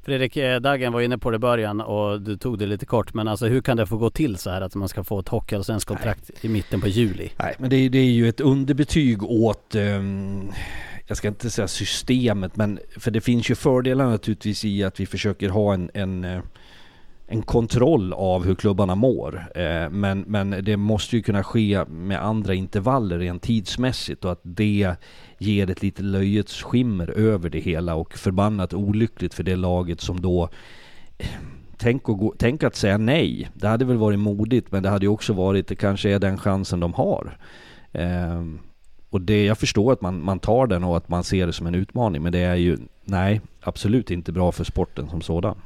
Fredrik 0.07 0.37
eh, 0.37 0.59
Dagen 0.59 0.93
var 0.93 1.01
inne 1.01 1.17
på 1.17 1.31
det 1.31 1.35
i 1.35 1.39
början 1.39 1.81
och 1.81 2.21
du 2.21 2.37
tog 2.37 2.59
det 2.59 2.65
lite 2.65 2.85
kort 2.85 3.13
men 3.13 3.27
alltså 3.27 3.45
hur 3.45 3.61
kan 3.61 3.77
det 3.77 3.85
få 3.85 3.97
gå 3.97 4.09
till 4.09 4.37
så 4.37 4.49
här 4.49 4.61
att 4.61 4.75
man 4.75 4.89
ska 4.89 5.03
få 5.03 5.19
ett 5.19 5.27
hockeyallsvenskt 5.27 5.87
kontrakt 5.87 6.31
i 6.41 6.49
mitten 6.49 6.81
på 6.81 6.87
juli? 6.87 7.29
Nej 7.39 7.55
men 7.57 7.69
det 7.69 7.75
är, 7.75 7.89
det 7.89 7.97
är 7.97 8.11
ju 8.11 8.29
ett 8.29 8.39
underbetyg 8.39 9.23
åt 9.23 9.75
um, 9.75 10.51
jag 11.07 11.17
ska 11.17 11.27
inte 11.27 11.49
säga 11.49 11.67
systemet 11.67 12.55
men 12.55 12.79
för 12.97 13.11
det 13.11 13.21
finns 13.21 13.49
ju 13.49 13.55
fördelar 13.55 14.05
naturligtvis 14.05 14.65
i 14.65 14.83
att 14.83 14.99
vi 14.99 15.05
försöker 15.05 15.49
ha 15.49 15.73
en, 15.73 15.91
en 15.93 16.23
eh, 16.23 16.41
en 17.29 17.41
kontroll 17.41 18.13
av 18.13 18.45
hur 18.45 18.55
klubbarna 18.55 18.95
mår. 18.95 19.43
Eh, 19.55 19.89
men, 19.89 20.19
men 20.27 20.49
det 20.63 20.77
måste 20.77 21.15
ju 21.15 21.21
kunna 21.21 21.43
ske 21.43 21.85
med 21.85 22.25
andra 22.25 22.53
intervaller 22.53 23.19
rent 23.19 23.41
tidsmässigt 23.41 24.25
och 24.25 24.31
att 24.31 24.41
det 24.43 24.95
ger 25.37 25.69
ett 25.69 25.81
lite 25.81 26.03
löjets 26.03 26.63
skimmer 26.63 27.09
över 27.09 27.49
det 27.49 27.59
hela 27.59 27.95
och 27.95 28.17
förbannat 28.17 28.73
olyckligt 28.73 29.33
för 29.33 29.43
det 29.43 29.55
laget 29.55 30.01
som 30.01 30.21
då 30.21 30.49
eh, 31.17 31.27
Tänk 31.79 32.09
att, 32.09 32.17
gå, 32.17 32.33
tänk 32.37 32.63
att 32.63 32.75
säga 32.75 32.97
nej. 32.97 33.49
Det 33.53 33.67
hade 33.67 33.85
väl 33.85 33.97
varit 33.97 34.19
modigt 34.19 34.71
men 34.71 34.83
det 34.83 34.89
hade 34.89 35.05
ju 35.05 35.09
också 35.09 35.33
varit, 35.33 35.67
det 35.67 35.75
kanske 35.75 36.09
är 36.09 36.19
den 36.19 36.37
chansen 36.37 36.79
de 36.79 36.93
har. 36.93 37.37
Eh, 37.91 38.43
och 39.09 39.21
det, 39.21 39.45
jag 39.45 39.57
förstår 39.57 39.93
att 39.93 40.01
man, 40.01 40.23
man 40.23 40.39
tar 40.39 40.67
den 40.67 40.83
och 40.83 40.97
att 40.97 41.09
man 41.09 41.23
ser 41.23 41.47
det 41.47 41.53
som 41.53 41.67
en 41.67 41.75
utmaning 41.75 42.23
men 42.23 42.31
det 42.31 42.39
är 42.39 42.55
ju, 42.55 42.77
nej, 43.03 43.41
absolut 43.61 44.11
inte 44.11 44.31
bra 44.31 44.51
för 44.51 44.63
sporten 44.63 45.09
som 45.09 45.21
sådan. 45.21 45.57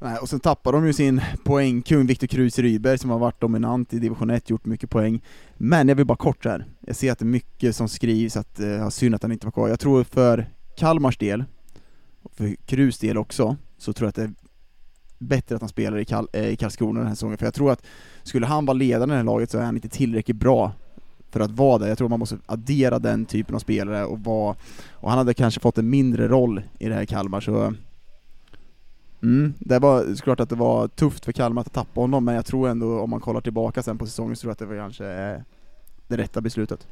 Nej, 0.00 0.18
och 0.18 0.28
sen 0.28 0.40
tappar 0.40 0.72
de 0.72 0.86
ju 0.86 0.92
sin 0.92 1.20
poängkung 1.44 2.06
Viktor 2.06 2.26
Kruse 2.26 2.62
Ryberg 2.62 2.98
som 2.98 3.10
har 3.10 3.18
varit 3.18 3.40
dominant 3.40 3.94
i 3.94 3.98
division 3.98 4.30
1, 4.30 4.50
gjort 4.50 4.66
mycket 4.66 4.90
poäng. 4.90 5.20
Men 5.56 5.88
jag 5.88 5.96
vill 5.96 6.06
bara 6.06 6.16
kort 6.16 6.44
här, 6.44 6.66
jag 6.80 6.96
ser 6.96 7.12
att 7.12 7.18
det 7.18 7.22
är 7.22 7.26
mycket 7.26 7.76
som 7.76 7.88
skrivs 7.88 8.36
att, 8.36 8.60
uh, 8.60 8.88
synd 8.88 9.14
att 9.14 9.22
han 9.22 9.32
inte 9.32 9.46
var 9.46 9.52
kvar. 9.52 9.68
Jag 9.68 9.80
tror 9.80 10.04
för 10.04 10.46
Kalmars 10.76 11.18
del, 11.18 11.44
och 12.22 12.34
för 12.34 12.54
Krus 12.66 12.98
del 12.98 13.18
också, 13.18 13.56
så 13.78 13.92
tror 13.92 14.06
jag 14.06 14.08
att 14.08 14.14
det 14.14 14.22
är 14.22 14.34
bättre 15.18 15.54
att 15.54 15.62
han 15.62 15.68
spelar 15.68 15.98
i, 15.98 16.04
Kal 16.04 16.28
eh, 16.32 16.48
i 16.48 16.56
Karlskrona 16.56 16.98
den 17.00 17.08
här 17.08 17.14
säsongen, 17.14 17.38
för 17.38 17.46
jag 17.46 17.54
tror 17.54 17.72
att 17.72 17.82
skulle 18.22 18.46
han 18.46 18.66
vara 18.66 18.74
ledare 18.74 19.04
i 19.04 19.10
det 19.10 19.16
här 19.16 19.24
laget 19.24 19.50
så 19.50 19.58
är 19.58 19.62
han 19.62 19.76
inte 19.76 19.88
tillräckligt 19.88 20.36
bra 20.36 20.72
för 21.30 21.40
att 21.40 21.50
vara 21.50 21.78
där. 21.78 21.88
Jag 21.88 21.98
tror 21.98 22.08
man 22.08 22.18
måste 22.18 22.38
addera 22.46 22.98
den 22.98 23.24
typen 23.24 23.54
av 23.54 23.58
spelare 23.58 24.04
och 24.04 24.20
vara, 24.20 24.56
och 24.92 25.10
han 25.10 25.18
hade 25.18 25.34
kanske 25.34 25.60
fått 25.60 25.78
en 25.78 25.90
mindre 25.90 26.28
roll 26.28 26.62
i 26.78 26.88
det 26.88 26.94
här 26.94 27.04
Kalmar, 27.04 27.40
så 27.40 27.74
Mm, 29.22 29.54
det 29.58 29.78
var 29.78 30.14
såklart 30.14 30.40
att 30.40 30.48
det 30.48 30.56
var 30.56 30.88
tufft 30.88 31.24
för 31.24 31.32
Kalmar 31.32 31.62
att 31.62 31.72
tappa 31.72 32.00
honom, 32.00 32.24
men 32.24 32.34
jag 32.34 32.46
tror 32.46 32.68
ändå 32.68 33.00
om 33.00 33.10
man 33.10 33.20
kollar 33.20 33.40
tillbaka 33.40 33.82
sen 33.82 33.98
på 33.98 34.06
säsongen 34.06 34.36
så 34.36 34.40
tror 34.40 34.50
jag 34.50 34.52
att 34.52 34.58
det 34.58 34.66
var 34.66 34.76
kanske 34.76 35.06
eh, 35.06 35.40
det 36.08 36.16
rätta 36.16 36.40
beslutet. 36.40 36.86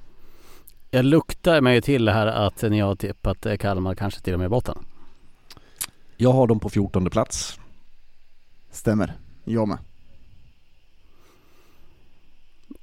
Jag 0.90 1.04
luktar 1.04 1.60
mig 1.60 1.82
till 1.82 2.08
här 2.08 2.26
att 2.26 2.62
ni 2.62 2.80
har 2.80 2.96
tippat 2.96 3.46
eh, 3.46 3.56
Kalmar 3.56 3.94
kanske 3.94 4.20
till 4.20 4.32
och 4.32 4.38
med 4.38 4.46
i 4.46 4.48
botten. 4.48 4.78
Jag 6.16 6.32
har 6.32 6.46
dem 6.46 6.60
på 6.60 6.68
14 6.70 7.10
plats. 7.10 7.60
Stämmer, 8.70 9.12
jag 9.44 9.68
med. 9.68 9.78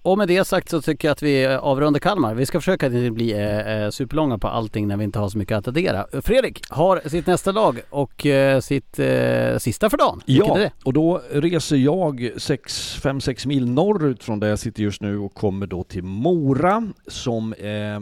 Och 0.03 0.17
med 0.17 0.27
det 0.27 0.45
sagt 0.45 0.69
så 0.69 0.81
tycker 0.81 1.07
jag 1.07 1.11
att 1.11 1.21
vi 1.21 1.45
avrundar 1.45 1.99
Kalmar. 1.99 2.33
Vi 2.33 2.45
ska 2.45 2.59
försöka 2.59 2.87
att 2.87 2.93
inte 2.93 3.11
bli 3.11 3.31
eh, 3.31 3.89
superlånga 3.89 4.37
på 4.37 4.47
allting 4.47 4.87
när 4.87 4.97
vi 4.97 5.03
inte 5.03 5.19
har 5.19 5.29
så 5.29 5.37
mycket 5.37 5.57
att 5.57 5.67
addera. 5.67 6.07
Fredrik 6.21 6.61
har 6.69 7.01
sitt 7.05 7.27
nästa 7.27 7.51
lag 7.51 7.81
och 7.89 8.25
eh, 8.25 8.59
sitt 8.59 8.99
eh, 8.99 9.57
sista 9.57 9.89
för 9.89 9.97
dagen. 9.97 10.21
Ja, 10.25 10.69
och 10.83 10.93
då 10.93 11.21
reser 11.31 11.75
jag 11.75 12.19
5-6 12.19 13.47
mil 13.47 13.69
norrut 13.69 14.23
från 14.23 14.39
där 14.39 14.47
jag 14.47 14.59
sitter 14.59 14.83
just 14.83 15.01
nu 15.01 15.17
och 15.17 15.33
kommer 15.33 15.67
då 15.67 15.83
till 15.83 16.03
Mora 16.03 16.87
som 17.07 17.53
eh, 17.53 17.99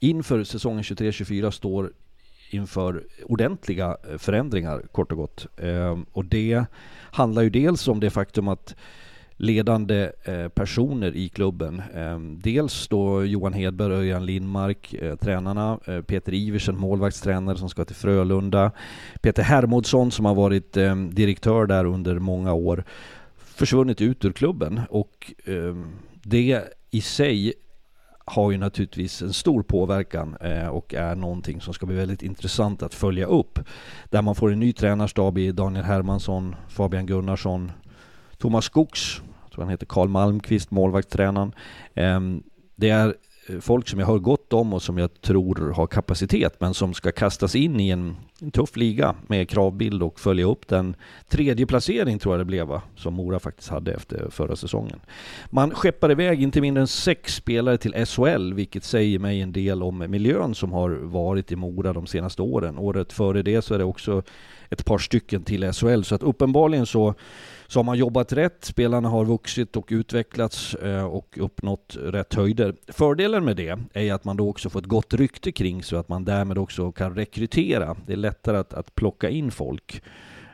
inför 0.00 0.44
säsongen 0.44 0.82
23-24 0.82 1.50
står 1.50 1.92
inför 2.50 3.04
ordentliga 3.26 3.96
eh, 4.10 4.18
förändringar 4.18 4.82
kort 4.92 5.12
och 5.12 5.18
gott. 5.18 5.46
Eh, 5.56 5.98
och 6.12 6.24
det 6.24 6.64
handlar 7.12 7.42
ju 7.42 7.50
dels 7.50 7.88
om 7.88 8.00
det 8.00 8.10
faktum 8.10 8.48
att 8.48 8.74
ledande 9.42 10.12
eh, 10.24 10.48
personer 10.48 11.16
i 11.16 11.28
klubben. 11.28 11.82
Ehm, 11.94 12.40
dels 12.42 12.88
då 12.88 13.24
Johan 13.24 13.52
Hedberg 13.52 13.92
och 13.92 13.98
Örjan 13.98 14.26
Lindmark, 14.26 14.94
eh, 14.94 15.16
tränarna. 15.16 15.78
Eh, 15.86 16.00
Peter 16.00 16.34
Iversen, 16.34 16.76
målvaktstränare 16.76 17.56
som 17.56 17.68
ska 17.68 17.84
till 17.84 17.96
Frölunda. 17.96 18.70
Peter 19.20 19.42
Hermodsson 19.42 20.10
som 20.10 20.24
har 20.24 20.34
varit 20.34 20.76
ehm, 20.76 21.14
direktör 21.14 21.66
där 21.66 21.84
under 21.84 22.18
många 22.18 22.52
år. 22.52 22.84
Försvunnit 23.36 24.00
ut 24.00 24.24
ur 24.24 24.32
klubben 24.32 24.80
och 24.90 25.32
ehm, 25.46 25.86
det 26.22 26.62
i 26.90 27.00
sig 27.00 27.52
har 28.24 28.50
ju 28.50 28.58
naturligtvis 28.58 29.22
en 29.22 29.32
stor 29.32 29.62
påverkan 29.62 30.36
och 30.70 30.94
är 30.94 31.14
någonting 31.14 31.60
som 31.60 31.74
ska 31.74 31.86
bli 31.86 31.96
väldigt 31.96 32.22
intressant 32.22 32.82
att 32.82 32.94
följa 32.94 33.26
upp. 33.26 33.58
Där 34.10 34.22
man 34.22 34.34
får 34.34 34.52
en 34.52 34.60
ny 34.60 34.72
tränarstab 34.72 35.38
i 35.38 35.52
Daniel 35.52 35.84
Hermansson, 35.84 36.56
Fabian 36.68 37.06
Gunnarsson, 37.06 37.72
Thomas 38.38 38.64
Skogs, 38.64 39.22
tror 39.52 39.64
han 39.64 39.70
heter 39.70 39.86
Karl 39.86 40.08
Malmqvist, 40.08 40.70
målvaktstränaren. 40.70 41.52
Ehm, 41.94 42.42
det 42.76 42.88
är 42.88 43.14
eh, 43.48 43.58
folk 43.60 43.88
som 43.88 44.00
jag 44.00 44.06
hör 44.06 44.18
gott 44.18 44.52
om 44.52 44.72
och 44.72 44.82
som 44.82 44.98
jag 44.98 45.20
tror 45.20 45.72
har 45.76 45.86
kapacitet 45.86 46.60
men 46.60 46.74
som 46.74 46.94
ska 46.94 47.12
kastas 47.12 47.54
in 47.54 47.80
i 47.80 47.88
en, 47.88 48.16
en 48.40 48.50
tuff 48.50 48.76
liga 48.76 49.14
med 49.26 49.48
kravbild 49.48 50.02
och 50.02 50.20
följa 50.20 50.44
upp 50.44 50.68
den 50.68 50.96
tredje 51.28 51.66
placering 51.66 52.18
tror 52.18 52.34
jag 52.34 52.40
det 52.40 52.44
blev 52.44 52.66
va? 52.66 52.82
Som 52.96 53.14
Mora 53.14 53.38
faktiskt 53.38 53.68
hade 53.68 53.92
efter 53.92 54.30
förra 54.30 54.56
säsongen. 54.56 55.00
Man 55.50 55.70
skeppar 55.70 56.10
iväg 56.10 56.42
inte 56.42 56.60
mindre 56.60 56.80
än 56.80 56.88
sex 56.88 57.34
spelare 57.34 57.78
till 57.78 58.06
SHL 58.06 58.52
vilket 58.52 58.84
säger 58.84 59.18
mig 59.18 59.40
en 59.40 59.52
del 59.52 59.82
om 59.82 59.98
miljön 60.08 60.54
som 60.54 60.72
har 60.72 60.90
varit 60.90 61.52
i 61.52 61.56
Mora 61.56 61.92
de 61.92 62.06
senaste 62.06 62.42
åren. 62.42 62.78
Året 62.78 63.12
före 63.12 63.42
det 63.42 63.62
så 63.62 63.74
är 63.74 63.78
det 63.78 63.84
också 63.84 64.22
ett 64.70 64.84
par 64.84 64.98
stycken 64.98 65.42
till 65.42 65.72
SHL 65.72 66.02
så 66.02 66.14
att 66.14 66.22
uppenbarligen 66.22 66.86
så 66.86 67.14
så 67.72 67.78
har 67.78 67.84
man 67.84 67.98
jobbat 67.98 68.32
rätt, 68.32 68.64
spelarna 68.64 69.08
har 69.08 69.24
vuxit 69.24 69.76
och 69.76 69.88
utvecklats 69.90 70.74
eh, 70.74 71.04
och 71.04 71.38
uppnått 71.40 71.96
rätt 72.00 72.34
höjder. 72.34 72.74
Fördelen 72.88 73.44
med 73.44 73.56
det 73.56 73.78
är 73.92 74.14
att 74.14 74.24
man 74.24 74.36
då 74.36 74.48
också 74.48 74.70
får 74.70 74.80
ett 74.80 74.86
gott 74.86 75.14
rykte 75.14 75.52
kring 75.52 75.82
så 75.82 75.96
att 75.96 76.08
man 76.08 76.24
därmed 76.24 76.58
också 76.58 76.92
kan 76.92 77.14
rekrytera. 77.14 77.96
Det 78.06 78.12
är 78.12 78.16
lättare 78.16 78.56
att, 78.56 78.74
att 78.74 78.94
plocka 78.94 79.30
in 79.30 79.50
folk. 79.50 80.02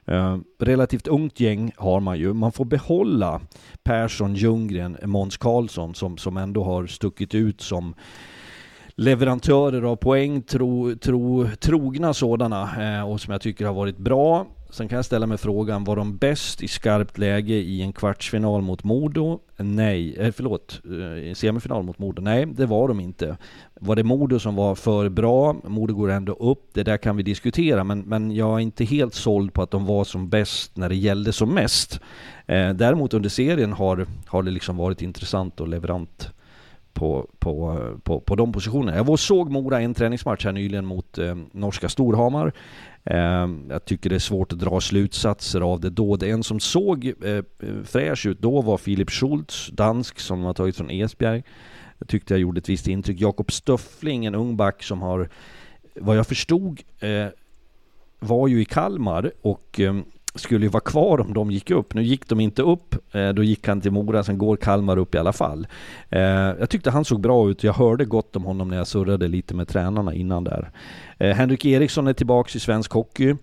Eh, 0.07 0.39
relativt 0.59 1.09
ungt 1.09 1.41
gäng 1.41 1.73
har 1.77 2.01
man 2.01 2.19
ju. 2.19 2.33
Man 2.33 2.53
får 2.53 2.64
behålla 2.64 3.41
Persson, 3.83 4.35
Ljunggren, 4.35 4.97
Måns 5.05 5.37
Karlsson 5.37 5.95
som, 5.95 6.19
som 6.19 6.37
ändå 6.37 6.64
har 6.64 6.87
stuckit 6.87 7.35
ut 7.35 7.61
som 7.61 7.95
leverantörer 8.95 9.83
av 9.83 9.97
poäng, 9.97 10.43
tro, 10.43 10.97
tro, 10.97 11.49
trogna 11.61 12.14
sådana 12.14 12.99
eh, 12.99 13.11
och 13.11 13.21
som 13.21 13.33
jag 13.33 13.41
tycker 13.41 13.66
har 13.66 13.75
varit 13.75 13.99
bra. 13.99 14.47
Sen 14.71 14.89
kan 14.89 14.97
jag 14.97 15.05
ställa 15.05 15.27
mig 15.27 15.39
frågan, 15.39 15.85
var 15.85 15.97
de 15.97 16.16
bäst 16.16 16.62
i 16.62 16.69
skarpt 16.69 17.19
läge 17.19 17.55
i 17.55 17.83
en 17.83 17.93
kvartsfinal 17.93 18.62
mot 18.62 18.85
Modo? 18.85 19.41
Nej, 19.57 20.16
eh, 20.19 20.33
förlåt, 20.33 20.81
eh, 20.85 21.31
i 21.31 21.35
semifinal 21.35 21.83
mot 21.83 21.99
Modo? 21.99 22.23
Nej, 22.23 22.47
det 22.47 22.66
var 22.66 22.89
de 22.89 23.01
inte. 23.01 23.37
Var 23.81 23.97
det 23.97 24.05
Modo 24.05 24.39
som 24.39 24.55
var 24.55 24.75
för 24.75 25.09
bra? 25.09 25.57
Modo 25.64 25.95
går 25.95 26.11
ändå 26.11 26.33
upp, 26.33 26.71
det 26.73 26.83
där 26.83 26.97
kan 26.97 27.16
vi 27.16 27.23
diskutera, 27.23 27.85
men, 27.85 28.01
men 28.01 28.31
jag 28.31 28.55
är 28.55 28.59
inte 28.59 28.85
helt 28.85 29.14
såld 29.14 29.53
på 29.53 29.62
att 29.62 29.71
de 29.71 29.87
var 29.87 30.05
som 30.05 30.29
bäst 30.29 30.77
när 30.77 30.89
det 30.89 30.97
gällde 30.97 31.33
som 31.33 31.55
mest. 31.55 32.01
Eh, 32.47 32.71
däremot 32.71 33.14
under 33.14 33.29
serien 33.29 33.73
har, 33.73 34.07
har 34.27 34.43
det 34.43 34.51
liksom 34.51 34.77
varit 34.77 35.03
intressant 35.03 35.61
och 35.61 35.69
leverant 35.69 36.33
på, 36.99 37.27
på, 37.39 37.79
på, 38.03 38.21
på 38.21 38.37
de 38.37 38.53
positionerna. 38.53 38.97
Jag 38.97 39.05
var 39.05 39.13
och 39.13 39.21
såg 39.21 39.51
Mora 39.51 39.81
en 39.81 39.95
träningsmatch 39.95 40.45
här 40.45 40.53
nyligen 40.53 40.87
mot 40.87 41.19
eh, 41.19 41.37
norska 41.53 41.89
Storhamar. 41.89 42.53
Eh, 43.05 43.49
jag 43.69 43.85
tycker 43.85 44.11
det 44.11 44.17
är 44.17 44.21
svårt 44.21 44.53
att 44.53 44.59
dra 44.59 44.81
slutsatser 44.81 45.61
av 45.61 45.81
det 45.81 45.91
då. 45.91 46.17
Det 46.17 46.31
en 46.31 46.43
som 46.43 46.61
såg 46.61 47.13
eh, 47.25 47.43
fräsch 47.85 48.27
ut 48.27 48.41
då 48.41 48.63
var 48.63 48.79
Filip 48.79 49.11
Schultz, 49.11 49.71
dansk 49.73 50.21
som 50.21 50.43
har 50.43 50.55
tagit 50.55 50.77
från 50.77 50.91
Esbjerg. 50.91 51.43
Jag 51.99 52.09
tyckte 52.09 52.35
jag 52.35 52.41
gjorde 52.41 52.59
ett 52.59 52.69
visst 52.69 52.89
intryck. 52.89 53.21
Jakob 53.21 53.53
Stöffling, 53.53 54.25
en 54.25 54.35
ung 54.35 54.57
back 54.57 54.83
som 54.83 55.03
har, 55.03 55.29
vad 55.95 56.17
jag 56.17 56.27
förstod, 56.27 56.81
eh, 57.01 57.27
var 58.19 58.49
ju 58.49 58.61
i 58.61 58.65
Kalmar 58.65 59.33
och 59.43 59.81
ehm, 59.81 60.05
skulle 60.35 60.64
ju 60.64 60.70
vara 60.70 60.81
kvar 60.81 61.20
om 61.20 61.35
de 61.35 61.51
gick 61.51 61.70
upp. 61.70 61.95
Nu 61.95 62.03
gick 62.03 62.29
de 62.29 62.41
inte 62.41 62.62
upp, 62.62 63.14
eh, 63.14 63.29
då 63.29 63.43
gick 63.43 63.68
han 63.68 63.81
till 63.81 63.91
Mora, 63.91 64.24
sen 64.24 64.39
går 64.39 64.57
Kalmar 64.57 64.97
upp 64.97 65.14
i 65.14 65.18
alla 65.18 65.33
fall. 65.33 65.66
Eh, 66.11 66.20
jag 66.20 66.70
tyckte 66.70 66.91
han 66.91 67.05
såg 67.05 67.20
bra 67.20 67.51
ut, 67.51 67.64
jag 67.64 67.72
hörde 67.72 68.05
gott 68.05 68.37
om 68.37 68.45
honom 68.45 68.68
när 68.68 68.76
jag 68.76 68.87
surrade 68.87 69.29
lite 69.29 69.55
med 69.55 69.68
tränarna 69.68 70.14
innan 70.14 70.45
där. 70.45 70.70
Eh, 71.18 71.37
Henrik 71.37 71.64
Eriksson 71.64 72.07
är 72.07 72.12
tillbaka 72.12 72.51
i 72.55 72.61
svensk 72.61 72.93
hockey. 72.93 73.37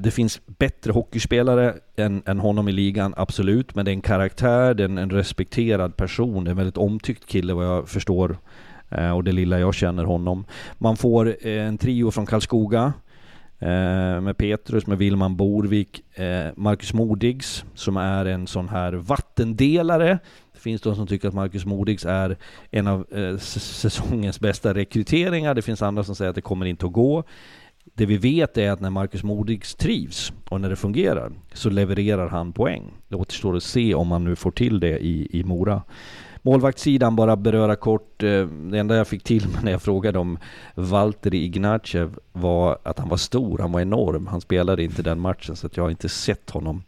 Det 0.00 0.10
finns 0.10 0.40
bättre 0.46 0.92
hockeyspelare 0.92 1.74
än, 1.96 2.22
än 2.26 2.38
honom 2.38 2.68
i 2.68 2.72
ligan, 2.72 3.14
absolut, 3.16 3.74
men 3.74 3.84
det 3.84 3.90
är 3.90 3.92
en 3.92 4.00
karaktär, 4.00 4.74
det 4.74 4.82
är 4.82 4.88
en, 4.88 4.98
en 4.98 5.10
respekterad 5.10 5.96
person, 5.96 6.44
det 6.44 6.48
är 6.48 6.50
en 6.50 6.56
väldigt 6.56 6.76
omtyckt 6.76 7.26
kille 7.26 7.54
vad 7.54 7.66
jag 7.66 7.88
förstår 7.88 8.38
och 9.14 9.24
det 9.24 9.32
lilla 9.32 9.58
jag 9.58 9.74
känner 9.74 10.04
honom. 10.04 10.44
Man 10.78 10.96
får 10.96 11.46
en 11.46 11.78
trio 11.78 12.10
från 12.10 12.26
Karlskoga 12.26 12.92
Eh, 13.62 14.20
med 14.20 14.36
Petrus, 14.36 14.86
med 14.86 14.98
Wilman 14.98 15.36
Borvik, 15.36 16.18
eh, 16.18 16.50
Marcus 16.56 16.94
Modigs 16.94 17.64
som 17.74 17.96
är 17.96 18.24
en 18.24 18.46
sån 18.46 18.68
här 18.68 18.92
vattendelare. 18.92 20.18
Det 20.52 20.58
finns 20.58 20.82
de 20.82 20.96
som 20.96 21.06
tycker 21.06 21.28
att 21.28 21.34
Marcus 21.34 21.66
Modigs 21.66 22.04
är 22.04 22.36
en 22.70 22.86
av 22.86 23.06
eh, 23.12 23.36
säsongens 23.38 24.40
bästa 24.40 24.74
rekryteringar. 24.74 25.54
Det 25.54 25.62
finns 25.62 25.82
andra 25.82 26.04
som 26.04 26.14
säger 26.14 26.28
att 26.28 26.34
det 26.34 26.40
kommer 26.40 26.66
inte 26.66 26.86
att 26.86 26.92
gå. 26.92 27.24
Det 27.94 28.06
vi 28.06 28.16
vet 28.16 28.58
är 28.58 28.70
att 28.70 28.80
när 28.80 28.90
Marcus 28.90 29.22
Modigs 29.22 29.74
trivs 29.74 30.32
och 30.48 30.60
när 30.60 30.70
det 30.70 30.76
fungerar 30.76 31.32
så 31.52 31.70
levererar 31.70 32.28
han 32.28 32.52
poäng. 32.52 32.82
Det 33.08 33.16
återstår 33.16 33.56
att 33.56 33.62
se 33.62 33.94
om 33.94 34.10
han 34.10 34.24
nu 34.24 34.36
får 34.36 34.50
till 34.50 34.80
det 34.80 34.98
i, 34.98 35.40
i 35.40 35.44
Mora. 35.44 35.82
Målvaktssidan 36.42 37.16
bara 37.16 37.36
beröra 37.36 37.76
kort. 37.76 38.11
Eh, 38.22 38.46
det 38.46 38.78
enda 38.78 38.96
jag 38.96 39.08
fick 39.08 39.24
till 39.24 39.48
mig 39.48 39.58
när 39.64 39.72
jag 39.72 39.82
frågade 39.82 40.18
om 40.18 40.38
Valtteri 40.74 41.44
Ignacev 41.44 42.18
var 42.32 42.78
att 42.82 42.98
han 42.98 43.08
var 43.08 43.16
stor, 43.16 43.58
han 43.58 43.72
var 43.72 43.80
enorm. 43.80 44.26
Han 44.26 44.40
spelade 44.40 44.82
inte 44.84 45.02
den 45.02 45.20
matchen 45.20 45.56
så 45.56 45.66
att 45.66 45.76
jag 45.76 45.84
har 45.84 45.90
inte 45.90 46.08
sett 46.08 46.50
honom. 46.50 46.82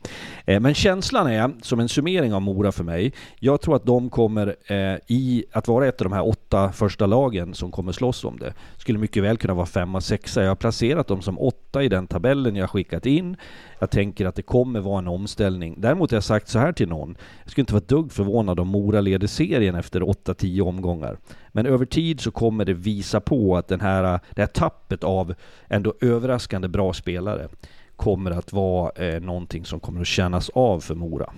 Eh, 0.45 0.61
men 0.61 0.75
känslan 0.75 1.27
är, 1.27 1.51
som 1.63 1.81
en 1.81 1.89
summering 1.89 2.35
av 2.35 2.43
Mora 2.43 2.73
för 2.73 2.85
mig, 2.85 3.13
jag 3.39 3.61
tror 3.61 3.77
att 3.77 3.87
de 3.87 4.11
kommer 4.11 4.57
eh, 4.67 4.99
i 5.07 5.45
att 5.53 5.69
vara 5.69 5.87
ett 5.87 6.01
av 6.01 6.05
de 6.05 6.13
här 6.13 6.29
åtta 6.29 6.73
första 6.73 7.07
lagen 7.07 7.55
som 7.55 7.71
kommer 7.71 7.93
slåss 7.93 8.25
om 8.25 8.39
det. 8.39 8.55
Skulle 8.77 8.99
mycket 8.99 9.23
väl 9.23 9.37
kunna 9.37 9.55
vara 9.55 9.67
femma, 9.67 10.01
sexa. 10.01 10.43
Jag 10.43 10.51
har 10.51 10.57
placerat 10.57 11.07
dem 11.07 11.23
som 11.23 11.39
åtta 11.39 11.83
i 11.83 11.89
den 11.89 12.07
tabellen 12.07 12.57
jag 12.57 12.71
skickat 12.71 13.07
in. 13.07 13.37
Jag 13.79 13.91
tänker 13.91 14.27
att 14.27 14.35
det 14.35 14.43
kommer 14.43 14.81
vara 14.81 14.99
en 14.99 15.09
omställning. 15.09 15.75
Däremot 15.79 16.11
har 16.11 16.17
jag 16.17 16.25
sagt 16.25 16.49
så 16.49 16.59
här 16.59 16.73
till 16.73 16.89
någon. 16.89 17.17
Jag 17.43 17.51
skulle 17.51 17.63
inte 17.63 17.73
vara 17.73 17.83
ett 17.83 17.89
dugg 17.89 18.13
förvånad 18.13 18.61
om 18.61 18.69
Mora 18.69 19.01
leder 19.01 19.27
serien 19.27 19.75
efter 19.75 20.01
8-10 20.01 20.61
omgångar. 20.61 21.17
Men 21.49 21.67
över 21.67 21.87
tid 21.87 22.21
så 22.21 22.31
kommer 22.31 22.65
det 22.65 22.75
visa 22.75 23.21
på 23.21 23.57
att 23.57 23.69
den 23.69 23.81
här, 23.81 24.21
det 24.31 24.43
här 24.43 24.47
tappet 24.47 25.05
av 25.05 25.35
ändå 25.69 25.95
överraskande 26.01 26.69
bra 26.69 26.93
spelare 26.93 27.49
kommer 27.97 28.31
att 28.31 28.53
vara 28.53 29.07
eh, 29.07 29.21
någonting 29.21 29.65
som 29.65 29.81
kommer 29.81 30.01
att 30.01 30.07
kännas 30.07 30.49
av 30.49 30.81
för 30.81 30.95
Mora. 30.95 31.33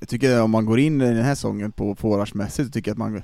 Jag 0.00 0.08
tycker 0.08 0.42
om 0.42 0.50
man 0.50 0.66
går 0.66 0.78
in 0.78 1.00
i 1.00 1.04
den 1.14 1.24
här 1.24 1.34
säsongen 1.34 1.72
på 1.72 1.94
forwardsmässigt 1.94 2.66
så 2.68 2.72
tycker 2.72 2.90
jag 2.90 2.94
att 2.94 2.98
man 2.98 3.22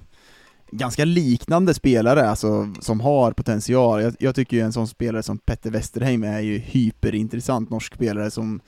ganska 0.70 1.04
liknande 1.04 1.74
spelare 1.74 2.28
alltså, 2.28 2.74
som 2.80 3.00
har 3.00 3.32
potential. 3.32 4.02
Jag, 4.02 4.16
jag 4.18 4.34
tycker 4.34 4.56
ju 4.56 4.62
en 4.62 4.72
sån 4.72 4.88
spelare 4.88 5.22
som 5.22 5.38
Petter 5.38 5.70
Westerheim 5.70 6.24
är 6.24 6.40
ju 6.40 6.58
hyperintressant 6.58 7.70
norsk 7.70 7.94
spelare 7.94 8.30
som, 8.30 8.60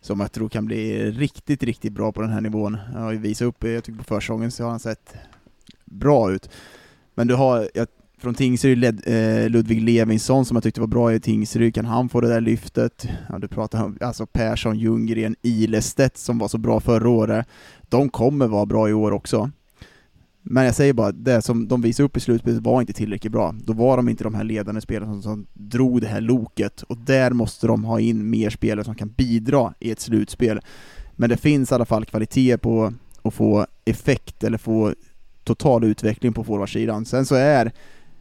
som 0.00 0.20
jag 0.20 0.32
tror 0.32 0.48
kan 0.48 0.66
bli 0.66 1.10
riktigt, 1.10 1.62
riktigt 1.62 1.92
bra 1.92 2.12
på 2.12 2.20
den 2.20 2.30
här 2.30 2.40
nivån. 2.40 2.78
Jag 2.94 3.00
har 3.00 3.12
ju 3.12 3.18
visat 3.18 3.46
upp, 3.46 3.64
jag 3.64 3.84
tycker 3.84 3.98
på 3.98 4.04
försäsongen 4.04 4.50
så 4.50 4.62
har 4.62 4.70
han 4.70 4.80
sett 4.80 5.14
bra 5.90 6.32
ut. 6.32 6.50
Men 7.14 7.26
du 7.26 7.34
har, 7.34 7.68
jag, 7.74 7.86
från 8.18 8.34
Tingsryd, 8.34 8.78
led, 8.78 9.02
eh, 9.06 9.50
Ludvig 9.50 9.82
Levinsson 9.82 10.44
som 10.44 10.56
jag 10.56 10.64
tyckte 10.64 10.80
var 10.80 10.88
bra 10.88 11.14
i 11.14 11.20
Tingsryd, 11.20 11.74
kan 11.74 11.84
han 11.84 12.08
få 12.08 12.20
det 12.20 12.28
där 12.28 12.40
lyftet? 12.40 13.08
Ja, 13.28 13.38
du 13.38 13.48
pratar 13.48 13.84
om 13.84 13.98
alltså 14.00 14.26
Persson, 14.26 14.78
Ljunggren, 14.78 15.36
Ilestedt 15.42 16.16
som 16.16 16.38
var 16.38 16.48
så 16.48 16.58
bra 16.58 16.80
förra 16.80 17.08
året. 17.08 17.46
De 17.82 18.08
kommer 18.08 18.46
vara 18.46 18.66
bra 18.66 18.88
i 18.88 18.92
år 18.92 19.12
också. 19.12 19.50
Men 20.42 20.64
jag 20.64 20.74
säger 20.74 20.92
bara, 20.92 21.12
det 21.12 21.42
som 21.42 21.68
de 21.68 21.82
visade 21.82 22.06
upp 22.06 22.16
i 22.16 22.20
slutspelet 22.20 22.62
var 22.62 22.80
inte 22.80 22.92
tillräckligt 22.92 23.32
bra. 23.32 23.54
Då 23.64 23.72
var 23.72 23.96
de 23.96 24.08
inte 24.08 24.24
de 24.24 24.34
här 24.34 24.44
ledande 24.44 24.80
spelarna 24.80 25.12
som, 25.12 25.22
som 25.22 25.46
drog 25.52 26.00
det 26.00 26.06
här 26.06 26.20
loket, 26.20 26.82
och 26.82 26.96
där 26.96 27.30
måste 27.30 27.66
de 27.66 27.84
ha 27.84 28.00
in 28.00 28.30
mer 28.30 28.50
spelare 28.50 28.84
som 28.84 28.94
kan 28.94 29.08
bidra 29.08 29.74
i 29.80 29.90
ett 29.90 30.00
slutspel. 30.00 30.60
Men 31.12 31.30
det 31.30 31.36
finns 31.36 31.72
i 31.72 31.74
alla 31.74 31.84
fall 31.84 32.04
kvalitet 32.04 32.58
på 32.58 32.92
att 33.22 33.34
få 33.34 33.66
effekt, 33.84 34.44
eller 34.44 34.58
få 34.58 34.94
total 35.44 35.84
utveckling 35.84 36.32
på 36.32 36.44
forwardsidan. 36.44 37.04
Sen 37.04 37.26
så 37.26 37.34
är 37.34 37.72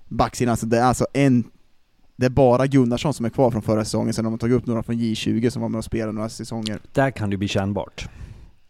backsidan, 0.08 0.52
alltså 0.52 0.66
det 0.66 0.78
är 0.78 0.84
alltså 0.84 1.08
en 1.14 1.44
det 2.20 2.26
är 2.26 2.30
bara 2.30 2.68
Gunnarsson 2.68 3.14
som 3.14 3.26
är 3.26 3.30
kvar 3.30 3.52
från 3.52 3.62
förra 3.62 3.86
säsongen, 3.86 4.14
sen 4.14 4.26
har 4.26 4.30
man 4.30 4.40
tagit 4.40 4.56
upp 4.56 4.66
några 4.66 4.84
från 4.84 4.96
J20 4.96 5.50
som 5.50 5.62
var 5.62 5.70
med 5.70 5.78
och 5.78 5.84
spelade 5.84 6.12
några 6.12 6.30
säsonger. 6.30 6.80
Där 6.94 7.12
kan 7.12 7.30
det 7.30 7.38
bli 7.38 7.48
kännbart. 7.48 8.10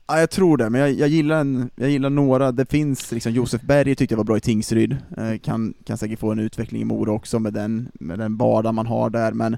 Ja, 0.07 0.19
jag 0.19 0.29
tror 0.29 0.57
det, 0.57 0.69
men 0.69 0.81
jag, 0.81 0.91
jag, 0.91 1.09
gillar, 1.09 1.39
en, 1.41 1.69
jag 1.75 1.89
gillar 1.89 2.09
några, 2.09 2.51
det 2.51 2.65
finns 2.65 3.11
liksom 3.11 3.31
Josef 3.31 3.61
Berger 3.61 3.95
tyckte 3.95 4.13
jag 4.13 4.17
var 4.17 4.23
bra 4.23 4.37
i 4.37 4.39
Tingsryd, 4.39 4.97
eh, 5.17 5.37
kan, 5.37 5.73
kan 5.83 5.97
säkert 5.97 6.19
få 6.19 6.31
en 6.31 6.39
utveckling 6.39 6.81
i 6.81 6.85
Mora 6.85 7.11
också 7.11 7.39
med 7.39 7.53
den, 7.53 7.91
med 7.93 8.19
den 8.19 8.37
vardag 8.37 8.73
man 8.73 8.87
har 8.87 9.09
där, 9.09 9.31
men 9.31 9.57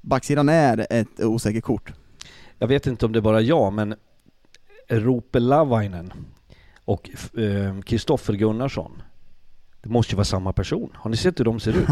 backsidan 0.00 0.48
är 0.48 0.86
ett 0.90 1.20
osäkert 1.20 1.64
kort. 1.64 1.92
Jag 2.58 2.68
vet 2.68 2.86
inte 2.86 3.06
om 3.06 3.12
det 3.12 3.18
är 3.18 3.20
bara 3.20 3.40
jag, 3.40 3.72
men 3.72 3.94
Rope 4.88 5.40
Lavainen 5.40 6.12
och 6.88 7.10
Kristoffer 7.84 8.32
eh, 8.32 8.38
Gunnarsson, 8.38 9.02
det 9.82 9.88
måste 9.88 10.12
ju 10.12 10.16
vara 10.16 10.24
samma 10.24 10.52
person. 10.52 10.90
Har 10.94 11.10
ni 11.10 11.16
sett 11.16 11.40
hur 11.40 11.44
de 11.44 11.60
ser 11.60 11.76
ut? 11.76 11.88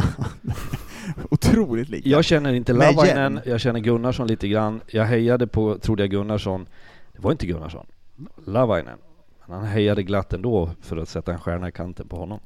Otroligt 1.31 1.89
lika. 1.89 2.09
Jag 2.09 2.25
känner 2.25 2.53
inte 2.53 2.73
Lavainen, 2.73 3.41
jag 3.45 3.61
känner 3.61 3.81
Gunnarsson 3.81 4.27
lite 4.27 4.49
grann. 4.49 4.81
Jag 4.87 5.05
hejade 5.05 5.47
på, 5.47 5.79
trodde 5.79 6.03
jag, 6.03 6.11
Gunnarsson. 6.11 6.67
Det 7.13 7.23
var 7.23 7.33
inte 7.33 7.47
Gunnarsson. 7.47 7.87
Lavainen. 8.47 8.99
Men 9.47 9.57
han 9.57 9.67
hejade 9.67 10.03
glatt 10.03 10.33
ändå 10.33 10.71
för 10.83 10.97
att 10.97 11.09
sätta 11.09 11.33
en 11.33 11.39
stjärna 11.39 11.69
i 11.69 11.73
kanten 11.73 12.09
på 12.09 12.17
honom. 12.17 12.39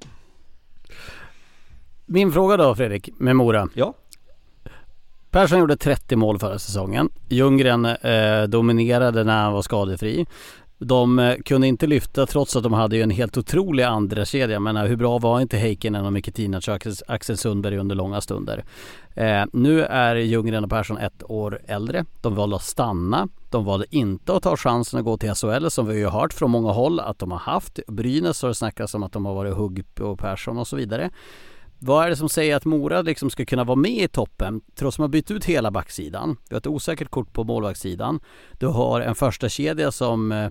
Min 2.07 2.32
fråga 2.32 2.57
då 2.57 2.74
Fredrik, 2.74 3.11
med 3.18 3.36
Mora. 3.36 3.68
Ja. 3.74 3.94
Persson 5.30 5.59
gjorde 5.59 5.76
30 5.76 6.16
mål 6.16 6.38
förra 6.38 6.59
säsongen. 6.59 7.11
Ljunggren 7.28 7.84
eh, 7.84 8.42
dominerade 8.42 9.24
när 9.24 9.42
han 9.42 9.53
var 9.53 9.62
skadefri. 9.62 10.26
De 10.83 11.18
eh, 11.18 11.37
kunde 11.37 11.66
inte 11.66 11.87
lyfta 11.87 12.26
trots 12.26 12.57
att 12.57 12.62
de 12.62 12.72
hade 12.72 12.97
ju 12.97 13.03
en 13.03 13.11
helt 13.11 13.37
otrolig 13.37 13.83
andra 13.83 14.24
kedja. 14.24 14.61
Men 14.61 14.76
hur 14.76 14.97
bra 14.97 15.18
var 15.18 15.41
inte 15.41 15.57
Heikkinen 15.57 16.05
och 16.05 16.12
Mikitinac 16.12 16.68
och 16.68 16.87
Axel 17.07 17.37
Sundberg 17.37 17.78
under 17.78 17.97
långa 17.97 18.20
stunder? 18.20 18.64
Eh, 19.14 19.45
nu 19.53 19.83
är 19.83 20.16
Ljunggren 20.16 20.64
och 20.64 20.70
Persson 20.70 20.99
ett 20.99 21.31
år 21.31 21.61
äldre. 21.66 22.05
De 22.20 22.35
valde 22.35 22.57
att 22.57 22.62
stanna. 22.62 23.28
De 23.51 23.64
valde 23.64 23.87
inte 23.91 24.35
att 24.35 24.43
ta 24.43 24.57
chansen 24.57 24.99
att 24.99 25.05
gå 25.05 25.16
till 25.16 25.35
SHL 25.35 25.68
som 25.68 25.87
vi 25.87 26.03
har 26.03 26.20
hört 26.20 26.33
från 26.33 26.51
många 26.51 26.72
håll 26.72 27.01
att 27.01 27.18
de 27.18 27.31
har 27.31 27.39
haft. 27.39 27.81
Brynäs 27.87 28.43
har 28.43 28.49
det 28.49 28.55
snackats 28.55 28.95
om 28.95 29.03
att 29.03 29.12
de 29.12 29.26
har 29.26 29.35
varit 29.35 29.55
hugg 29.55 29.85
på 29.95 30.16
Persson 30.16 30.59
och 30.59 30.66
så 30.66 30.76
vidare. 30.76 31.11
Vad 31.78 32.05
är 32.05 32.11
det 32.11 32.16
som 32.16 32.28
säger 32.28 32.57
att 32.57 32.64
Mora 32.64 33.03
liksom 33.03 33.31
ska 33.31 33.45
kunna 33.45 33.64
vara 33.64 33.76
med 33.76 34.03
i 34.03 34.09
toppen 34.09 34.61
trots 34.74 34.97
att 34.97 34.99
man 34.99 35.11
bytt 35.11 35.31
ut 35.31 35.45
hela 35.45 35.70
backsidan? 35.70 36.37
Du 36.49 36.55
har 36.55 36.59
ett 36.61 36.66
osäkert 36.66 37.11
kort 37.11 37.33
på 37.33 37.45
målvaktssidan. 37.45 38.20
Du 38.59 38.66
har 38.66 39.01
en 39.01 39.14
första 39.14 39.49
kedja 39.49 39.93
som 39.93 40.33
eh, 40.33 40.49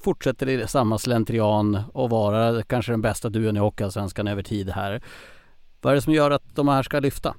fortsätter 0.00 0.48
i 0.48 0.68
samma 0.68 0.98
slentrian 0.98 1.82
och 1.92 2.10
vara 2.10 2.62
kanske 2.62 2.92
den 2.92 3.02
bästa 3.02 3.28
duon 3.28 3.56
i 3.56 3.60
Hockeyallsvenskan 3.60 4.28
över 4.28 4.42
tid 4.42 4.70
här. 4.70 5.02
Vad 5.80 5.90
är 5.90 5.94
det 5.94 6.02
som 6.02 6.12
gör 6.12 6.30
att 6.30 6.42
de 6.54 6.68
här 6.68 6.82
ska 6.82 7.00
lyfta? 7.00 7.34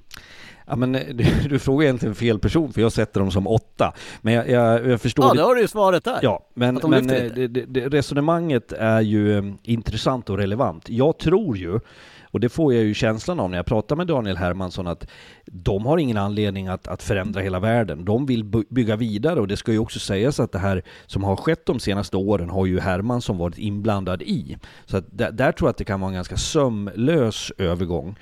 Ja 0.66 0.76
men 0.76 0.92
du, 0.92 1.24
du 1.48 1.58
frågar 1.58 1.84
egentligen 1.84 2.14
fel 2.14 2.38
person 2.38 2.72
för 2.72 2.80
jag 2.80 2.92
sätter 2.92 3.20
dem 3.20 3.30
som 3.30 3.46
åtta. 3.46 3.94
Men 4.20 4.34
jag, 4.34 4.50
jag, 4.50 4.86
jag 4.86 5.00
förstår... 5.00 5.24
Ja, 5.24 5.34
det 5.34 5.42
har 5.42 5.54
du 5.54 5.60
ju 5.60 5.68
svaret 5.68 6.04
där. 6.04 6.18
Ja, 6.22 6.48
men, 6.54 6.80
men 6.82 7.10
eh, 7.10 7.32
det, 7.32 7.48
det, 7.48 7.88
resonemanget 7.88 8.72
är 8.72 9.00
ju 9.00 9.38
eh, 9.38 9.44
intressant 9.62 10.30
och 10.30 10.38
relevant. 10.38 10.88
Jag 10.88 11.18
tror 11.18 11.56
ju 11.56 11.80
och 12.36 12.40
det 12.40 12.48
får 12.48 12.74
jag 12.74 12.84
ju 12.84 12.94
känslan 12.94 13.40
av 13.40 13.50
när 13.50 13.56
jag 13.56 13.66
pratar 13.66 13.96
med 13.96 14.06
Daniel 14.06 14.36
Hermansson 14.36 14.86
att 14.86 15.06
de 15.46 15.86
har 15.86 15.98
ingen 15.98 16.16
anledning 16.16 16.68
att, 16.68 16.88
att 16.88 17.02
förändra 17.02 17.40
hela 17.40 17.60
världen. 17.60 18.04
De 18.04 18.26
vill 18.26 18.44
bygga 18.44 18.96
vidare 18.96 19.40
och 19.40 19.48
det 19.48 19.56
ska 19.56 19.72
ju 19.72 19.78
också 19.78 19.98
sägas 19.98 20.40
att 20.40 20.52
det 20.52 20.58
här 20.58 20.82
som 21.06 21.24
har 21.24 21.36
skett 21.36 21.66
de 21.66 21.80
senaste 21.80 22.16
åren 22.16 22.50
har 22.50 22.66
ju 22.66 22.80
Hermansson 22.80 23.38
varit 23.38 23.58
inblandad 23.58 24.22
i. 24.22 24.56
Så 24.86 24.96
att 24.96 25.04
där, 25.10 25.32
där 25.32 25.52
tror 25.52 25.68
jag 25.68 25.70
att 25.70 25.76
det 25.76 25.84
kan 25.84 26.00
vara 26.00 26.08
en 26.08 26.14
ganska 26.14 26.36
sömlös 26.36 27.52
övergång. 27.58 28.16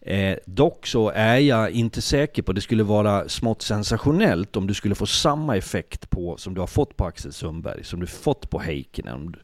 Eh, 0.00 0.36
dock 0.46 0.86
så 0.86 1.10
är 1.10 1.38
jag 1.38 1.70
inte 1.70 2.02
säker 2.02 2.42
på, 2.42 2.52
det 2.52 2.60
skulle 2.60 2.82
vara 2.82 3.28
smått 3.28 3.62
sensationellt 3.62 4.56
om 4.56 4.66
du 4.66 4.74
skulle 4.74 4.94
få 4.94 5.06
samma 5.06 5.56
effekt 5.56 6.10
på 6.10 6.36
som 6.36 6.54
du 6.54 6.60
har 6.60 6.66
fått 6.66 6.96
på 6.96 7.04
Axel 7.04 7.32
Sundberg, 7.32 7.84
som 7.84 8.00
du 8.00 8.06
fått 8.06 8.50
på 8.50 8.58
Heikkinen. 8.58 9.36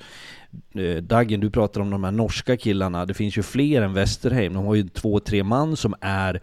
Eh, 0.74 0.96
Dagen, 0.96 1.40
du 1.40 1.50
pratar 1.50 1.80
om 1.80 1.90
de 1.90 2.04
här 2.04 2.10
norska 2.10 2.56
killarna. 2.56 3.06
Det 3.06 3.14
finns 3.14 3.38
ju 3.38 3.42
fler 3.42 3.82
än 3.82 3.94
Westerheim. 3.94 4.54
De 4.54 4.66
har 4.66 4.74
ju 4.74 4.88
två, 4.88 5.20
tre 5.20 5.42
man 5.42 5.76
som 5.76 5.94
är 6.00 6.40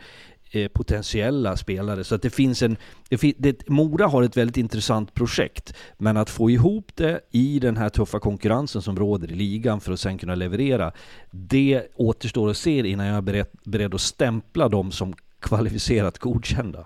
eh, 0.51 0.68
potentiella 0.68 1.57
spelare. 1.57 2.03
Så 2.03 2.16
att 2.16 2.22
det 2.22 2.30
finns 2.30 2.62
en... 2.62 2.78
Det, 3.09 3.34
det, 3.38 3.70
Mora 3.70 4.07
har 4.07 4.24
ett 4.24 4.38
väldigt 4.38 4.57
intressant 4.57 5.14
projekt. 5.14 5.74
Men 5.97 6.18
att 6.18 6.30
få 6.30 6.49
ihop 6.49 6.91
det 6.95 7.20
i 7.32 7.59
den 7.59 7.78
här 7.78 7.89
tuffa 7.89 8.20
konkurrensen 8.20 8.82
som 8.82 8.95
råder 8.95 9.32
i 9.32 9.36
ligan 9.36 9.82
för 9.82 9.91
att 9.91 9.99
sen 9.99 10.18
kunna 10.18 10.36
leverera. 10.36 10.91
Det 11.32 11.84
återstår 11.95 12.49
att 12.49 12.57
se 12.57 12.89
innan 12.89 13.05
jag 13.05 13.18
är 13.18 13.22
beredd, 13.22 13.47
beredd 13.64 13.93
att 13.93 14.01
stämpla 14.01 14.70
dem 14.70 14.91
som 14.91 15.14
kvalificerat 15.39 16.20
godkända 16.20 16.86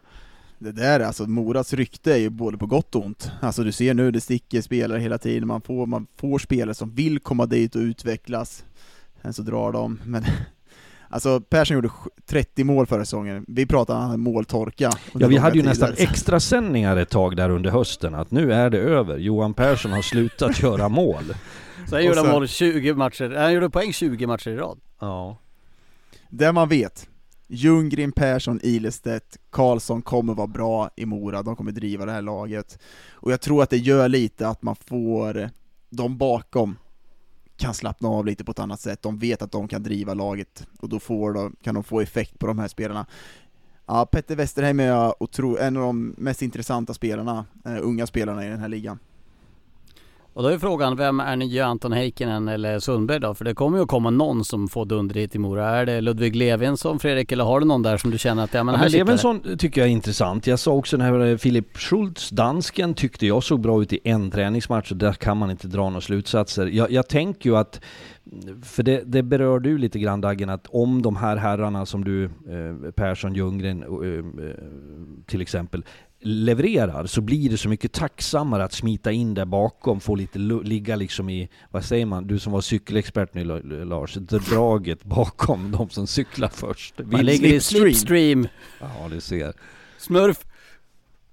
det 0.59 0.71
där, 0.71 0.99
alltså 0.99 1.23
Moras 1.23 1.73
rykte 1.73 2.13
är 2.13 2.17
ju 2.17 2.29
både 2.29 2.57
på 2.57 2.65
gott 2.65 2.95
och 2.95 3.05
ont. 3.05 3.31
Alltså 3.41 3.63
du 3.63 3.71
ser 3.71 3.93
nu, 3.93 4.11
det 4.11 4.21
sticker 4.21 4.61
spelare 4.61 4.99
hela 4.99 5.17
tiden, 5.17 5.47
man 5.47 5.61
får, 5.61 5.85
man 5.85 6.07
får 6.17 6.39
spelare 6.39 6.73
som 6.75 6.95
vill 6.95 7.19
komma 7.19 7.45
dit 7.45 7.75
och 7.75 7.79
utvecklas, 7.79 8.65
sen 9.21 9.33
så 9.33 9.41
drar 9.41 9.71
de, 9.71 9.99
men 10.05 10.25
Alltså 11.09 11.41
Persson 11.41 11.75
gjorde 11.75 11.89
30 12.25 12.63
mål 12.63 12.85
förra 12.85 13.05
säsongen, 13.05 13.45
vi 13.47 13.65
pratade 13.65 14.13
om 14.13 14.21
måltorka. 14.21 14.91
Ja 15.13 15.27
vi 15.27 15.37
hade 15.37 15.57
ju 15.57 15.63
nästan 15.63 15.93
extra 15.97 16.39
sändningar 16.39 16.97
ett 16.97 17.09
tag 17.09 17.35
där 17.35 17.49
under 17.49 17.71
hösten, 17.71 18.15
att 18.15 18.31
nu 18.31 18.53
är 18.53 18.69
det 18.69 18.79
över, 18.79 19.17
Johan 19.17 19.53
Persson 19.53 19.91
har 19.91 20.01
slutat 20.01 20.61
göra 20.63 20.89
mål. 20.89 21.23
Så 21.89 21.95
han 21.95 22.05
gjorde 22.05 22.23
mål 22.23 22.47
20 22.47 22.93
matcher, 22.93 23.35
han 23.37 23.53
gjorde 23.53 23.69
poäng 23.69 23.93
20 23.93 24.27
matcher 24.27 24.49
i 24.49 24.55
rad. 24.55 24.79
Ja. 24.99 25.37
Det 26.29 26.51
man 26.51 26.69
vet, 26.69 27.07
Ljunggren, 27.47 28.11
Persson, 28.11 28.59
Ilestedt, 28.63 29.37
Karlsson 29.49 30.01
kommer 30.01 30.33
vara 30.33 30.47
bra 30.47 30.89
i 30.95 31.05
Mora, 31.05 31.43
de 31.43 31.55
kommer 31.55 31.71
driva 31.71 32.05
det 32.05 32.11
här 32.11 32.21
laget. 32.21 32.79
Och 33.11 33.31
jag 33.31 33.41
tror 33.41 33.63
att 33.63 33.69
det 33.69 33.77
gör 33.77 34.09
lite 34.09 34.47
att 34.47 34.61
man 34.61 34.75
får, 34.75 35.49
de 35.89 36.17
bakom 36.17 36.77
kan 37.57 37.73
slappna 37.73 38.09
av 38.09 38.25
lite 38.25 38.43
på 38.43 38.51
ett 38.51 38.59
annat 38.59 38.79
sätt, 38.79 39.01
de 39.01 39.17
vet 39.17 39.41
att 39.41 39.51
de 39.51 39.67
kan 39.67 39.83
driva 39.83 40.13
laget, 40.13 40.67
och 40.79 40.89
då 40.89 40.99
får 40.99 41.33
de, 41.33 41.55
kan 41.61 41.75
de 41.75 41.83
få 41.83 42.01
effekt 42.01 42.39
på 42.39 42.47
de 42.47 42.59
här 42.59 42.67
spelarna. 42.67 43.05
Ja, 43.85 44.05
Petter 44.05 44.35
Westerheim 44.35 44.79
är 44.79 44.87
jag 44.87 45.15
otro, 45.19 45.57
en 45.57 45.77
av 45.77 45.83
de 45.83 46.15
mest 46.17 46.41
intressanta 46.41 46.93
spelarna, 46.93 47.45
uh, 47.67 47.77
unga 47.81 48.07
spelarna 48.07 48.45
i 48.45 48.49
den 48.49 48.59
här 48.59 48.69
ligan. 48.69 48.99
Och 50.35 50.43
då 50.43 50.49
är 50.49 50.57
frågan, 50.57 50.95
vem 50.95 51.19
är 51.19 51.35
nya 51.35 51.65
Anton 51.65 51.91
Heikkinen 51.91 52.47
eller 52.47 52.79
Sundberg 52.79 53.19
då? 53.19 53.33
För 53.33 53.45
det 53.45 53.53
kommer 53.53 53.77
ju 53.77 53.83
att 53.83 53.89
komma 53.89 54.09
någon 54.09 54.45
som 54.45 54.67
får 54.67 54.85
dunder 54.85 55.15
hit 55.15 55.35
i 55.35 55.39
Mora. 55.39 55.69
Är 55.69 55.85
det 55.85 56.01
Ludvig 56.01 56.35
Levinsson 56.35 56.99
Fredrik, 56.99 57.31
eller 57.31 57.43
har 57.43 57.59
du 57.59 57.65
någon 57.65 57.83
där 57.83 57.97
som 57.97 58.11
du 58.11 58.17
känner 58.17 58.43
att, 58.43 58.53
ja 58.53 58.63
men 58.63 58.73
ja, 58.73 58.79
här 58.79 58.85
men 58.85 58.91
Levinsson 58.91 59.57
tycker 59.57 59.81
jag 59.81 59.87
är 59.87 59.91
intressant. 59.91 60.47
Jag 60.47 60.59
sa 60.59 60.71
också 60.71 60.97
den 60.97 61.05
här 61.05 61.37
Filip 61.37 61.77
Schultz, 61.77 62.29
dansken, 62.29 62.93
tyckte 62.93 63.27
jag 63.27 63.43
såg 63.43 63.59
bra 63.59 63.81
ut 63.81 63.93
i 63.93 63.99
en 64.03 64.31
träningsmatch 64.31 64.91
och 64.91 64.97
där 64.97 65.13
kan 65.13 65.37
man 65.37 65.51
inte 65.51 65.67
dra 65.67 65.89
några 65.89 66.01
slutsatser. 66.01 66.65
Jag, 66.65 66.91
jag 66.91 67.07
tänker 67.07 67.49
ju 67.49 67.57
att 67.57 67.81
för 68.63 68.83
det, 68.83 69.01
det 69.05 69.23
berör 69.23 69.59
du 69.59 69.77
lite 69.77 69.99
grann 69.99 70.21
Dagen, 70.21 70.49
att 70.49 70.67
om 70.69 71.01
de 71.01 71.15
här 71.15 71.37
herrarna 71.37 71.85
som 71.85 72.03
du, 72.03 72.23
eh, 72.25 72.91
Persson, 72.95 73.33
Ljunggren 73.33 73.83
eh, 73.83 74.45
eh 74.45 74.55
till 75.25 75.41
exempel, 75.41 75.83
levererar 76.21 77.05
så 77.05 77.21
blir 77.21 77.49
det 77.49 77.57
så 77.57 77.69
mycket 77.69 77.91
tacksammare 77.91 78.63
att 78.63 78.73
smita 78.73 79.11
in 79.11 79.33
där 79.33 79.45
bakom, 79.45 79.99
få 79.99 80.15
lite 80.15 80.39
ligga 80.39 80.95
liksom 80.95 81.29
i, 81.29 81.49
vad 81.71 81.85
säger 81.85 82.05
man, 82.05 82.27
du 82.27 82.39
som 82.39 82.53
var 82.53 82.61
cykelexpert 82.61 83.33
nu 83.33 83.43
Lars, 83.85 84.13
draget 84.13 85.03
bakom 85.03 85.71
de 85.71 85.89
som 85.89 86.07
cyklar 86.07 86.49
först. 86.53 86.93
Man 87.03 87.25
ligger 87.25 87.53
i 87.53 87.59
slipstream. 87.59 88.47
Ja, 88.79 89.07
du 89.11 89.21
ser. 89.21 89.53
Smurf. 89.97 90.45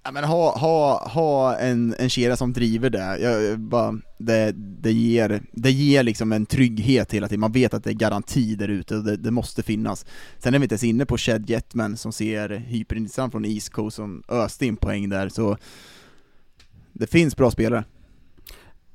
Ja, 0.04 0.12
men 0.12 0.24
ha, 0.24 0.58
ha, 0.58 1.08
ha 1.08 1.56
en, 1.56 1.94
en 1.98 2.10
kedja 2.10 2.36
som 2.36 2.52
driver 2.52 2.90
det. 2.90 3.18
Jag, 3.18 3.60
bara, 3.60 3.98
det, 4.18 4.52
det, 4.56 4.92
ger, 4.92 5.42
det 5.52 5.70
ger 5.70 6.02
liksom 6.02 6.32
en 6.32 6.46
trygghet 6.46 7.12
hela 7.12 7.28
tiden, 7.28 7.40
man 7.40 7.52
vet 7.52 7.74
att 7.74 7.84
det 7.84 7.90
är 7.90 7.94
garanti 7.94 8.54
där 8.54 8.68
ute 8.68 8.96
och 8.96 9.04
det, 9.04 9.16
det, 9.16 9.30
måste 9.30 9.62
finnas. 9.62 10.06
Sen 10.38 10.54
är 10.54 10.58
vi 10.58 10.64
inte 10.64 10.72
ens 10.72 10.84
inne 10.84 11.06
på 11.06 11.18
Shed 11.18 11.50
Jetman 11.50 11.96
som 11.96 12.12
ser 12.12 12.48
hyperintressant 12.48 13.32
från 13.32 13.44
East 13.44 13.70
Coast 13.70 13.96
som 13.96 14.22
öste 14.28 14.66
in 14.66 14.76
poäng 14.76 15.08
där, 15.08 15.28
så 15.28 15.56
det 16.92 17.06
finns 17.06 17.36
bra 17.36 17.50
spelare. 17.50 17.84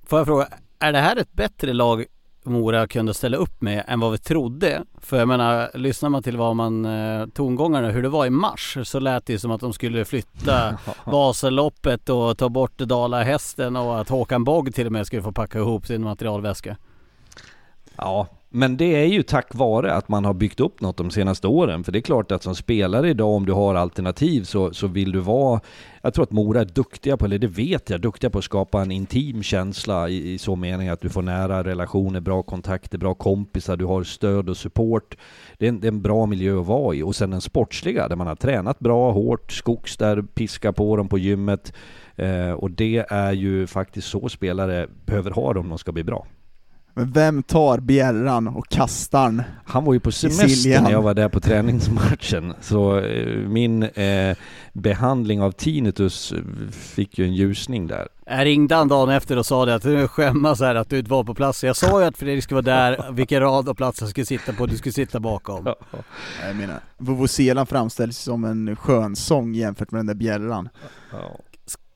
Får 0.03 0.19
jag 0.19 0.27
fråga, 0.27 0.47
är 0.79 0.91
det 0.91 0.99
här 0.99 1.15
ett 1.15 1.33
bättre 1.33 1.73
lag 1.73 2.05
Mora 2.49 2.87
kunde 2.87 3.13
ställa 3.13 3.37
upp 3.37 3.61
med 3.61 3.83
än 3.87 3.99
vad 3.99 4.11
vi 4.11 4.17
trodde. 4.17 4.83
För 5.01 5.17
jag 5.19 5.27
menar, 5.27 5.71
lyssnar 5.73 6.09
man 6.09 6.23
till 6.23 6.37
vad 6.37 6.55
man, 6.55 6.85
eh, 6.85 7.27
tongångarna 7.33 7.89
hur 7.89 8.03
det 8.03 8.09
var 8.09 8.25
i 8.25 8.29
mars 8.29 8.77
så 8.83 8.99
lät 8.99 9.25
det 9.25 9.39
som 9.39 9.51
att 9.51 9.61
de 9.61 9.73
skulle 9.73 10.05
flytta 10.05 10.77
Vasaloppet 11.05 12.09
och 12.09 12.37
ta 12.37 12.49
bort 12.49 12.77
Dalahästen 12.77 13.75
och 13.75 13.99
att 13.99 14.09
Håkan 14.09 14.43
Bogg 14.43 14.75
till 14.75 14.85
och 14.85 14.91
med 14.91 15.07
skulle 15.07 15.21
få 15.21 15.31
packa 15.31 15.59
ihop 15.59 15.87
sin 15.87 16.03
materialväska. 16.03 16.77
Ja, 17.95 18.27
men 18.57 18.77
det 18.77 18.95
är 18.95 19.05
ju 19.05 19.23
tack 19.23 19.55
vare 19.55 19.93
att 19.93 20.09
man 20.09 20.25
har 20.25 20.33
byggt 20.33 20.59
upp 20.59 20.81
något 20.81 20.97
de 20.97 21.11
senaste 21.11 21.47
åren. 21.47 21.83
För 21.83 21.91
det 21.91 21.99
är 21.99 22.01
klart 22.01 22.31
att 22.31 22.43
som 22.43 22.55
spelare 22.55 23.09
idag, 23.09 23.29
om 23.29 23.45
du 23.45 23.53
har 23.53 23.75
alternativ, 23.75 24.43
så, 24.43 24.73
så 24.73 24.87
vill 24.87 25.11
du 25.11 25.19
vara... 25.19 25.61
Jag 26.01 26.13
tror 26.13 26.23
att 26.23 26.31
Mora 26.31 26.61
är 26.61 26.65
duktiga 26.65 27.17
på, 27.17 27.25
eller 27.25 27.39
det 27.39 27.47
vet 27.47 27.89
jag, 27.89 28.01
duktiga 28.01 28.29
på 28.29 28.37
att 28.37 28.43
skapa 28.43 28.81
en 28.81 28.91
intim 28.91 29.43
känsla 29.43 30.09
i, 30.09 30.33
i 30.33 30.37
så 30.37 30.55
mening 30.55 30.89
att 30.89 31.01
du 31.01 31.09
får 31.09 31.21
nära 31.21 31.63
relationer, 31.63 32.19
bra 32.19 32.43
kontakter, 32.43 32.97
bra 32.97 33.13
kompisar, 33.13 33.77
du 33.77 33.85
har 33.85 34.03
stöd 34.03 34.49
och 34.49 34.57
support. 34.57 35.17
Det 35.57 35.65
är, 35.65 35.69
en, 35.69 35.79
det 35.79 35.87
är 35.87 35.91
en 35.91 36.01
bra 36.01 36.25
miljö 36.25 36.59
att 36.59 36.67
vara 36.67 36.95
i. 36.95 37.03
Och 37.03 37.15
sen 37.15 37.29
den 37.29 37.41
sportsliga, 37.41 38.07
där 38.07 38.15
man 38.15 38.27
har 38.27 38.35
tränat 38.35 38.79
bra, 38.79 39.11
hårt, 39.11 39.51
skogs 39.51 39.97
där, 39.97 40.21
piska 40.21 40.73
på 40.73 40.97
dem 40.97 41.09
på 41.09 41.17
gymmet. 41.17 41.73
Eh, 42.15 42.51
och 42.51 42.71
det 42.71 43.05
är 43.09 43.31
ju 43.31 43.67
faktiskt 43.67 44.07
så 44.07 44.29
spelare 44.29 44.87
behöver 45.05 45.31
ha 45.31 45.53
det 45.53 45.59
om 45.59 45.69
de 45.69 45.77
ska 45.77 45.91
bli 45.91 46.03
bra. 46.03 46.27
Men 46.97 47.11
vem 47.11 47.43
tar 47.43 47.79
bjällan 47.79 48.47
och 48.47 48.69
kastar 48.69 49.25
den? 49.25 49.43
Han 49.65 49.85
var 49.85 49.93
ju 49.93 49.99
på 49.99 50.11
semester 50.11 50.81
när 50.81 50.91
jag 50.91 51.01
var 51.01 51.13
där 51.13 51.29
på 51.29 51.39
träningsmatchen, 51.39 52.53
så 52.61 52.99
eh, 52.99 53.37
min 53.37 53.83
eh, 53.83 54.37
behandling 54.73 55.41
av 55.41 55.51
tinnitus 55.51 56.33
fick 56.71 57.17
ju 57.17 57.25
en 57.25 57.33
ljusning 57.33 57.87
där. 57.87 58.07
Jag 58.25 58.45
ringde 58.45 58.75
han 58.75 58.87
dagen 58.87 59.09
efter 59.09 59.37
och 59.37 59.45
sa 59.45 59.65
det 59.65 59.75
att 59.75 59.81
du 59.81 60.07
skämmas 60.07 60.59
här 60.59 60.75
att 60.75 60.89
du 60.89 60.99
inte 60.99 61.11
var 61.11 61.23
på 61.23 61.33
plats. 61.33 61.63
Jag 61.63 61.75
sa 61.75 62.01
ju 62.01 62.07
att 62.07 62.17
Fredrik 62.17 62.43
skulle 62.43 62.61
vara 62.61 62.75
där, 62.79 63.11
vilken 63.11 63.39
rad 63.39 63.69
och 63.69 63.77
plats 63.77 63.99
han 63.99 64.09
skulle 64.09 64.25
sitta 64.25 64.53
på, 64.53 64.65
du 64.65 64.77
skulle 64.77 64.93
sitta 64.93 65.19
bakom. 65.19 65.73
Jag 66.45 66.55
menar, 66.55 66.79
Vuvuzela 66.97 67.65
framställs 67.65 68.17
som 68.17 68.43
en 68.43 68.75
skönsång 68.75 69.53
jämfört 69.53 69.91
med 69.91 69.99
den 69.99 70.05
där 70.07 70.15
bjällan. 70.15 70.69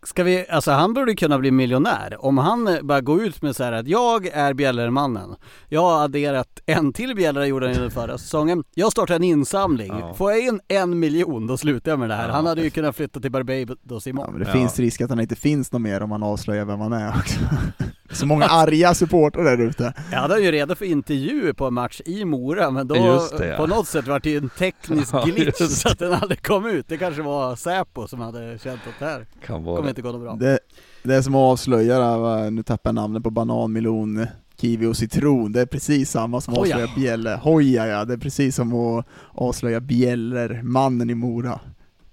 Ska 0.04 0.24
vi, 0.24 0.46
alltså 0.50 0.72
han 0.72 0.94
borde 0.94 1.16
kunna 1.16 1.40
bli 1.40 1.52
miljonär 1.52 2.26
om 2.26 2.38
han 2.38 2.78
bara 2.82 3.02
går 3.02 3.24
ut 3.24 3.42
med 3.42 3.56
så 3.56 3.64
här 3.64 3.72
att 3.72 3.88
jag 3.88 4.28
är 4.28 4.54
Bjällermannen. 4.54 5.36
Jag 5.70 5.82
har 5.82 6.04
adderat 6.04 6.48
en 6.66 6.94
till 6.94 7.16
bjällra 7.16 7.46
gjorde 7.48 7.68
han 7.68 7.76
den 7.76 7.92
förra 7.92 8.18
säsongen. 8.18 8.64
Jag 8.74 8.92
startar 8.92 9.16
en 9.16 9.24
insamling. 9.24 9.88
Ja. 10.00 10.14
Får 10.14 10.32
jag 10.32 10.40
in 10.42 10.60
en 10.68 11.00
miljon 11.00 11.48
då 11.48 11.58
slutar 11.58 11.92
jag 11.92 12.00
med 12.00 12.10
det 12.10 12.16
här. 12.16 12.28
Ja. 12.28 12.34
Han 12.34 12.46
hade 12.46 12.62
ju 12.62 12.70
kunnat 12.70 12.96
flytta 12.96 13.20
till 13.20 13.32
Barbados 13.32 14.06
Ja, 14.06 14.10
imorgon. 14.10 14.32
men 14.34 14.42
det 14.44 14.48
Ja. 14.48 14.54
finns 14.54 14.80
risk 14.80 15.02
att 15.02 15.10
han 15.10 15.20
inte 15.20 15.36
finns 15.36 15.72
någon 15.72 15.82
mer 15.82 16.02
om 16.04 16.10
man 16.10 16.24
avslöjar 16.24 16.66
vem 16.66 16.80
han 16.80 16.94
är 16.94 17.10
också. 17.18 17.40
Så 18.14 18.26
många 18.26 18.46
arga 18.46 18.94
supportrar 18.94 19.44
där 19.44 19.58
ute. 19.58 19.94
Jag 20.12 20.20
hade 20.20 20.40
ju 20.40 20.52
redan 20.52 20.76
för 20.76 20.86
intervju 20.86 21.54
på 21.54 21.66
en 21.66 21.74
match 21.74 22.02
i 22.06 22.26
Mora 22.26 22.72
men 22.72 22.88
då 22.88 22.94
det, 23.38 23.48
ja. 23.48 23.58
på 23.58 23.68
något 23.68 23.88
sätt 23.88 24.08
var 24.08 24.20
det 24.20 24.36
en 24.36 24.50
teknisk 24.50 25.10
Ja, 25.14 25.24
glitch 25.24 25.62
just 25.62 25.82
så 25.82 25.90
att 25.90 26.00
den 26.00 26.14
aldrig 26.14 26.42
kom 26.44 26.66
ut. 26.66 26.88
Det 26.88 26.98
kanske 26.98 27.22
var 27.22 27.56
Säpo 27.56 28.08
som 28.08 28.20
hade 28.20 28.60
känt 28.64 28.82
att 28.88 29.00
det 29.00 29.06
här 29.06 29.26
Kan 29.46 29.64
vara 29.64 29.76
kommer 29.76 29.88
det. 29.88 29.90
inte 29.90 30.02
gå 30.02 30.12
något 30.12 30.22
bra. 30.22 30.36
Det, 30.36 30.60
det 31.04 31.16
är 31.16 31.22
som 31.22 31.36
att 31.36 31.40
avslöja, 31.52 32.50
nu 32.50 32.64
tappar 32.64 32.88
jag 32.90 32.96
namnet 32.96 33.24
på 33.24 33.30
banan, 33.30 33.72
melon, 33.74 34.28
kiwi 34.62 34.86
och 34.86 34.98
citron. 34.98 35.52
Det 35.52 35.62
är 35.62 35.66
precis 35.66 36.12
samma 36.12 36.42
som 36.42 36.54
att 36.54 36.60
avslöja 36.60 36.88
bjälle. 36.96 37.40
Hoja 37.44 37.88
ja, 37.88 38.06
det 38.06 38.14
är 38.14 38.18
precis 38.18 38.56
som 38.56 38.74
att 38.76 39.06
avslöja 39.32 39.80
bjäller, 39.80 40.62
mannen 40.64 41.10
i 41.10 41.16
Mora. 41.16 41.60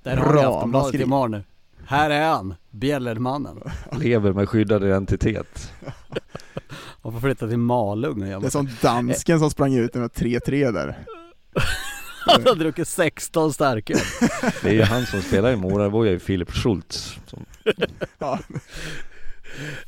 Där 0.03 0.17
har 0.17 0.27
vi 0.27 0.33
Bra, 0.33 0.55
Aftonbladet 0.57 0.85
vad 0.85 0.93
fint. 0.93 1.03
imorgon 1.05 1.31
nu. 1.31 1.43
Här 1.87 2.11
är 2.11 2.29
han, 2.29 2.55
Bjällermannen. 2.79 3.61
Lever 4.01 4.33
med 4.33 4.49
skyddad 4.49 4.85
identitet. 4.85 5.73
Och 7.03 7.13
får 7.13 7.21
flytta 7.21 7.49
till 7.49 7.59
Malung 7.59 8.35
och 8.35 8.41
Det 8.43 8.47
är 8.47 8.51
som 8.51 8.69
dansken 8.83 9.39
som 9.39 9.51
sprang 9.51 9.75
ut 9.75 9.95
med 9.95 10.11
3-3 10.11 10.73
där. 10.73 10.99
Han 12.27 12.43
har 12.47 12.55
druckit 12.55 12.89
16 12.89 13.53
starköl. 13.53 13.99
Det 14.63 14.69
är 14.69 14.73
ju 14.75 14.83
han 14.83 15.07
som 15.07 15.23
spelar 15.23 15.53
i 15.53 15.57
Mora, 15.57 15.83
det 15.83 15.89
var 15.89 16.05
ju 16.05 16.19
Filip 16.19 16.51
Schultz. 16.53 17.19
Som, 17.27 17.45
Ja. 18.19 18.39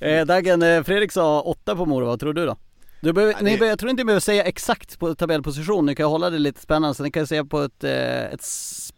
Eh, 0.00 0.26
Dagen, 0.26 0.62
eh, 0.62 0.82
Fredrik 0.82 1.12
sa 1.12 1.40
8 1.40 1.76
på 1.76 1.86
Mora, 1.86 2.04
vad 2.04 2.20
tror 2.20 2.32
du 2.34 2.46
då? 2.46 2.56
Du 3.00 3.12
behöver, 3.12 3.32
Ja, 3.34 3.38
ni, 3.42 3.50
det- 3.50 3.56
behöver- 3.56 3.66
jag 3.72 3.78
tror 3.78 3.90
inte 3.90 4.00
ni 4.00 4.04
behöver 4.06 4.20
säga 4.20 4.44
exakt 4.44 4.98
på 4.98 5.14
tabellposition, 5.14 5.86
ni 5.86 5.94
kan 5.94 6.06
hålla 6.10 6.30
det 6.30 6.38
lite 6.38 6.60
spännande 6.60 6.94
så 6.94 7.02
ni 7.02 7.10
kan 7.10 7.26
säga 7.26 7.44
på 7.44 7.60
ett, 7.62 7.84
eh, 7.84 8.24
ett 8.24 8.42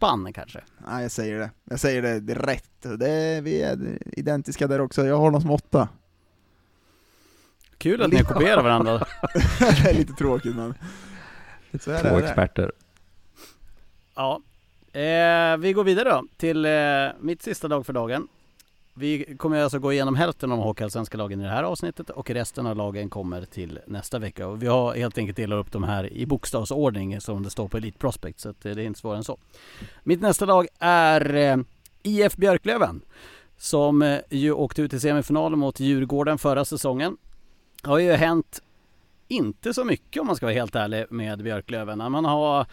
spann 0.03 0.33
kanske. 0.33 0.61
Nej, 0.87 1.01
jag 1.01 1.11
säger 1.11 1.39
det. 1.39 1.51
Jag 1.63 1.79
säger 1.79 2.01
det, 2.01 2.19
det 2.19 2.33
är 2.33 2.39
rätt. 2.39 2.99
Det 2.99 3.09
är, 3.09 3.41
vi 3.41 3.61
är 3.61 3.97
identiska 4.19 4.67
där 4.67 4.81
också. 4.81 5.05
Jag 5.05 5.17
har 5.17 5.31
dem 5.31 5.41
som 5.41 5.51
åtta. 5.51 5.87
Kul 7.77 8.01
att 8.01 8.13
ni 8.13 8.23
kopierar 8.23 8.63
varandra. 8.63 8.97
det 9.59 9.89
är 9.89 9.93
lite 9.93 10.13
tråkigt 10.13 10.55
men... 10.55 10.73
Så 11.79 11.91
är 11.91 12.01
två 12.01 12.19
det. 12.19 12.25
experter. 12.25 12.71
Ja, 14.15 14.41
eh, 14.93 15.57
vi 15.57 15.73
går 15.73 15.83
vidare 15.83 16.09
då 16.09 16.23
till 16.37 16.65
eh, 16.65 16.71
mitt 17.19 17.41
sista 17.41 17.67
dag 17.67 17.85
för 17.85 17.93
dagen. 17.93 18.27
Vi 18.95 19.37
kommer 19.37 19.63
alltså 19.63 19.79
gå 19.79 19.93
igenom 19.93 20.15
hälften 20.15 20.51
av 20.51 20.57
de 20.57 20.63
hockeyallsvenska 20.63 21.17
lagen 21.17 21.41
i 21.41 21.43
det 21.43 21.49
här 21.49 21.63
avsnittet 21.63 22.09
och 22.09 22.29
resten 22.29 22.67
av 22.67 22.75
lagen 22.75 23.09
kommer 23.09 23.45
till 23.45 23.79
nästa 23.87 24.19
vecka. 24.19 24.47
Och 24.47 24.63
vi 24.63 24.67
har 24.67 24.95
helt 24.95 25.17
enkelt 25.17 25.37
delat 25.37 25.59
upp 25.59 25.71
de 25.71 25.83
här 25.83 26.13
i 26.13 26.25
bokstavsordning 26.25 27.21
som 27.21 27.43
det 27.43 27.49
står 27.49 27.67
på 27.67 27.77
Elite 27.77 27.97
Prospect 27.97 28.39
så 28.39 28.49
att 28.49 28.61
det 28.61 28.71
är 28.71 28.79
inte 28.79 28.99
svårare 28.99 29.17
än 29.17 29.23
så. 29.23 29.37
Mitt 30.03 30.21
nästa 30.21 30.45
lag 30.45 30.67
är 30.79 31.35
eh, 31.35 31.57
IF 32.03 32.35
Björklöven 32.35 33.01
som 33.57 34.01
eh, 34.01 34.19
ju 34.29 34.51
åkte 34.51 34.81
ut 34.81 34.93
i 34.93 34.99
semifinalen 34.99 35.59
mot 35.59 35.79
Djurgården 35.79 36.37
förra 36.37 36.65
säsongen. 36.65 37.17
Det 37.83 37.89
har 37.89 37.99
ju 37.99 38.11
hänt 38.11 38.61
inte 39.27 39.73
så 39.73 39.83
mycket 39.83 40.21
om 40.21 40.27
man 40.27 40.35
ska 40.35 40.45
vara 40.45 40.53
helt 40.53 40.75
ärlig 40.75 41.05
med 41.09 41.43
Björklöven. 41.43 41.97
Man 42.11 42.25
har 42.25 42.65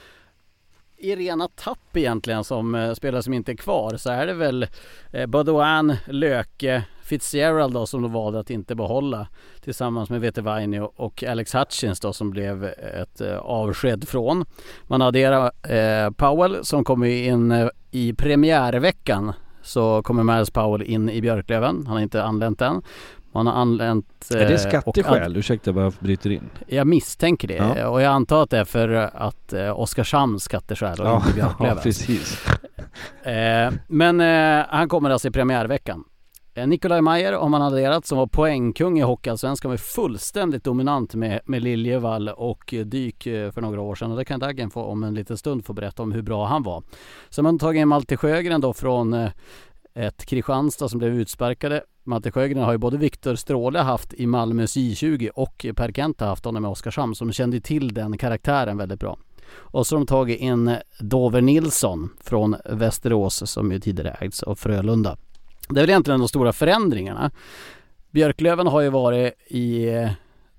i 1.00 1.16
rena 1.16 1.48
tapp 1.48 1.96
egentligen 1.96 2.44
som 2.44 2.74
eh, 2.74 2.92
spelare 2.92 3.22
som 3.22 3.34
inte 3.34 3.52
är 3.52 3.56
kvar 3.56 3.96
så 3.96 4.10
är 4.10 4.26
det 4.26 4.34
väl 4.34 4.66
eh, 5.12 5.26
Baudouin, 5.26 5.96
Löke, 6.06 6.84
Fitzgerald 7.02 7.74
då 7.74 7.86
som 7.86 8.02
de 8.02 8.12
valde 8.12 8.40
att 8.40 8.50
inte 8.50 8.74
behålla 8.74 9.26
tillsammans 9.60 10.10
med 10.10 10.20
Vete 10.20 10.88
och 10.96 11.24
Alex 11.24 11.54
Hutchins 11.54 12.00
då 12.00 12.12
som 12.12 12.30
blev 12.30 12.64
eh, 12.64 13.00
ett 13.00 13.20
avsked 13.40 14.08
från. 14.08 14.44
Man 14.82 15.02
adderar 15.02 15.72
eh, 15.72 16.10
Powell 16.10 16.64
som 16.64 16.84
kommer 16.84 17.06
in 17.06 17.70
i 17.90 18.12
premiärveckan 18.12 19.32
så 19.62 20.02
kommer 20.02 20.22
Miles 20.22 20.50
Powell 20.50 20.82
in 20.82 21.10
i 21.10 21.20
Björklöven. 21.20 21.86
Han 21.86 21.96
har 21.96 22.00
inte 22.00 22.22
anlänt 22.22 22.60
än. 22.60 22.82
Man 23.32 23.46
har 23.46 23.54
anlänt... 23.54 24.28
är 24.34 24.38
det 24.38 24.44
eh, 24.46 24.52
och 24.54 24.60
skatteskäl? 24.60 25.36
Ursäkta 25.36 25.72
bara 25.72 25.92
bryter 26.00 26.30
in. 26.30 26.50
jag 26.66 26.86
misstänker 26.86 27.48
det 27.48 27.54
Ja. 27.54 27.88
och 27.88 28.02
jag 28.02 28.12
antar 28.12 28.42
att 28.42 28.50
det 28.50 28.58
är 28.58 28.64
för 28.64 28.88
att 29.14 29.52
eh, 29.52 29.80
Oskarshamns 29.80 30.42
skatteskäl 30.44 31.00
och 31.00 31.06
Ja, 31.06 31.16
inte 31.26 31.28
ja, 31.38 31.44
Björklövens. 31.46 31.82
precis. 31.82 32.46
eh, 33.22 33.72
men 33.88 34.20
eh, 34.20 34.66
han 34.68 34.88
kommer 34.88 35.10
alltså 35.10 35.28
i 35.28 35.30
premiärveckan. 35.30 36.04
Nikolaj 36.66 37.00
Mayer 37.02 37.32
har 37.32 37.48
man 37.48 37.62
adderat 37.62 38.06
som 38.06 38.18
var 38.18 38.26
poängkung 38.26 38.98
i 38.98 39.02
Hockeyallsvenskan 39.02 39.70
var 39.70 39.76
fullständigt 39.78 40.64
dominant 40.64 41.14
med, 41.14 41.40
med 41.44 41.62
Liljevall 41.62 42.28
och 42.28 42.74
Dyk 42.84 43.22
för 43.22 43.60
några 43.60 43.80
år 43.80 43.94
sedan 43.94 44.10
och 44.10 44.16
det 44.16 44.24
kan 44.24 44.40
Dagen 44.40 44.70
få 44.70 44.82
om 44.84 45.02
en 45.04 45.14
liten 45.14 45.36
stund 45.36 45.64
få 45.64 45.72
berätta 45.72 46.02
om 46.02 46.12
hur 46.12 46.22
bra 46.22 46.46
han 46.46 46.62
var. 46.62 46.82
Så 47.28 47.42
man 47.42 47.54
har 47.54 47.58
tagit 47.58 47.80
in 47.80 47.88
Malte 47.88 48.16
Sjögren 48.16 48.60
då 48.60 48.72
från 48.72 49.28
ett 49.94 50.26
Kristianstad 50.26 50.88
som 50.88 50.98
blev 50.98 51.14
utsparkade. 51.14 51.82
Matte 52.10 52.30
Sjögren 52.30 52.62
har 52.62 52.72
ju 52.72 52.78
både 52.78 52.96
Viktor 52.96 53.34
Stråle 53.34 53.78
haft 53.78 54.14
i 54.14 54.26
Malmös 54.26 54.76
J20 54.76 55.28
och 55.28 55.66
Per 55.76 55.92
Kent 55.92 56.20
har 56.20 56.28
haft 56.28 56.44
honom 56.44 56.64
i 56.64 56.68
Oskarshamn 56.68 57.14
som 57.14 57.32
kände 57.32 57.60
till 57.60 57.94
den 57.94 58.18
karaktären 58.18 58.76
väldigt 58.76 59.00
bra. 59.00 59.18
Och 59.52 59.86
så 59.86 59.94
har 59.94 60.00
de 60.00 60.06
tagit 60.06 60.40
in 60.40 60.76
Dover 61.00 61.40
Nilsson 61.40 62.10
från 62.20 62.56
Västerås 62.64 63.50
som 63.50 63.72
ju 63.72 63.80
tidigare 63.80 64.16
ägts 64.20 64.42
av 64.42 64.54
Frölunda. 64.54 65.16
Det 65.68 65.80
är 65.80 65.82
väl 65.82 65.90
egentligen 65.90 66.20
de 66.20 66.28
stora 66.28 66.52
förändringarna. 66.52 67.30
Björklöven 68.10 68.66
har 68.66 68.80
ju 68.80 68.88
varit 68.88 69.34
i 69.46 69.88
eh, 69.88 70.10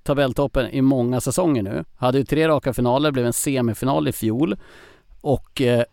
tabelltoppen 0.03 0.69
i 0.69 0.81
många 0.81 1.21
säsonger 1.21 1.63
nu. 1.63 1.83
Hade 1.95 2.17
ju 2.17 2.23
tre 2.23 2.47
raka 2.47 2.73
finaler, 2.73 3.11
blev 3.11 3.25
en 3.25 3.33
semifinal 3.33 4.07
i 4.07 4.11
fjol. 4.11 4.57
Och 5.21 5.61
eh, 5.61 5.83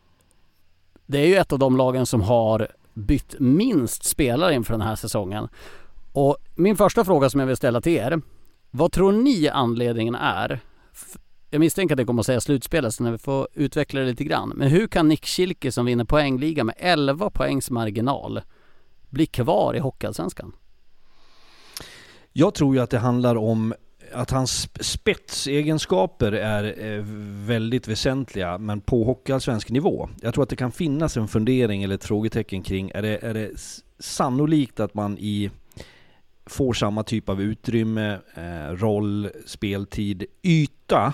det 1.07 1.19
är 1.19 1.27
ju 1.27 1.37
ett 1.37 1.53
av 1.53 1.59
de 1.59 1.77
lagen 1.77 2.07
som 2.07 2.21
har 2.23 2.69
bytt 2.99 3.35
minst 3.39 4.05
spelare 4.05 4.55
inför 4.55 4.75
den 4.75 4.81
här 4.81 4.97
säsongen. 4.97 5.49
Och 6.13 6.37
min 6.55 6.77
första 6.77 7.05
fråga 7.05 7.31
som 7.31 7.41
jag 7.41 7.47
vill 7.47 7.57
ställa 7.57 7.81
till 7.81 7.93
er. 7.93 8.21
Vad 8.71 8.93
tror 8.93 9.13
ni 9.13 9.49
anledningen 9.49 10.15
är? 10.15 10.61
Jag 11.51 11.61
misstänker 11.61 11.95
att 11.95 11.97
det 11.97 12.05
kommer 12.05 12.21
att 12.21 12.27
säga 12.27 12.41
slutspelet 12.41 12.95
så 12.95 13.03
när 13.03 13.13
vi 13.13 13.19
får 13.19 13.49
utveckla 13.55 14.01
det 14.01 14.07
lite 14.07 14.25
grann. 14.25 14.53
Men 14.57 14.69
hur 14.69 14.87
kan 14.87 15.09
Nick 15.09 15.27
Schilke 15.27 15.73
som 15.73 15.87
vinner 15.87 16.05
poängliga 16.05 16.65
med 16.65 16.75
11 16.79 17.31
poängs 17.31 17.71
marginal 17.71 18.41
bli 19.09 19.27
kvar 19.27 19.75
i 19.75 19.79
Hockeyallsvenskan? 19.79 20.53
Jag 22.33 22.55
tror 22.55 22.75
ju 22.75 22.81
att 22.81 22.91
det 22.91 22.99
handlar 22.99 23.37
om 23.37 23.75
att 24.13 24.31
hans 24.31 24.69
spetsegenskaper 24.81 26.33
är 26.33 26.85
eh, 26.85 27.03
väldigt 27.47 27.89
väsentliga, 27.89 28.59
men 28.59 28.81
på 28.81 29.05
hockeyallsvensk 29.05 29.71
nivå. 29.71 30.09
Jag 30.21 30.35
tror 30.35 30.43
att 30.43 30.51
det 30.51 30.57
kan 30.57 30.73
finnas 30.73 31.17
en 31.17 31.29
fundering 31.29 31.83
eller 31.83 31.95
ett 31.95 32.05
frågetecken 32.05 32.63
kring, 32.63 32.91
är 32.95 33.03
det, 33.03 33.25
är 33.25 33.35
det 33.35 33.51
sannolikt 33.99 34.81
att 34.81 34.95
man 34.95 35.19
i 35.19 35.51
får 36.47 36.73
samma 36.73 37.03
typ 37.03 37.29
av 37.29 37.43
utrymme, 37.43 38.19
eh, 38.35 38.73
roll, 38.73 39.29
speltid, 39.47 40.25
yta 40.43 41.13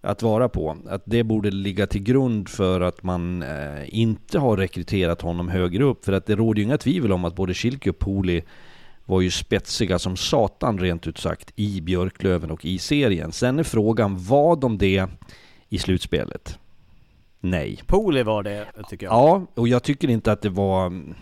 att 0.00 0.22
vara 0.22 0.48
på. 0.48 0.76
Att 0.88 1.02
det 1.04 1.22
borde 1.22 1.50
ligga 1.50 1.86
till 1.86 2.02
grund 2.02 2.48
för 2.48 2.80
att 2.80 3.02
man 3.02 3.42
eh, 3.42 3.98
inte 3.98 4.38
har 4.38 4.56
rekryterat 4.56 5.22
honom 5.22 5.48
högre 5.48 5.84
upp. 5.84 6.04
För 6.04 6.12
att 6.12 6.26
det 6.26 6.36
råder 6.36 6.58
ju 6.58 6.64
inga 6.64 6.78
tvivel 6.78 7.12
om 7.12 7.24
att 7.24 7.36
både 7.36 7.54
Schilke 7.54 7.90
och 7.90 7.98
Poli 7.98 8.42
var 9.04 9.20
ju 9.20 9.30
spetsiga 9.30 9.98
som 9.98 10.16
satan 10.16 10.78
rent 10.78 11.06
ut 11.06 11.18
sagt 11.18 11.52
i 11.56 11.80
Björklöven 11.80 12.50
och 12.50 12.64
i 12.64 12.78
serien. 12.78 13.32
Sen 13.32 13.58
är 13.58 13.62
frågan, 13.62 14.24
var 14.24 14.56
de 14.56 14.78
det 14.78 15.06
i 15.68 15.78
slutspelet? 15.78 16.58
Nej. 17.40 17.80
Poli 17.86 18.22
var 18.22 18.42
det, 18.42 18.66
tycker 18.88 19.06
jag. 19.06 19.12
Ja, 19.12 19.46
och 19.54 19.68
jag 19.68 19.82
tycker 19.82 20.10
inte 20.10 20.32
att 20.32 20.42
det 20.42 20.48
var 20.48 20.86
mm, 20.86 21.14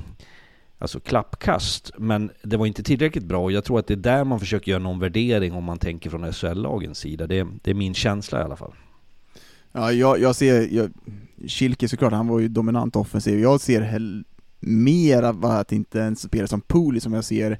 alltså 0.78 1.00
klappkast, 1.00 1.90
men 1.98 2.30
det 2.42 2.56
var 2.56 2.66
inte 2.66 2.82
tillräckligt 2.82 3.24
bra 3.24 3.42
och 3.42 3.52
jag 3.52 3.64
tror 3.64 3.78
att 3.78 3.86
det 3.86 3.94
är 3.94 3.96
där 3.96 4.24
man 4.24 4.40
försöker 4.40 4.70
göra 4.70 4.82
någon 4.82 4.98
värdering 4.98 5.52
om 5.52 5.64
man 5.64 5.78
tänker 5.78 6.10
från 6.10 6.32
SHL-lagens 6.32 6.98
sida. 6.98 7.26
Det, 7.26 7.46
det 7.62 7.70
är 7.70 7.74
min 7.74 7.94
känsla 7.94 8.40
i 8.40 8.42
alla 8.42 8.56
fall. 8.56 8.72
Ja, 9.72 9.92
jag, 9.92 10.20
jag 10.20 10.36
ser, 10.36 10.74
jag, 10.74 10.90
Schilke 11.46 11.88
såklart, 11.88 12.12
han 12.12 12.28
var 12.28 12.40
ju 12.40 12.48
dominant 12.48 12.96
offensiv. 12.96 13.40
Jag 13.40 13.60
ser 13.60 13.80
hell, 13.80 14.24
mer 14.62 15.22
av 15.22 15.44
att 15.44 15.72
inte 15.72 16.02
en 16.02 16.16
spelare 16.16 16.48
som 16.48 16.60
Pooley 16.60 17.00
som 17.00 17.12
jag 17.12 17.24
ser 17.24 17.58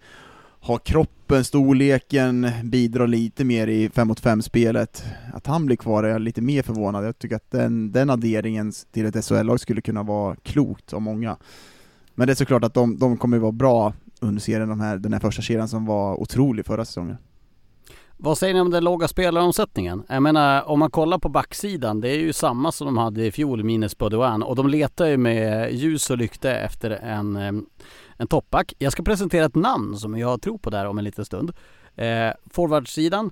har 0.61 0.79
kroppen, 0.79 1.45
storleken, 1.45 2.51
bidrar 2.65 3.07
lite 3.07 3.45
mer 3.45 3.66
i 3.66 3.91
5 3.91 4.09
mot 4.09 4.20
5 4.20 4.43
spelet. 4.43 5.05
Att 5.33 5.47
han 5.47 5.66
blir 5.66 5.77
kvar 5.77 6.05
är 6.05 6.09
jag 6.09 6.20
lite 6.20 6.41
mer 6.41 6.62
förvånad. 6.62 7.07
Jag 7.07 7.19
tycker 7.19 7.37
att 7.37 7.51
den, 7.51 7.93
den 7.93 8.11
adderingen 8.11 8.73
till 8.93 9.07
ett 9.07 9.24
SHL-lag 9.24 9.61
skulle 9.61 9.81
kunna 9.81 10.03
vara 10.03 10.37
klokt 10.37 10.93
av 10.93 11.03
många. 11.03 11.37
Men 12.15 12.27
det 12.27 12.33
är 12.33 12.35
såklart 12.35 12.65
att 12.65 12.74
de, 12.74 12.99
de 12.99 13.16
kommer 13.16 13.39
vara 13.39 13.53
bra 13.53 13.93
under 14.20 14.41
serien, 14.41 14.69
de 14.69 14.81
här, 14.81 14.97
den 14.97 15.12
här 15.12 15.20
första 15.20 15.43
serien 15.43 15.69
som 15.69 15.87
var 15.87 16.20
otrolig 16.20 16.66
förra 16.66 16.85
säsongen. 16.85 17.16
Vad 18.24 18.39
säger 18.39 18.55
ni 18.55 18.61
om 18.61 18.70
den 18.70 18.85
låga 18.85 19.09
spelaromsättningen? 19.09 20.03
Jag 20.09 20.23
menar 20.23 20.69
om 20.69 20.78
man 20.78 20.90
kollar 20.90 21.19
på 21.19 21.28
backsidan, 21.28 22.01
det 22.01 22.09
är 22.09 22.19
ju 22.19 22.32
samma 22.32 22.73
som 22.73 22.86
de 22.86 22.97
hade 22.97 23.27
i 23.27 23.32
fjol 23.32 23.65
minus 23.65 23.99
Baudouin 23.99 24.43
och 24.43 24.57
de 24.57 24.69
letar 24.69 25.07
ju 25.07 25.16
med 25.16 25.74
ljus 25.74 26.11
och 26.11 26.19
lykta 26.19 26.51
efter 26.51 26.90
en, 26.90 27.36
en 28.16 28.27
toppback. 28.28 28.74
Jag 28.78 28.93
ska 28.93 29.03
presentera 29.03 29.44
ett 29.44 29.55
namn 29.55 29.97
som 29.97 30.19
jag 30.19 30.43
tror 30.43 30.59
på 30.59 30.70
där 30.70 30.86
om 30.86 30.99
en 30.99 31.05
liten 31.05 31.24
stund. 31.24 31.53
Eh, 31.97 32.31
forwardsidan 32.51 33.31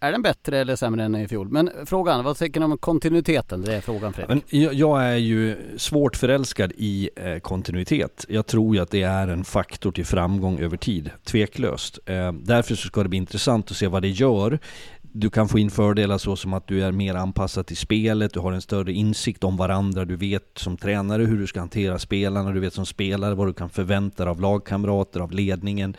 är 0.00 0.12
den 0.12 0.22
bättre 0.22 0.58
eller 0.58 0.76
sämre 0.76 1.04
än 1.04 1.14
i 1.14 1.28
fjol? 1.28 1.48
Men 1.48 1.70
frågan, 1.86 2.24
vad 2.24 2.36
tycker 2.36 2.60
ni 2.60 2.66
om 2.66 2.78
kontinuiteten? 2.78 3.62
Det 3.62 3.74
är 3.74 3.80
frågan 3.80 4.12
Fredrik. 4.12 4.44
Men 4.50 4.78
jag 4.78 5.04
är 5.04 5.16
ju 5.16 5.56
svårt 5.76 6.16
förälskad 6.16 6.72
i 6.76 7.10
eh, 7.16 7.38
kontinuitet. 7.38 8.26
Jag 8.28 8.46
tror 8.46 8.74
ju 8.76 8.82
att 8.82 8.90
det 8.90 9.02
är 9.02 9.28
en 9.28 9.44
faktor 9.44 9.92
till 9.92 10.06
framgång 10.06 10.58
över 10.58 10.76
tid, 10.76 11.10
tveklöst. 11.24 11.98
Eh, 12.06 12.32
därför 12.32 12.74
så 12.74 12.88
ska 12.88 13.02
det 13.02 13.08
bli 13.08 13.18
intressant 13.18 13.70
att 13.70 13.76
se 13.76 13.86
vad 13.86 14.02
det 14.02 14.08
gör. 14.08 14.58
Du 15.02 15.30
kan 15.30 15.48
få 15.48 15.58
in 15.58 15.70
fördelar 15.70 16.18
så 16.18 16.36
som 16.36 16.52
att 16.52 16.66
du 16.66 16.82
är 16.82 16.92
mer 16.92 17.14
anpassad 17.14 17.66
till 17.66 17.76
spelet, 17.76 18.34
du 18.34 18.40
har 18.40 18.52
en 18.52 18.62
större 18.62 18.92
insikt 18.92 19.44
om 19.44 19.56
varandra, 19.56 20.04
du 20.04 20.16
vet 20.16 20.50
som 20.56 20.76
tränare 20.76 21.22
hur 21.22 21.38
du 21.38 21.46
ska 21.46 21.60
hantera 21.60 21.98
spelarna, 21.98 22.52
du 22.52 22.60
vet 22.60 22.74
som 22.74 22.86
spelare 22.86 23.34
vad 23.34 23.46
du 23.46 23.52
kan 23.52 23.70
förvänta 23.70 24.24
dig 24.24 24.30
av 24.30 24.40
lagkamrater, 24.40 25.20
av 25.20 25.32
ledningen. 25.32 25.96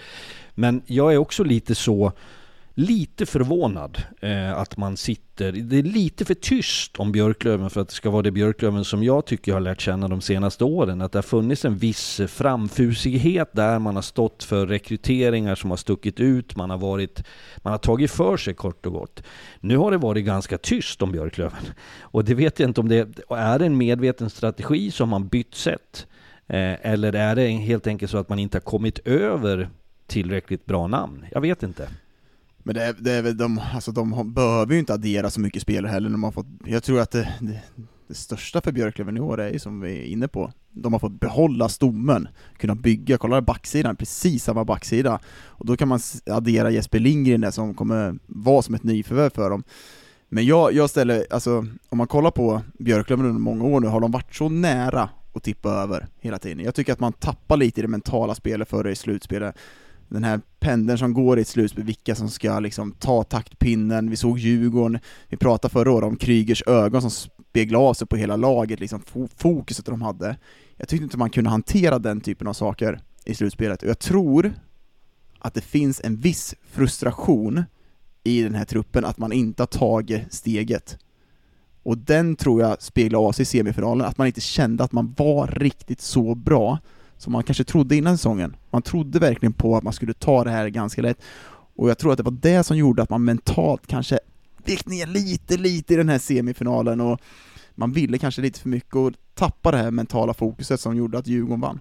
Men 0.55 0.81
jag 0.85 1.13
är 1.13 1.17
också 1.17 1.43
lite 1.43 1.75
så 1.75 2.11
lite 2.79 3.25
förvånad 3.25 4.03
eh, 4.21 4.57
att 4.57 4.77
man 4.77 4.97
sitter... 4.97 5.51
Det 5.51 5.77
är 5.77 5.83
lite 5.83 6.25
för 6.25 6.33
tyst 6.33 6.97
om 6.97 7.11
Björklöven 7.11 7.69
för 7.69 7.81
att 7.81 7.87
det 7.87 7.93
ska 7.93 8.09
vara 8.09 8.21
det 8.21 8.31
Björklöven 8.31 8.85
som 8.85 9.03
jag 9.03 9.25
tycker 9.25 9.51
jag 9.51 9.55
har 9.55 9.61
lärt 9.61 9.81
känna 9.81 10.07
de 10.07 10.21
senaste 10.21 10.63
åren. 10.63 11.01
Att 11.01 11.11
det 11.11 11.17
har 11.17 11.23
funnits 11.23 11.65
en 11.65 11.77
viss 11.77 12.19
eh, 12.19 12.27
framfusighet 12.27 13.49
där 13.53 13.79
man 13.79 13.95
har 13.95 14.01
stått 14.01 14.43
för 14.43 14.67
rekryteringar 14.67 15.55
som 15.55 15.69
har 15.69 15.77
stuckit 15.77 16.19
ut, 16.19 16.55
man 16.55 16.69
har, 16.69 16.77
varit, 16.77 17.23
man 17.57 17.71
har 17.71 17.77
tagit 17.77 18.11
för 18.11 18.37
sig 18.37 18.53
kort 18.53 18.85
och 18.85 18.93
gott. 18.93 19.23
Nu 19.59 19.77
har 19.77 19.91
det 19.91 19.97
varit 19.97 20.25
ganska 20.25 20.57
tyst 20.57 21.01
om 21.01 21.11
Björklöven. 21.11 21.63
Och 22.01 22.25
det 22.25 22.33
vet 22.33 22.59
jag 22.59 22.69
inte 22.69 22.81
om 22.81 22.89
det 22.89 23.07
är 23.29 23.59
en 23.59 23.77
medveten 23.77 24.29
strategi 24.29 24.91
som 24.91 25.09
man 25.09 25.27
bytt 25.27 25.55
sätt. 25.55 26.07
Eh, 26.47 26.91
eller 26.91 27.15
är 27.15 27.35
det 27.35 27.47
helt 27.47 27.87
enkelt 27.87 28.11
så 28.11 28.17
att 28.17 28.29
man 28.29 28.39
inte 28.39 28.55
har 28.55 28.61
kommit 28.61 28.99
över 29.07 29.69
tillräckligt 30.07 30.65
bra 30.65 30.87
namn? 30.87 31.25
Jag 31.31 31.41
vet 31.41 31.63
inte. 31.63 31.89
Men 32.69 32.75
det 32.75 32.83
är, 32.83 32.95
det 32.99 33.11
är 33.11 33.21
väl 33.21 33.37
de, 33.37 33.61
alltså 33.73 33.91
de 33.91 34.33
behöver 34.33 34.73
ju 34.73 34.79
inte 34.79 34.93
addera 34.93 35.29
så 35.29 35.39
mycket 35.39 35.61
spelare 35.61 35.91
heller, 35.91 36.09
de 36.09 36.23
har 36.23 36.31
fått, 36.31 36.45
jag 36.65 36.83
tror 36.83 36.99
att 36.99 37.11
det, 37.11 37.33
det, 37.41 37.61
det 38.07 38.13
största 38.13 38.61
för 38.61 38.71
Björklöven 38.71 39.17
i 39.17 39.19
år 39.19 39.39
är 39.39 39.51
ju 39.51 39.59
som 39.59 39.81
vi 39.81 39.99
är 39.99 40.03
inne 40.03 40.27
på, 40.27 40.51
de 40.71 40.93
har 40.93 40.99
fått 40.99 41.19
behålla 41.19 41.69
stommen, 41.69 42.27
kunna 42.57 42.75
bygga, 42.75 43.17
kolla 43.17 43.41
backsidan, 43.41 43.95
precis 43.95 44.43
samma 44.43 44.65
backsida, 44.65 45.19
och 45.45 45.65
då 45.65 45.77
kan 45.77 45.87
man 45.87 45.99
addera 46.25 46.71
Jesper 46.71 46.99
Lindgren 46.99 47.41
där 47.41 47.51
som 47.51 47.73
kommer 47.73 48.19
vara 48.27 48.61
som 48.61 48.75
ett 48.75 48.83
nyförvärv 48.83 49.29
för 49.29 49.49
dem. 49.49 49.63
Men 50.29 50.45
jag, 50.45 50.73
jag 50.73 50.89
ställer, 50.89 51.25
alltså 51.29 51.65
om 51.89 51.97
man 51.97 52.07
kollar 52.07 52.31
på 52.31 52.61
Björklöven 52.79 53.25
under 53.25 53.39
många 53.39 53.63
år 53.63 53.79
nu, 53.79 53.87
har 53.87 53.99
de 53.99 54.11
varit 54.11 54.35
så 54.35 54.49
nära 54.49 55.09
att 55.33 55.43
tippa 55.43 55.69
över 55.69 56.07
hela 56.19 56.39
tiden. 56.39 56.63
Jag 56.65 56.75
tycker 56.75 56.93
att 56.93 56.99
man 56.99 57.13
tappar 57.13 57.57
lite 57.57 57.79
i 57.79 57.81
det 57.81 57.87
mentala 57.87 58.35
spelet 58.35 58.69
före 58.69 58.91
i 58.91 58.95
slutspelet 58.95 59.55
den 60.09 60.23
här 60.23 60.41
pendeln 60.59 60.97
som 60.97 61.13
går 61.13 61.39
i 61.39 61.41
ett 61.41 61.47
slutspel, 61.47 61.83
vilka 61.83 62.15
som 62.15 62.29
ska 62.29 62.59
liksom 62.59 62.91
ta 62.91 63.23
taktpinnen, 63.23 64.09
vi 64.09 64.15
såg 64.15 64.39
Djurgården, 64.39 64.99
vi 65.27 65.37
pratade 65.37 65.71
förra 65.71 65.91
året 65.91 66.07
om 66.07 66.15
Krygers 66.15 66.63
ögon 66.67 67.01
som 67.01 67.29
speglade 67.49 67.85
av 67.85 67.93
sig 67.93 68.07
på 68.07 68.15
hela 68.15 68.35
laget, 68.35 68.79
liksom 68.79 69.01
fokuset 69.35 69.85
de 69.85 70.01
hade. 70.01 70.37
Jag 70.77 70.87
tyckte 70.87 71.03
inte 71.03 71.17
man 71.17 71.29
kunde 71.29 71.49
hantera 71.49 71.99
den 71.99 72.21
typen 72.21 72.47
av 72.47 72.53
saker 72.53 72.99
i 73.25 73.35
slutspelet, 73.35 73.83
och 73.83 73.89
jag 73.89 73.99
tror 73.99 74.53
att 75.39 75.53
det 75.53 75.61
finns 75.61 76.01
en 76.03 76.15
viss 76.15 76.55
frustration 76.71 77.63
i 78.23 78.41
den 78.41 78.55
här 78.55 78.65
truppen 78.65 79.05
att 79.05 79.17
man 79.17 79.31
inte 79.31 79.61
har 79.61 79.67
tagit 79.67 80.33
steget. 80.33 80.97
Och 81.83 81.97
den 81.97 82.35
tror 82.35 82.61
jag 82.61 82.81
speglar 82.81 83.19
av 83.19 83.31
sig 83.31 83.43
i 83.43 83.45
semifinalen, 83.45 84.07
att 84.07 84.17
man 84.17 84.27
inte 84.27 84.41
kände 84.41 84.83
att 84.83 84.91
man 84.91 85.15
var 85.17 85.47
riktigt 85.47 86.01
så 86.01 86.35
bra 86.35 86.79
som 87.19 87.33
man 87.33 87.43
kanske 87.43 87.63
trodde 87.63 87.95
innan 87.95 88.17
säsongen. 88.17 88.55
Man 88.69 88.81
trodde 88.81 89.19
verkligen 89.19 89.53
på 89.53 89.77
att 89.77 89.83
man 89.83 89.93
skulle 89.93 90.13
ta 90.13 90.43
det 90.43 90.49
här 90.49 90.67
ganska 90.67 91.01
lätt, 91.01 91.21
och 91.75 91.89
jag 91.89 91.97
tror 91.97 92.11
att 92.11 92.17
det 92.17 92.23
var 92.23 92.37
det 92.41 92.63
som 92.63 92.77
gjorde 92.77 93.01
att 93.01 93.09
man 93.09 93.23
mentalt 93.23 93.87
kanske 93.87 94.19
gick 94.65 94.85
ner 94.85 95.07
lite, 95.07 95.57
lite 95.57 95.93
i 95.93 95.97
den 95.97 96.09
här 96.09 96.19
semifinalen, 96.19 97.01
och 97.01 97.19
man 97.75 97.91
ville 97.91 98.17
kanske 98.17 98.41
lite 98.41 98.59
för 98.59 98.69
mycket 98.69 98.95
och 98.95 99.13
tappade 99.33 99.77
det 99.77 99.83
här 99.83 99.91
mentala 99.91 100.33
fokuset 100.33 100.79
som 100.79 100.95
gjorde 100.95 101.17
att 101.17 101.27
Djurgården 101.27 101.61
vann. 101.61 101.79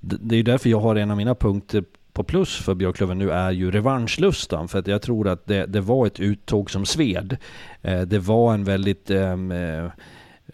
Det 0.00 0.34
är 0.34 0.36
ju 0.36 0.42
därför 0.42 0.70
jag 0.70 0.80
har 0.80 0.96
en 0.96 1.10
av 1.10 1.16
mina 1.16 1.34
punkter 1.34 1.84
på 2.12 2.24
plus 2.24 2.56
för 2.56 2.74
Björklöven 2.74 3.18
nu 3.18 3.30
är 3.30 3.50
ju 3.50 3.70
revanschlustan. 3.70 4.68
För 4.68 4.78
att 4.78 4.86
jag 4.86 5.02
tror 5.02 5.28
att 5.28 5.46
det, 5.46 5.66
det 5.66 5.80
var 5.80 6.06
ett 6.06 6.20
uttåg 6.20 6.70
som 6.70 6.86
sved. 6.86 7.36
Eh, 7.82 8.00
det 8.00 8.18
var 8.18 8.54
en 8.54 8.64
väldigt 8.64 9.10
ehm, 9.10 9.52
eh, 9.52 9.90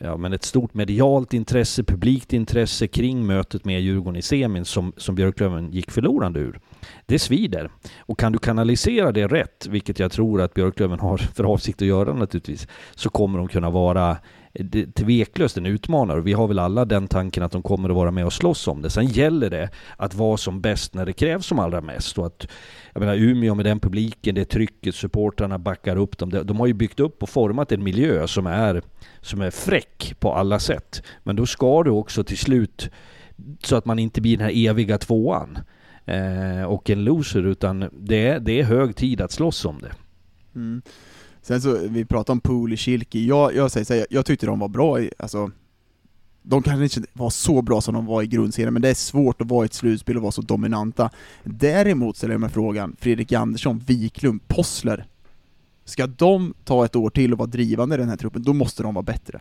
ja, 0.00 0.16
men 0.16 0.32
ett 0.32 0.44
stort 0.44 0.74
medialt 0.74 1.34
intresse, 1.34 1.84
publikt 1.84 2.32
intresse 2.32 2.86
kring 2.86 3.26
mötet 3.26 3.64
med 3.64 3.80
Djurgården 3.82 4.16
i 4.16 4.22
semin 4.22 4.64
som, 4.64 4.92
som 4.96 5.14
Björklöven 5.14 5.72
gick 5.72 5.90
förlorande 5.90 6.40
ur. 6.40 6.60
Det 7.06 7.18
svider. 7.18 7.70
Och 7.98 8.18
kan 8.18 8.32
du 8.32 8.38
kanalisera 8.38 9.12
det 9.12 9.26
rätt, 9.26 9.66
vilket 9.70 9.98
jag 9.98 10.12
tror 10.12 10.40
att 10.40 10.54
Björklöven 10.54 11.00
har 11.00 11.16
för 11.16 11.44
avsikt 11.44 11.82
att 11.82 11.88
göra 11.88 12.12
naturligtvis, 12.12 12.68
så 12.94 13.10
kommer 13.10 13.38
de 13.38 13.48
kunna 13.48 13.70
vara 13.70 14.16
tveklöst 14.94 15.56
en 15.56 15.66
utmanare. 15.66 16.20
Vi 16.20 16.32
har 16.32 16.48
väl 16.48 16.58
alla 16.58 16.84
den 16.84 17.08
tanken 17.08 17.42
att 17.42 17.52
de 17.52 17.62
kommer 17.62 17.88
att 17.88 17.94
vara 17.94 18.10
med 18.10 18.26
och 18.26 18.32
slåss 18.32 18.68
om 18.68 18.82
det. 18.82 18.90
Sen 18.90 19.06
gäller 19.06 19.50
det 19.50 19.70
att 19.96 20.14
vara 20.14 20.36
som 20.36 20.60
bäst 20.60 20.94
när 20.94 21.06
det 21.06 21.12
krävs 21.12 21.46
som 21.46 21.58
allra 21.58 21.80
mest. 21.80 22.18
Och 22.18 22.26
att, 22.26 22.46
jag 22.92 23.00
menar 23.00 23.16
Umeå 23.16 23.54
med 23.54 23.64
den 23.64 23.80
publiken, 23.80 24.34
det 24.34 24.44
trycket, 24.44 24.94
supportrarna 24.94 25.58
backar 25.58 25.96
upp 25.96 26.18
dem. 26.18 26.30
De 26.44 26.60
har 26.60 26.66
ju 26.66 26.72
byggt 26.72 27.00
upp 27.00 27.22
och 27.22 27.28
format 27.28 27.72
en 27.72 27.84
miljö 27.84 28.26
som 28.26 28.46
är, 28.46 28.82
som 29.20 29.40
är 29.40 29.50
fräck 29.50 30.14
på 30.18 30.32
alla 30.32 30.58
sätt. 30.58 31.02
Men 31.22 31.36
då 31.36 31.46
ska 31.46 31.82
du 31.82 31.90
också 31.90 32.24
till 32.24 32.38
slut, 32.38 32.90
så 33.62 33.76
att 33.76 33.84
man 33.84 33.98
inte 33.98 34.20
blir 34.20 34.36
den 34.36 34.46
här 34.46 34.68
eviga 34.68 34.98
tvåan 34.98 35.58
eh, 36.04 36.64
och 36.64 36.90
en 36.90 37.04
loser, 37.04 37.46
utan 37.46 37.90
det 37.92 38.26
är, 38.28 38.40
det 38.40 38.60
är 38.60 38.64
hög 38.64 38.96
tid 38.96 39.20
att 39.20 39.32
slåss 39.32 39.64
om 39.64 39.78
det. 39.78 39.92
Mm. 40.54 40.82
Sen 41.46 41.60
så, 41.62 41.78
vi 41.88 42.04
pratade 42.04 42.32
om 42.32 42.40
Pool 42.40 42.72
i 42.72 42.76
Kilki, 42.76 43.26
jag, 43.26 43.54
jag 43.54 43.70
säger 43.70 43.84
så 43.84 43.94
här, 43.94 44.06
jag 44.10 44.26
tyckte 44.26 44.46
de 44.46 44.58
var 44.58 44.68
bra 44.68 45.00
i, 45.00 45.10
alltså 45.18 45.50
de 46.42 46.62
kanske 46.62 47.00
inte 47.00 47.10
var 47.12 47.30
så 47.30 47.62
bra 47.62 47.80
som 47.80 47.94
de 47.94 48.06
var 48.06 48.22
i 48.22 48.26
grundserien, 48.26 48.72
men 48.72 48.82
det 48.82 48.88
är 48.90 48.94
svårt 48.94 49.40
att 49.40 49.48
vara 49.48 49.64
i 49.64 49.66
ett 49.66 49.74
slutspel 49.74 50.16
och 50.16 50.22
vara 50.22 50.32
så 50.32 50.42
dominanta. 50.42 51.10
Däremot 51.44 52.16
ställer 52.16 52.34
jag 52.34 52.40
mig 52.40 52.50
frågan, 52.50 52.96
Fredrik 53.00 53.32
Andersson, 53.32 53.78
Wiklund, 53.78 54.48
Possler, 54.48 55.06
ska 55.84 56.06
de 56.06 56.54
ta 56.64 56.84
ett 56.84 56.96
år 56.96 57.10
till 57.10 57.32
och 57.32 57.38
vara 57.38 57.46
drivande 57.48 57.94
i 57.94 57.98
den 57.98 58.08
här 58.08 58.16
truppen, 58.16 58.42
då 58.42 58.52
måste 58.52 58.82
de 58.82 58.94
vara 58.94 59.02
bättre. 59.02 59.40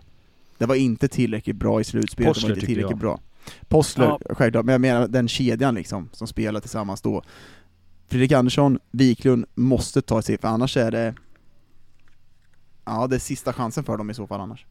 Det 0.57 0.65
var 0.65 0.75
inte 0.75 1.07
tillräckligt 1.07 1.55
bra 1.55 1.81
i 1.81 1.83
slutspelet, 1.83 2.33
Possler, 2.33 2.49
det 2.49 2.53
var 2.53 2.57
inte 2.57 2.65
tillräckligt 2.67 2.91
jag. 2.91 2.99
bra. 2.99 3.19
Possler, 3.67 4.05
Ja. 4.05 4.19
självklart, 4.35 4.65
men 4.65 4.73
jag 4.73 4.81
menar 4.81 5.07
den 5.07 5.27
kedjan 5.27 5.75
liksom, 5.75 6.09
som 6.11 6.27
spelar 6.27 6.59
tillsammans 6.59 7.01
då. 7.01 7.23
Fredrik 8.07 8.31
Andersson, 8.31 8.79
Wiklund 8.91 9.45
måste 9.55 10.01
ta 10.01 10.21
sig, 10.21 10.37
för 10.37 10.47
annars 10.47 10.77
är 10.77 10.91
det 10.91 11.13
Ja, 12.85 13.07
det 13.07 13.15
är 13.15 13.19
sista 13.19 13.53
chansen 13.53 13.83
för 13.83 13.97
dem 13.97 14.09
i 14.09 14.13
så 14.13 14.27
fall 14.27 14.41
annars. 14.41 14.65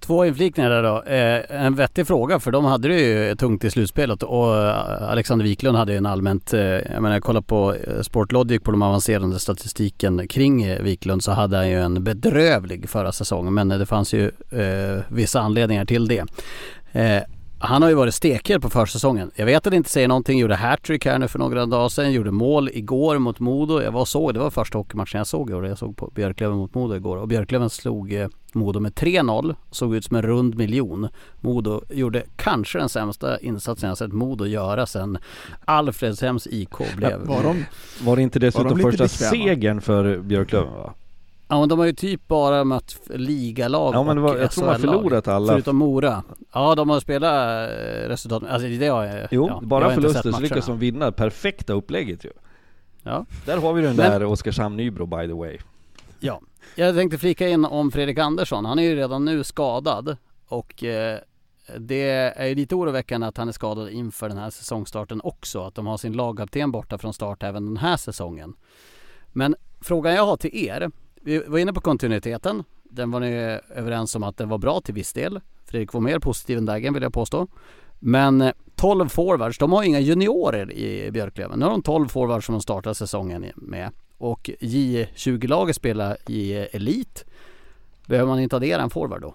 Två 0.00 0.24
inflikningar 0.24 0.70
där 0.70 0.82
då. 0.82 1.02
Eh, 1.02 1.64
en 1.64 1.74
vettig 1.74 2.06
fråga 2.06 2.40
för 2.40 2.50
de 2.50 2.64
hade 2.64 2.88
det 2.88 3.00
ju 3.00 3.34
tungt 3.34 3.64
i 3.64 3.70
slutspelet 3.70 4.22
och 4.22 4.56
eh, 4.56 5.10
Alexander 5.10 5.44
Wiklund 5.44 5.76
hade 5.76 5.92
ju 5.92 5.98
en 5.98 6.06
allmänt, 6.06 6.52
eh, 6.52 6.60
jag 6.60 7.02
menar 7.02 7.20
kollar 7.20 7.40
på 7.40 7.74
eh, 7.74 8.00
Sportlogic 8.00 8.62
på 8.62 8.70
de 8.70 8.82
avancerade 8.82 9.38
statistiken 9.38 10.28
kring 10.28 10.62
eh, 10.62 10.82
Wiklund 10.82 11.24
så 11.24 11.32
hade 11.32 11.56
han 11.56 11.68
ju 11.68 11.80
en 11.80 12.04
bedrövlig 12.04 12.88
förra 12.88 13.12
säsong 13.12 13.54
men 13.54 13.68
det 13.68 13.86
fanns 13.86 14.14
ju 14.14 14.30
eh, 14.50 15.02
vissa 15.08 15.40
anledningar 15.40 15.84
till 15.84 16.08
det. 16.08 16.24
Han 17.58 17.82
har 17.82 17.88
ju 17.88 17.94
varit 17.94 18.14
stekigare 18.14 18.60
på 18.60 18.70
försäsongen. 18.70 19.30
Jag 19.34 19.46
vet 19.46 19.66
att 19.66 19.70
det 19.70 19.76
inte 19.76 19.90
säger 19.90 20.08
någonting. 20.08 20.38
Gjorde 20.38 20.54
hattrick 20.54 21.06
här 21.06 21.18
nu 21.18 21.28
för 21.28 21.38
några 21.38 21.66
dagar 21.66 21.88
sedan. 21.88 22.12
Gjorde 22.12 22.30
mål 22.30 22.70
igår 22.72 23.18
mot 23.18 23.40
Modo. 23.40 23.80
Jag 23.82 23.92
var 23.92 24.04
såg, 24.04 24.34
det 24.34 24.40
var 24.40 24.50
första 24.50 24.78
hockeymatchen 24.78 25.18
jag 25.18 25.26
såg 25.26 25.50
igår. 25.50 25.66
Jag 25.66 25.78
såg 25.78 25.96
på 25.96 26.10
Björklöven 26.14 26.56
mot 26.56 26.74
Modo 26.74 26.94
igår. 26.94 27.16
Och 27.16 27.28
Björklöven 27.28 27.70
slog 27.70 28.12
eh, 28.12 28.28
Modo 28.52 28.80
med 28.80 28.92
3-0. 28.92 29.54
Såg 29.70 29.96
ut 29.96 30.04
som 30.04 30.16
en 30.16 30.22
rund 30.22 30.54
miljon. 30.54 31.08
Modo 31.40 31.82
gjorde 31.90 32.22
kanske 32.36 32.78
den 32.78 32.88
sämsta 32.88 33.40
insatsen 33.40 33.88
jag 33.88 33.98
sett 33.98 34.12
Modo 34.12 34.46
göra 34.46 34.86
sedan 34.86 35.18
Alfredshems 35.64 36.46
IK 36.46 36.96
blev... 36.96 37.20
Var 37.20 37.42
de, 37.42 37.64
Var 38.02 38.16
det 38.16 38.22
inte 38.22 38.38
dessutom 38.38 38.68
de 38.68 38.82
första 38.82 39.08
segern 39.08 39.80
för 39.80 40.18
Björklöven 40.18 40.72
va? 40.72 40.94
Ja 41.48 41.60
men 41.60 41.68
de 41.68 41.78
har 41.78 41.86
ju 41.86 41.92
typ 41.92 42.28
bara 42.28 42.64
mött 42.64 43.00
ligalag 43.10 43.94
Ja 43.94 44.02
men 44.02 44.22
var, 44.22 44.36
jag 44.36 44.50
tror 44.50 44.66
man 44.66 44.80
förlorat 44.80 45.28
alla. 45.28 45.52
Förutom 45.52 45.76
Mora. 45.76 46.22
Ja 46.52 46.74
de 46.74 46.90
har 46.90 47.00
spelat 47.00 47.70
eh, 47.70 48.08
resultat, 48.08 48.42
alltså 48.48 48.68
det 48.68 48.86
har 48.88 49.04
jag 49.04 49.28
Jo, 49.30 49.48
ja, 49.48 49.60
bara 49.62 49.94
förluster 49.94 50.32
så 50.32 50.40
lyckas 50.40 50.66
de 50.66 50.78
vinna. 50.78 51.12
Perfekta 51.12 51.72
upplägget 51.72 52.24
ju. 52.24 52.30
Ja. 53.02 53.26
Där 53.46 53.58
har 53.58 53.72
vi 53.72 53.82
den 53.82 53.96
Men- 53.96 54.10
där 54.10 54.24
Oskarshamn 54.24 54.76
Nybro 54.76 55.06
by 55.06 55.26
the 55.26 55.32
way. 55.32 55.58
Ja, 56.20 56.40
jag 56.74 56.94
tänkte 56.94 57.18
flika 57.18 57.48
in 57.48 57.64
om 57.64 57.90
Fredrik 57.90 58.18
Andersson. 58.18 58.64
Han 58.64 58.78
är 58.78 58.82
ju 58.82 58.96
redan 58.96 59.24
nu 59.24 59.44
skadad 59.44 60.16
och 60.48 60.84
eh, 60.84 61.18
det 61.78 62.10
är 62.10 62.46
ju 62.46 62.54
lite 62.54 62.74
oroväckande 62.74 63.26
att 63.26 63.36
han 63.36 63.48
är 63.48 63.52
skadad 63.52 63.88
inför 63.90 64.28
den 64.28 64.38
här 64.38 64.50
säsongstarten 64.50 65.20
också. 65.24 65.62
Att 65.64 65.74
de 65.74 65.86
har 65.86 65.96
sin 65.96 66.12
lagkapten 66.12 66.72
borta 66.72 66.98
från 66.98 67.14
start 67.14 67.42
även 67.42 67.66
den 67.66 67.76
här 67.76 67.96
säsongen. 67.96 68.54
Men 69.32 69.56
frågan 69.80 70.14
jag 70.14 70.26
har 70.26 70.36
till 70.36 70.56
er. 70.66 70.90
Vi 71.24 71.38
var 71.46 71.58
inne 71.58 71.72
på 71.72 71.80
kontinuiteten. 71.80 72.64
Den 72.82 73.10
var 73.10 73.20
ni 73.20 73.58
överens 73.74 74.14
om 74.14 74.22
att 74.22 74.36
den 74.36 74.48
var 74.48 74.58
bra 74.58 74.80
till 74.80 74.94
viss 74.94 75.12
del. 75.12 75.40
Fredrik 75.64 75.92
var 75.92 76.00
mer 76.00 76.18
positiv 76.18 76.58
än 76.58 76.66
Dagen 76.66 76.94
vill 76.94 77.02
jag 77.02 77.12
påstå. 77.12 77.48
Men 77.98 78.40
eh, 78.40 78.52
12 78.76 79.08
forwards, 79.08 79.58
de 79.58 79.72
har 79.72 79.82
inga 79.82 80.00
juniorer 80.00 80.72
i 80.72 81.10
Björklöven. 81.10 81.58
Nu 81.58 81.64
har 81.64 81.70
de 81.72 81.82
12 81.82 82.08
forwards 82.08 82.46
som 82.46 82.52
de 82.52 82.60
startar 82.60 82.92
säsongen 82.94 83.46
med. 83.56 83.90
Och 84.18 84.50
J20-laget 84.60 85.76
spelar 85.76 86.16
i 86.28 86.52
Elit. 86.52 87.24
Behöver 88.06 88.28
man 88.28 88.40
inte 88.40 88.56
addera 88.56 88.82
en 88.82 88.90
forward 88.90 89.22
då? 89.22 89.34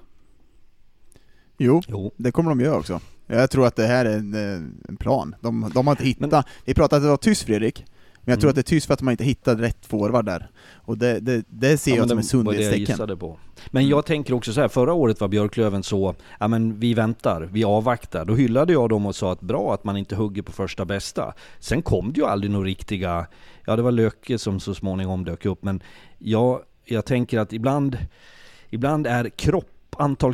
jo, 1.57 1.81
Jo. 1.87 2.11
det 2.17 2.31
kommer 2.31 2.49
de 2.49 2.59
göra 2.59 2.77
också. 2.77 2.99
Jag 3.27 3.51
tror 3.51 3.67
att 3.67 3.75
det 3.75 3.87
här 3.87 4.05
är 4.05 4.17
en, 4.17 4.33
eh, 4.33 4.61
en 4.89 4.97
plan. 4.97 5.35
De, 5.41 5.71
de 5.73 5.87
har 5.87 5.93
inte 5.93 6.03
hittat, 6.03 6.45
vi 6.65 6.73
pratade 6.73 6.97
att 6.97 7.03
det 7.03 7.09
var 7.09 7.17
tyst 7.17 7.43
Fredrik, 7.43 7.85
men 8.23 8.31
jag 8.31 8.39
tror 8.39 8.47
Mm. 8.47 8.51
att 8.51 8.55
det 8.55 8.61
är 8.61 8.75
tyst 8.75 8.87
för 8.87 8.93
att 8.93 9.01
man 9.01 9.11
inte 9.11 9.23
hittade 9.23 9.63
rätt 9.63 9.85
forward 9.85 10.25
där. 10.25 10.49
Och 10.75 10.97
det, 10.97 11.19
det, 11.19 11.43
det 11.49 11.77
ser 11.77 11.91
Ja, 11.91 11.97
jag 11.97 12.07
som 12.09 12.09
det 12.09 12.15
det 12.15 12.17
jag 12.17 12.25
sundhetstecken. 12.25 12.79
gissade 12.79 13.17
på. 13.17 13.37
Men 13.67 13.87
jag 13.87 14.05
tänker 14.05 14.33
också 14.33 14.53
så 14.53 14.61
här, 14.61 14.67
förra 14.67 14.93
året 14.93 15.21
var 15.21 15.27
Björklöven 15.27 15.83
så, 15.83 16.15
ja 16.39 16.47
men 16.47 16.79
vi 16.79 16.93
väntar, 16.93 17.49
vi 17.51 17.63
avvaktar. 17.63 18.25
Då 18.25 18.35
hyllade 18.35 18.73
jag 18.73 18.89
dem 18.89 19.05
och 19.05 19.15
sa 19.15 19.31
att 19.31 19.41
bra 19.41 19.73
att 19.73 19.83
man 19.83 19.97
inte 19.97 20.15
hugger 20.15 20.41
på 20.41 20.51
första 20.51 20.85
bästa. 20.85 21.33
Sen 21.59 21.81
kom 21.81 22.13
det 22.13 22.19
ju 22.19 22.25
aldrig 22.25 22.51
några 22.51 22.65
riktiga, 22.65 23.27
ja 23.65 23.75
det 23.75 23.81
var 23.81 23.91
Löke 23.91 24.37
som 24.37 24.59
så 24.59 24.73
småningom 24.73 25.25
dök 25.25 25.45
upp, 25.45 25.63
men 25.63 25.83
jag, 26.17 26.61
jag 26.85 27.05
tänker 27.05 27.39
att 27.39 27.53
ibland, 27.53 27.97
ibland 28.69 29.07
är 29.07 29.29
kropp, 29.29 29.95
antal 29.97 30.33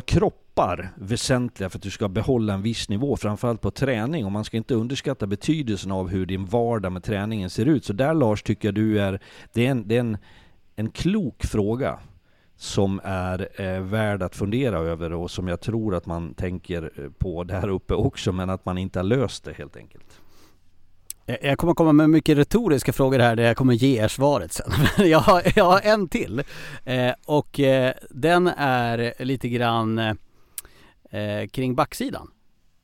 kroppar 0.56 0.90
väsentliga 0.94 1.70
för 1.70 1.78
att 1.78 1.82
du 1.82 1.90
ska 1.90 2.08
behålla 2.08 2.54
en 2.54 2.62
viss 2.62 2.88
nivå, 2.88 3.16
framförallt 3.16 3.60
på 3.60 3.70
träning. 3.70 4.24
Och 4.24 4.32
man 4.32 4.44
ska 4.44 4.56
inte 4.56 4.74
underskatta 4.74 5.26
betydelsen 5.26 5.92
av 5.92 6.08
hur 6.08 6.26
din 6.26 6.46
vardag 6.46 6.92
med 6.92 7.04
träningen 7.04 7.50
ser 7.50 7.66
ut. 7.66 7.84
Så 7.84 7.92
där 7.92 8.14
Lars 8.14 8.42
tycker 8.42 8.68
jag 8.68 8.74
du 8.74 9.00
är, 9.00 9.20
det 9.52 9.66
är 9.66 9.70
en, 9.70 9.88
det 9.88 9.96
är 9.96 10.00
en, 10.00 10.18
en 10.76 10.90
klok 10.90 11.44
fråga 11.44 11.98
som 12.56 13.00
är 13.04 13.48
eh, 13.62 13.80
värd 13.80 14.22
att 14.22 14.36
fundera 14.36 14.78
över 14.78 15.12
och 15.12 15.30
som 15.30 15.48
jag 15.48 15.60
tror 15.60 15.94
att 15.94 16.06
man 16.06 16.34
tänker 16.34 16.90
eh, 16.96 17.10
på 17.18 17.44
där 17.44 17.68
uppe 17.68 17.94
också, 17.94 18.32
men 18.32 18.50
att 18.50 18.64
man 18.64 18.78
inte 18.78 18.98
har 18.98 19.04
löst 19.04 19.44
det 19.44 19.52
helt 19.52 19.76
enkelt. 19.76 20.20
Jag- 21.42 21.58
kommer 21.58 21.74
komma 21.74 21.92
med 21.92 22.10
mycket 22.10 22.38
retoriska 22.38 22.92
frågor 22.92 23.18
här 23.18 23.36
där 23.36 23.44
jag 23.44 23.56
kommer 23.56 23.74
ge 23.74 24.02
er 24.04 24.08
svaret 24.08 24.52
sen. 24.52 24.70
Jag 25.08 25.18
har, 25.18 25.42
jag 25.56 25.64
har 25.64 25.80
en 25.80 26.08
till. 26.08 26.42
Eh, 26.84 27.12
och 27.26 27.60
eh, 27.60 27.92
den 28.10 28.46
är 28.56 29.14
lite 29.24 29.48
grann 29.48 29.98
eh, 29.98 30.14
eh, 31.16 31.48
kring 31.48 31.74
backsidan. 31.74 32.30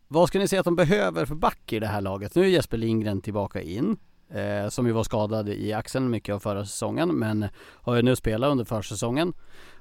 Vad 0.09 0.29
ska 0.29 0.39
ni 0.39 0.49
säga 0.49 0.61
att 0.61 0.65
de 0.65 0.77
behöver 0.77 1.27
för 1.27 1.35
back 1.35 1.73
i 1.73 1.79
det 1.79 1.87
här 1.87 2.01
laget? 2.01 2.35
Nu 2.35 2.43
är 2.43 2.47
Jesper 2.47 2.77
Lindgren 2.77 3.21
tillbaka 3.21 3.61
in. 3.61 3.97
Eh, 4.35 4.69
som 4.69 4.87
ju 4.87 4.93
var 4.93 5.05
skadad 5.05 5.49
i 5.49 5.73
axeln 5.73 6.11
mycket 6.11 6.35
av 6.35 6.39
förra 6.39 6.67
säsongen 6.67 7.09
men 7.09 7.49
har 7.59 7.95
ju 7.97 8.03
nu 8.03 8.17
spelat 8.17 8.51
under 8.51 8.65
försäsongen. 8.65 9.33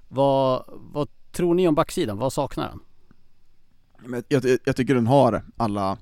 Vad, 0.07 0.63
vad 0.67 1.07
tror 1.31 1.53
ni 1.53 1.67
om 1.67 1.75
backsidan? 1.75 2.17
Vad 2.17 2.33
saknar 2.33 2.69
han? 2.69 2.79
Jag, 4.27 4.43
jag, 4.43 4.59
jag 4.65 4.75
tycker 4.75 4.95
den 4.95 5.07
har 5.07 5.43
alla, 5.57 5.97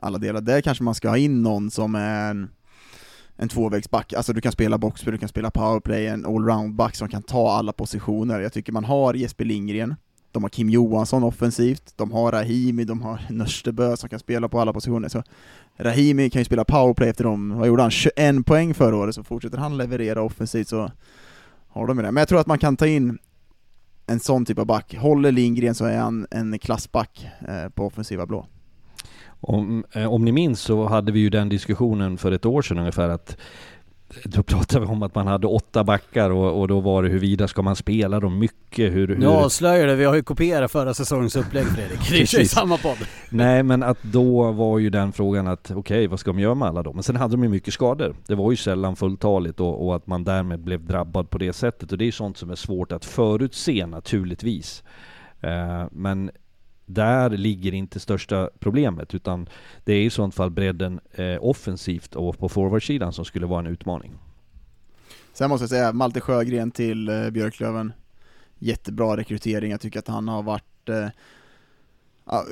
alla 0.00 0.18
delar. 0.18 0.40
Där 0.40 0.60
kanske 0.60 0.84
man 0.84 0.94
ska 0.94 1.08
ha 1.08 1.16
in 1.16 1.42
någon 1.42 1.70
som 1.70 1.94
är 1.94 2.30
en, 2.30 2.50
en 3.36 3.48
tvåvägsback, 3.48 4.12
alltså 4.12 4.32
du 4.32 4.40
kan 4.40 4.52
spela 4.52 4.78
boxplay, 4.78 5.12
du 5.12 5.18
kan 5.18 5.28
spela 5.28 5.50
powerplay, 5.50 6.06
en 6.06 6.26
allroundback 6.26 6.96
som 6.96 7.08
kan 7.08 7.22
ta 7.22 7.52
alla 7.52 7.72
positioner. 7.72 8.40
Jag 8.40 8.52
tycker 8.52 8.72
man 8.72 8.84
har 8.84 9.14
Jesper 9.14 9.44
Lindgren, 9.44 9.94
de 10.32 10.42
har 10.42 10.50
Kim 10.50 10.70
Johansson 10.70 11.24
offensivt, 11.24 11.92
de 11.96 12.12
har 12.12 12.32
Rahimi, 12.32 12.84
de 12.84 13.02
har 13.02 13.20
Nörstebö 13.30 13.96
som 13.96 14.08
kan 14.08 14.18
spela 14.18 14.48
på 14.48 14.60
alla 14.60 14.72
positioner. 14.72 15.08
Så 15.08 15.22
Rahimi 15.76 16.30
kan 16.30 16.40
ju 16.40 16.44
spela 16.44 16.64
powerplay 16.64 17.08
efter 17.08 17.24
dem, 17.24 17.58
vad 17.58 17.68
gjorde 17.68 17.82
han? 17.82 17.90
21 17.90 18.46
poäng 18.46 18.74
förra 18.74 18.96
året, 18.96 19.14
så 19.14 19.24
fortsätter 19.24 19.58
han 19.58 19.76
leverera 19.76 20.22
offensivt 20.22 20.68
så 20.68 20.90
har 21.68 21.86
de 21.86 21.96
det. 21.96 22.02
Men 22.02 22.16
jag 22.16 22.28
tror 22.28 22.40
att 22.40 22.46
man 22.46 22.58
kan 22.58 22.76
ta 22.76 22.86
in 22.86 23.18
en 24.06 24.20
sån 24.20 24.44
typ 24.44 24.58
av 24.58 24.66
back. 24.66 24.94
Håller 24.94 25.32
Lindgren 25.32 25.74
så 25.74 25.84
är 25.84 25.98
han 25.98 26.26
en 26.30 26.58
klassback 26.58 27.28
eh, 27.48 27.68
på 27.68 27.86
offensiva 27.86 28.26
blå. 28.26 28.46
Om, 29.40 29.84
eh, 29.92 30.12
om 30.12 30.24
ni 30.24 30.32
minns 30.32 30.60
så 30.60 30.86
hade 30.86 31.12
vi 31.12 31.20
ju 31.20 31.30
den 31.30 31.48
diskussionen 31.48 32.18
för 32.18 32.32
ett 32.32 32.46
år 32.46 32.62
sedan 32.62 32.78
ungefär 32.78 33.08
att 33.08 33.36
då 34.24 34.42
pratade 34.42 34.86
vi 34.86 34.92
om 34.92 35.02
att 35.02 35.14
man 35.14 35.26
hade 35.26 35.46
åtta 35.46 35.84
backar 35.84 36.30
och, 36.30 36.60
och 36.60 36.68
då 36.68 36.80
var 36.80 37.02
det 37.02 37.08
huruvida 37.08 37.48
ska 37.48 37.62
man 37.62 37.76
spela 37.76 38.20
dem 38.20 38.38
mycket, 38.38 38.92
hur... 38.92 39.08
hur 39.08 39.16
Nu 39.16 39.26
avslöjar 39.26 39.86
det, 39.86 39.94
vi 39.94 40.04
har 40.04 40.14
ju 40.14 40.22
kopierat 40.22 40.72
förra 40.72 40.94
säsongens 40.94 41.36
upplägg 41.36 41.66
Fredrik. 41.66 42.10
Det 42.10 42.34
är 42.34 42.40
ju 42.40 42.48
samma 42.48 42.76
podd. 42.76 42.96
Nej 43.30 43.62
men 43.62 43.82
att 43.82 44.02
då 44.02 44.52
var 44.52 44.78
ju 44.78 44.90
den 44.90 45.12
frågan 45.12 45.46
att 45.46 45.70
okej 45.70 46.06
vad 46.06 46.20
ska 46.20 46.30
de 46.30 46.38
göra 46.38 46.54
med 46.54 46.68
alla 46.68 46.82
dem? 46.82 46.96
Men 46.96 47.02
sen 47.02 47.16
hade 47.16 47.32
de 47.32 47.42
ju 47.42 47.48
mycket 47.48 47.74
skador. 47.74 48.14
Det 48.26 48.34
var 48.34 48.50
ju 48.50 48.56
sällan 48.56 48.96
fulltaligt 48.96 49.60
och, 49.60 49.86
och 49.86 49.96
att 49.96 50.06
man 50.06 50.24
därmed 50.24 50.60
blev 50.60 50.84
drabbad 50.84 51.30
på 51.30 51.38
det 51.38 51.52
sättet. 51.52 51.92
Och 51.92 51.98
det 51.98 52.04
är 52.04 52.06
ju 52.06 52.12
sånt 52.12 52.36
som 52.36 52.50
är 52.50 52.54
svårt 52.54 52.92
att 52.92 53.04
förutse 53.04 53.86
naturligtvis. 53.86 54.82
Eh, 55.40 55.86
men 55.90 56.30
där 56.88 57.30
ligger 57.30 57.74
inte 57.74 58.00
största 58.00 58.50
problemet 58.58 59.14
utan 59.14 59.48
det 59.84 59.92
är 59.92 60.02
i 60.02 60.10
sånt 60.10 60.34
fall 60.34 60.50
bredden 60.50 61.00
eh, 61.12 61.36
offensivt 61.40 62.14
och 62.14 62.38
på 62.38 62.48
forwardsidan 62.48 63.12
som 63.12 63.24
skulle 63.24 63.46
vara 63.46 63.60
en 63.60 63.66
utmaning. 63.66 64.12
Sen 65.32 65.50
måste 65.50 65.62
jag 65.62 65.70
säga, 65.70 65.92
Malte 65.92 66.20
Sjögren 66.20 66.70
till 66.70 67.08
eh, 67.08 67.30
Björklöven, 67.30 67.92
jättebra 68.58 69.16
rekrytering, 69.16 69.70
jag 69.70 69.80
tycker 69.80 69.98
att 69.98 70.08
han 70.08 70.28
har 70.28 70.42
varit 70.42 70.88
eh, 70.88 71.08
ja, 72.24 72.44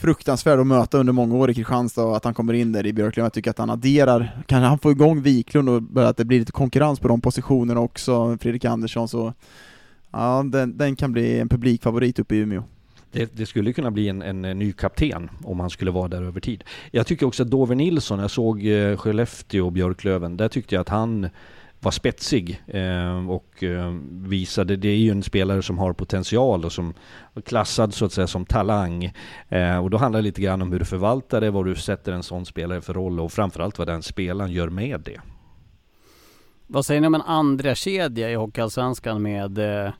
fruktansvärd 0.00 0.60
att 0.60 0.66
möta 0.66 0.98
under 0.98 1.12
många 1.12 1.34
år 1.34 1.50
i 1.50 1.54
Kristianstad 1.54 2.04
och 2.04 2.16
att 2.16 2.24
han 2.24 2.34
kommer 2.34 2.52
in 2.52 2.72
där 2.72 2.86
i 2.86 2.92
Björklöven, 2.92 3.24
jag 3.26 3.32
tycker 3.32 3.50
att 3.50 3.58
han 3.58 3.70
adderar, 3.70 4.42
kan 4.46 4.62
han 4.62 4.78
få 4.78 4.90
igång 4.90 5.22
Wiklund 5.22 5.68
och 5.68 5.82
börja- 5.82 6.08
att 6.08 6.16
det 6.16 6.24
blir 6.24 6.38
lite 6.38 6.52
konkurrens 6.52 7.00
på 7.00 7.08
de 7.08 7.20
positionerna 7.20 7.80
också, 7.80 8.38
Fredrik 8.40 8.64
Andersson, 8.64 9.08
så 9.08 9.34
ja, 10.10 10.42
den, 10.52 10.78
den 10.78 10.96
kan 10.96 11.12
bli 11.12 11.40
en 11.40 11.48
publikfavorit 11.48 12.18
uppe 12.18 12.34
i 12.34 12.38
Umeå. 12.38 12.62
Det, 13.12 13.36
det 13.36 13.46
skulle 13.46 13.72
kunna 13.72 13.90
bli 13.90 14.08
en, 14.08 14.22
en, 14.22 14.44
eh, 14.44 14.54
ny 14.54 14.72
kapten 14.72 15.30
om 15.44 15.60
han 15.60 15.70
skulle 15.70 15.90
vara 15.90 16.08
där 16.08 16.22
över 16.22 16.40
tid. 16.40 16.64
Jag 16.90 17.06
tycker 17.06 17.26
också 17.26 17.42
att 17.42 17.50
Dover 17.50 17.74
Nilsson, 17.74 18.18
jag 18.18 18.30
såg 18.30 18.66
eh, 18.66 18.96
Skellefteå 18.96 19.66
och 19.66 19.72
Björklöven, 19.72 20.36
där 20.36 20.48
tyckte 20.48 20.74
jag 20.74 20.80
att 20.80 20.88
han 20.88 21.28
var 21.80 21.90
spetsig 21.90 22.62
eh, 22.66 23.30
och 23.30 23.64
eh, 23.64 23.94
visade, 24.10 24.76
det 24.76 24.88
är 24.88 24.96
ju 24.96 25.10
en 25.10 25.22
spelare 25.22 25.62
som 25.62 25.78
har 25.78 25.92
potential 25.92 26.64
och 26.64 26.72
som 26.72 26.94
är 27.34 27.40
klassad 27.40 27.94
så 27.94 28.04
att 28.04 28.12
säga 28.12 28.26
som 28.26 28.46
talang. 28.46 29.12
Eh, 29.48 29.78
och 29.78 29.90
då 29.90 29.96
handlar 29.96 30.18
det 30.18 30.24
lite 30.24 30.40
grann 30.40 30.62
om 30.62 30.72
hur 30.72 30.78
du 30.78 30.84
förvaltar 30.84 31.40
det, 31.40 31.50
vad 31.50 31.66
du 31.66 31.74
sätter 31.74 32.12
en 32.12 32.22
sån 32.22 32.46
spelare 32.46 32.80
för 32.80 32.94
roll 32.94 33.20
och 33.20 33.32
framförallt 33.32 33.78
vad 33.78 33.88
den 33.88 34.02
spelaren 34.02 34.52
gör 34.52 34.68
med 34.68 35.00
det. 35.00 35.20
Vad 36.66 36.86
säger 36.86 37.00
ni 37.00 37.06
om 37.06 37.14
en 37.14 37.22
andra 37.22 37.74
kedja 37.74 38.30
i 38.30 38.34
Hockeyallsvenskan 38.34 39.22
med 39.22 39.58
eh, 39.58 39.92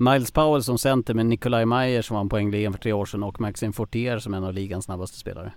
Miles 0.00 0.30
Powell 0.30 0.62
som 0.62 0.78
center 0.78 1.14
med 1.14 1.26
Nikolaj 1.26 1.66
Mayer 1.66 2.02
som 2.02 2.16
vann 2.16 2.28
poängligan 2.28 2.72
för 2.72 2.80
tre 2.80 2.92
år 2.92 3.06
sedan 3.06 3.22
och 3.22 3.40
Maxim 3.40 3.72
Fortier 3.72 4.18
som 4.18 4.34
en 4.34 4.44
av 4.44 4.52
ligans 4.54 4.84
snabbaste 4.84 5.18
spelare? 5.18 5.52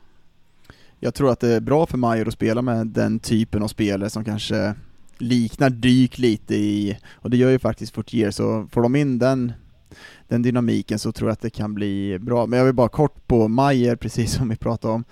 Jag 1.00 1.14
tror 1.14 1.32
att 1.32 1.40
det 1.40 1.50
är 1.56 1.60
bra 1.60 1.86
för 1.86 1.98
Mayer 1.98 2.28
att 2.28 2.34
spela 2.34 2.62
med 2.62 2.88
den 2.88 3.20
typen 3.20 3.64
av 3.64 3.68
spelare 3.68 4.10
som 4.10 4.24
kanske 4.24 4.76
liknar 5.18 5.70
dyk 5.70 6.18
lite 6.18 6.56
i, 6.56 6.98
och 7.14 7.30
det 7.30 7.38
gör 7.38 7.50
ju 7.50 7.60
faktiskt 7.60 7.96
Fortier, 7.96 8.32
så 8.32 8.68
får 8.72 8.82
de 8.82 8.96
in 8.96 9.20
den, 9.20 9.54
den 10.28 10.42
dynamiken 10.42 11.00
så 11.00 11.12
tror 11.12 11.30
jag 11.30 11.34
att 11.34 11.42
det 11.42 11.50
kan 11.50 11.74
bli 11.74 12.20
bra. 12.20 12.46
Men 12.46 12.60
jag 12.60 12.66
vill 12.66 12.76
bara 12.76 12.90
kort 12.90 13.28
på 13.28 13.48
Mayer, 13.48 13.96
precis 13.96 14.34
som 14.34 14.50
vi 14.50 14.56
pratade 14.56 14.94
om 14.94 15.04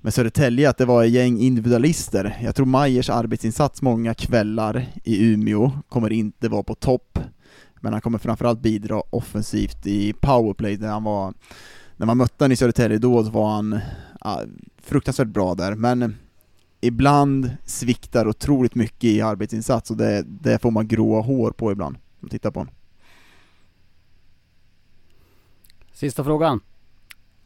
med 0.00 0.14
Södertälje, 0.14 0.70
att 0.70 0.78
det 0.78 0.84
var 0.84 1.04
ett 1.04 1.10
gäng 1.10 1.38
individualister. 1.38 2.38
Jag 2.42 2.54
tror 2.54 2.66
Majers 2.66 3.10
arbetsinsats 3.10 3.82
många 3.82 4.14
kvällar 4.14 4.86
i 5.04 5.32
Umeå 5.32 5.70
kommer 5.88 6.12
inte 6.12 6.48
vara 6.48 6.62
på 6.62 6.74
topp, 6.74 7.18
men 7.80 7.92
han 7.92 8.02
kommer 8.02 8.18
framförallt 8.18 8.60
bidra 8.60 9.02
offensivt 9.10 9.86
i 9.86 10.12
powerplay 10.12 10.76
där 10.76 10.88
han 10.88 11.04
var 11.04 11.34
när 11.96 12.06
man 12.06 12.16
mötte 12.16 12.44
honom 12.44 12.52
i 12.52 12.56
Södertälje 12.56 12.98
då 12.98 13.24
så 13.24 13.30
var 13.30 13.50
han 13.50 13.80
ja, 14.20 14.42
fruktansvärt 14.82 15.28
bra 15.28 15.54
där, 15.54 15.74
men 15.74 16.16
ibland 16.80 17.50
sviktar 17.64 18.28
otroligt 18.28 18.74
mycket 18.74 19.04
i 19.04 19.20
arbetsinsats 19.20 19.90
och 19.90 19.96
det, 19.96 20.24
det 20.26 20.62
får 20.62 20.70
man 20.70 20.88
gråa 20.88 21.20
hår 21.20 21.50
på 21.50 21.72
ibland, 21.72 21.96
om 21.96 22.02
man 22.20 22.30
tittar 22.30 22.50
på 22.50 22.60
honom. 22.60 22.74
Sista 25.92 26.24
frågan. 26.24 26.60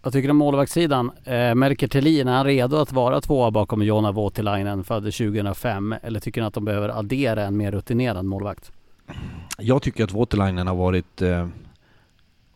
Vad 0.02 0.12
tycker 0.12 0.28
du 0.28 0.30
om 0.30 0.36
målvaktssidan? 0.36 1.10
Eh, 1.24 1.54
Melker 1.54 1.88
Thelin, 1.88 2.28
är 2.28 2.32
han 2.32 2.46
redo 2.46 2.76
att 2.76 2.92
vara 2.92 3.20
tvåa 3.20 3.50
bakom 3.50 3.82
Jonna 3.82 4.12
Voutilainen 4.12 4.84
född 4.84 5.02
2005? 5.02 5.94
Eller 6.02 6.20
tycker 6.20 6.40
ni 6.40 6.46
att 6.46 6.54
de 6.54 6.64
behöver 6.64 6.88
addera 6.88 7.44
en 7.44 7.56
mer 7.56 7.72
rutinerad 7.72 8.24
målvakt? 8.24 8.72
Jag 9.58 9.82
tycker 9.82 10.04
att 10.04 10.12
Voutilainen 10.12 10.66
har 10.66 10.74
varit 10.74 11.22
eh, 11.22 11.48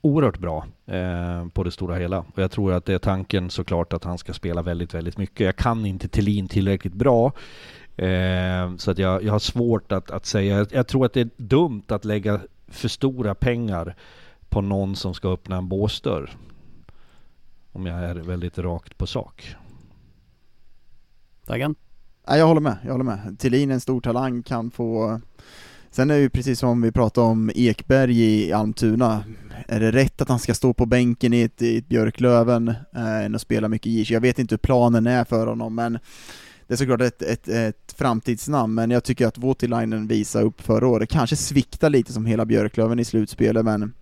oerhört 0.01 0.39
bra 0.39 0.67
eh, 0.87 1.49
på 1.49 1.65
det 1.65 1.71
stora 1.71 1.97
hela. 1.97 2.19
Och 2.19 2.43
jag 2.43 2.51
tror 2.51 2.73
att 2.73 2.85
det 2.85 2.95
är 2.95 2.99
tanken 2.99 3.51
såklart 3.51 3.93
att 3.93 4.05
han 4.05 4.19
ska 4.19 4.33
spela 4.33 4.63
väldigt, 4.63 4.95
väldigt 4.95 5.19
mycket. 5.19 5.41
Jag 5.41 5.57
kan 5.57 5.87
inte 5.87 6.09
Thelin 6.09 6.49
tillräckligt 6.49 6.95
bra. 6.95 7.33
Eh, 7.97 8.77
så 8.77 8.91
att 8.91 8.99
jag, 8.99 9.23
jag 9.23 9.33
har 9.33 9.39
svårt 9.39 9.93
att, 9.93 10.11
att 10.11 10.27
säga. 10.27 10.67
Jag, 10.71 10.87
tror 10.87 11.07
att 11.07 11.13
det 11.13 11.21
är 11.21 11.31
dumt 11.37 11.83
att 11.89 12.05
lägga 12.05 12.41
för 12.69 12.89
stora 12.89 13.35
pengar 13.35 13.95
på 14.49 14.61
någon 14.61 14.97
som 14.97 15.15
ska 15.15 15.29
öppna 15.33 15.57
en 15.57 15.69
båsdörr. 15.69 16.31
Om 17.73 17.87
jag 17.87 17.99
är 17.99 18.15
väldigt 18.15 18.59
rakt 18.59 18.99
på 18.99 19.07
sak. 19.07 19.55
Dagen? 21.47 21.75
Nej, 22.29 22.39
jag 22.39 22.47
håller 22.47 22.61
med, 22.61 22.77
jag 22.85 22.93
håller 22.93 23.05
med. 23.05 23.37
Thelin 23.39 23.71
är 23.71 23.75
en 23.75 23.81
stor 23.81 24.01
talang, 24.01 24.43
kan 24.43 24.71
få... 24.71 25.21
Sen 25.99 26.11
är 26.11 26.15
det 26.15 26.21
ju 26.21 26.31
precis 26.31 26.59
som 26.59 26.83
vi 26.83 26.93
pratade 26.93 27.27
om 27.27 27.51
Ekberg 27.55 28.21
i 28.21 28.53
Almtuna, 28.53 29.25
är 29.69 29.81
det 29.81 29.91
rätt 29.91 30.21
att 30.21 30.29
han 30.29 30.39
ska 30.39 30.55
stå 30.55 30.75
på 30.75 30.87
bänken 30.87 31.35
i 31.35 31.43
ett, 31.43 31.63
i 31.63 31.79
ett 31.79 31.89
Björklöven 31.89 32.69
eh, 32.69 33.25
än 33.25 33.35
att 33.35 33.41
spela 33.41 33.69
mycket 33.69 33.93
J? 33.93 34.15
Jag 34.15 34.21
vet 34.21 34.39
inte 34.39 34.53
hur 34.53 34.59
planen 34.59 35.07
är 35.07 35.25
för 35.25 35.47
honom, 35.47 35.75
men 35.75 35.99
det 36.67 36.75
är 36.75 36.77
såklart 36.77 37.01
ett, 37.01 37.23
ett, 37.23 37.49
ett 37.49 37.95
framtidsnamn, 37.97 38.75
men 38.75 38.91
jag 38.91 39.05
tycker 39.05 39.27
att 39.27 39.39
Voutilainen 39.39 40.07
visar 40.07 40.43
upp 40.43 40.61
förra 40.61 40.87
året, 40.87 41.11
kanske 41.11 41.37
sviktar 41.37 41.91
lite 41.91 42.13
som 42.13 42.27
hela 42.27 42.45
Björklöven 42.45 42.99
i 42.99 43.05
slutspelet, 43.05 43.65
men 43.65 43.93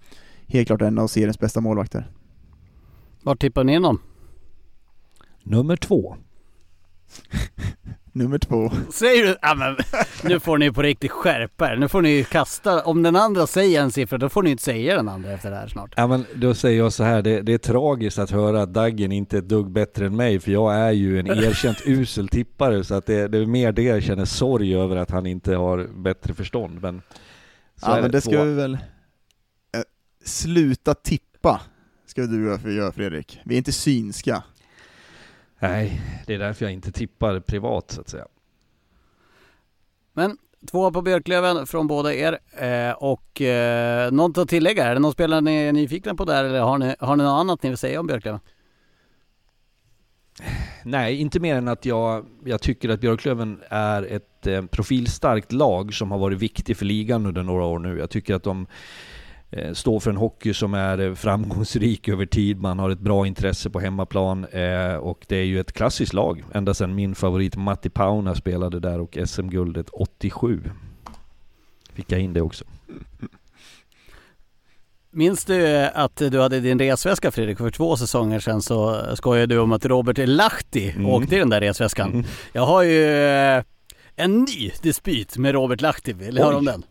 helt 0.46 0.66
klart 0.66 0.82
en 0.82 0.98
av 0.98 1.06
seriens 1.06 1.40
bästa 1.40 1.60
målvakter. 1.60 2.10
Var 3.22 3.36
tippar 3.36 3.64
ni 3.64 3.78
dem? 3.78 3.98
Nummer 5.42 5.76
två. 5.76 6.16
Nummer 8.16 8.38
två. 8.38 8.70
Säger 8.92 9.24
du? 9.24 9.36
Ja, 9.42 9.54
men, 9.54 9.76
nu 10.24 10.40
får 10.40 10.58
ni 10.58 10.72
på 10.72 10.82
riktigt 10.82 11.10
skärpa 11.10 11.72
er. 11.72 11.76
Nu 11.76 11.88
får 11.88 12.02
ni 12.02 12.24
kasta. 12.24 12.84
Om 12.84 13.02
den 13.02 13.16
andra 13.16 13.46
säger 13.46 13.82
en 13.82 13.90
siffra, 13.90 14.18
då 14.18 14.28
får 14.28 14.42
ni 14.42 14.50
inte 14.50 14.62
säga 14.62 14.96
den 14.96 15.08
andra 15.08 15.32
efter 15.32 15.50
det 15.50 15.56
här 15.56 15.68
snart. 15.68 15.94
Ja 15.96 16.06
men 16.06 16.24
då 16.34 16.54
säger 16.54 16.78
jag 16.78 16.92
så 16.92 17.04
här, 17.04 17.22
det, 17.22 17.42
det 17.42 17.52
är 17.52 17.58
tragiskt 17.58 18.18
att 18.18 18.30
höra 18.30 18.62
att 18.62 18.74
Daggen 18.74 19.12
inte 19.12 19.36
är 19.36 19.38
ett 19.38 19.48
dugg 19.48 19.70
bättre 19.70 20.06
än 20.06 20.16
mig, 20.16 20.40
för 20.40 20.50
jag 20.50 20.74
är 20.74 20.90
ju 20.90 21.20
en 21.20 21.26
erkänt 21.26 21.78
usel 21.86 22.28
tippare, 22.28 22.84
så 22.84 22.94
att 22.94 23.06
det, 23.06 23.28
det 23.28 23.38
är 23.38 23.46
mer 23.46 23.72
det 23.72 23.82
jag 23.82 24.02
känner 24.02 24.24
sorg 24.24 24.76
över 24.76 24.96
att 24.96 25.10
han 25.10 25.26
inte 25.26 25.54
har 25.54 26.02
bättre 26.02 26.34
förstånd. 26.34 26.82
Men, 26.82 27.02
så 27.76 27.90
ja 27.90 28.00
men 28.00 28.10
det 28.10 28.20
två. 28.20 28.30
ska 28.30 28.44
vi 28.44 28.54
väl... 28.54 28.74
Eh, 28.74 28.78
sluta 30.24 30.94
tippa, 30.94 31.60
ska 32.06 32.22
du 32.22 32.44
göra, 32.44 32.70
göra 32.70 32.92
Fredrik. 32.92 33.40
Vi 33.44 33.54
är 33.54 33.58
inte 33.58 33.72
synska. 33.72 34.42
Nej, 35.58 36.00
det 36.26 36.34
är 36.34 36.38
därför 36.38 36.64
jag 36.64 36.72
inte 36.72 36.92
tippar 36.92 37.40
privat 37.40 37.90
så 37.90 38.00
att 38.00 38.08
säga. 38.08 38.26
Men 40.12 40.38
två 40.70 40.90
på 40.90 41.02
Björklöven 41.02 41.66
från 41.66 41.86
båda 41.86 42.14
er. 42.14 42.38
Eh, 42.58 42.92
och 42.92 43.40
eh, 43.40 44.12
något 44.12 44.38
att 44.38 44.48
tillägga? 44.48 44.84
Är 44.84 44.94
det 44.94 45.00
någon 45.00 45.12
spelare 45.12 45.40
ni 45.40 45.54
är 45.54 45.72
nyfikna 45.72 46.14
på 46.14 46.24
där 46.24 46.44
eller 46.44 46.60
har 46.60 46.78
ni, 46.78 46.94
har 47.00 47.16
ni 47.16 47.24
något 47.24 47.40
annat 47.40 47.62
ni 47.62 47.68
vill 47.68 47.78
säga 47.78 48.00
om 48.00 48.06
Björklöven? 48.06 48.40
Nej, 50.84 51.20
inte 51.20 51.40
mer 51.40 51.56
än 51.56 51.68
att 51.68 51.84
jag, 51.84 52.26
jag 52.44 52.60
tycker 52.60 52.88
att 52.88 53.00
Björklöven 53.00 53.62
är 53.68 54.02
ett 54.02 54.46
eh, 54.46 54.66
profilstarkt 54.66 55.52
lag 55.52 55.94
som 55.94 56.10
har 56.10 56.18
varit 56.18 56.38
viktig 56.38 56.76
för 56.76 56.84
ligan 56.84 57.26
under 57.26 57.42
några 57.42 57.64
år 57.64 57.78
nu. 57.78 57.98
Jag 57.98 58.10
tycker 58.10 58.34
att 58.34 58.42
de 58.42 58.66
står 59.74 60.00
för 60.00 60.10
en 60.10 60.16
hockey 60.16 60.54
som 60.54 60.74
är 60.74 60.98
eh, 61.00 61.14
framgångsrik 61.14 62.08
över 62.08 62.26
tid. 62.26 62.60
Man 62.60 62.78
har 62.78 62.90
ett 62.90 62.98
bra 62.98 63.26
intresse 63.26 63.70
på 63.70 63.80
hemmaplan 63.80 64.44
eh, 64.44 64.94
och 64.94 65.24
det 65.28 65.36
är 65.36 65.44
ju 65.44 65.60
ett 65.60 65.72
klassiskt 65.72 66.12
lag. 66.12 66.44
Ända 66.54 66.74
sedan 66.74 66.94
min 66.94 67.14
favorit 67.14 67.56
Matti 67.56 67.88
Pauna 67.90 68.34
spelade 68.34 68.80
där 68.80 69.00
och 69.00 69.18
SM-guldet 69.24 69.86
87. 69.92 70.60
Fick 71.92 72.12
jag 72.12 72.20
in 72.20 72.32
det 72.32 72.40
också. 72.40 72.64
Minns 75.10 75.44
du 75.44 75.76
att 75.94 76.16
du 76.16 76.40
hade 76.40 76.60
din 76.60 76.78
resväska 76.78 77.30
Fredrik? 77.30 77.58
För 77.58 77.70
två 77.70 77.96
säsonger 77.96 78.40
sedan 78.40 78.62
så 78.62 79.02
skojade 79.16 79.54
du 79.54 79.58
om 79.60 79.72
att 79.72 79.84
Robert 79.86 80.18
Lahti 80.28 80.90
Mm. 80.90 81.06
åkte 81.06 81.36
i 81.36 81.38
den 81.38 81.50
där 81.50 81.60
resväskan. 81.60 82.12
Mm. 82.12 82.24
Jag 82.52 82.66
har 82.66 82.82
ju 82.82 83.04
eh, 83.26 83.62
en 84.16 84.38
ny 84.40 84.70
dispyt 84.82 85.36
med 85.38 85.52
Robert 85.54 85.80
Lahti. 85.80 86.12
Vill 86.12 86.38
Oj. 86.38 86.44
höra 86.44 86.56
om 86.56 86.64
den? 86.64 86.82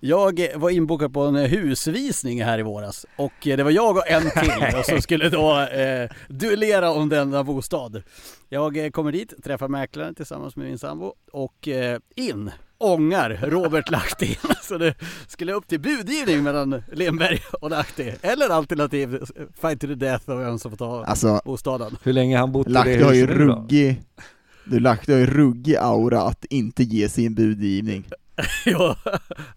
Jag 0.00 0.48
var 0.54 0.70
inbokad 0.70 1.14
på 1.14 1.20
en 1.20 1.36
husvisning 1.36 2.44
här 2.44 2.58
i 2.58 2.62
våras 2.62 3.06
och 3.16 3.46
eh, 3.46 3.56
det 3.56 3.62
var 3.62 3.70
jag 3.70 3.96
och 3.96 4.10
en 4.10 4.22
till 4.22 4.78
och 4.78 4.84
som 4.84 5.02
skulle 5.02 5.28
då 5.28 5.60
eh, 5.60 6.10
duellera 6.28 6.90
om 6.90 7.08
denna 7.08 7.44
bostad. 7.44 8.02
Jag 8.48 8.84
eh, 8.84 8.90
kommer 8.90 9.12
dit, 9.12 9.34
träffar 9.44 9.68
mäklaren 9.68 10.14
tillsammans 10.14 10.56
med 10.56 10.66
min 10.66 10.78
sambo 10.78 11.14
och 11.32 11.68
eh, 11.68 11.98
in 12.14 12.50
ångar 12.78 13.40
Robert 13.42 13.90
Lahti. 13.90 14.38
Så 14.62 14.78
det 14.78 14.94
skulle 15.26 15.52
upp 15.52 15.66
till 15.68 15.80
budgivning 15.80 16.42
mellan 16.42 16.82
Lemberg 16.92 17.40
och 17.60 17.70
Lahti. 17.70 18.12
Eller 18.22 18.48
alternativ 18.48 19.24
fight 19.60 19.80
to 19.80 19.86
the 19.86 19.94
death 19.94 20.30
och 20.30 20.40
vem 20.40 20.58
som 20.58 20.70
får 20.70 20.78
ta 20.78 21.04
Alltså, 21.04 21.40
bostaden. 21.44 21.96
Hur 22.02 22.12
länge 22.12 22.38
han 22.38 22.52
bott 22.52 22.66
i 22.66 22.70
det 22.70 22.74
Lahti 22.74 23.02
har 23.02 23.12
ju 23.12 23.20
huset 23.20 23.36
ruggig... 23.36 24.02
Du, 24.64 24.80
Lahti 24.80 25.12
har 25.12 25.18
ju 25.18 25.26
ruggig 25.26 25.76
aura 25.76 26.22
att 26.22 26.44
inte 26.44 26.82
ge 26.82 27.08
sin 27.08 27.34
budgivning. 27.34 28.04
ja, 28.64 28.96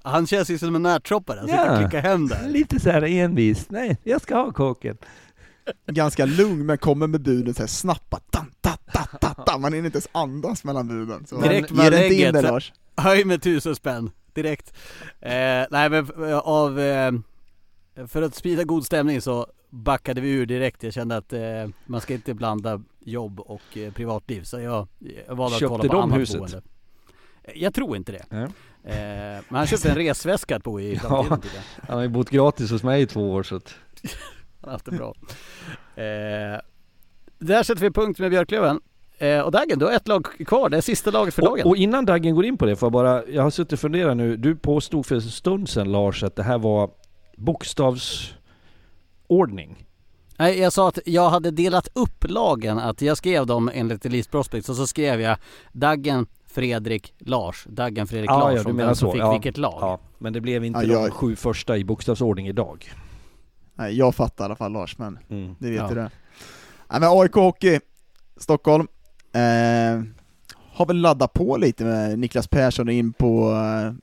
han 0.02 0.28
känns 0.28 0.50
ju 0.50 0.58
som 0.58 0.76
en 0.76 0.84
närtroppare, 0.84 1.40
han 1.40 1.48
sitter 1.48 1.72
och 1.72 1.78
klickar 1.80 2.02
hem 2.10 2.28
där. 2.28 2.48
Lite 2.50 2.80
så 2.80 2.90
här 2.90 3.02
envis. 3.04 3.70
Nej, 3.70 3.98
jag 4.04 4.22
ska 4.22 4.36
ha 4.36 4.52
kåken. 4.52 4.98
Ganska 5.88 6.26
lugn 6.26 6.66
men 6.66 6.78
kommer 6.78 7.08
med 7.08 7.22
buden 7.22 7.54
såhär 7.54 7.68
snabbt 7.68 8.10
bara, 8.10 8.22
ta, 8.32 8.46
ta, 8.62 8.78
ta, 8.94 9.18
ta, 9.22 9.34
ta. 9.34 9.58
Man 9.58 9.74
hinner 9.74 9.86
inte 9.86 9.96
ens 9.98 10.10
andas 10.12 10.64
mellan 10.64 10.88
buden. 10.88 11.26
Så 11.28 11.42
Direkt 11.42 11.72
ge 11.72 11.78
med 11.78 11.92
dig 11.92 12.04
inte 12.12 12.28
in 12.28 12.34
det 12.34 12.42
så- 12.42 12.48
Lars. 12.52 12.74
Höj 12.98 13.26
med 13.26 13.42
tusen 13.42 13.76
spänn, 13.76 14.12
direkt. 14.34 14.74
Eh, 15.22 15.32
nej 15.72 15.90
men 15.90 16.30
eh, 16.30 16.38
av, 16.38 16.80
eh, 16.80 17.12
för 18.08 18.22
att 18.22 18.36
sprida 18.36 18.64
god 18.64 18.86
stämning 18.86 19.22
så 19.22 19.48
backade 19.70 20.22
vi 20.22 20.30
ur 20.32 20.46
direkt. 20.46 20.84
Jag 20.84 20.94
kände 20.94 21.18
att 21.18 21.34
eh, 21.34 21.42
man 21.86 22.02
ska 22.02 22.14
inte 22.14 22.34
blanda 22.34 22.82
jobb 23.00 23.40
och 23.40 23.78
eh, 23.78 23.94
privatliv. 23.94 24.44
Så 24.44 24.60
jag, 24.60 24.88
jag 25.28 25.36
valde 25.36 25.56
att 25.56 25.60
Köpte 25.60 25.78
kolla 25.88 25.94
på 25.94 26.02
annat 26.02 26.20
huset? 26.20 26.38
boende. 26.40 26.62
Jag 27.56 27.74
tror 27.74 27.96
inte 27.96 28.12
det. 28.12 28.26
Ja. 28.30 28.44
Eh, 28.92 29.42
men 29.50 29.58
han 29.58 29.68
köpte 29.68 29.90
en 29.90 29.96
resväska 29.96 30.56
att 30.56 30.64
bo 30.64 30.80
i 30.80 30.94
Ja. 31.04 31.26
Han 31.82 31.96
har 31.96 32.02
ju 32.02 32.10
bott 32.10 32.30
gratis 32.30 32.72
hos 32.72 32.84
mig 32.84 33.02
i 33.02 33.06
två 33.06 33.32
år 33.32 33.44
så 33.44 33.56
att... 33.56 33.76
Han 34.62 34.70
har 34.70 34.72
haft 34.72 34.86
det 34.86 34.92
bra. 34.92 35.14
Eh, 35.96 36.60
där 37.40 37.64
sätter 37.64 37.82
vi 37.82 37.92
punkt 37.92 38.20
med 38.20 38.32
Björklöven. 38.32 38.82
Eh, 39.18 39.40
och 39.40 39.52
Dagen, 39.52 39.80
du 39.80 39.86
har 39.86 39.92
ett 39.92 40.08
lag 40.08 40.26
kvar. 40.46 40.70
Det 40.70 40.78
är 40.78 40.82
sista 40.82 41.12
laget 41.12 41.34
för 41.34 41.42
dagen. 41.42 41.66
Och, 41.66 41.70
och 41.70 41.78
innan 41.78 42.06
Daggen 42.06 42.36
går 42.36 42.46
in 42.46 42.58
på 42.58 42.66
det, 42.66 42.76
får 42.76 42.88
jag 42.88 42.94
bara... 42.94 43.28
Jag 43.28 43.44
har 43.44 43.50
suttit 43.50 43.74
och 43.74 43.80
funderat 43.80 44.18
nu. 44.18 44.38
Du 44.38 44.56
påstod 44.56 45.06
för 45.06 45.16
en 45.16 45.22
stund 45.22 45.70
sedan 45.70 45.92
Lars 45.92 46.24
att 46.24 46.36
det 46.36 46.44
här 46.44 46.58
var 46.58 46.90
bokstavsordning. 47.38 49.86
Nej, 50.38 50.60
jag 50.60 50.74
sa 50.74 50.88
att 50.88 51.00
jag 51.06 51.30
hade 51.30 51.52
delat 51.52 51.88
upp 51.94 52.26
lagen. 52.30 52.80
Att 52.80 53.02
jag 53.02 53.18
skrev 53.18 53.46
dem 53.46 53.72
enligt 53.74 54.06
Elise 54.06 54.30
Prospect 54.30 54.70
och 54.70 54.76
så 54.76 54.88
skrev 54.88 55.22
jag 55.22 55.38
Daggen, 55.72 56.28
Fredrik, 56.54 57.14
Lars. 57.20 57.66
Daggen, 57.70 58.08
Fredrik, 58.08 58.30
Ja, 58.30 58.40
Lars. 58.40 58.56
ja, 58.58 58.64
du 58.64 58.74
menar 58.74 58.86
vem 58.86 58.96
som 58.96 59.08
så. 59.08 59.12
fick 59.12 59.22
Ja, 59.22 59.32
vilket 59.32 59.58
lag. 59.58 59.78
Ja, 59.82 60.00
men 60.18 60.34
det 60.34 60.42
blev 60.42 60.66
inte 60.66 60.80
Ja, 60.80 60.86
de 60.86 60.94
jag- 60.94 61.14
sju 61.14 61.36
första 61.36 61.78
i 61.78 61.84
bokstavsordning 61.84 62.48
idag. 62.48 62.92
Nej, 63.76 63.98
jag 63.98 64.16
fattar 64.16 64.44
i 64.44 64.46
alla 64.46 64.56
fall 64.56 64.72
Lars, 64.72 64.98
men 64.98 65.20
Mm. 65.30 65.56
det 65.60 65.70
vet 65.70 65.78
Ja. 65.80 65.88
du 65.88 65.96
det. 65.96 66.12
Nej 66.92 67.00
men 67.00 67.10
AIK 67.12 67.34
Hockey, 67.36 67.80
Stockholm, 68.38 68.88
eh, 69.34 70.04
har 70.74 70.86
väl 70.86 70.98
laddat 70.98 71.34
på 71.34 71.58
lite 71.58 71.84
med 71.86 72.20
Niklas 72.20 72.48
Persson 72.48 72.90
in 72.90 73.14
på, 73.14 73.52
eh, 73.52 73.94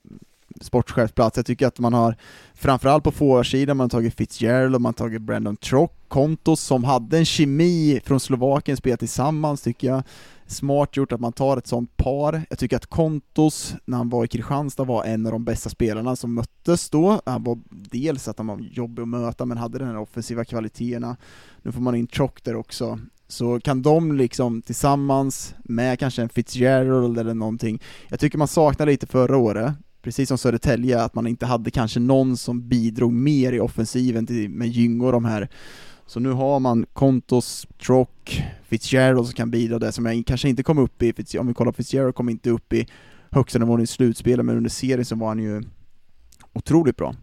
sportchefsplats. 0.60 1.36
Jag 1.36 1.46
tycker 1.46 1.66
att 1.66 1.78
man 1.78 1.92
har, 1.94 2.16
framförallt 2.54 3.04
på 3.04 3.10
forwardsidan, 3.12 3.76
man 3.76 3.84
har 3.84 3.88
tagit 3.88 4.14
Fitzgerald 4.14 4.74
och 4.74 4.80
man 4.80 4.88
har 4.88 4.92
tagit 4.92 5.22
Brandon 5.22 5.56
Trock, 5.56 5.92
Kontos 6.08 6.60
som 6.60 6.84
hade 6.84 7.18
en 7.18 7.24
kemi 7.24 8.00
från 8.04 8.20
Slovakien 8.20 8.76
spela 8.76 8.96
tillsammans 8.96 9.62
tycker 9.62 9.88
jag. 9.88 10.02
Smart 10.50 10.96
gjort 10.96 11.12
att 11.12 11.20
man 11.20 11.32
tar 11.32 11.56
ett 11.56 11.66
sånt 11.66 11.96
par. 11.96 12.42
Jag 12.50 12.58
tycker 12.58 12.76
att 12.76 12.86
Kontos, 12.86 13.74
när 13.84 13.98
han 13.98 14.08
var 14.08 14.24
i 14.24 14.28
Kristianstad, 14.28 14.84
var 14.84 15.04
en 15.04 15.26
av 15.26 15.32
de 15.32 15.44
bästa 15.44 15.70
spelarna 15.70 16.16
som 16.16 16.34
möttes 16.34 16.90
då. 16.90 17.20
Han 17.26 17.44
var 17.44 17.58
dels 17.70 18.28
att 18.28 18.38
han 18.38 18.46
var 18.46 18.58
jobbig 18.58 19.02
att 19.02 19.08
möta, 19.08 19.46
men 19.46 19.58
hade 19.58 19.78
de 19.78 19.84
här 19.84 19.96
offensiva 19.96 20.44
kvaliteterna. 20.44 21.16
Nu 21.62 21.72
får 21.72 21.80
man 21.80 21.94
in 21.94 22.08
Chock 22.08 22.44
där 22.44 22.56
också. 22.56 22.98
Så 23.28 23.60
kan 23.60 23.82
de 23.82 24.16
liksom 24.16 24.62
tillsammans 24.62 25.54
med 25.64 25.98
kanske 25.98 26.22
en 26.22 26.28
Fitzgerald 26.28 27.18
eller 27.18 27.34
någonting, 27.34 27.82
jag 28.08 28.20
tycker 28.20 28.38
man 28.38 28.48
saknar 28.48 28.86
lite 28.86 29.06
förra 29.06 29.36
året, 29.36 29.72
precis 30.02 30.28
som 30.28 30.38
Södertälje, 30.38 31.02
att 31.02 31.14
man 31.14 31.26
inte 31.26 31.46
hade 31.46 31.70
kanske 31.70 32.00
någon 32.00 32.36
som 32.36 32.68
bidrog 32.68 33.12
mer 33.12 33.52
i 33.52 33.60
offensiven 33.60 34.26
till, 34.26 34.50
med 34.50 34.68
Gyngo 34.68 35.06
och 35.06 35.12
de 35.12 35.24
här. 35.24 35.48
Så 36.10 36.20
nu 36.20 36.32
har 36.32 36.60
man 36.60 36.86
Kontos, 36.92 37.66
Trock, 37.82 38.42
Fitzgerald 38.62 39.26
som 39.26 39.34
kan 39.34 39.50
bidra 39.50 39.78
där 39.78 39.90
som 39.90 40.06
jag 40.06 40.26
kanske 40.26 40.48
inte 40.48 40.62
kom 40.62 40.78
upp 40.78 41.02
i, 41.02 41.38
om 41.38 41.46
vi 41.46 41.54
kollar 41.54 41.72
Fitzgerald 41.72 42.14
kom 42.14 42.28
inte 42.28 42.50
upp 42.50 42.72
i 42.72 42.88
högsta 43.30 43.58
nivån 43.58 43.80
i 43.80 43.86
slutspelet, 43.86 44.46
men 44.46 44.56
under 44.56 44.70
serien 44.70 45.04
så 45.04 45.16
var 45.16 45.28
han 45.28 45.38
ju 45.38 45.62
otroligt 46.52 46.96
bra. 46.96 47.14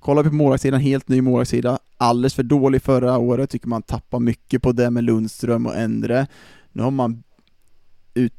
Kollar 0.00 0.22
vi 0.22 0.28
på 0.28 0.34
målvaktssidan, 0.34 0.80
helt 0.80 1.08
ny 1.08 1.20
målvaktssida, 1.20 1.78
alldeles 1.96 2.34
för 2.34 2.42
dålig 2.42 2.82
förra 2.82 3.18
året, 3.18 3.50
tycker 3.50 3.68
man 3.68 3.82
tappar 3.82 4.20
mycket 4.20 4.62
på 4.62 4.72
det 4.72 4.90
med 4.90 5.04
Lundström 5.04 5.66
och 5.66 5.76
Endre. 5.76 6.26
Nu 6.72 6.82
har 6.82 6.90
man 6.90 7.22
ut 8.14 8.34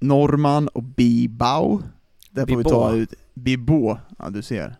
Norman 0.00 0.68
och 0.68 0.82
Bibau, 0.82 1.82
där 2.30 2.46
får 2.46 2.56
vi 2.56 2.64
ta 2.64 2.92
ut 2.92 3.14
Bibo, 3.34 3.96
ja 4.18 4.30
du 4.30 4.42
ser. 4.42 4.76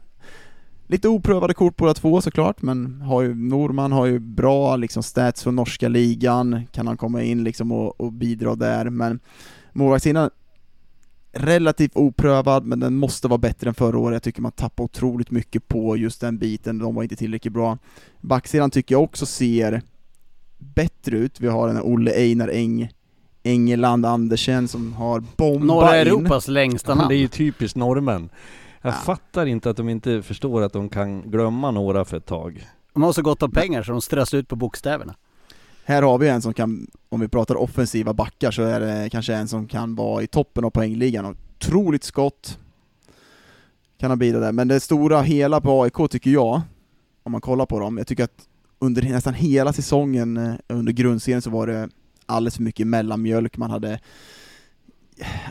Lite 0.93 1.09
oprövade 1.09 1.55
kort 1.55 1.77
båda 1.77 1.95
två 1.95 2.21
såklart, 2.21 2.63
men 2.63 3.01
har 3.01 3.23
ju, 3.23 3.35
Norman 3.35 3.93
har 3.93 4.07
ju 4.07 4.19
bra 4.19 4.77
liksom 4.77 5.03
stats 5.03 5.43
från 5.43 5.57
norska 5.57 5.89
ligan, 5.89 6.67
kan 6.73 6.87
han 6.87 6.97
komma 6.97 7.23
in 7.23 7.45
liksom 7.45 7.73
och, 7.73 8.01
och 8.01 8.13
bidra 8.13 8.55
där, 8.55 8.91
men 8.91 9.21
målvaktssidan 9.73 10.31
relativt 11.33 11.93
oprövad, 11.95 12.67
men 12.67 12.81
den 12.81 12.97
måste 12.97 13.29
vara 13.29 13.39
bättre 13.39 13.69
än 13.69 13.75
förra 13.75 13.99
året. 13.99 14.15
Jag 14.15 14.23
tycker 14.23 14.43
man 14.43 14.53
tappar 14.53 14.85
otroligt 14.85 15.31
mycket 15.31 15.69
på 15.69 15.97
just 15.97 16.21
den 16.21 16.39
biten, 16.39 16.79
de 16.79 16.95
var 16.95 17.03
inte 17.03 17.17
tillräckligt 17.17 17.53
bra. 17.53 17.79
Backsidan 18.21 18.71
tycker 18.71 18.95
jag 18.95 19.03
också 19.03 19.27
ser 19.27 19.83
bättre 20.59 21.17
ut. 21.17 21.41
Vi 21.41 21.49
har 21.49 21.67
den 21.67 21.77
här 21.77 21.87
Olle 21.87 22.11
Einar 22.11 22.49
Eng, 22.49 22.89
Engeland 23.43 24.07
Andersen 24.07 24.69
som 24.69 24.93
har 24.93 25.25
bombat 25.37 25.67
Norra 25.67 26.01
in. 26.01 26.07
Europas 26.07 26.49
längsta 26.49 26.95
namn. 26.95 27.09
Det 27.09 27.15
är 27.15 27.19
ju 27.19 27.29
typiskt 27.29 27.77
norrmän. 27.77 28.29
Jag 28.83 28.93
Ja. 28.95 28.97
fattar 28.97 29.47
inte 29.47 29.71
att 29.71 29.77
de 29.77 29.89
inte 29.89 30.23
förstår 30.23 30.63
att 30.63 30.73
de 30.73 30.89
kan 30.89 31.23
glömma 31.31 31.71
några 31.71 32.05
för 32.05 32.17
ett 32.17 32.27
tag. 32.27 32.67
De 32.93 33.03
har 33.03 33.13
så 33.13 33.23
gott 33.23 33.43
om 33.43 33.51
pengar 33.51 33.83
så 33.83 33.93
de 33.93 34.01
strös 34.01 34.35
ut 34.35 34.49
på 34.49 34.57
bokstäverna. 34.57 35.15
Här 35.85 36.03
har 36.03 36.19
vi 36.19 36.29
en 36.29 36.43
som 36.43 36.55
kan, 36.55 36.87
om 37.09 37.21
vi 37.21 37.29
pratar 37.29 37.55
offensiva 37.55 38.15
backar, 38.15 38.51
så 38.51 38.63
är 38.63 38.81
det 38.81 39.11
kanske 39.11 39.35
en 39.35 39.49
som 39.49 39.69
kan 39.69 39.95
vara 39.95 40.23
i 40.23 40.27
toppen 40.27 40.65
av 40.65 40.71
poängligan. 40.71 41.37
Otroligt 41.59 42.05
skott, 42.05 42.59
kan 43.99 44.11
han 44.11 44.19
bidra 44.19 44.41
där. 44.41 44.53
Men 44.53 44.69
det 44.69 44.81
stora 44.81 45.23
hela 45.23 45.61
på 45.61 45.83
AIK 45.83 46.11
tycker 46.11 46.31
jag, 46.31 46.61
om 47.23 47.33
man 47.33 47.41
kollar 47.41 47.67
på 47.67 47.79
dem, 47.81 47.99
jag 47.99 48.07
tycker 48.07 48.25
att 48.25 48.49
under 48.79 49.03
nästan 49.03 49.35
hela 49.35 49.73
säsongen, 49.73 50.37
eh, 50.37 50.55
under 50.69 50.93
grundserien, 50.93 51.43
så 51.43 51.51
var 51.51 51.67
det 51.67 51.89
alldeles 52.27 52.57
för 52.57 52.63
mycket 52.63 52.87
mellanmjölk, 52.87 53.57
man 53.57 53.71
hade 53.71 54.01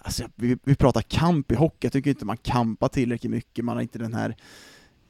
Alltså, 0.04 0.24
vi, 0.36 0.58
vi 0.64 0.76
pratar 0.76 1.02
kamp 1.02 1.52
i 1.52 1.56
hockey, 1.56 1.86
jag 1.86 1.94
tycker 1.94 2.10
inte 2.10 2.26
man 2.26 2.38
kampar 2.38 2.88
tillräckligt 2.88 3.32
mycket, 3.32 3.66
man 3.66 3.76
har 3.76 3.82
inte 3.82 4.00
den 4.00 4.14
här 4.14 4.36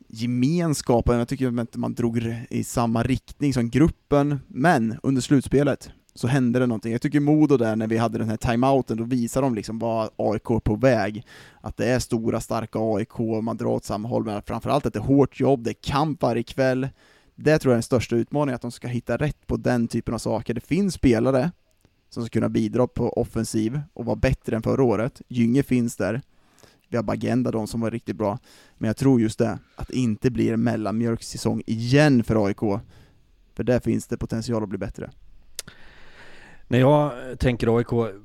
gemenskapen, 0.08 1.18
jag 1.18 1.28
tycker 1.28 1.60
inte 1.60 1.80
man 1.80 1.94
drog 1.94 2.18
i 2.50 2.64
samma 2.64 3.04
riktning 3.04 3.54
som 3.54 3.70
gruppen, 3.70 4.40
men 4.48 5.00
under 5.04 5.22
slutspelet 5.22 5.90
så 6.14 6.28
hände 6.28 6.60
det 6.60 6.68
någonting. 6.68 6.92
Jag 6.92 7.02
tycker 7.02 7.20
Modo 7.20 7.58
där, 7.58 7.76
när 7.76 7.88
vi 7.88 7.98
hade 7.98 8.18
den 8.18 8.30
här 8.30 8.38
timeouten, 8.38 8.98
då 8.98 9.04
visade 9.04 9.46
de 9.46 9.56
liksom 9.56 9.80
vad 9.80 10.10
AIK 10.16 10.50
är 10.50 10.60
på 10.60 10.76
väg. 10.76 11.26
Att 11.62 11.78
det 11.78 11.86
är 11.86 12.00
stora, 12.00 12.40
starka 12.40 12.80
AIK, 12.80 13.44
man 13.44 13.58
drar 13.58 13.68
åt 13.68 13.86
samma 13.86 14.08
håll, 14.08 14.26
men 14.26 14.42
framförallt 14.42 14.86
att 14.86 14.94
det 14.94 15.00
är 15.00 15.04
hårt 15.04 15.40
jobb, 15.40 15.64
det 15.64 15.72
är 15.72 15.82
kamp 15.82 16.22
varje 16.22 16.44
kväll. 16.44 16.90
Det 17.36 17.60
tror 17.60 17.72
jag 17.72 17.76
är 17.76 17.78
den 17.78 17.84
största 17.84 18.16
utmaningen, 18.16 18.56
att 18.56 18.62
de 18.62 18.72
ska 18.72 18.88
hitta 18.88 19.18
rätt 19.18 19.48
på 19.48 19.58
den 19.58 19.88
typen 19.88 20.14
av 20.14 20.18
saker. 20.18 20.54
Det 20.54 20.62
finns 20.62 20.94
spelare 20.94 21.52
som 22.14 22.26
ska 22.26 22.30
kunna 22.30 22.50
bidra 22.50 22.88
på 22.88 23.10
offensiv 23.10 23.82
och 23.94 24.06
vara 24.06 24.16
bättre 24.16 24.56
än 24.56 24.62
förra 24.62 24.84
året. 24.84 25.22
Gynge 25.28 25.64
finns 25.64 25.96
där. 25.96 26.22
Vi 26.90 26.98
har 26.98 27.04
Bagenda, 27.04 27.52
de 27.52 27.68
som 27.68 27.82
var 27.82 27.92
riktigt 27.92 28.16
bra. 28.16 28.40
Men 28.78 28.88
jag 28.88 28.98
tror 28.98 29.22
just 29.22 29.40
det, 29.40 29.60
att 29.76 29.88
det 29.88 29.96
inte 29.96 30.32
blir 30.32 30.54
en 30.54 30.64
mellanmjölkssäsong 30.64 31.64
igen 31.66 32.24
för 32.24 32.46
AIK. 32.46 32.82
För 33.54 33.64
där 33.64 33.80
finns 33.80 34.08
det 34.08 34.18
potential 34.18 34.64
att 34.64 34.70
bli 34.70 34.78
bättre. 34.78 35.12
När 36.68 36.80
jag 36.80 37.14
tänker 37.40 37.78
AIK, 37.78 38.16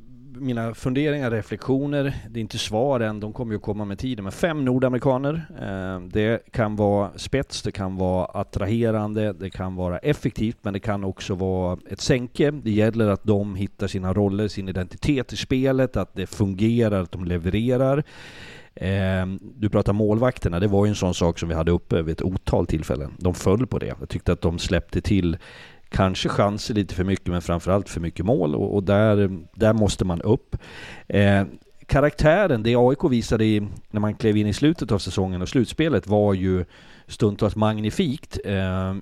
mina 0.41 0.75
funderingar, 0.75 1.31
reflektioner, 1.31 2.15
det 2.31 2.39
är 2.39 2.43
inte 2.43 2.59
svar 2.59 3.01
än, 3.01 3.21
de 3.21 3.33
kommer 3.33 3.53
ju 3.53 3.59
komma 3.59 3.85
med 3.85 3.99
tiden, 3.99 4.23
men 4.25 4.33
fem 4.33 4.65
nordamerikaner. 4.65 5.47
Eh, 5.61 6.01
det 6.09 6.53
kan 6.53 6.77
vara 6.77 7.11
spets, 7.17 7.63
det 7.63 7.73
kan 7.73 7.97
vara 7.97 8.25
attraherande, 8.25 9.33
det 9.33 9.51
kan 9.51 9.75
vara 9.77 9.99
effektivt, 9.99 10.57
men 10.63 10.73
det 10.73 10.81
kan 10.81 11.05
också 11.05 11.35
vara 11.35 11.79
ett 11.91 12.01
sänke. 12.01 12.51
Det 12.51 12.71
gäller 12.71 13.09
att 13.09 13.25
de 13.25 13.55
hittar 13.55 13.87
sina 13.87 14.13
roller, 14.13 14.49
sin 14.49 14.69
identitet 14.69 15.33
i 15.33 15.37
spelet, 15.37 15.97
att 15.97 16.15
det 16.15 16.27
fungerar, 16.27 17.03
att 17.03 17.13
de 17.13 17.25
levererar. 17.25 18.05
Eh, 18.75 19.27
Du 19.57 19.69
pratar 19.69 19.93
målvakterna, 19.93 20.61
det 20.61 20.69
var 20.69 20.87
ju 20.87 20.89
en 20.89 20.95
sån 20.95 21.15
sak 21.15 21.39
som 21.39 21.49
vi 21.49 21.55
hade 21.55 21.71
uppe 21.71 22.03
vid 22.03 22.13
ett 22.13 22.23
otal 22.23 22.67
tillfällen. 22.67 23.13
De 23.19 23.35
föll 23.35 23.67
på 23.67 23.79
det. 23.79 23.95
Jag 24.01 24.09
tyckte 24.09 24.33
att 24.33 24.41
de 24.41 24.59
släppte 24.59 25.01
till 25.01 25.37
kanske 25.89 26.29
chanser 26.29 26.75
lite 26.75 26.95
för 26.95 27.05
mycket, 27.05 27.27
men 27.27 27.43
framförallt 27.43 27.89
för 27.89 28.01
mycket 28.01 28.27
mål 28.27 28.55
och, 28.55 28.75
och 28.75 28.83
där, 28.83 29.39
där 29.55 29.73
måste 29.73 30.05
man 30.05 30.23
upp. 30.23 30.57
Eh, 31.09 31.45
karaktären, 31.87 32.63
det 32.63 32.77
AIK 32.77 33.05
visade 33.11 33.45
i, 33.45 33.69
när 33.91 34.01
man 34.01 34.15
klev 34.15 34.37
in 34.37 34.47
i 34.47 34.53
slutet 34.53 34.93
av 34.93 34.99
säsongen 34.99 35.43
och 35.43 35.49
slutspelet 35.49 36.07
var 36.07 36.35
ju 36.35 36.65
stundtals 37.07 37.57
magnifikt. 37.57 38.39
Eh, 38.45 38.95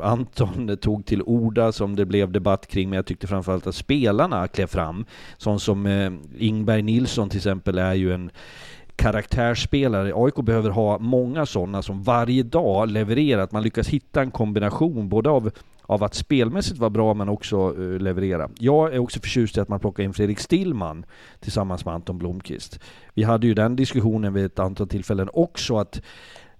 Anton 0.00 0.76
tog 0.76 1.06
till 1.06 1.22
orda 1.22 1.72
som 1.72 1.96
det 1.96 2.06
blev 2.06 2.32
debatt 2.32 2.66
kring, 2.66 2.90
men 2.90 2.96
jag 2.96 3.06
tyckte 3.06 3.26
framförallt 3.26 3.66
att 3.66 3.74
spelarna 3.74 4.48
klev 4.48 4.66
fram. 4.66 5.04
Sån 5.38 5.60
som 5.60 5.86
eh, 5.86 6.12
Ingberg 6.38 6.82
Nilsson 6.82 7.28
till 7.28 7.38
exempel 7.38 7.78
är 7.78 7.94
ju 7.94 8.14
en 8.14 8.30
karaktärsspelare. 8.96 10.12
AIK 10.14 10.34
behöver 10.34 10.70
ha 10.70 10.98
många 10.98 11.46
sådana 11.46 11.82
som 11.82 12.02
varje 12.02 12.42
dag 12.42 12.88
levererar, 12.90 13.42
att 13.42 13.52
man 13.52 13.62
lyckas 13.62 13.88
hitta 13.88 14.22
en 14.22 14.30
kombination 14.30 15.08
både 15.08 15.30
av 15.30 15.50
av 15.92 16.04
att 16.04 16.14
spelmässigt 16.14 16.78
vara 16.78 16.90
bra 16.90 17.14
men 17.14 17.28
också 17.28 17.72
uh, 17.72 17.98
leverera. 17.98 18.50
Jag 18.58 18.94
är 18.94 18.98
också 18.98 19.20
förtjust 19.20 19.56
i 19.56 19.60
att 19.60 19.68
man 19.68 19.80
plockar 19.80 20.02
in 20.02 20.12
Fredrik 20.12 20.38
Stillman 20.38 21.06
tillsammans 21.40 21.84
med 21.84 21.94
Anton 21.94 22.18
Blomqvist. 22.18 22.80
Vi 23.14 23.22
hade 23.22 23.46
ju 23.46 23.54
den 23.54 23.76
diskussionen 23.76 24.34
vid 24.34 24.44
ett 24.44 24.58
antal 24.58 24.88
tillfällen 24.88 25.28
också 25.32 25.78
att 25.78 26.02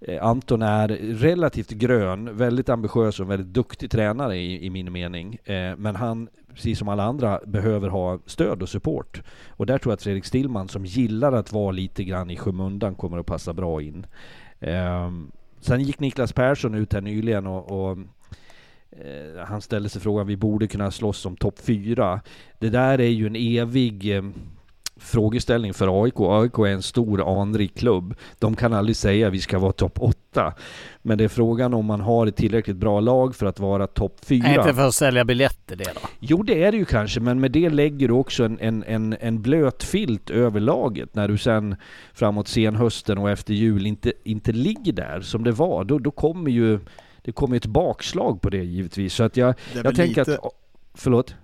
eh, 0.00 0.24
Anton 0.24 0.62
är 0.62 0.88
relativt 0.98 1.70
grön, 1.70 2.36
väldigt 2.36 2.68
ambitiös 2.68 3.20
och 3.20 3.30
väldigt 3.30 3.54
duktig 3.54 3.90
tränare 3.90 4.36
i, 4.36 4.66
i 4.66 4.70
min 4.70 4.92
mening. 4.92 5.38
Eh, 5.44 5.76
men 5.76 5.96
han, 5.96 6.28
precis 6.54 6.78
som 6.78 6.88
alla 6.88 7.02
andra, 7.02 7.40
behöver 7.46 7.88
ha 7.88 8.18
stöd 8.26 8.62
och 8.62 8.68
support. 8.68 9.22
Och 9.48 9.66
där 9.66 9.78
tror 9.78 9.90
jag 9.90 9.96
att 9.96 10.02
Fredrik 10.02 10.24
Stillman, 10.24 10.68
som 10.68 10.84
gillar 10.84 11.32
att 11.32 11.52
vara 11.52 11.70
lite 11.70 12.04
grann 12.04 12.30
i 12.30 12.36
skymundan, 12.36 12.94
kommer 12.94 13.18
att 13.18 13.26
passa 13.26 13.52
bra 13.52 13.82
in. 13.82 14.06
Eh, 14.60 15.10
sen 15.60 15.80
gick 15.80 16.00
Niklas 16.00 16.32
Persson 16.32 16.74
ut 16.74 16.92
här 16.92 17.00
nyligen 17.00 17.46
och, 17.46 17.90
och 17.90 17.98
Eh, 19.00 19.44
han 19.44 19.60
ställde 19.60 19.88
sig 19.88 20.00
frågan, 20.00 20.26
vi 20.26 20.36
borde 20.36 20.66
kunna 20.66 20.90
slåss 20.90 21.26
om 21.26 21.36
topp 21.36 21.58
fyra. 21.58 22.20
Det 22.58 22.68
där 22.68 23.00
är 23.00 23.08
ju 23.08 23.26
en 23.26 23.36
evig 23.36 24.16
eh, 24.16 24.22
frågeställning 24.96 25.74
för 25.74 26.04
AIK. 26.04 26.14
AIK 26.18 26.58
är 26.58 26.66
en 26.66 26.82
stor 26.82 27.40
anrik 27.40 27.78
klubb. 27.78 28.14
De 28.38 28.56
kan 28.56 28.72
aldrig 28.72 28.96
säga 28.96 29.30
vi 29.30 29.40
ska 29.40 29.58
vara 29.58 29.72
topp 29.72 29.98
åtta. 30.00 30.54
Men 31.02 31.18
det 31.18 31.24
är 31.24 31.28
frågan 31.28 31.74
om 31.74 31.86
man 31.86 32.00
har 32.00 32.26
ett 32.26 32.36
tillräckligt 32.36 32.76
bra 32.76 33.00
lag 33.00 33.34
för 33.34 33.46
att 33.46 33.60
vara 33.60 33.86
topp 33.86 34.16
fyra. 34.22 34.48
Är 34.48 34.58
inte 34.58 34.74
för 34.74 34.86
att 34.88 34.94
sälja 34.94 35.24
biljetter 35.24 35.76
det 35.76 35.92
då? 35.94 36.00
Jo, 36.20 36.42
det 36.42 36.64
är 36.64 36.72
det 36.72 36.78
ju 36.78 36.84
kanske, 36.84 37.20
men 37.20 37.40
med 37.40 37.50
det 37.50 37.70
lägger 37.70 38.08
du 38.08 38.14
också 38.14 38.44
en, 38.44 38.58
en, 38.60 38.84
en, 38.84 39.16
en 39.20 39.42
blöt 39.42 39.82
filt 39.82 40.30
över 40.30 40.60
laget. 40.60 41.14
När 41.14 41.28
du 41.28 41.38
sen 41.38 41.76
framåt 42.14 42.48
senhösten 42.48 43.18
och 43.18 43.30
efter 43.30 43.54
jul 43.54 43.86
inte, 43.86 44.12
inte 44.24 44.52
ligger 44.52 44.92
där 44.92 45.20
som 45.20 45.44
det 45.44 45.52
var, 45.52 45.84
då, 45.84 45.98
då 45.98 46.10
kommer 46.10 46.50
ju 46.50 46.80
det 47.22 47.32
kommer 47.32 47.56
ett 47.56 47.66
bakslag 47.66 48.40
på 48.40 48.50
det 48.50 48.64
givetvis. 48.64 49.14
Så 49.14 49.22
att 49.22 49.36
jag, 49.36 49.54
jag 49.74 49.96
tänker 49.96 50.20
lite- 50.20 50.38
att... 50.42 50.52
Förlåt? 50.94 51.34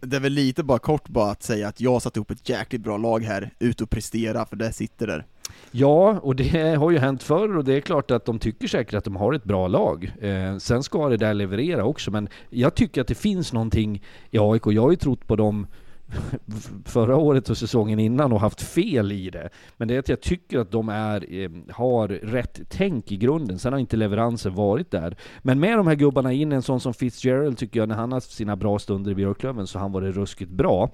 Det 0.00 0.16
är 0.16 0.20
väl 0.20 0.32
lite 0.32 0.62
bara 0.62 0.78
kort 0.78 1.08
bara 1.08 1.30
att 1.30 1.42
säga 1.42 1.68
att 1.68 1.80
jag 1.80 2.02
satt 2.02 2.16
ihop 2.16 2.30
ett 2.30 2.48
jäkligt 2.48 2.82
bra 2.82 2.96
lag 2.96 3.24
här, 3.24 3.50
ut 3.58 3.80
och 3.80 3.90
prestera, 3.90 4.46
för 4.46 4.56
det 4.56 4.72
sitter 4.72 5.06
där. 5.06 5.26
Ja, 5.70 6.18
och 6.22 6.36
det 6.36 6.74
har 6.78 6.90
ju 6.90 6.98
hänt 6.98 7.22
förr 7.22 7.56
och 7.56 7.64
det 7.64 7.74
är 7.74 7.80
klart 7.80 8.10
att 8.10 8.24
de 8.24 8.38
tycker 8.38 8.68
säkert 8.68 8.94
att 8.94 9.04
de 9.04 9.16
har 9.16 9.32
ett 9.32 9.44
bra 9.44 9.68
lag. 9.68 10.12
Eh, 10.20 10.58
sen 10.58 10.82
ska 10.82 11.08
det 11.08 11.16
där 11.16 11.34
leverera 11.34 11.84
också, 11.84 12.10
men 12.10 12.28
jag 12.50 12.74
tycker 12.74 13.00
att 13.00 13.06
det 13.06 13.14
finns 13.14 13.52
någonting 13.52 14.02
i 14.30 14.38
AIK. 14.38 14.62
Jag 14.66 14.82
har 14.82 14.90
ju 14.90 14.96
trott 14.96 15.26
på 15.26 15.36
dem 15.36 15.66
förra 16.84 17.16
året 17.16 17.50
och 17.50 17.58
säsongen 17.58 17.98
innan 17.98 18.32
och 18.32 18.40
haft 18.40 18.62
fel 18.62 19.12
i 19.12 19.30
det. 19.30 19.50
Men 19.76 19.88
det 19.88 19.94
är 19.94 19.98
att 19.98 20.08
jag 20.08 20.20
tycker 20.20 20.58
att 20.58 20.70
de 20.70 20.88
är, 20.88 21.42
eh, 21.42 21.50
har 21.70 22.08
rätt 22.08 22.60
tänk 22.68 23.12
i 23.12 23.16
grunden. 23.16 23.58
Sen 23.58 23.72
har 23.72 23.80
inte 23.80 23.96
leveransen 23.96 24.54
varit 24.54 24.90
där. 24.90 25.16
Men 25.42 25.60
med 25.60 25.78
de 25.78 25.86
här 25.86 25.94
gubbarna 25.94 26.32
in, 26.32 26.52
en 26.52 26.62
sån 26.62 26.80
som 26.80 26.94
Fitzgerald 26.94 27.58
tycker 27.58 27.80
jag, 27.80 27.88
när 27.88 27.96
han 27.96 28.12
har 28.12 28.20
sina 28.20 28.56
bra 28.56 28.78
stunder 28.78 29.10
i 29.10 29.14
Björklöven 29.14 29.66
så 29.66 29.78
har 29.78 29.82
han 29.82 29.92
varit 29.92 30.16
ruskigt 30.16 30.50
bra. 30.50 30.90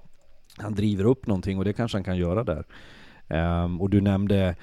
Han 0.59 0.74
driver 0.74 1.05
upp 1.05 1.27
någonting 1.27 1.59
och 1.59 1.65
det 1.65 1.73
kanske 1.73 1.99
han 1.99 2.05
kan 2.05 2.16
göra 2.16 2.45
där. 2.45 2.65
Um, 3.65 3.81
och 3.81 3.91
du 3.91 4.01
nämnde 4.01 4.57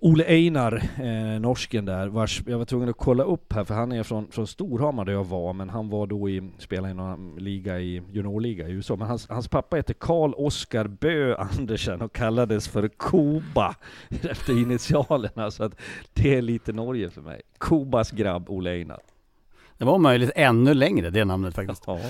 Ole 0.00 0.24
Einar, 0.24 0.82
eh, 0.98 1.40
norsken 1.40 1.84
där, 1.84 2.08
vars 2.08 2.42
jag 2.46 2.58
var 2.58 2.64
tvungen 2.64 2.88
att 2.88 2.96
kolla 2.96 3.24
upp 3.24 3.52
här 3.52 3.64
för 3.64 3.74
han 3.74 3.92
är 3.92 4.02
från, 4.02 4.30
från 4.30 4.46
Storhamar 4.46 5.04
där 5.04 5.12
jag 5.12 5.24
var, 5.24 5.52
men 5.52 5.70
han 5.70 5.88
var 5.88 6.06
då 6.06 6.28
i, 6.30 6.50
spelade 6.58 6.90
i 6.90 6.94
någon 6.94 7.36
liga 7.36 7.80
i 7.80 8.02
juniorliga 8.12 8.68
i 8.68 8.72
USA. 8.72 8.96
Men 8.96 9.08
hans, 9.08 9.28
hans 9.28 9.48
pappa 9.48 9.76
heter 9.76 9.94
Karl 9.94 10.32
Oskar 10.36 10.86
Bö 10.86 11.34
Andersen 11.34 12.02
och 12.02 12.12
kallades 12.12 12.68
för 12.68 12.88
Koba 12.88 13.74
efter 14.30 14.52
initialerna, 14.62 15.50
så 15.50 15.64
att 15.64 15.80
det 16.12 16.34
är 16.34 16.42
lite 16.42 16.72
Norge 16.72 17.10
för 17.10 17.22
mig. 17.22 17.42
Kobas 17.58 18.10
grabb, 18.10 18.50
Ole 18.50 18.70
Einar. 18.70 19.00
Det 19.78 19.84
var 19.84 19.98
möjligt 19.98 20.30
ännu 20.34 20.74
längre, 20.74 21.10
det 21.10 21.24
namnet 21.24 21.54
faktiskt. 21.54 21.82
Ja. 21.86 22.00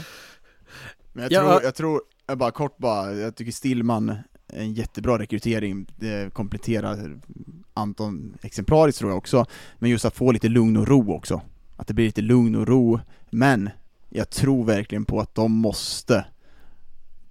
Men 1.13 1.29
jag 1.31 1.43
tror, 1.43 1.63
jag 1.63 1.75
tror, 1.75 2.01
jag 2.27 2.39
bara 2.39 2.51
kort 2.51 2.79
bara, 2.79 3.13
jag 3.13 3.35
tycker 3.35 3.53
Stillman 3.53 4.15
en 4.49 4.73
jättebra 4.73 5.19
rekrytering, 5.19 5.87
det 5.97 6.35
kompletterar 6.35 7.21
Anton 7.75 8.37
exemplariskt 8.43 8.99
tror 8.99 9.11
jag 9.11 9.19
också, 9.19 9.47
men 9.79 9.91
just 9.91 10.05
att 10.05 10.15
få 10.15 10.33
lite 10.33 10.49
lugn 10.49 10.77
och 10.77 10.89
ro 10.89 11.13
också. 11.13 11.43
Att 11.77 11.87
det 11.87 11.95
blir 11.95 12.05
lite 12.05 12.23
lugn 12.23 12.55
och 12.55 12.69
ro, 12.69 13.01
men 13.31 13.71
jag 14.09 14.31
tror 14.31 14.65
verkligen 14.65 15.05
på 15.05 15.21
att 15.21 15.35
de 15.35 15.53
måste 15.53 16.27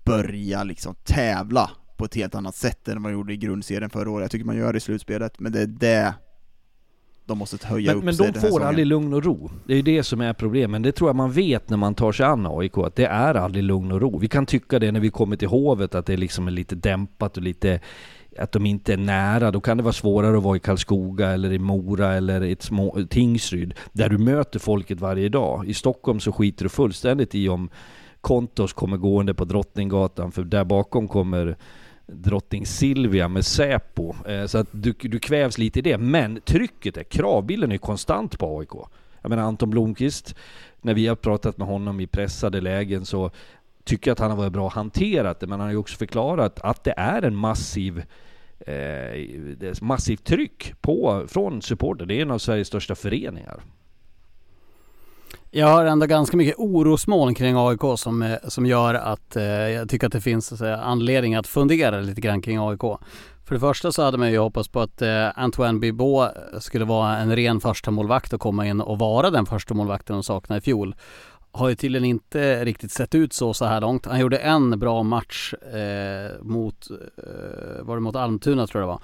börja 0.04 0.64
liksom 0.64 0.96
tävla 1.04 1.72
på 1.98 2.06
ett 2.06 2.16
helt 2.16 2.36
annat 2.36 2.56
sätt 2.56 2.88
än 2.88 3.04
vad 3.04 3.12
de 3.12 3.14
gjorde 3.14 3.34
i 3.34 3.38
grundserien 3.38 3.90
förra 3.90 4.12
året. 4.12 4.24
Jag 4.24 4.32
tycker 4.32 4.46
man 4.46 4.58
gör 4.58 4.74
det 4.74 4.78
i 4.78 4.80
slutspelet, 4.80 5.40
men 5.40 5.52
det 5.52 5.62
är 5.62 5.68
det 5.68 6.14
de 7.28 7.38
måste 7.38 7.68
höja 7.68 7.92
men, 7.92 7.98
upp 7.98 8.04
men 8.04 8.16
sig 8.16 8.26
de 8.26 8.32
den 8.32 8.42
här 8.42 8.42
får 8.42 8.48
säsongen. 8.48 8.68
aldrig 8.68 8.86
lugn 8.88 9.14
och 9.14 9.24
ro. 9.24 9.50
Det 9.66 9.74
är 9.74 9.78
ju 9.78 9.82
det 9.82 10.04
som 10.04 10.22
är 10.22 10.34
problemet. 10.34 10.84
Det 10.84 10.92
tror 10.92 11.10
jag 11.10 11.16
man 11.16 11.32
vet 11.32 11.70
när 11.70 11.78
man 11.78 11.96
tar 11.96 12.12
sig 12.12 12.26
an 12.26 12.48
AIK, 12.50 12.78
att 12.78 12.96
det 12.96 13.06
är 13.06 13.36
aldrig 13.36 13.64
lugn 13.64 13.92
och 13.92 14.02
ro. 14.02 14.18
Vi 14.18 14.28
kan 14.28 14.46
tycka 14.46 14.80
det 14.80 14.92
när 14.92 15.00
vi 15.00 15.10
kommer 15.10 15.36
till 15.36 15.48
Hovet, 15.48 15.96
att 15.96 16.06
det 16.06 16.18
liksom 16.18 16.48
är 16.48 16.52
lite 16.52 16.76
dämpat 16.76 17.38
och 17.38 17.44
lite 17.44 17.80
att 18.40 18.52
de 18.52 18.66
inte 18.66 18.94
är 18.94 18.98
nära, 18.98 19.52
då 19.52 19.62
kan 19.62 19.78
det 19.78 19.84
vara 19.84 19.94
svårare 19.94 20.38
att 20.38 20.44
vara 20.44 20.58
i 20.58 20.60
Karlskoga 20.60 21.30
eller 21.30 21.52
i 21.52 21.60
Mora 21.60 22.14
eller 22.14 22.44
i 22.44 22.52
ett 22.52 22.62
små, 22.62 23.06
Tingsryd, 23.10 23.74
där 23.94 24.10
du 24.10 24.18
möter 24.18 24.60
folket 24.60 25.02
varje 25.02 25.30
dag. 25.30 25.68
I 25.68 25.74
Stockholm 25.74 26.20
så 26.20 26.32
skiter 26.32 26.64
du 26.64 26.70
fullständigt 26.70 27.36
i 27.36 27.50
om 27.50 27.70
Kontos 28.22 28.74
kommer 28.74 28.98
gående 28.98 29.34
på 29.34 29.46
Drottninggatan, 29.46 30.32
för 30.32 30.44
där 30.44 30.64
bakom 30.64 31.08
kommer 31.08 31.58
drottning 32.08 32.66
Silvia 32.66 33.28
med 33.28 33.46
Säpo. 33.46 34.16
Eh, 34.26 34.46
så 34.46 34.58
att 34.58 34.68
du, 34.72 34.94
du 35.00 35.20
kvävs 35.20 35.58
lite 35.58 35.80
i 35.80 35.82
det. 35.82 35.98
Men 35.98 36.42
trycket 36.42 36.98
är, 36.98 37.04
kravbilden 37.04 37.72
är 37.72 37.78
konstant 37.78 38.40
på 38.40 38.60
AIK. 38.60 38.72
Jag 39.22 39.30
menar 39.30 39.44
Anton 39.44 39.70
Blomqvist, 39.70 40.36
när 40.82 40.94
vi 40.94 41.08
har 41.08 41.16
pratat 41.16 41.58
med 41.58 41.68
honom 41.68 42.00
i 42.00 42.08
pressade 42.08 42.62
lägen 42.62 43.06
så 43.06 43.32
tycker 43.84 44.10
jag 44.10 44.14
att 44.14 44.20
han 44.20 44.30
har 44.32 44.38
varit 44.38 44.54
bra 44.54 44.70
hanterat 44.70 45.40
det, 45.40 45.48
men 45.48 45.60
han 45.60 45.68
har 45.68 45.74
ju 45.74 45.78
också 45.78 45.98
förklarat 45.98 46.60
att 46.60 46.84
det 46.84 46.94
är 46.98 47.22
en 47.22 47.36
massiv 47.36 48.04
eh, 48.60 49.74
massivt 49.82 50.24
tryck 50.24 50.74
på, 50.82 51.26
från 51.28 51.62
supporter. 51.62 52.06
Det 52.06 52.16
är 52.16 52.22
en 52.22 52.32
av 52.32 52.38
Sveriges 52.38 52.68
största 52.68 52.96
föreningar. 52.96 53.64
Jag 55.58 55.68
har 55.68 55.86
ändå 55.86 56.06
ganska 56.06 56.38
mycket 56.38 56.56
orosmoln 56.58 57.36
kring 57.36 57.56
AIK 57.58 58.00
som, 58.00 58.22
eh, 58.22 58.38
som 58.48 58.66
gör 58.66 58.94
att 58.94 59.36
eh, 59.36 59.44
jag 59.44 59.90
tycker 59.90 60.08
att 60.08 60.14
det 60.14 60.22
finns 60.22 60.48
så 60.48 60.56
att 60.56 60.60
säga, 60.60 60.78
anledning 60.78 61.36
att 61.36 61.48
fundera 61.48 62.00
lite 62.00 62.22
grann 62.22 62.42
kring 62.42 62.58
AIK. 62.60 62.82
För 63.46 63.54
det 63.54 63.60
första 63.60 63.92
så 63.92 64.04
hade 64.04 64.18
man 64.18 64.32
ju 64.32 64.38
hoppats 64.38 64.70
på 64.70 64.82
att 64.82 65.02
eh, 65.02 65.28
Antoine 65.36 65.80
Bibot 65.80 66.30
eh, 66.54 66.60
skulle 66.60 66.86
vara 66.86 67.18
en 67.18 67.36
ren 67.36 67.62
första 67.62 67.92
målvakt 67.92 68.34
och 68.34 68.42
komma 68.42 68.68
in 68.68 68.82
och 68.82 69.00
vara 69.00 69.30
den 69.30 69.46
första 69.46 69.74
målvakten 69.74 70.16
de 70.16 70.24
saknade 70.24 70.58
i 70.58 70.62
fjol. 70.62 70.96
Har 71.52 71.70
ju 71.70 71.76
tydligen 71.76 72.06
inte 72.06 72.66
riktigt 72.66 72.92
sett 72.92 73.16
ut 73.16 73.34
så 73.34 73.54
så 73.54 73.66
här 73.66 73.82
långt. 73.82 74.06
Han 74.06 74.20
gjorde 74.20 74.38
en 74.38 74.80
bra 74.80 75.04
match 75.04 75.54
eh, 75.54 76.44
mot, 76.44 76.88
eh, 76.92 77.84
var 77.86 77.96
det 77.96 78.02
mot 78.02 78.16
Almtuna 78.16 78.68
tror 78.68 78.82
jag 78.82 78.90
det 78.90 78.94
var. 78.94 79.02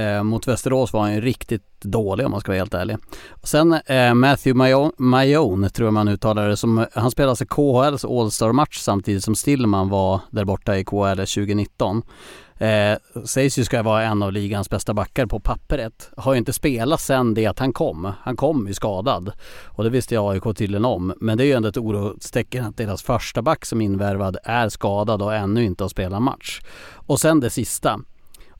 Eh, 0.00 0.22
mot 0.22 0.48
Västerås 0.48 0.92
var 0.92 1.00
han 1.00 1.14
ju 1.14 1.20
riktigt 1.20 1.62
dålig 1.82 2.26
om 2.26 2.32
man 2.32 2.40
ska 2.40 2.52
vara 2.52 2.58
helt 2.58 2.74
ärlig. 2.74 2.96
Sen 3.42 3.72
eh, 3.72 4.14
Matthew 4.14 4.58
Mayon, 4.58 4.92
Mayon 4.98 5.70
tror 5.70 5.86
jag 5.86 5.94
man 5.94 6.08
uttalar 6.08 6.48
det 6.48 6.56
som, 6.56 6.86
han 6.92 7.10
spelade 7.10 7.30
alltså 7.30 7.46
KHLs 7.46 8.04
All-Star-match 8.04 8.78
samtidigt 8.78 9.24
som 9.24 9.34
Stillman 9.34 9.88
var 9.88 10.20
där 10.30 10.44
borta 10.44 10.78
i 10.78 10.84
KHL 10.84 11.16
2019. 11.16 12.02
Eh, 12.60 12.98
sägs 13.24 13.58
ju 13.58 13.64
ska 13.64 13.82
vara 13.82 14.02
en 14.02 14.22
av 14.22 14.32
ligans 14.32 14.70
bästa 14.70 14.94
backar 14.94 15.26
på 15.26 15.40
pappret. 15.40 16.10
Har 16.16 16.32
ju 16.32 16.38
inte 16.38 16.52
spelat 16.52 17.00
sen 17.00 17.34
det 17.34 17.46
att 17.46 17.58
han 17.58 17.72
kom. 17.72 18.12
Han 18.22 18.36
kom 18.36 18.68
ju 18.68 18.74
skadad. 18.74 19.32
Och 19.66 19.84
det 19.84 19.90
visste 19.90 20.14
jag 20.14 20.32
AIK 20.32 20.56
tydligen 20.56 20.84
om. 20.84 21.14
Men 21.20 21.38
det 21.38 21.44
är 21.44 21.46
ju 21.46 21.52
ändå 21.52 21.68
ett 21.68 21.76
orostecken 21.76 22.64
att 22.64 22.76
deras 22.76 23.02
första 23.02 23.42
back 23.42 23.64
som 23.64 23.80
invärvad 23.80 24.36
är 24.44 24.68
skadad 24.68 25.22
och 25.22 25.34
ännu 25.34 25.64
inte 25.64 25.84
har 25.84 25.88
spelat 25.88 26.22
match. 26.22 26.60
Och 26.94 27.20
sen 27.20 27.40
det 27.40 27.50
sista. 27.50 28.00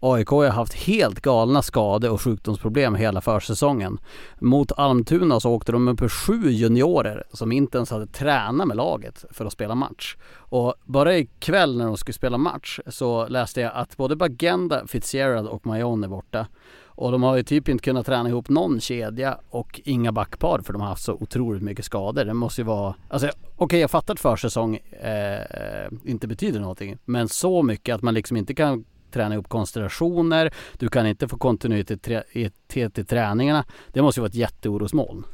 AIK 0.02 0.28
har 0.28 0.48
haft 0.48 0.74
helt 0.74 1.20
galna 1.20 1.62
skade 1.62 2.10
och 2.10 2.20
sjukdomsproblem 2.20 2.94
hela 2.94 3.20
försäsongen. 3.20 3.98
Mot 4.38 4.72
Almtuna 4.72 5.40
så 5.40 5.50
åkte 5.50 5.72
de 5.72 5.88
upp 5.88 5.98
på 5.98 6.08
sju 6.08 6.50
juniorer 6.50 7.24
som 7.32 7.52
inte 7.52 7.78
ens 7.78 7.90
hade 7.90 8.06
tränat 8.06 8.68
med 8.68 8.76
laget 8.76 9.24
för 9.30 9.44
att 9.44 9.52
spela 9.52 9.74
match. 9.74 10.16
Och 10.34 10.74
bara 10.84 11.16
ikväll 11.16 11.78
när 11.78 11.86
de 11.86 11.96
skulle 11.96 12.14
spela 12.14 12.38
match 12.38 12.80
så 12.86 13.28
läste 13.28 13.60
jag 13.60 13.72
att 13.74 13.96
både 13.96 14.16
Bagenda, 14.16 14.86
Fitzgerald 14.86 15.48
och 15.48 15.66
Mayon 15.66 16.04
är 16.04 16.08
borta. 16.08 16.46
Och 16.84 17.12
de 17.12 17.22
har 17.22 17.36
ju 17.36 17.42
typ 17.42 17.68
inte 17.68 17.84
kunnat 17.84 18.06
träna 18.06 18.28
ihop 18.28 18.48
någon 18.48 18.80
kedja 18.80 19.38
och 19.50 19.80
inga 19.84 20.12
backpar 20.12 20.60
för 20.64 20.72
de 20.72 20.82
har 20.82 20.88
haft 20.88 21.04
så 21.04 21.12
otroligt 21.12 21.62
mycket 21.62 21.84
skador. 21.84 22.24
Det 22.24 22.34
måste 22.34 22.60
ju 22.60 22.64
vara, 22.64 22.94
alltså 23.08 23.26
okej 23.26 23.54
okay, 23.56 23.78
jag 23.80 23.90
fattar 23.90 24.14
att 24.14 24.20
försäsong 24.20 24.76
eh, 24.76 25.88
inte 26.04 26.28
betyder 26.28 26.60
någonting. 26.60 26.98
Men 27.04 27.28
så 27.28 27.62
mycket 27.62 27.94
att 27.94 28.02
man 28.02 28.14
liksom 28.14 28.36
inte 28.36 28.54
kan 28.54 28.84
träna 29.10 29.34
ihop 29.34 29.48
konstellationer, 29.48 30.50
du 30.78 30.88
kan 30.88 31.06
inte 31.06 31.28
få 31.28 31.38
kontinuitet 31.38 32.98
i 32.98 33.04
träningarna. 33.04 33.64
Det 33.92 34.02
måste 34.02 34.20
ju 34.20 34.22
vara 34.22 34.28
ett 34.28 34.34
jätteorosmoln. 34.34 35.24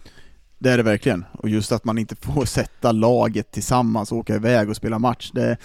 Det 0.59 0.71
är 0.71 0.77
det 0.77 0.83
verkligen. 0.83 1.25
Och 1.33 1.49
just 1.49 1.73
att 1.73 1.85
man 1.85 1.99
inte 1.99 2.17
får 2.17 2.45
sätta 2.59 2.93
laget 2.93 3.51
tillsammans 3.51 4.13
och 4.13 4.19
åka 4.19 4.35
iväg 4.35 4.69
och 4.69 4.77
spela 4.77 4.99
match, 4.99 5.31
det, 5.35 5.57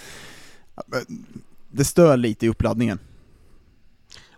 det 1.70 1.84
stör 1.84 2.16
lite 2.16 2.46
i 2.46 2.48
uppladdningen. 2.48 2.98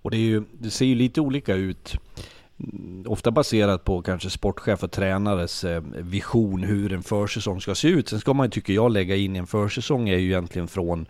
Och 0.04 0.10
det, 0.10 0.16
är 0.16 0.20
ju, 0.20 0.44
det 0.58 0.70
ser 0.70 0.86
ju 0.86 0.94
lite 0.94 1.20
olika 1.20 1.54
ut. 1.54 1.94
Ofta 3.06 3.30
baserat 3.30 3.84
på 3.84 4.02
kanske 4.02 4.30
sportchef 4.30 4.82
och 4.82 4.90
tränares 4.90 5.64
eh, 5.64 5.82
vision 5.90 6.62
hur 6.62 6.92
en 6.92 7.02
försäsong 7.02 7.60
ska 7.60 7.74
se 7.74 7.88
ut. 7.88 8.08
Sen 8.08 8.20
ska 8.20 8.32
man, 8.32 8.50
tycker 8.50 8.72
jag, 8.72 8.92
lägga 8.92 9.16
in 9.16 9.36
en 9.36 9.46
försäsong 9.46 10.08
är 10.08 10.18
ju 10.18 10.26
egentligen 10.26 10.68
från 10.68 11.06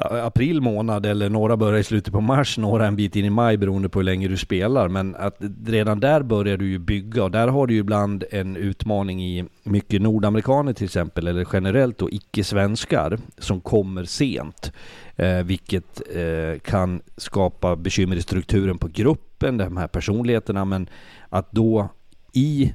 april 0.00 0.60
månad 0.60 1.06
eller 1.06 1.28
några 1.28 1.56
börjar 1.56 1.78
i 1.78 1.84
slutet 1.84 2.12
på 2.12 2.20
mars, 2.20 2.58
några 2.58 2.86
en 2.86 2.96
bit 2.96 3.16
in 3.16 3.24
i 3.24 3.30
maj 3.30 3.56
beroende 3.56 3.88
på 3.88 3.98
hur 3.98 4.04
länge 4.04 4.28
du 4.28 4.36
spelar. 4.36 4.88
Men 4.88 5.16
att 5.16 5.36
redan 5.66 6.00
där 6.00 6.22
börjar 6.22 6.56
du 6.56 6.68
ju 6.68 6.78
bygga 6.78 7.24
och 7.24 7.30
där 7.30 7.48
har 7.48 7.66
du 7.66 7.74
ju 7.74 7.80
ibland 7.80 8.24
en 8.30 8.56
utmaning 8.56 9.24
i 9.24 9.44
mycket 9.62 10.02
nordamerikaner 10.02 10.72
till 10.72 10.84
exempel, 10.84 11.26
eller 11.26 11.46
generellt 11.52 11.98
då 11.98 12.10
icke-svenskar 12.10 13.18
som 13.38 13.60
kommer 13.60 14.04
sent. 14.04 14.72
Eh, 15.16 15.42
vilket 15.42 16.02
eh, 16.14 16.60
kan 16.60 17.02
skapa 17.16 17.76
bekymmer 17.76 18.16
i 18.16 18.22
strukturen 18.22 18.78
på 18.78 18.88
gruppen, 18.88 19.56
de 19.56 19.76
här 19.76 19.88
personligheterna. 19.88 20.64
Men 20.64 20.88
att 21.28 21.52
då 21.52 21.88
i 22.32 22.72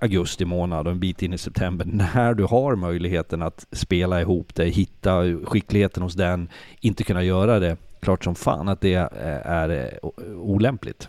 augusti 0.00 0.44
månad 0.44 0.86
och 0.86 0.92
en 0.92 1.00
bit 1.00 1.22
in 1.22 1.32
i 1.32 1.38
september 1.38 1.84
när 1.84 2.34
du 2.34 2.44
har 2.44 2.76
möjligheten 2.76 3.42
att 3.42 3.66
spela 3.72 4.20
ihop 4.20 4.54
dig, 4.54 4.70
hitta 4.70 5.22
skickligheten 5.44 6.02
hos 6.02 6.14
den, 6.14 6.48
inte 6.80 7.04
kunna 7.04 7.22
göra 7.22 7.58
det, 7.58 7.76
klart 8.00 8.24
som 8.24 8.34
fan 8.34 8.68
att 8.68 8.80
det 8.80 8.94
eh, 8.94 9.06
är 9.46 9.68
eh, 9.68 10.10
olämpligt. 10.36 11.08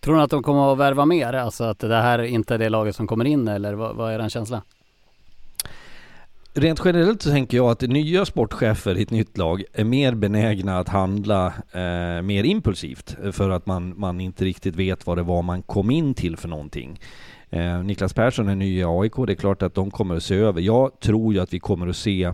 Tror 0.00 0.16
du 0.16 0.22
att 0.22 0.30
de 0.30 0.42
kommer 0.42 0.72
att 0.72 0.78
värva 0.78 1.04
mer? 1.04 1.32
Alltså 1.32 1.64
att 1.64 1.78
det 1.78 1.96
här 1.96 2.22
inte 2.22 2.54
är 2.54 2.58
det 2.58 2.68
laget 2.68 2.96
som 2.96 3.06
kommer 3.06 3.24
in 3.24 3.48
eller 3.48 3.74
vad, 3.74 3.96
vad 3.96 4.12
är 4.12 4.18
den 4.18 4.30
känslan? 4.30 4.60
Rent 6.60 6.80
generellt 6.84 7.22
så 7.22 7.30
tänker 7.30 7.56
jag 7.56 7.70
att 7.70 7.80
nya 7.80 8.24
sportchefer 8.24 8.98
i 8.98 9.02
ett 9.02 9.10
nytt 9.10 9.38
lag 9.38 9.64
är 9.72 9.84
mer 9.84 10.14
benägna 10.14 10.78
att 10.78 10.88
handla 10.88 11.46
eh, 11.72 12.22
mer 12.22 12.44
impulsivt 12.44 13.16
eh, 13.24 13.32
för 13.32 13.50
att 13.50 13.66
man, 13.66 14.00
man 14.00 14.20
inte 14.20 14.44
riktigt 14.44 14.76
vet 14.76 15.06
vad 15.06 15.18
det 15.18 15.22
var 15.22 15.42
man 15.42 15.62
kom 15.62 15.90
in 15.90 16.14
till 16.14 16.36
för 16.36 16.48
någonting. 16.48 17.00
Eh, 17.50 17.82
Niklas 17.82 18.14
Persson 18.14 18.48
är 18.48 18.54
ny 18.54 18.78
i 18.78 18.84
AIK, 18.84 19.12
det 19.26 19.32
är 19.32 19.34
klart 19.34 19.62
att 19.62 19.74
de 19.74 19.90
kommer 19.90 20.16
att 20.16 20.22
se 20.22 20.34
över. 20.34 20.60
Jag 20.60 21.00
tror 21.00 21.34
ju 21.34 21.40
att 21.40 21.52
vi 21.52 21.60
kommer 21.60 21.86
att 21.86 21.96
se... 21.96 22.32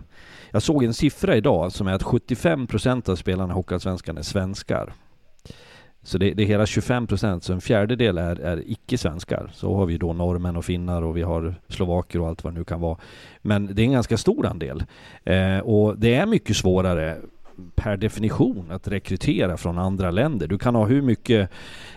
Jag 0.51 0.61
såg 0.61 0.83
en 0.83 0.93
siffra 0.93 1.35
idag 1.35 1.71
som 1.71 1.87
är 1.87 1.93
att 1.93 2.03
75% 2.03 3.09
av 3.09 3.15
spelarna 3.15 3.53
i 3.53 3.55
Hockeyallsvenskan 3.55 4.17
är 4.17 4.21
svenskar. 4.21 4.93
Så 6.05 6.17
det, 6.17 6.33
det 6.33 6.43
är 6.43 6.47
hela 6.47 6.65
25 6.65 7.07
procent, 7.07 7.43
så 7.43 7.53
en 7.53 7.61
fjärdedel 7.61 8.17
är, 8.17 8.39
är 8.39 8.63
icke-svenskar. 8.65 9.51
Så 9.53 9.75
har 9.75 9.85
vi 9.85 9.97
då 9.97 10.13
norrmän 10.13 10.55
och 10.55 10.65
finnar 10.65 11.01
och 11.01 11.17
vi 11.17 11.21
har 11.21 11.55
slovaker 11.67 12.21
och 12.21 12.27
allt 12.27 12.43
vad 12.43 12.53
det 12.53 12.59
nu 12.59 12.65
kan 12.65 12.81
vara. 12.81 12.97
Men 13.41 13.75
det 13.75 13.81
är 13.81 13.85
en 13.85 13.91
ganska 13.91 14.17
stor 14.17 14.45
andel. 14.45 14.83
Eh, 15.23 15.59
och 15.59 15.99
det 15.99 16.15
är 16.15 16.25
mycket 16.25 16.55
svårare 16.57 17.17
per 17.75 17.97
definition 17.97 18.71
att 18.71 18.87
rekrytera 18.87 19.57
från 19.57 19.77
andra 19.77 20.11
länder. 20.11 20.47
Du 20.47 20.57
kan 20.57 20.75
ha 20.75 20.85
hur 20.85 21.01
mycket 21.01 21.49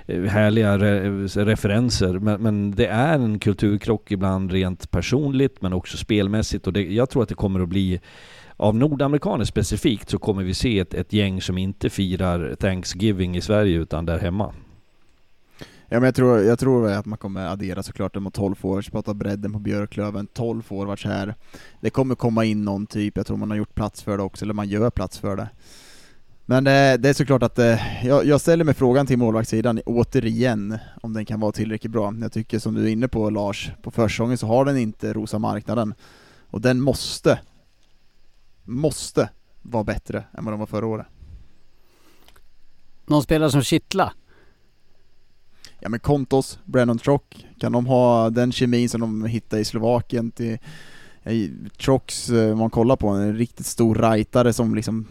Eh, 0.09 0.23
härliga 0.23 0.79
re 0.79 1.07
eh, 1.07 1.45
referenser 1.45 2.19
men, 2.19 2.43
men, 2.43 2.71
det 2.71 2.87
är 2.87 3.15
en 3.15 3.39
kulturkrock 3.39 4.11
ibland 4.11 4.53
rent 4.53 4.91
personligt 4.91 5.63
men 5.63 5.73
också 5.73 5.97
spelmässigt 5.97 6.67
och 6.67 6.73
det, 6.73 6.83
jag 6.83 7.11
tror 7.11 7.23
att 7.23 7.29
det 7.29 7.35
kommer 7.35 7.61
att 7.61 7.69
bli 7.69 8.01
av 8.57 8.75
nordamerikaner 8.75 9.45
specifikt 9.45 10.11
så 10.11 10.19
kommer 10.19 10.43
vi 10.43 10.55
se 10.55 10.79
ett, 10.79 10.95
ett 10.95 11.13
gäng 11.13 11.41
som 11.41 11.59
inte 11.59 11.91
firar 11.91 12.55
Thanksgiving 12.55 13.37
i 13.37 13.41
Sverige 13.41 13.79
utan 13.79 14.07
där 14.07 14.19
hemma. 14.19 14.55
Ja 15.89 16.01
men 16.01 16.03
jag 16.03 16.15
tror, 16.15 16.41
jag 16.41 16.59
tror 16.59 16.91
att 16.91 17.07
man 17.07 17.19
kommer 17.19 17.47
addera 17.47 17.83
såklart 17.83 18.15
de 18.15 18.31
12 18.31 18.55
forwards, 18.55 18.91
prata 18.91 19.15
bredden 19.15 19.53
på 19.53 19.59
Björklöven, 19.59 20.27
12 20.27 20.63
forwards 20.63 21.05
här. 21.05 21.35
Det 21.81 21.91
kommer 21.91 22.15
komma 22.15 22.45
in 22.45 22.65
någon 22.65 22.87
typ, 22.87 23.17
jag 23.17 23.27
tror 23.27 23.37
man 23.37 23.51
har 23.51 23.57
gjort 23.57 23.75
plats 23.75 24.03
för 24.03 24.17
det 24.17 24.23
också, 24.23 24.45
eller 24.45 24.55
man 24.55 24.69
gör 24.69 24.91
plats 24.91 25.19
för 25.19 25.37
det. 25.37 25.49
Men 26.51 26.65
det, 26.65 26.97
det 26.97 27.09
är 27.09 27.13
såklart 27.13 27.43
att 27.43 27.59
eh, 27.59 28.07
jag, 28.07 28.27
jag, 28.27 28.41
ställer 28.41 28.65
mig 28.65 28.75
frågan 28.75 29.07
till 29.07 29.19
målvaktssidan 29.19 29.81
återigen, 29.87 30.79
om 31.03 31.13
den 31.13 31.25
kan 31.25 31.41
vara 31.41 31.53
tillräckligt 31.53 31.93
bra. 31.93 32.15
Jag 32.21 32.33
tycker 32.33 32.59
som 32.59 32.75
du 32.75 32.85
är 32.85 32.89
inne 32.89 33.09
på 33.09 33.31
Lars, 33.31 33.71
på 33.83 33.91
försäsongen 33.91 34.39
så 34.39 34.47
har 34.47 34.65
den 34.65 34.77
inte 34.77 35.13
rosa 35.13 35.39
marknaden. 35.39 35.95
Och 36.51 36.61
den 36.61 36.81
måste, 36.81 37.41
måste 38.65 39.29
vara 39.63 39.85
bättre 39.85 40.25
än 40.39 40.45
vad 40.45 40.53
den 40.53 40.59
var 40.59 40.67
förra 40.67 40.87
året. 40.87 41.07
Någon 43.07 43.23
spelare 43.23 43.51
som 43.51 43.63
kittla? 43.63 44.13
Ja 45.81 45.89
men 45.89 46.01
Kontos, 46.01 46.59
Brennan 46.65 46.99
Trock, 46.99 47.47
kan 47.61 47.73
de 47.73 47.87
ha 47.87 48.31
den 48.31 48.53
kemin 48.53 48.89
som 48.89 49.01
de 49.01 49.25
hittade 49.25 49.63
i 49.63 49.65
Slovakien 49.65 50.31
till 50.31 50.59
Trox, 51.81 52.31
eh, 52.31 52.53
om 52.53 52.59
man 52.59 52.71
kollar 52.71 52.97
på 52.97 53.09
en 53.09 53.37
riktigt 53.37 53.67
stor 53.67 53.95
rightare 53.95 54.53
som 54.53 54.75
liksom 54.75 55.07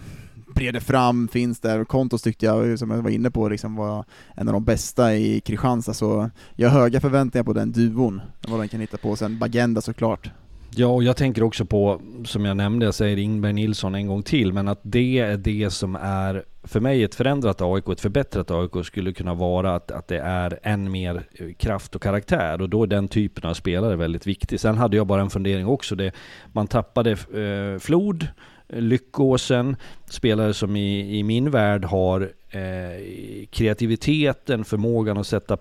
breder 0.57 0.79
fram, 0.79 1.27
finns 1.27 1.59
där. 1.59 1.84
Kontos 1.84 2.21
tyckte 2.21 2.45
jag, 2.45 2.79
som 2.79 2.91
jag 2.91 3.01
var 3.01 3.09
inne 3.09 3.31
på, 3.31 3.49
liksom 3.49 3.75
var 3.75 4.05
en 4.35 4.47
av 4.47 4.53
de 4.53 4.63
bästa 4.63 5.15
i 5.15 5.39
Kristianstad, 5.39 5.93
så 5.93 6.29
jag 6.55 6.69
har 6.69 6.79
höga 6.79 7.01
förväntningar 7.01 7.43
på 7.43 7.53
den 7.53 7.71
duon, 7.71 8.21
vad 8.47 8.59
den 8.59 8.69
kan 8.69 8.79
hitta 8.79 8.97
på. 8.97 9.15
Sen 9.15 9.39
Bagenda 9.39 9.81
såklart. 9.81 10.29
Ja, 10.75 10.88
och 10.88 11.03
jag 11.03 11.17
tänker 11.17 11.43
också 11.43 11.65
på, 11.65 12.01
som 12.25 12.45
jag 12.45 12.57
nämnde, 12.57 12.85
jag 12.85 12.93
säger 12.93 13.17
Ingberg 13.17 13.53
Nilsson 13.53 13.95
en 13.95 14.07
gång 14.07 14.23
till, 14.23 14.53
men 14.53 14.67
att 14.67 14.79
det 14.84 15.19
är 15.19 15.38
det 15.38 15.69
som 15.69 15.95
är 15.95 16.43
för 16.63 16.79
mig 16.79 17.03
ett 17.03 17.15
förändrat 17.15 17.61
AIK, 17.61 17.89
ett 17.89 18.01
förbättrat 18.01 18.51
AIK 18.51 18.85
skulle 18.85 19.13
kunna 19.13 19.34
vara 19.34 19.75
att, 19.75 19.91
att 19.91 20.07
det 20.07 20.19
är 20.19 20.59
än 20.63 20.91
mer 20.91 21.23
eh, 21.34 21.53
kraft 21.53 21.95
och 21.95 22.01
karaktär 22.01 22.61
och 22.61 22.69
då 22.69 22.84
är 22.84 22.88
den 22.88 23.07
typen 23.07 23.49
av 23.49 23.53
spelare 23.53 23.95
väldigt 23.95 24.27
viktig. 24.27 24.59
Sen 24.59 24.77
hade 24.77 24.97
jag 24.97 25.07
bara 25.07 25.21
en 25.21 25.29
fundering 25.29 25.67
också, 25.67 25.95
det, 25.95 26.11
man 26.51 26.67
tappade 26.67 27.11
eh, 27.11 27.79
Flod, 27.79 28.27
Lyckåsen, 28.69 29.76
spelare 30.10 30.53
som 30.53 30.76
i, 30.76 31.18
i 31.18 31.23
min 31.23 31.52
värld 31.52 31.85
har 31.85 32.22
eh, 32.49 33.45
kreativiteten, 33.49 34.65
förmågan 34.65 35.18
att 35.18 35.27
sätta 35.27 35.57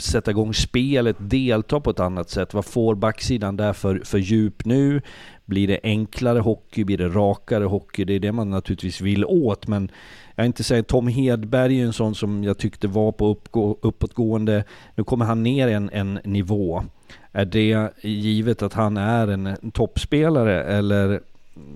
sätta 0.00 0.30
igång 0.30 0.54
spelet, 0.54 1.16
delta 1.18 1.80
på 1.80 1.90
ett 1.90 2.00
annat 2.00 2.30
sätt. 2.30 2.54
Vad 2.54 2.64
får 2.64 2.94
backsidan 2.94 3.56
där 3.56 3.72
för, 3.72 4.02
för 4.04 4.18
djup 4.18 4.64
nu? 4.64 5.02
Blir 5.44 5.68
det 5.68 5.80
enklare 5.82 6.38
hockey? 6.38 6.84
Blir 6.84 6.98
det 6.98 7.08
rakare 7.08 7.64
hockey? 7.64 8.04
Det 8.04 8.14
är 8.14 8.20
det 8.20 8.32
man 8.32 8.50
naturligtvis 8.50 9.00
vill 9.00 9.24
åt, 9.24 9.66
men 9.66 9.90
jag 10.34 10.44
är 10.44 10.46
inte 10.46 10.64
säga 10.64 10.82
Tom 10.82 11.08
Hedberg 11.08 11.80
är 11.80 11.86
en 11.86 11.92
sån 11.92 12.14
som 12.14 12.44
jag 12.44 12.58
tyckte 12.58 12.88
var 12.88 13.12
på 13.12 13.26
uppgå, 13.26 13.78
uppåtgående. 13.82 14.64
Nu 14.94 15.04
kommer 15.04 15.24
han 15.24 15.42
ner 15.42 15.68
en, 15.68 15.90
en 15.92 16.18
nivå. 16.24 16.84
Är 17.32 17.44
det 17.44 17.92
givet 18.02 18.62
att 18.62 18.72
han 18.72 18.96
är 18.96 19.28
en 19.28 19.70
toppspelare 19.70 20.62
eller? 20.64 21.20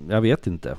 Jag 0.09 0.21
vet 0.21 0.47
inte. 0.47 0.77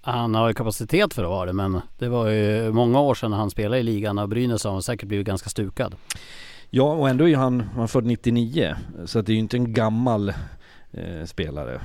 Han 0.00 0.34
har 0.34 0.48
ju 0.48 0.54
kapacitet 0.54 1.14
för 1.14 1.24
att 1.24 1.30
vara 1.30 1.46
det 1.46 1.52
men 1.52 1.80
det 1.98 2.08
var 2.08 2.28
ju 2.28 2.72
många 2.72 3.00
år 3.00 3.14
sedan 3.14 3.32
han 3.32 3.50
spelade 3.50 3.80
i 3.80 3.82
ligan 3.82 4.18
och 4.18 4.28
Brynäs 4.28 4.64
har 4.64 4.80
säkert 4.80 5.08
blivit 5.08 5.26
ganska 5.26 5.50
stukad. 5.50 5.94
Ja 6.70 6.92
och 6.92 7.08
ändå 7.08 7.28
är 7.28 7.36
han, 7.36 7.60
han 7.60 7.88
född 7.88 8.04
99 8.06 8.74
så 9.06 9.22
det 9.22 9.32
är 9.32 9.34
ju 9.34 9.40
inte 9.40 9.56
en 9.56 9.72
gammal 9.72 10.28
eh, 10.90 11.24
spelare. 11.26 11.80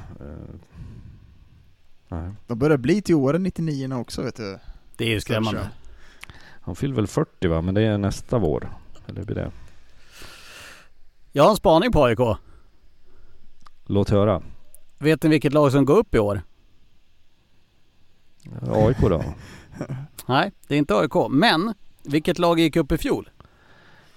Eh, 2.09 2.29
De 2.47 2.59
börjar 2.59 2.77
bli 2.77 3.01
till 3.01 3.15
åren 3.15 3.43
99 3.43 3.93
också 3.93 4.21
vet 4.21 4.35
du. 4.35 4.57
Det 4.97 5.05
är 5.05 5.09
ju 5.09 5.21
skrämmande. 5.21 5.69
Han 6.61 6.75
fyller 6.75 6.95
väl 6.95 7.07
40 7.07 7.47
va? 7.47 7.61
Men 7.61 7.75
det 7.75 7.81
är 7.81 7.97
nästa 7.97 8.37
vår. 8.37 8.69
Eller 9.07 9.23
blir 9.23 9.35
det? 9.35 9.51
Jag 11.31 11.43
har 11.43 11.49
en 11.49 11.55
spaning 11.55 11.91
på 11.91 12.03
AIK. 12.03 12.19
Låt 13.85 14.09
höra. 14.09 14.41
Vet 14.97 15.23
ni 15.23 15.29
vilket 15.29 15.53
lag 15.53 15.71
som 15.71 15.85
går 15.85 15.97
upp 15.97 16.15
i 16.15 16.19
år? 16.19 16.41
AIK 18.69 18.97
då? 18.99 19.23
Nej, 20.27 20.51
det 20.67 20.73
är 20.73 20.77
inte 20.77 20.95
AIK. 20.95 21.29
Men 21.29 21.73
vilket 22.03 22.39
lag 22.39 22.59
gick 22.59 22.75
upp 22.75 22.91
i 22.91 22.97
fjol? 22.97 23.29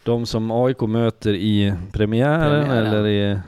De 0.02 0.26
som 0.26 0.50
AIK 0.50 0.80
möter 0.80 1.34
i 1.34 1.74
premiären, 1.92 2.64
premiären. 2.64 2.86
eller 2.86 3.06
i... 3.06 3.38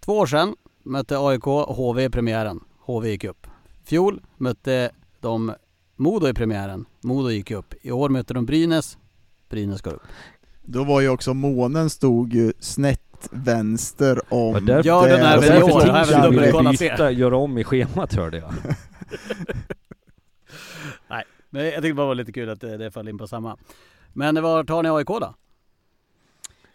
Två 0.00 0.18
år 0.18 0.26
sedan 0.26 0.56
mötte 0.82 1.18
AIK 1.18 1.44
HV 1.68 2.04
i 2.04 2.10
premiären. 2.10 2.60
HV 2.78 3.08
gick 3.08 3.24
upp. 3.24 3.46
Fjol 3.84 4.22
mötte 4.36 4.90
de 5.20 5.52
Modo 5.96 6.28
i 6.28 6.34
premiären. 6.34 6.84
Modo 7.00 7.30
gick 7.30 7.50
upp. 7.50 7.74
I 7.82 7.90
år 7.90 8.08
möter 8.08 8.34
de 8.34 8.46
Brynäs. 8.46 8.98
Brynäs 9.48 9.80
går 9.80 9.92
upp. 9.92 10.02
Då 10.62 10.84
var 10.84 11.00
ju 11.00 11.08
också 11.08 11.34
månen 11.34 11.90
stod 11.90 12.34
ju 12.34 12.52
snett 12.60 13.11
vänster 13.30 14.20
om... 14.28 14.54
Ja, 14.54 14.60
därför, 14.60 14.88
ja 14.88 15.06
den 15.06 15.20
är 15.20 15.40
väl 15.40 15.60
i 15.60 15.62
år. 15.62 15.86
Därför 15.86 16.70
byta, 16.70 17.10
göra 17.10 17.36
om 17.36 17.58
i 17.58 17.64
schemat 17.64 18.14
hörde 18.14 18.36
jag. 18.38 18.52
Nej, 21.08 21.24
men 21.50 21.64
jag 21.64 21.74
tyckte 21.74 21.94
bara 21.94 22.02
det 22.02 22.08
var 22.08 22.14
lite 22.14 22.32
kul 22.32 22.50
att 22.50 22.60
det, 22.60 22.76
det 22.76 22.90
föll 22.90 23.08
in 23.08 23.18
på 23.18 23.26
samma. 23.26 23.56
Men 24.12 24.42
var 24.42 24.64
tar 24.64 24.82
ni 24.82 24.88
AIK 24.88 25.06
då? 25.06 25.34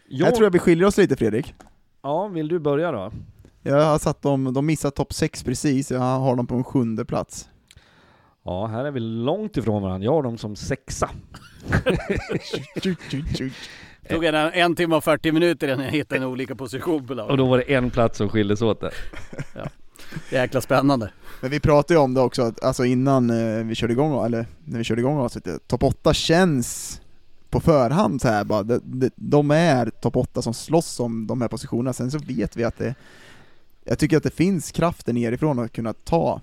Jag, 0.08 0.28
jag 0.28 0.36
tror 0.36 0.48
att 0.48 0.56
vi 0.56 0.60
skiljer 0.60 0.88
oss 0.88 0.98
lite 0.98 1.16
Fredrik. 1.16 1.54
Ja, 2.02 2.28
vill 2.28 2.48
du 2.48 2.60
börja 2.60 2.92
då? 2.92 3.12
Jag 3.64 3.86
har 3.86 4.00
satt 4.00 4.22
dem, 4.22 4.54
de 4.54 4.66
missar 4.66 4.90
topp 4.90 5.14
6 5.14 5.44
precis, 5.44 5.92
jag 5.92 6.00
har 6.00 6.36
dem 6.36 6.48
på 6.48 6.56
en 6.56 6.64
sjunde 6.64 7.06
plats. 7.06 7.50
Ja, 8.44 8.66
här 8.68 8.86
är 8.86 8.92
vi 8.92 9.00
långt 9.00 9.58
ifrån 9.58 9.82
varandra. 9.82 10.06
Jag 10.06 10.14
har 10.14 10.24
dem 10.24 10.38
som 10.38 10.56
sexa. 10.56 11.10
tog 14.10 14.26
en, 14.26 14.36
en 14.36 14.76
timme 14.76 14.96
och 14.96 15.04
40 15.04 15.32
minuter 15.32 15.68
innan 15.68 15.86
jag 15.86 15.92
hittade 15.92 16.22
en 16.22 16.28
olika 16.28 16.56
position 16.56 17.08
på 17.08 17.14
laget. 17.14 17.32
Och 17.32 17.38
då 17.38 17.46
var 17.46 17.58
det 17.58 17.74
en 17.74 17.92
plats 17.92 18.18
som 18.18 18.30
skildes 18.30 18.62
åt 18.62 18.82
där. 18.82 18.94
ja. 19.56 19.68
Jäkla 20.32 20.62
spännande. 20.62 21.12
Men 21.42 21.52
vi 21.52 21.60
pratade 21.60 21.94
ju 21.94 22.00
om 22.00 22.14
det 22.14 22.22
också, 22.22 22.54
alltså 22.62 22.86
innan 22.86 23.30
eh, 23.30 23.66
vi 23.66 23.76
körde 23.76 23.94
igång, 23.94 24.26
eller 24.26 24.46
när 24.66 24.78
vi 24.78 24.84
körde 24.84 25.02
igång 25.02 25.18
avsnittet, 25.18 25.68
topp 25.68 25.84
8 25.84 26.14
känns 26.14 27.02
på 27.50 27.60
förhand 27.60 28.22
så 28.22 28.28
här 28.28 28.44
bara, 28.44 28.64
de, 28.64 28.82
de, 28.84 29.10
de 29.16 29.52
är 29.52 29.90
topp 29.90 30.16
8 30.16 30.42
som 30.42 30.54
slåss 30.54 31.00
om 31.00 31.28
de 31.28 31.42
här 31.42 31.48
positionerna, 31.48 31.94
sen 31.94 32.12
så 32.12 32.18
vet 32.18 32.58
vi 32.58 32.64
att 32.64 32.78
det 32.78 32.96
jag 33.90 34.00
tycker 34.00 34.18
att 34.18 34.24
det 34.24 34.36
finns 34.36 34.72
krafter 34.72 35.14
nerifrån 35.14 35.60
att 35.60 35.72
kunna 35.72 35.94
ta 35.94 36.42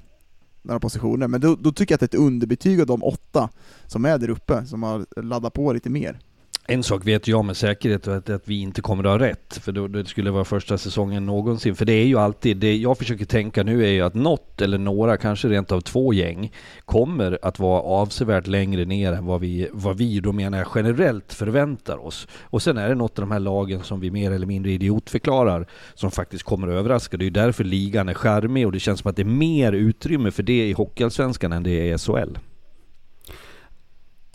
några 0.62 0.80
positioner, 0.80 1.28
men 1.28 1.40
då, 1.40 1.56
då 1.56 1.72
tycker 1.72 1.92
jag 1.92 1.96
att 1.96 2.00
det 2.00 2.16
är 2.16 2.18
ett 2.18 2.26
underbetyg 2.26 2.80
av 2.80 2.86
de 2.86 3.02
åtta 3.02 3.48
som 3.86 4.04
är 4.04 4.18
där 4.18 4.30
uppe, 4.30 4.66
som 4.66 4.82
har 4.82 5.22
laddat 5.22 5.52
på 5.52 5.72
lite 5.72 5.90
mer. 5.90 6.18
En 6.66 6.82
sak 6.82 7.06
vet 7.06 7.28
jag 7.28 7.44
med 7.44 7.56
säkerhet 7.56 8.08
att, 8.08 8.30
att 8.30 8.48
vi 8.48 8.60
inte 8.60 8.80
kommer 8.80 9.04
att 9.04 9.10
ha 9.10 9.26
rätt, 9.26 9.60
för 9.62 9.72
då, 9.72 9.88
det 9.88 10.04
skulle 10.04 10.30
vara 10.30 10.44
första 10.44 10.78
säsongen 10.78 11.26
någonsin. 11.26 11.74
För 11.76 11.84
det 11.84 11.92
är 11.92 12.06
ju 12.06 12.18
alltid, 12.18 12.56
det 12.56 12.76
jag 12.76 12.98
försöker 12.98 13.24
tänka 13.24 13.62
nu 13.62 13.84
är 13.84 13.90
ju 13.90 14.00
att 14.00 14.14
något 14.14 14.60
eller 14.60 14.78
några, 14.78 15.16
kanske 15.16 15.48
rent 15.48 15.72
av 15.72 15.80
två 15.80 16.12
gäng, 16.12 16.52
kommer 16.84 17.38
att 17.42 17.58
vara 17.58 17.80
avsevärt 17.80 18.46
längre 18.46 18.84
ner 18.84 19.12
än 19.12 19.26
vad 19.26 19.40
vi, 19.40 19.68
vad 19.72 19.96
vi 19.96 20.20
då 20.20 20.32
menar 20.32 20.58
jag 20.58 20.68
generellt 20.74 21.32
förväntar 21.32 22.06
oss. 22.06 22.28
Och 22.42 22.62
sen 22.62 22.78
är 22.78 22.88
det 22.88 22.94
något 22.94 23.18
av 23.18 23.22
de 23.22 23.30
här 23.30 23.40
lagen 23.40 23.82
som 23.82 24.00
vi 24.00 24.10
mer 24.10 24.30
eller 24.30 24.46
mindre 24.46 24.72
idiotförklarar, 24.72 25.66
som 25.94 26.10
faktiskt 26.10 26.44
kommer 26.44 26.68
att 26.68 26.74
överraska. 26.74 27.16
Det 27.16 27.22
är 27.22 27.26
ju 27.26 27.30
därför 27.30 27.64
ligan 27.64 28.08
är 28.08 28.14
charmig 28.14 28.66
och 28.66 28.72
det 28.72 28.80
känns 28.80 29.00
som 29.00 29.10
att 29.10 29.16
det 29.16 29.22
är 29.22 29.24
mer 29.24 29.72
utrymme 29.72 30.30
för 30.30 30.42
det 30.42 30.68
i 30.68 30.72
Hockeyallsvenskan 30.72 31.52
än 31.52 31.62
det 31.62 31.70
är 31.70 31.94
i 31.94 31.98
SHL. 31.98 32.38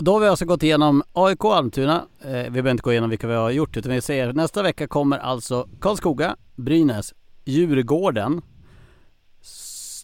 Då 0.02 0.14
har 0.14 0.20
vi 0.20 0.28
alltså 0.28 0.46
gått 0.46 0.64
igenom 0.64 1.04
AIK 1.14 1.46
Almtuna. 1.46 2.06
Eh, 2.22 2.30
vi 2.32 2.50
behöver 2.50 2.72
inte 2.72 2.84
gå 2.84 2.92
igenom 2.92 3.10
vilka 3.10 3.28
vi 3.28 3.34
har 3.34 3.50
gjort 3.50 3.78
utan 3.78 3.92
vi 3.92 4.02
säger 4.02 4.34
nästa 4.34 4.64
vecka 4.64 4.88
kommer 4.88 5.18
alltså 5.18 5.68
Karlskoga, 5.80 6.36
Brynäs, 6.56 7.14
Djurgården, 7.46 8.42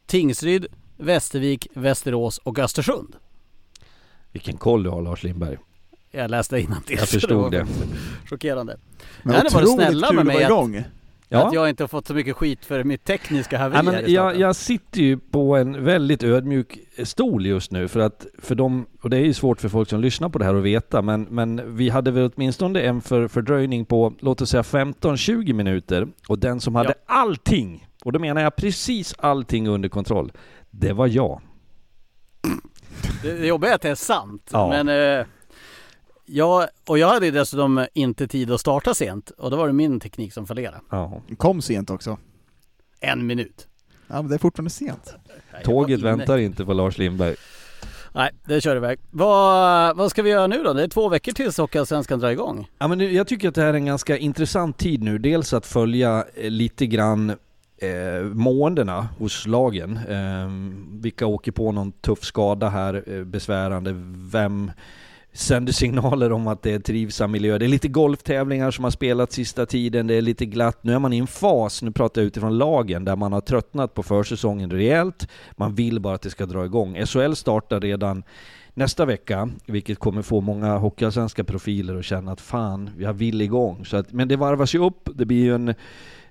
Tingsryd, 0.06 0.68
Västervik, 0.98 1.68
Västerås 1.74 2.38
och 2.38 2.60
Östersund. 2.60 3.16
Vilken 4.32 4.58
koll 4.58 4.84
du 4.84 4.90
har 4.90 5.02
Lars 5.02 5.24
Lindberg. 5.24 5.58
Jag 6.12 6.32
läste 6.32 6.60
innantill. 6.60 6.98
Jag 6.98 7.10
förstod 7.10 7.52
det. 7.52 7.68
Chockerande. 8.30 8.78
Men 9.24 9.46
otroligt 9.46 9.90
kul 9.90 10.04
att 10.04 10.16
vara 10.16 10.42
igång. 10.42 10.84
Ja. 11.30 11.48
Att 11.48 11.54
jag 11.54 11.70
inte 11.70 11.84
har 11.84 11.88
fått 11.88 12.08
så 12.08 12.14
mycket 12.14 12.36
skit 12.36 12.66
för 12.66 12.84
mitt 12.84 13.04
tekniska 13.04 13.58
haveri 13.58 13.76
här 13.76 13.84
men 13.84 14.12
jag, 14.12 14.40
jag 14.40 14.56
sitter 14.56 15.02
ju 15.02 15.18
på 15.18 15.56
en 15.56 15.84
väldigt 15.84 16.24
ödmjuk 16.24 16.80
stol 17.04 17.46
just 17.46 17.72
nu 17.72 17.88
för 17.88 18.00
att 18.00 18.26
för 18.40 18.56
dem, 18.56 18.86
och 19.02 19.10
det 19.10 19.18
är 19.18 19.22
ju 19.22 19.34
svårt 19.34 19.62
för 19.62 19.70
folk 19.70 19.90
som 19.90 20.02
lyssnar 20.02 20.30
på 20.30 20.40
det 20.40 20.46
här 20.46 20.56
att 20.56 20.64
veta, 20.64 21.02
men, 21.02 21.22
men 21.24 21.76
vi 21.76 21.90
hade 21.90 22.12
väl 22.12 22.32
åtminstone 22.36 22.82
en 22.82 23.02
för, 23.02 23.28
fördröjning 23.28 23.86
på 23.86 24.14
låt 24.20 24.42
oss 24.42 24.50
säga 24.50 24.62
15-20 24.62 25.54
minuter 25.54 26.08
och 26.28 26.40
den 26.40 26.60
som 26.60 26.76
hade 26.76 26.94
Ja. 27.08 27.14
allting, 27.22 27.88
och 28.04 28.12
då 28.12 28.20
menar 28.20 28.42
jag 28.42 28.56
precis 28.56 29.16
allting 29.18 29.68
under 29.68 29.90
kontroll, 29.90 30.32
det 30.70 30.94
var 30.94 31.08
jag. 31.08 31.42
Det, 33.24 33.32
det 33.32 33.48
jobbiga 33.48 33.72
är 33.72 33.76
att 33.76 33.82
det 33.82 33.90
är 33.90 33.96
sant. 33.96 34.50
Ja. 34.54 34.70
Men 34.84 35.20
eh, 35.20 35.26
jag, 36.26 36.68
och 36.88 36.98
jag 36.98 37.08
hade 37.08 37.32
dessutom 37.32 37.86
inte 37.94 38.28
tid 38.28 38.52
att 38.52 38.60
starta 38.60 38.94
sent 38.94 39.30
och 39.30 39.52
då 39.52 39.58
var 39.58 39.68
det 39.68 39.74
min 39.74 40.00
teknik 40.00 40.34
som 40.34 40.48
fallerade. 40.48 40.78
Ja. 40.90 41.22
Kom 41.38 41.62
sent 41.62 41.90
också. 41.90 42.18
En 43.00 43.28
minut. 43.28 43.68
Ja, 44.08 44.16
men 44.16 44.28
det 44.28 44.36
är 44.36 44.40
fortfarande 44.40 44.70
sent. 44.70 45.14
Jag 45.54 45.64
Tåget 45.64 46.00
väntar 46.02 46.38
inte 46.38 46.66
på 46.66 46.74
Lars 46.74 46.98
Lindberg. 46.98 47.36
Nej, 48.14 48.32
det 48.46 48.62
kör 48.62 48.76
iväg. 48.76 49.00
Vad, 49.12 49.98
vad 49.98 50.10
ska 50.12 50.22
vi 50.24 50.30
göra 50.30 50.48
nu 50.48 50.64
då? 50.64 50.74
Det 50.74 50.84
är 50.84 50.88
två 50.88 51.10
veckor 51.10 51.32
tills 51.32 51.58
Hockeyallsvenskan 51.58 52.20
drar 52.20 52.30
igång. 52.30 52.68
Ja, 52.78 52.88
men 52.88 52.98
nu- 52.98 53.12
jag 53.12 53.28
tycker 53.28 53.50
att 53.50 53.56
det 53.56 53.62
här 53.62 53.70
är 53.70 53.74
en 53.74 53.86
ganska 53.86 54.18
intressant 54.18 54.78
tid 54.78 55.04
nu. 55.04 55.18
Dels 55.18 55.54
att 55.54 55.66
följa 55.66 56.26
eh, 56.36 56.50
lite 56.50 56.88
grann 56.88 57.30
eh, 57.78 58.24
måendena 58.34 59.08
hos 59.20 59.48
lagen. 59.48 60.00
Eh, 60.10 60.50
vilka 61.02 61.26
åker 61.26 61.52
på 61.52 61.72
någon 61.72 61.92
tuff 61.92 62.24
skada 62.24 62.70
här, 62.70 63.04
eh, 63.08 63.24
besvärande. 63.24 63.92
Vem 64.32 64.72
sänder 65.36 65.74
signaler 65.74 66.32
om 66.32 66.48
att 66.48 66.62
det 66.62 66.72
är 66.72 66.80
trivsam 66.80 67.32
miljö. 67.32 67.58
Det 67.58 67.66
är 67.66 67.70
lite 67.70 67.88
golftävlingar 67.88 68.72
som 68.72 68.84
har 68.84 68.92
spelats 68.92 69.36
sista 69.36 69.66
tiden, 69.66 70.08
det 70.08 70.14
är 70.14 70.22
lite 70.22 70.46
glatt. 70.46 70.78
Nu 70.82 70.94
är 70.94 71.00
man 71.00 71.14
i 71.14 71.18
en 71.18 71.28
fas, 71.28 71.82
nu 71.82 71.92
pratar 71.92 72.22
jag 72.22 72.28
utifrån 72.28 72.58
lagen, 72.58 73.06
där 73.06 73.16
man 73.16 73.34
har 73.34 73.42
tröttnat 73.42 73.94
på 73.94 74.04
försäsongen 74.04 74.72
rejält. 74.72 75.28
Man 75.52 75.76
vill 75.76 76.00
bara 76.00 76.16
att 76.16 76.22
det 76.22 76.30
ska 76.30 76.46
dra 76.46 76.66
igång. 76.66 77.06
SHL 77.06 77.34
startar 77.34 77.80
redan 77.80 78.24
nästa 78.74 79.06
vecka, 79.06 79.50
vilket 79.66 80.00
kommer 80.00 80.22
få 80.22 80.42
många 80.42 80.78
hockeyallsvenska 80.78 81.44
profiler 81.44 81.96
att 81.96 82.06
känna 82.06 82.32
att 82.32 82.42
fan, 82.42 82.90
jag 83.00 83.14
vill 83.14 83.42
igång. 83.42 83.86
Så 83.86 83.98
att, 83.98 84.12
men 84.12 84.28
det 84.28 84.36
varvas 84.36 84.76
ju 84.76 84.80
upp, 84.86 85.10
det 85.16 85.26
blir 85.26 85.44
ju 85.44 85.56
en, 85.56 85.76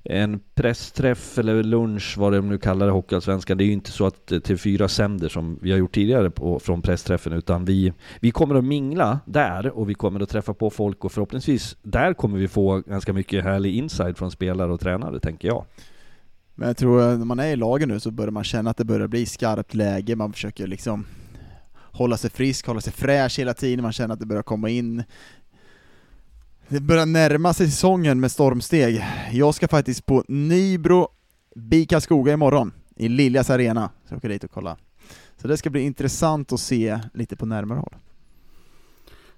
en 0.04 0.40
pressträff 0.54 1.38
eller 1.38 1.62
lunch, 1.62 2.14
vad 2.18 2.32
de 2.32 2.48
nu 2.48 2.58
kallar 2.58 2.86
det, 2.86 2.92
hockeyallsvenskan. 2.92 3.58
Det 3.58 3.64
är 3.64 3.66
ju 3.66 3.72
inte 3.72 3.90
så 3.90 4.06
att 4.06 4.32
eh, 4.32 4.36
TV4 4.36 4.88
sänder 4.88 5.28
som 5.28 5.58
vi 5.62 5.70
har 5.70 5.78
gjort 5.78 5.94
tidigare 5.94 6.30
på, 6.30 6.58
från 6.58 6.82
pressträffen, 6.82 7.32
utan 7.32 7.64
vi, 7.64 7.92
vi 8.20 8.30
kommer 8.30 8.54
att 8.54 8.64
mingla 8.64 9.20
där 9.26 9.78
och 9.78 9.90
vi 9.90 9.94
kommer 9.94 10.20
att 10.20 10.28
träffa 10.28 10.54
på 10.54 10.70
folk 10.70 11.04
och 11.04 11.12
förhoppningsvis 11.12 11.76
där 11.82 12.14
kommer 12.14 12.38
vi 12.38 12.48
få 12.48 12.80
ganska 12.86 13.12
mycket 13.12 13.44
härlig 13.44 13.74
inside 13.74 14.18
från 14.18 14.30
spelare 14.30 14.72
och 14.72 14.80
tränare, 14.80 15.20
tänker 15.20 15.48
jag. 15.48 15.64
Men 16.54 16.68
jag 16.68 16.76
tror 16.76 17.02
eh, 17.02 17.18
när 17.18 17.24
man 17.24 17.38
är 17.38 17.52
i 17.52 17.56
lagen 17.56 17.88
nu 17.88 18.00
så 18.00 18.10
börjar 18.10 18.30
man 18.30 18.44
känna 18.44 18.70
att 18.70 18.76
det 18.76 18.84
börjar 18.84 19.08
bli 19.08 19.26
skarpt 19.26 19.74
läge, 19.74 20.16
man 20.16 20.32
försöker 20.32 20.66
liksom 20.66 21.06
hålla 21.74 22.16
sig 22.16 22.30
frisk, 22.30 22.66
hålla 22.66 22.80
sig 22.80 22.92
fräsch 22.92 23.38
hela 23.38 23.54
tiden, 23.54 23.82
man 23.82 23.92
känner 23.92 24.14
att 24.14 24.20
det 24.20 24.26
börjar 24.26 24.42
komma 24.42 24.68
in 24.68 25.02
det 26.68 26.80
börjar 26.80 27.06
närma 27.06 27.52
sig 27.52 27.70
säsongen 27.70 28.20
med 28.20 28.32
stormsteg. 28.32 29.04
Jag 29.32 29.54
ska 29.54 29.68
faktiskt 29.68 30.06
på 30.06 30.24
Nybro 30.28 31.08
BIK 31.56 31.90
Karlskoga 31.90 32.32
imorgon, 32.32 32.72
i 32.96 33.08
Liljas 33.08 33.50
arena. 33.50 33.90
Så 34.08 34.14
jag 34.14 34.18
åker 34.18 34.28
dit 34.28 34.44
och 34.44 34.50
kolla. 34.50 34.76
Så 35.36 35.48
det 35.48 35.56
ska 35.56 35.70
bli 35.70 35.80
intressant 35.80 36.52
att 36.52 36.60
se 36.60 37.00
lite 37.14 37.36
på 37.36 37.46
närmare 37.46 37.78
håll. 37.78 37.94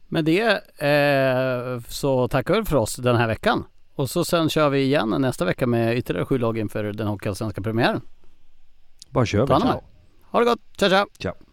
Med 0.08 0.24
det 0.24 0.42
eh, 0.78 1.80
så 1.88 2.28
tackar 2.28 2.54
vi 2.54 2.64
för 2.64 2.76
oss 2.76 2.96
den 2.96 3.16
här 3.16 3.26
veckan. 3.26 3.64
Och 3.94 4.10
så 4.10 4.24
sen 4.24 4.48
kör 4.48 4.70
vi 4.70 4.82
igen 4.82 5.14
nästa 5.18 5.44
vecka 5.44 5.66
med 5.66 5.98
ytterligare 5.98 6.26
sju 6.26 6.38
lag 6.38 6.58
inför 6.58 6.84
den 6.84 7.06
Hockeyallsvenska 7.06 7.62
premiären. 7.62 8.00
Bara 9.10 9.26
kör 9.26 9.40
vi. 9.40 9.46
Ta. 9.46 9.82
Ha 10.30 10.38
det 10.38 10.44
gott, 10.44 10.60
ciao 10.78 10.90
ciao! 10.90 11.06
Ciao. 11.18 11.45